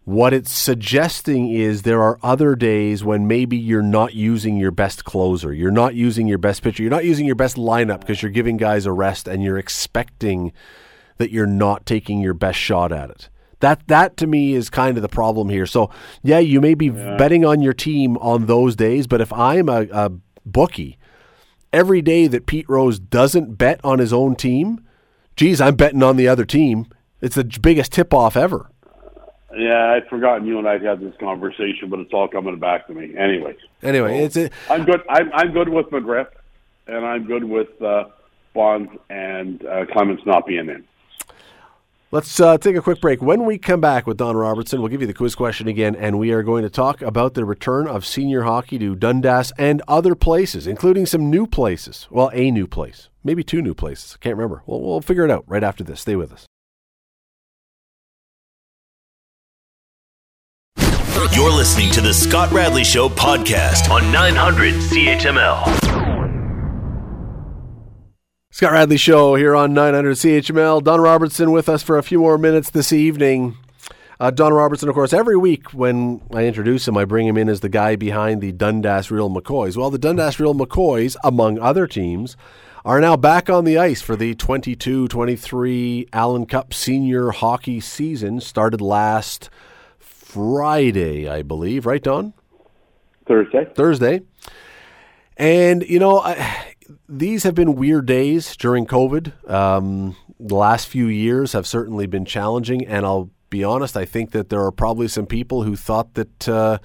What 0.04 0.32
it's 0.32 0.52
suggesting 0.52 1.52
is 1.52 1.82
there 1.82 2.02
are 2.02 2.18
other 2.22 2.54
days 2.54 3.04
when 3.04 3.26
maybe 3.26 3.58
you're 3.58 3.82
not 3.82 4.14
using 4.14 4.56
your 4.56 4.70
best 4.70 5.04
closer, 5.04 5.52
you're 5.52 5.70
not 5.70 5.94
using 5.94 6.26
your 6.26 6.38
best 6.38 6.62
pitcher, 6.62 6.82
you're 6.82 6.90
not 6.90 7.04
using 7.04 7.26
your 7.26 7.34
best 7.34 7.56
lineup 7.56 8.00
because 8.00 8.22
you're 8.22 8.30
giving 8.30 8.56
guys 8.56 8.86
a 8.86 8.92
rest 8.92 9.28
and 9.28 9.42
you're 9.42 9.58
expecting 9.58 10.52
that 11.18 11.30
you're 11.30 11.46
not 11.46 11.84
taking 11.84 12.20
your 12.20 12.32
best 12.32 12.58
shot 12.58 12.90
at 12.90 13.10
it. 13.10 13.28
That 13.60 13.86
that 13.88 14.16
to 14.18 14.26
me 14.26 14.54
is 14.54 14.70
kind 14.70 14.96
of 14.96 15.02
the 15.02 15.08
problem 15.08 15.48
here. 15.48 15.66
So 15.66 15.90
yeah, 16.22 16.38
you 16.38 16.60
may 16.60 16.74
be 16.74 16.90
betting 16.90 17.44
on 17.44 17.60
your 17.60 17.72
team 17.72 18.16
on 18.18 18.46
those 18.46 18.76
days, 18.76 19.06
but 19.06 19.20
if 19.20 19.32
I'm 19.32 19.68
a, 19.68 19.86
a 19.92 20.12
bookie, 20.46 20.98
every 21.72 22.00
day 22.02 22.26
that 22.28 22.46
Pete 22.46 22.68
Rose 22.68 22.98
doesn't 22.98 23.58
bet 23.58 23.80
on 23.84 23.98
his 23.98 24.12
own 24.12 24.36
team, 24.36 24.84
geez, 25.36 25.60
I'm 25.60 25.74
betting 25.76 26.02
on 26.02 26.16
the 26.16 26.28
other 26.28 26.44
team. 26.44 26.86
It's 27.20 27.34
the 27.34 27.44
biggest 27.60 27.92
tip 27.92 28.14
off 28.14 28.36
ever. 28.36 28.70
Yeah, 29.56 29.92
I'd 29.94 30.06
forgotten 30.08 30.46
you 30.46 30.58
and 30.58 30.68
I 30.68 30.78
had 30.78 31.00
this 31.00 31.14
conversation, 31.18 31.88
but 31.88 31.98
it's 32.00 32.12
all 32.12 32.28
coming 32.28 32.58
back 32.58 32.86
to 32.86 32.94
me. 32.94 33.16
Anyways, 33.16 33.56
Anyway, 33.82 34.18
it's 34.18 34.36
a, 34.36 34.50
I'm 34.70 34.84
good. 34.84 35.00
I'm, 35.08 35.32
I'm 35.32 35.52
good 35.52 35.68
with 35.68 35.86
McGriff, 35.86 36.28
and 36.86 37.04
I'm 37.04 37.24
good 37.24 37.42
with 37.44 37.80
uh, 37.82 38.04
Bonds 38.54 38.92
and 39.08 39.64
uh, 39.64 39.86
Clemens 39.86 40.20
not 40.26 40.46
being 40.46 40.68
in. 40.68 40.84
Let's 42.10 42.40
uh, 42.40 42.56
take 42.56 42.74
a 42.74 42.80
quick 42.80 43.02
break. 43.02 43.20
When 43.20 43.44
we 43.44 43.58
come 43.58 43.82
back 43.82 44.06
with 44.06 44.16
Don 44.16 44.34
Robertson, 44.34 44.80
we'll 44.80 44.88
give 44.88 45.02
you 45.02 45.06
the 45.06 45.12
quiz 45.12 45.34
question 45.34 45.68
again, 45.68 45.94
and 45.94 46.18
we 46.18 46.32
are 46.32 46.42
going 46.42 46.62
to 46.62 46.70
talk 46.70 47.02
about 47.02 47.34
the 47.34 47.44
return 47.44 47.86
of 47.86 48.06
senior 48.06 48.44
hockey 48.44 48.78
to 48.78 48.96
Dundas 48.96 49.52
and 49.58 49.82
other 49.86 50.14
places, 50.14 50.66
including 50.66 51.04
some 51.04 51.28
new 51.28 51.46
places. 51.46 52.08
Well, 52.10 52.30
a 52.32 52.50
new 52.50 52.66
place, 52.66 53.10
maybe 53.22 53.44
two 53.44 53.60
new 53.60 53.74
places. 53.74 54.16
I 54.18 54.24
can't 54.24 54.36
remember. 54.36 54.62
We'll, 54.64 54.80
we'll 54.80 55.02
figure 55.02 55.24
it 55.24 55.30
out 55.30 55.44
right 55.46 55.62
after 55.62 55.84
this. 55.84 56.00
Stay 56.00 56.16
with 56.16 56.32
us. 56.32 56.46
You're 61.34 61.52
listening 61.52 61.90
to 61.92 62.00
the 62.00 62.14
Scott 62.14 62.50
Radley 62.52 62.84
Show 62.84 63.10
podcast 63.10 63.90
on 63.90 64.10
900 64.10 64.74
CHML. 64.74 65.97
Scott 68.58 68.72
Radley 68.72 68.96
Show 68.96 69.36
here 69.36 69.54
on 69.54 69.72
900 69.72 70.16
CHML. 70.16 70.82
Don 70.82 71.00
Robertson 71.00 71.52
with 71.52 71.68
us 71.68 71.80
for 71.80 71.96
a 71.96 72.02
few 72.02 72.18
more 72.18 72.36
minutes 72.36 72.70
this 72.70 72.92
evening. 72.92 73.56
Uh, 74.18 74.32
Don 74.32 74.52
Robertson, 74.52 74.88
of 74.88 74.96
course, 74.96 75.12
every 75.12 75.36
week 75.36 75.72
when 75.72 76.20
I 76.34 76.44
introduce 76.44 76.88
him, 76.88 76.96
I 76.96 77.04
bring 77.04 77.28
him 77.28 77.36
in 77.36 77.48
as 77.48 77.60
the 77.60 77.68
guy 77.68 77.94
behind 77.94 78.40
the 78.40 78.50
Dundas 78.50 79.12
Real 79.12 79.30
McCoys. 79.30 79.76
Well, 79.76 79.90
the 79.90 79.98
Dundas 79.98 80.40
Real 80.40 80.56
McCoys, 80.56 81.14
among 81.22 81.60
other 81.60 81.86
teams, 81.86 82.36
are 82.84 83.00
now 83.00 83.16
back 83.16 83.48
on 83.48 83.64
the 83.64 83.78
ice 83.78 84.02
for 84.02 84.16
the 84.16 84.34
22 84.34 85.06
23 85.06 86.08
Allen 86.12 86.44
Cup 86.44 86.74
senior 86.74 87.30
hockey 87.30 87.78
season. 87.78 88.40
Started 88.40 88.80
last 88.80 89.50
Friday, 90.00 91.28
I 91.28 91.42
believe, 91.42 91.86
right, 91.86 92.02
Don? 92.02 92.34
Thursday. 93.24 93.68
Thursday. 93.76 94.22
And, 95.36 95.84
you 95.84 96.00
know, 96.00 96.18
I, 96.18 96.74
these 97.08 97.42
have 97.42 97.54
been 97.54 97.74
weird 97.74 98.06
days 98.06 98.56
during 98.56 98.86
COVID. 98.86 99.48
Um, 99.50 100.16
the 100.38 100.54
last 100.54 100.88
few 100.88 101.06
years 101.06 101.52
have 101.52 101.66
certainly 101.66 102.06
been 102.06 102.24
challenging. 102.24 102.86
And 102.86 103.04
I'll 103.04 103.30
be 103.50 103.64
honest, 103.64 103.96
I 103.96 104.04
think 104.04 104.32
that 104.32 104.48
there 104.48 104.62
are 104.62 104.72
probably 104.72 105.08
some 105.08 105.26
people 105.26 105.62
who 105.62 105.76
thought 105.76 106.14
that. 106.14 106.48
Uh, 106.48 106.78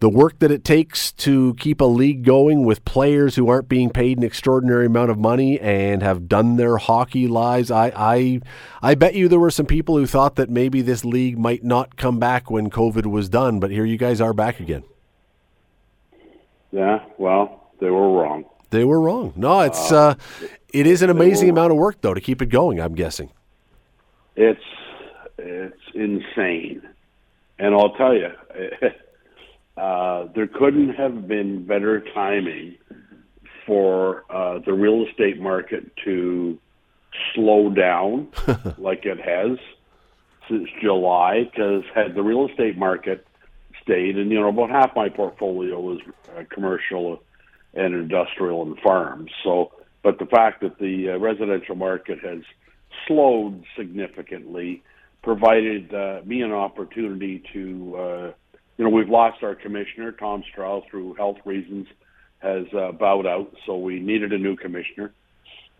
the 0.00 0.08
work 0.10 0.38
that 0.40 0.50
it 0.50 0.64
takes 0.64 1.12
to 1.12 1.54
keep 1.54 1.80
a 1.80 1.84
league 1.86 2.24
going 2.24 2.66
with 2.66 2.84
players 2.84 3.36
who 3.36 3.48
aren't 3.48 3.70
being 3.70 3.88
paid 3.88 4.18
an 4.18 4.24
extraordinary 4.24 4.84
amount 4.84 5.10
of 5.10 5.18
money 5.18 5.58
and 5.60 6.02
have 6.02 6.28
done 6.28 6.56
their 6.56 6.76
hockey 6.76 7.26
lives. 7.26 7.70
I, 7.70 7.90
I, 7.96 8.40
I 8.82 8.96
bet 8.96 9.14
you 9.14 9.28
there 9.28 9.40
were 9.40 9.50
some 9.50 9.64
people 9.64 9.96
who 9.96 10.06
thought 10.06 10.36
that 10.36 10.50
maybe 10.50 10.82
this 10.82 11.06
league 11.06 11.38
might 11.38 11.64
not 11.64 11.96
come 11.96 12.18
back 12.18 12.50
when 12.50 12.68
COVID 12.68 13.06
was 13.06 13.30
done, 13.30 13.60
but 13.60 13.70
here 13.70 13.86
you 13.86 13.96
guys 13.96 14.20
are 14.20 14.34
back 14.34 14.60
again. 14.60 14.82
Yeah, 16.70 17.04
well, 17.16 17.70
they 17.80 17.88
were 17.88 18.12
wrong. 18.12 18.44
They 18.74 18.84
were 18.84 19.00
wrong. 19.00 19.32
No, 19.36 19.60
it's 19.60 19.92
uh, 19.92 20.16
it 20.72 20.88
is 20.88 21.00
an 21.02 21.08
amazing 21.08 21.48
amount 21.48 21.70
of 21.70 21.78
work 21.78 22.00
though 22.00 22.12
to 22.12 22.20
keep 22.20 22.42
it 22.42 22.46
going. 22.46 22.80
I'm 22.80 22.96
guessing. 22.96 23.30
It's 24.34 24.60
it's 25.38 25.80
insane, 25.94 26.82
and 27.58 27.74
I'll 27.74 27.94
tell 27.94 28.14
you. 28.14 28.30
Uh, 29.76 30.28
there 30.36 30.46
couldn't 30.46 30.90
have 30.90 31.26
been 31.26 31.66
better 31.66 32.00
timing 32.14 32.76
for 33.66 34.22
uh, 34.30 34.60
the 34.64 34.72
real 34.72 35.04
estate 35.04 35.40
market 35.40 35.90
to 36.04 36.56
slow 37.34 37.70
down 37.70 38.28
like 38.78 39.04
it 39.04 39.18
has 39.20 39.58
since 40.48 40.68
July. 40.80 41.50
Because 41.50 41.82
had 41.92 42.14
the 42.14 42.22
real 42.22 42.48
estate 42.48 42.78
market 42.78 43.26
stayed, 43.82 44.16
and 44.16 44.30
you 44.30 44.38
know 44.38 44.48
about 44.48 44.70
half 44.70 44.94
my 44.94 45.08
portfolio 45.08 45.80
was 45.80 45.98
uh, 46.38 46.44
commercial 46.50 47.20
and 47.74 47.94
industrial 47.94 48.62
and 48.62 48.78
farms. 48.80 49.30
So, 49.42 49.72
but 50.02 50.18
the 50.18 50.26
fact 50.26 50.60
that 50.62 50.78
the 50.78 51.10
uh, 51.10 51.18
residential 51.18 51.74
market 51.74 52.18
has 52.20 52.42
slowed 53.06 53.64
significantly 53.76 54.82
provided 55.22 55.92
uh, 55.94 56.20
me 56.24 56.42
an 56.42 56.52
opportunity 56.52 57.42
to 57.52 57.96
uh, 57.96 58.32
you 58.76 58.84
know, 58.84 58.90
we've 58.90 59.08
lost 59.08 59.42
our 59.42 59.54
commissioner, 59.54 60.12
Tom 60.12 60.42
Strauss, 60.50 60.84
through 60.90 61.14
health 61.14 61.38
reasons, 61.44 61.86
has 62.38 62.66
uh, 62.76 62.92
bowed 62.92 63.26
out, 63.26 63.54
so 63.66 63.76
we 63.76 64.00
needed 64.00 64.32
a 64.32 64.38
new 64.38 64.56
commissioner. 64.56 65.12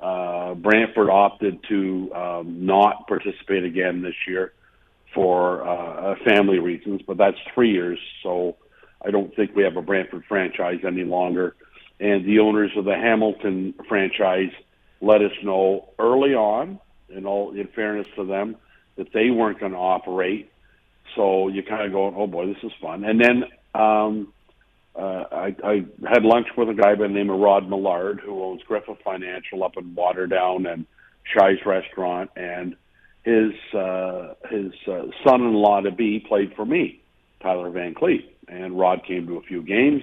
Uh, 0.00 0.54
Brantford 0.54 1.10
opted 1.10 1.58
to 1.68 2.12
um, 2.14 2.66
not 2.66 3.06
participate 3.06 3.64
again 3.64 4.02
this 4.02 4.14
year 4.26 4.52
for 5.14 5.66
uh, 5.66 6.14
family 6.28 6.58
reasons, 6.58 7.02
but 7.06 7.16
that's 7.16 7.36
three 7.54 7.72
years, 7.72 7.98
so 8.22 8.56
I 9.04 9.10
don't 9.10 9.34
think 9.34 9.54
we 9.54 9.62
have 9.64 9.76
a 9.76 9.82
Brantford 9.82 10.24
franchise 10.28 10.80
any 10.86 11.04
longer. 11.04 11.54
And 12.00 12.24
the 12.24 12.40
owners 12.40 12.72
of 12.76 12.84
the 12.84 12.94
Hamilton 12.94 13.74
franchise 13.88 14.50
let 15.00 15.22
us 15.22 15.32
know 15.42 15.90
early 15.98 16.34
on, 16.34 16.80
in 17.08 17.26
all 17.26 17.52
in 17.52 17.68
fairness 17.68 18.08
to 18.16 18.24
them, 18.24 18.56
that 18.96 19.12
they 19.12 19.30
weren't 19.30 19.60
going 19.60 19.72
to 19.72 19.78
operate 19.78 20.50
so 21.14 21.48
you 21.48 21.62
kind 21.62 21.84
of 21.84 21.92
go, 21.92 22.12
oh 22.16 22.26
boy, 22.26 22.46
this 22.46 22.62
is 22.62 22.72
fun. 22.80 23.04
And 23.04 23.20
then 23.20 23.44
um, 23.74 24.32
uh, 24.96 25.24
I, 25.30 25.56
I 25.64 25.84
had 26.08 26.24
lunch 26.24 26.48
with 26.56 26.68
a 26.68 26.74
guy 26.74 26.94
by 26.94 27.06
the 27.06 27.12
name 27.12 27.30
of 27.30 27.38
Rod 27.38 27.68
Millard, 27.68 28.20
who 28.20 28.42
owns 28.42 28.62
Griffith 28.62 28.98
Financial 29.04 29.62
up 29.62 29.76
in 29.76 29.94
Waterdown 29.94 30.70
and 30.72 30.86
Shy's 31.24 31.64
Restaurant, 31.64 32.30
and 32.36 32.76
his 33.22 33.52
uh, 33.74 34.34
his 34.50 34.72
uh, 34.86 35.06
son-in-law 35.24 35.82
to 35.82 35.90
be 35.90 36.20
played 36.20 36.54
for 36.54 36.66
me, 36.66 37.00
Tyler 37.40 37.70
Van 37.70 37.94
Cleef. 37.94 38.24
And 38.48 38.78
Rod 38.78 39.04
came 39.06 39.26
to 39.28 39.36
a 39.36 39.42
few 39.42 39.62
games. 39.62 40.02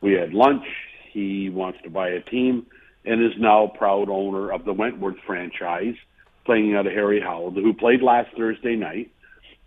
We 0.00 0.12
had 0.12 0.34
lunch. 0.34 0.64
He 1.12 1.48
wants 1.50 1.78
to 1.84 1.90
buy 1.90 2.08
a 2.08 2.20
team 2.20 2.66
and 3.04 3.22
is 3.22 3.38
now 3.38 3.66
proud 3.66 4.08
owner 4.08 4.52
of 4.52 4.64
the 4.64 4.72
Wentworth 4.72 5.16
franchise, 5.26 5.94
playing 6.44 6.74
out 6.74 6.86
of 6.86 6.92
Harry 6.92 7.20
Howell, 7.20 7.52
who 7.52 7.72
played 7.72 8.02
last 8.02 8.28
Thursday 8.36 8.76
night 8.76 9.10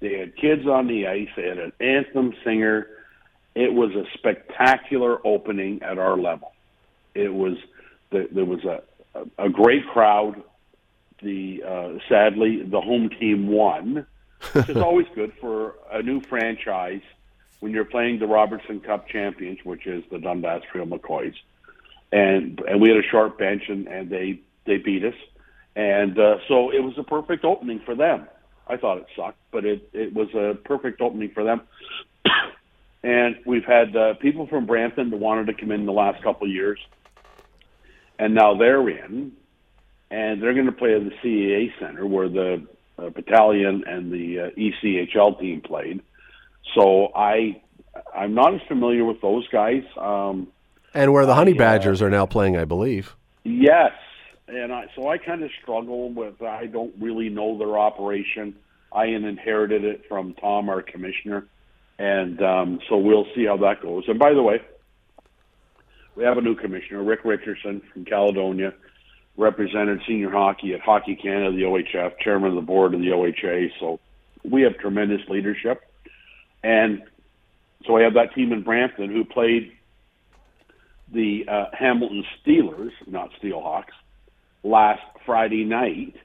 they 0.04 0.20
had 0.20 0.36
kids 0.36 0.68
on 0.68 0.88
the 0.88 1.08
ice. 1.08 1.30
They 1.38 1.48
had 1.48 1.58
an 1.58 1.72
anthem 1.80 2.34
singer. 2.44 2.88
It 3.56 3.74
was 3.74 3.92
a 3.96 4.04
spectacular 4.16 5.26
opening 5.26 5.82
at 5.82 5.98
our 5.98 6.18
level. 6.18 6.52
It 7.16 7.34
was 7.34 7.54
the, 8.12 8.28
there 8.30 8.44
was 8.44 8.66
a, 8.66 8.84
a, 9.16 9.46
a 9.46 9.50
great 9.50 9.88
crowd. 9.88 10.44
The 11.22 11.64
uh, 11.66 12.00
sadly 12.10 12.64
the 12.64 12.82
home 12.82 13.10
team 13.18 13.48
won, 13.48 14.06
which 14.52 14.68
is 14.68 14.76
always 14.84 15.08
good 15.16 15.32
for 15.40 15.76
a 15.90 16.04
new 16.04 16.20
franchise 16.20 17.02
when 17.64 17.72
you're 17.72 17.86
playing 17.86 18.20
the 18.20 18.28
Robertson 18.28 18.82
Cup 18.82 19.08
champions, 19.08 19.60
which 19.64 19.88
is 19.88 20.04
the 20.12 20.20
Dundas 20.20 20.64
Real 20.76 20.86
McCoys. 20.86 21.34
And 22.12 22.60
and 22.68 22.82
we 22.82 22.90
had 22.90 22.98
a 22.98 23.08
short 23.10 23.38
bench 23.38 23.64
and, 23.70 23.88
and 23.88 24.10
they 24.10 24.42
they 24.66 24.78
beat 24.80 25.06
us. 25.06 25.14
And 25.74 26.20
uh, 26.20 26.40
so 26.50 26.72
it 26.72 26.84
was 26.84 26.96
a 26.98 27.04
perfect 27.04 27.46
opening 27.46 27.80
for 27.86 27.96
them. 27.96 28.28
I 28.68 28.76
thought 28.76 28.98
it 28.98 29.06
sucked, 29.16 29.40
but 29.50 29.64
it 29.64 29.90
it 29.94 30.14
was 30.14 30.28
a 30.36 30.56
perfect 30.56 31.00
opening 31.00 31.32
for 31.34 31.46
them. 31.46 31.62
and 33.04 33.38
we've 33.46 33.64
had 33.64 33.96
uh, 33.96 34.16
people 34.16 34.46
from 34.46 34.66
Brampton 34.66 35.10
that 35.12 35.18
wanted 35.18 35.48
to 35.48 35.54
come 35.54 35.72
in 35.72 35.86
the 35.86 35.94
last 35.94 36.22
couple 36.22 36.46
of 36.46 36.52
years, 36.52 36.80
and 38.20 38.36
now 38.36 38.58
they're 38.58 38.90
in, 38.90 39.32
and 40.12 40.44
they're 40.44 40.54
going 40.54 40.66
to 40.66 40.74
play 40.74 40.96
at 40.96 41.06
the 41.06 41.16
CAA 41.24 41.72
Center 41.80 42.06
where 42.06 42.28
the 42.28 42.68
uh, 43.00 43.10
battalion 43.10 43.86
and 43.88 44.12
the 44.12 44.40
uh, 44.40 44.50
ECHL 44.58 45.40
team 45.40 45.62
played. 45.62 46.02
So 46.76 47.12
I 47.16 47.62
I'm 48.16 48.34
not 48.34 48.54
as 48.56 48.62
familiar 48.68 49.06
with 49.06 49.22
those 49.22 49.48
guys. 49.50 49.84
Um, 49.98 50.48
and 50.94 51.12
where 51.12 51.26
the 51.26 51.36
Honey 51.36 51.54
Badgers 51.54 52.02
uh, 52.02 52.06
are 52.06 52.10
now 52.10 52.26
playing, 52.26 52.58
I 52.58 52.66
believe. 52.66 53.16
Yes, 53.44 53.92
and 54.48 54.72
I, 54.72 54.86
so 54.96 55.10
I 55.10 55.18
kind 55.18 55.44
of 55.44 55.50
struggle 55.62 56.12
with. 56.12 56.42
I 56.42 56.68
don't 56.68 56.94
really 57.00 57.30
know 57.30 57.58
their 57.58 57.78
operation. 57.78 58.56
I 58.92 59.06
inherited 59.06 59.84
it 59.84 60.04
from 60.08 60.36
Tom, 60.36 60.70
our 60.70 60.82
commissioner, 60.82 61.48
and 61.98 62.42
um, 62.42 62.80
so 62.88 62.98
we'll 62.98 63.26
see 63.36 63.46
how 63.46 63.58
that 63.58 63.82
goes. 63.82 64.04
And 64.08 64.20
by 64.20 64.34
the 64.34 64.44
way, 64.44 64.62
we 66.16 66.24
have 66.24 66.38
a 66.38 66.42
new 66.42 66.56
commissioner, 66.56 67.04
Rick 67.04 67.22
Richardson 67.26 67.82
from 67.92 68.06
Caledonia, 68.06 68.74
represented 69.36 70.02
senior 70.08 70.30
hockey 70.30 70.74
at 70.74 70.82
Hockey 70.82 71.16
Canada, 71.16 71.56
the 71.56 71.64
OHF, 71.64 72.20
chairman 72.20 72.50
of 72.50 72.56
the 72.56 72.62
board 72.62 72.94
of 72.94 73.00
the 73.00 73.08
OHA. 73.08 73.72
So 73.80 74.00
we 74.44 74.62
have 74.62 74.78
tremendous 74.78 75.22
leadership, 75.28 75.82
and 76.64 77.04
so 77.86 77.98
I 77.98 78.04
have 78.04 78.14
that 78.14 78.34
team 78.34 78.54
in 78.54 78.64
Brampton 78.64 79.12
who 79.12 79.26
played 79.26 79.74
the 81.12 81.46
uh, 81.48 81.66
Hamilton 81.74 82.24
Steelers, 82.42 82.92
not 83.08 83.30
Steelhawks, 83.42 83.94
last 84.64 85.02
Friday 85.26 85.64
night 85.64 86.16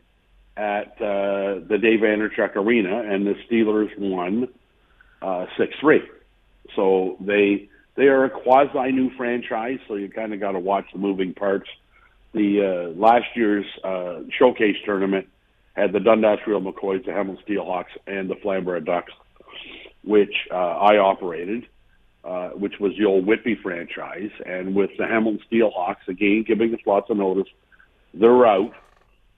at 0.57 0.93
uh, 1.01 1.61
the 1.69 1.79
Dave 1.81 2.01
Andreychuk 2.01 2.57
Arena, 2.57 3.03
and 3.03 3.27
the 3.27 3.35
Steelers 3.49 3.97
won 3.99 4.49
uh, 5.23 5.47
six 5.57 5.75
uh, 5.75 5.81
three. 5.81 6.03
So 6.75 7.17
they 7.21 7.69
they 7.97 8.05
are 8.05 8.25
a 8.25 8.31
quasi 8.31 8.93
new 8.93 9.11
franchise. 9.17 9.79
So 9.89 9.95
you 9.95 10.09
kind 10.09 10.33
of 10.33 10.41
got 10.41 10.53
to 10.53 10.61
watch 10.61 10.87
the 10.93 10.99
moving 10.99 11.35
parts. 11.35 11.69
The 12.33 12.93
uh, 12.95 12.99
last 12.99 13.27
year's 13.35 13.67
uh, 13.83 14.21
showcase 14.39 14.77
tournament 14.85 15.29
had 15.75 15.93
the 15.93 16.01
Dundas 16.01 16.41
Real 16.47 16.61
McCoys, 16.61 17.05
the 17.05 17.13
Hamilton 17.13 17.43
Steelhawks, 17.49 17.97
and 18.07 18.29
the 18.29 18.37
Flamborough 18.37 18.81
Ducks, 18.81 19.13
which 20.05 20.35
uh, 20.51 20.55
I 20.55 20.99
operated. 20.99 21.67
Uh, 22.25 22.51
which 22.51 22.75
was 22.79 22.93
the 22.99 23.07
old 23.07 23.25
Whitby 23.25 23.55
franchise, 23.63 24.31
and 24.45 24.75
with 24.75 24.91
the 24.99 25.07
Hamilton 25.07 25.41
Steelhawks 25.51 26.07
again 26.09 26.45
giving 26.47 26.75
us 26.75 26.81
lots 26.85 27.09
of 27.09 27.17
notice, 27.17 27.47
they're 28.13 28.45
out. 28.45 28.73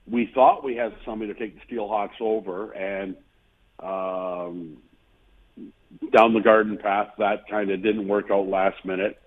We 0.09 0.29
thought 0.33 0.63
we 0.63 0.75
had 0.75 0.93
somebody 1.05 1.31
to 1.31 1.39
take 1.39 1.55
the 1.55 1.73
Steelhawks 1.73 2.19
over, 2.19 2.71
and 2.71 3.15
um, 3.79 4.77
down 6.11 6.33
the 6.33 6.41
garden 6.41 6.77
path, 6.77 7.11
that 7.19 7.47
kind 7.47 7.71
of 7.71 7.81
didn't 7.81 8.07
work 8.07 8.31
out 8.31 8.47
last 8.47 8.83
minute. 8.83 9.21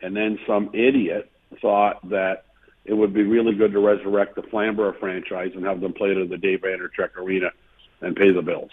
And 0.00 0.16
then 0.16 0.38
some 0.46 0.70
idiot 0.72 1.30
thought 1.60 2.08
that 2.10 2.44
it 2.84 2.94
would 2.94 3.12
be 3.12 3.24
really 3.24 3.54
good 3.54 3.72
to 3.72 3.80
resurrect 3.80 4.36
the 4.36 4.42
Flamborough 4.42 4.98
franchise 4.98 5.52
and 5.54 5.64
have 5.64 5.80
them 5.80 5.92
play 5.92 6.10
it 6.12 6.16
at 6.16 6.30
the 6.30 6.38
Dave 6.38 6.60
Andreychuk 6.60 7.16
Arena 7.16 7.50
and 8.00 8.16
pay 8.16 8.30
the 8.32 8.40
bills. 8.40 8.70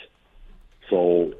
So 0.89 1.33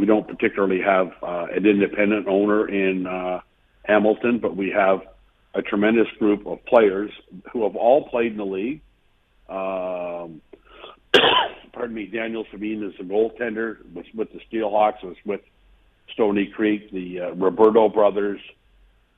we 0.00 0.06
don't 0.06 0.26
particularly 0.26 0.80
have 0.80 1.12
uh, 1.22 1.44
an 1.54 1.66
independent 1.66 2.26
owner 2.26 2.66
in 2.66 3.06
uh, 3.06 3.40
Hamilton, 3.84 4.38
but 4.38 4.56
we 4.56 4.70
have 4.70 5.00
a 5.54 5.60
tremendous 5.60 6.06
group 6.18 6.46
of 6.46 6.64
players 6.64 7.10
who 7.52 7.64
have 7.64 7.76
all 7.76 8.08
played 8.08 8.32
in 8.32 8.38
the 8.38 8.46
league. 8.46 8.80
Um, 9.46 10.40
pardon 11.74 11.94
me, 11.94 12.06
Daniel 12.06 12.46
Sabine 12.50 12.82
is 12.82 12.94
a 12.98 13.02
goaltender 13.02 13.76
was 13.92 14.06
with 14.14 14.28
the 14.32 14.40
Steelhawks, 14.50 15.04
was 15.04 15.16
with 15.26 15.42
Stoney 16.14 16.46
Creek, 16.46 16.90
the 16.92 17.20
uh, 17.20 17.30
Roberto 17.32 17.90
brothers, 17.90 18.40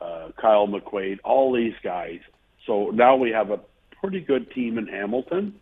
uh, 0.00 0.30
Kyle 0.36 0.66
McQuaid, 0.66 1.18
all 1.22 1.52
these 1.52 1.74
guys. 1.84 2.18
So 2.66 2.90
now 2.90 3.14
we 3.14 3.30
have 3.30 3.52
a 3.52 3.60
pretty 4.00 4.20
good 4.20 4.50
team 4.50 4.78
in 4.78 4.88
Hamilton. 4.88 5.54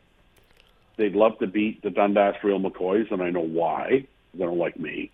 They'd 0.96 1.14
love 1.14 1.38
to 1.40 1.46
beat 1.46 1.82
the 1.82 1.90
Dundas 1.90 2.36
Real 2.42 2.58
McCoys, 2.58 3.12
and 3.12 3.22
I 3.22 3.28
know 3.28 3.40
why. 3.40 4.06
They 4.34 4.44
don't 4.44 4.58
like 4.58 4.78
me. 4.78 5.10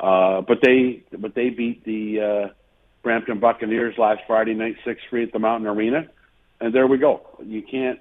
Uh, 0.00 0.42
but 0.42 0.58
they 0.62 1.02
but 1.18 1.34
they 1.34 1.50
beat 1.50 1.84
the 1.84 2.20
uh, 2.20 2.48
Brampton 3.02 3.40
Buccaneers 3.40 3.96
last 3.98 4.20
Friday 4.26 4.54
night, 4.54 4.76
six 4.84 5.00
three 5.10 5.24
at 5.24 5.32
the 5.32 5.38
Mountain 5.38 5.66
Arena, 5.66 6.08
and 6.60 6.74
there 6.74 6.86
we 6.86 6.98
go. 6.98 7.26
You 7.44 7.62
can't. 7.62 7.98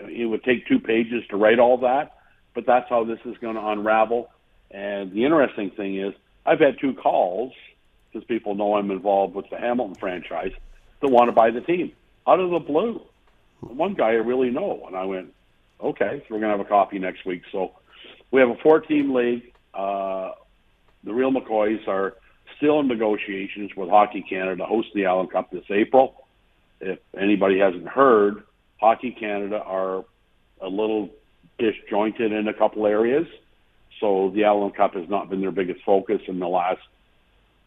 It 0.00 0.26
would 0.26 0.44
take 0.44 0.66
two 0.66 0.78
pages 0.80 1.24
to 1.30 1.36
write 1.36 1.58
all 1.58 1.78
that, 1.78 2.18
but 2.54 2.66
that's 2.66 2.88
how 2.88 3.04
this 3.04 3.20
is 3.24 3.36
going 3.38 3.54
to 3.54 3.66
unravel. 3.66 4.30
And 4.70 5.12
the 5.12 5.24
interesting 5.24 5.70
thing 5.70 5.98
is, 5.98 6.12
I've 6.44 6.60
had 6.60 6.78
two 6.80 6.94
calls 6.94 7.52
because 8.12 8.26
people 8.26 8.54
know 8.54 8.74
I'm 8.74 8.90
involved 8.90 9.34
with 9.34 9.48
the 9.50 9.56
Hamilton 9.56 9.94
franchise 9.94 10.52
that 11.00 11.08
want 11.08 11.28
to 11.28 11.32
buy 11.32 11.50
the 11.50 11.60
team 11.60 11.92
out 12.26 12.40
of 12.40 12.50
the 12.50 12.58
blue. 12.58 13.00
One 13.60 13.94
guy 13.94 14.08
I 14.08 14.14
really 14.14 14.50
know, 14.50 14.84
and 14.86 14.96
I 14.96 15.04
went, 15.04 15.32
okay, 15.80 16.22
so 16.26 16.34
we're 16.34 16.40
going 16.40 16.52
to 16.52 16.58
have 16.58 16.60
a 16.60 16.68
coffee 16.68 16.98
next 16.98 17.24
week. 17.24 17.42
So 17.52 17.72
we 18.30 18.40
have 18.40 18.50
a 18.50 18.56
four-team 18.56 19.14
league. 19.14 19.52
Uh, 19.76 20.32
the 21.04 21.12
Real 21.12 21.30
McCoys 21.30 21.86
are 21.86 22.16
still 22.56 22.80
in 22.80 22.88
negotiations 22.88 23.70
with 23.76 23.88
Hockey 23.90 24.24
Canada 24.28 24.56
to 24.56 24.64
host 24.64 24.88
the 24.94 25.04
Allen 25.04 25.26
Cup 25.26 25.50
this 25.50 25.64
April. 25.70 26.24
If 26.80 26.98
anybody 27.16 27.58
hasn't 27.58 27.86
heard, 27.86 28.42
Hockey 28.80 29.12
Canada 29.12 29.60
are 29.62 30.04
a 30.60 30.68
little 30.68 31.10
disjointed 31.58 32.32
in 32.32 32.48
a 32.48 32.54
couple 32.54 32.86
areas. 32.86 33.26
So 34.00 34.30
the 34.34 34.44
Allen 34.44 34.72
Cup 34.72 34.94
has 34.94 35.08
not 35.08 35.30
been 35.30 35.40
their 35.40 35.50
biggest 35.50 35.82
focus 35.84 36.20
in 36.28 36.38
the 36.38 36.48
last 36.48 36.82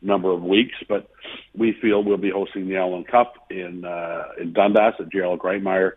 number 0.01 0.31
of 0.31 0.43
weeks, 0.43 0.75
but 0.87 1.09
we 1.55 1.73
feel 1.73 2.03
we'll 2.03 2.17
be 2.17 2.29
hosting 2.29 2.67
the 2.67 2.77
Allen 2.77 3.03
Cup 3.03 3.33
in 3.49 3.83
uh, 3.83 4.29
in 4.39 4.53
Dundas 4.53 4.95
at 4.99 5.11
Gerald 5.11 5.39
Grightmire 5.39 5.93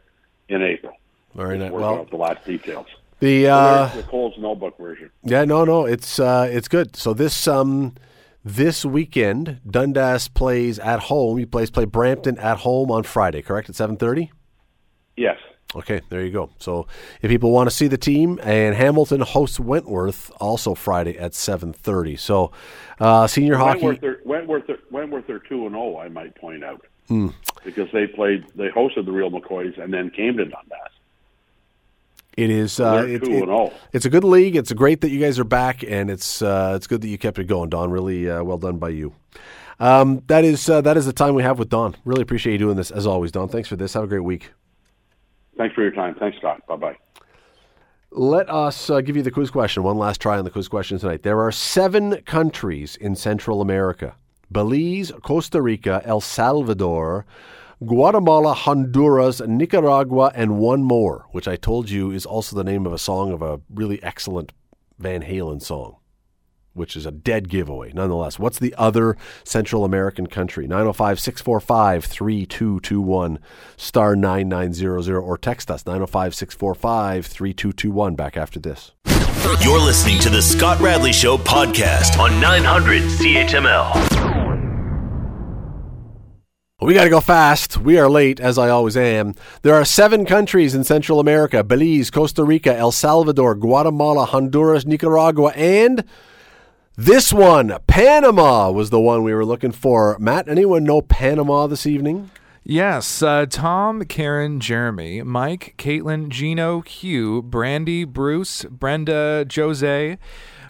in 0.49 0.63
April. 0.63 0.95
Very 1.35 1.59
nice. 1.59 1.71
Well, 1.71 2.01
out 2.01 2.11
the 2.11 2.17
last 2.17 2.45
details. 2.45 2.87
The 3.23 3.49
uh, 3.49 3.89
the 3.95 4.03
Cole's 4.05 4.35
notebook 4.39 4.77
version. 4.79 5.11
yeah, 5.23 5.45
no, 5.45 5.65
no, 5.65 5.87
it's 5.87 6.19
uh, 6.19 6.49
it's 6.51 6.69
good. 6.69 6.97
So 6.97 7.15
this 7.15 7.47
um 7.49 7.95
this 8.45 8.85
weekend, 8.85 9.61
Dundas 9.69 10.29
plays 10.29 10.79
at 10.79 11.01
home. 11.01 11.39
You 11.39 11.47
plays 11.47 11.71
play 11.71 11.85
Brampton 11.85 12.39
at 12.39 12.59
home 12.59 12.91
on 12.91 13.05
Friday, 13.05 13.43
correct? 13.43 13.69
At 13.69 13.77
seven 13.77 13.97
thirty. 13.97 14.31
Yes. 15.17 15.39
Okay, 15.75 16.03
there 16.11 16.23
you 16.23 16.31
go. 16.31 16.51
So 16.59 16.87
if 17.23 17.31
people 17.31 17.51
want 17.51 17.71
to 17.71 17.75
see 17.75 17.87
the 17.89 17.97
team, 17.97 18.39
and 18.43 18.75
Hamilton 18.75 19.23
hosts 19.23 19.59
Wentworth 19.59 20.31
also 20.39 20.75
Friday 20.75 21.17
at 21.17 21.35
seven 21.35 21.73
thirty. 21.73 22.17
So 22.17 22.53
uh, 23.01 23.27
senior 23.27 23.57
hockey. 23.57 23.87
Wentworth, 23.87 24.05
are, 24.05 24.21
Wentworth, 24.27 24.69
are, 24.71 24.79
Wentworth 24.91 25.31
are 25.31 25.39
two 25.39 25.65
and 25.67 25.75
zero. 25.75 25.97
I 25.99 26.09
might 26.09 26.35
point 26.35 26.63
out 26.63 26.85
Hmm. 27.09 27.29
because 27.65 27.89
they 27.93 28.07
played, 28.07 28.45
they 28.55 28.69
hosted 28.69 29.07
the 29.07 29.13
Real 29.13 29.31
McCoys 29.31 29.77
and 29.83 29.93
then 29.93 30.09
came 30.11 30.37
to 30.37 30.45
Dundas. 30.45 30.93
It 32.37 32.49
is. 32.51 32.81
Uh, 32.81 33.05
it- 33.07 33.23
it- 33.29 33.73
it's 33.93 34.05
a 34.07 34.11
good 34.11 34.25
league. 34.25 34.57
It's 34.57 34.73
great 34.73 35.01
that 35.03 35.11
you 35.11 35.21
guys 35.21 35.39
are 35.39 35.45
back, 35.45 35.83
and 35.87 36.11
it's 36.11 36.41
uh, 36.43 36.73
it's 36.77 36.87
good 36.87 37.03
that 37.03 37.09
you 37.09 37.19
kept 37.19 37.39
it 37.39 37.45
going, 37.45 37.69
Don. 37.69 37.91
Really 37.91 38.29
uh, 38.31 38.43
well 38.43 38.59
done 38.59 38.79
by 38.79 38.89
you. 38.89 39.15
Um, 39.81 40.23
that 40.29 40.45
is 40.45 40.69
uh, 40.69 40.81
that 40.81 40.97
is 40.97 41.05
the 41.07 41.13
time 41.13 41.35
we 41.35 41.43
have 41.43 41.59
with 41.59 41.69
Don. 41.69 41.95
Really 42.05 42.23
appreciate 42.23 42.53
you 42.53 42.59
doing 42.59 42.77
this 42.77 42.91
as 42.91 43.07
always, 43.07 43.33
Don. 43.33 43.49
Thanks 43.49 43.69
for 43.69 43.77
this. 43.77 43.93
Have 43.95 44.05
a 44.05 44.07
great 44.07 44.25
week. 44.25 44.51
Thanks 45.59 45.75
for 45.75 45.83
your 45.83 45.91
time. 45.91 46.15
Thanks, 46.19 46.39
Scott. 46.39 46.67
Bye 46.67 46.77
bye. 46.77 46.97
Let 48.11 48.49
us 48.51 48.91
uh, 48.91 49.01
give 49.01 49.17
you 49.17 49.23
the 49.23 49.31
quiz 49.31 49.51
question. 49.51 49.83
One 49.83 49.97
last 49.99 50.21
try 50.21 50.37
on 50.39 50.45
the 50.45 50.51
quiz 50.51 50.69
question 50.69 50.99
tonight. 50.99 51.23
There 51.23 51.41
are 51.41 51.51
seven 51.53 52.21
countries 52.23 52.97
in 52.97 53.17
Central 53.17 53.61
America 53.63 54.15
Belize, 54.51 55.11
Costa 55.23 55.63
Rica, 55.63 56.03
El 56.05 56.21
Salvador, 56.21 57.25
Guatemala, 57.87 58.55
Honduras, 58.55 59.41
Nicaragua, 59.41 60.33
and 60.35 60.59
one 60.59 60.83
more, 60.83 61.27
which 61.33 61.49
I 61.49 61.57
told 61.57 61.91
you 61.91 62.11
is 62.11 62.25
also 62.25 62.57
the 62.57 62.65
name 62.65 62.87
of 62.87 62.93
a 62.93 62.99
song 62.99 63.33
of 63.33 63.43
a 63.43 63.61
really 63.73 64.03
excellent 64.03 64.53
Van 64.99 65.23
Halen 65.23 65.61
song, 65.61 65.97
which 66.75 66.97
is 66.97 67.07
a 67.07 67.11
dead 67.11 67.49
giveaway 67.49 67.93
nonetheless. 67.93 68.39
What's 68.39 68.59
the 68.59 68.75
other 68.79 69.17
Central 69.45 69.85
American 69.85 70.27
country? 70.27 70.67
905 70.67 71.19
645 71.21 72.05
3221 72.05 73.39
star 73.77 74.17
9900 74.17 75.19
or 75.19 75.37
text 75.37 75.71
us 75.71 75.85
905 75.85 76.35
645 76.35 77.27
3221 77.27 78.15
back 78.15 78.37
after 78.37 78.61
this. 78.61 78.93
You're 79.61 79.81
listening 79.81 80.21
to 80.21 80.31
the 80.31 80.41
Scott 80.41 80.81
Radley 80.81 81.13
Show 81.13 81.37
podcast 81.37 82.17
on 82.19 82.41
900 82.41 83.03
CHML. 83.03 84.32
We 86.83 86.95
got 86.95 87.05
to 87.05 87.11
go 87.11 87.21
fast. 87.21 87.77
We 87.77 87.97
are 87.97 88.11
late, 88.11 88.41
as 88.41 88.59
I 88.59 88.69
always 88.69 88.97
am. 88.97 89.37
There 89.63 89.75
are 89.75 89.85
seven 89.85 90.27
countries 90.27 90.75
in 90.75 90.83
Central 90.83 91.21
America 91.21 91.63
Belize, 91.63 92.11
Costa 92.11 92.43
Rica, 92.43 92.77
El 92.77 92.91
Salvador, 92.91 93.55
Guatemala, 93.55 94.25
Honduras, 94.25 94.85
Nicaragua, 94.85 95.53
and 95.55 96.03
this 96.97 97.33
one, 97.33 97.79
Panama, 97.87 98.73
was 98.73 98.91
the 98.91 99.01
one 99.01 99.23
we 99.23 99.33
were 99.33 99.45
looking 99.45 99.71
for. 99.71 100.19
Matt, 100.19 100.49
anyone 100.49 100.83
know 100.83 101.03
Panama 101.03 101.69
this 101.69 101.87
evening? 101.87 102.33
Yes, 102.65 103.23
uh, 103.23 103.47
Tom, 103.49 104.03
Karen, 104.05 104.59
Jeremy, 104.59 105.23
Mike, 105.23 105.75
Caitlin, 105.79 106.31
Gino, 106.31 106.81
Hugh, 106.81 107.43
Brandy, 107.43 108.03
Bruce, 108.05 108.65
Brenda, 108.65 109.47
Jose, 109.55 110.19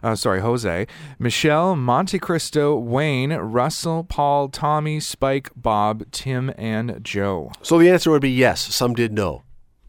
uh, 0.02 0.16
sorry, 0.16 0.40
Jose, 0.40 0.86
Michelle, 1.18 1.76
Monte 1.76 2.18
Cristo, 2.18 2.76
Wayne, 2.76 3.32
Russell, 3.32 4.04
Paul, 4.04 4.48
Tommy, 4.48 5.00
Spike, 5.00 5.50
Bob, 5.54 6.10
Tim, 6.10 6.52
and 6.56 6.98
Joe. 7.02 7.52
So 7.62 7.78
the 7.78 7.90
answer 7.90 8.10
would 8.10 8.22
be 8.22 8.30
yes. 8.30 8.60
Some 8.60 8.94
did 8.94 9.12
know. 9.12 9.42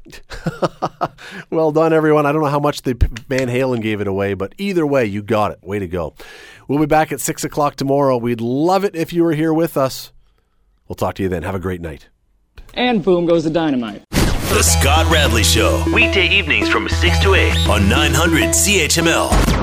well 1.49 1.72
done, 1.72 1.94
everyone. 1.94 2.26
I 2.26 2.31
don't 2.31 2.41
know 2.41 2.49
how 2.49 2.60
much 2.60 2.81
the 2.81 2.94
Van 3.27 3.48
Halen 3.48 3.81
gave 3.81 4.02
it 4.02 4.07
away, 4.07 4.34
but 4.34 4.53
either 4.57 4.85
way, 4.85 5.06
you 5.06 5.22
got 5.22 5.52
it. 5.52 5.60
Way 5.64 5.80
to 5.80 5.88
go. 5.88 6.14
We'll 6.68 6.80
be 6.80 6.85
back 6.85 7.11
at 7.11 7.19
6 7.19 7.44
o'clock 7.44 7.76
tomorrow. 7.76 8.18
We'd 8.18 8.41
love 8.41 8.84
it 8.84 8.95
if 8.95 9.14
you 9.14 9.23
were 9.23 9.34
here 9.34 9.53
with 9.53 9.77
us. 9.77 10.11
We'll 10.88 10.95
talk 10.95 11.15
to 11.15 11.23
you 11.23 11.30
then. 11.30 11.44
Have 11.44 11.56
a 11.56 11.60
great 11.60 11.81
night. 11.81 12.10
And 12.73 13.03
boom 13.03 13.26
goes 13.26 13.44
the 13.44 13.49
dynamite. 13.49 14.03
The 14.11 14.61
Scott 14.61 15.11
Radley 15.11 15.44
Show. 15.44 15.84
Weekday 15.94 16.27
evenings 16.30 16.69
from 16.69 16.88
6 16.88 17.19
to 17.19 17.34
8 17.34 17.69
on 17.69 17.90
900 17.90 18.49
CHML. 18.49 19.62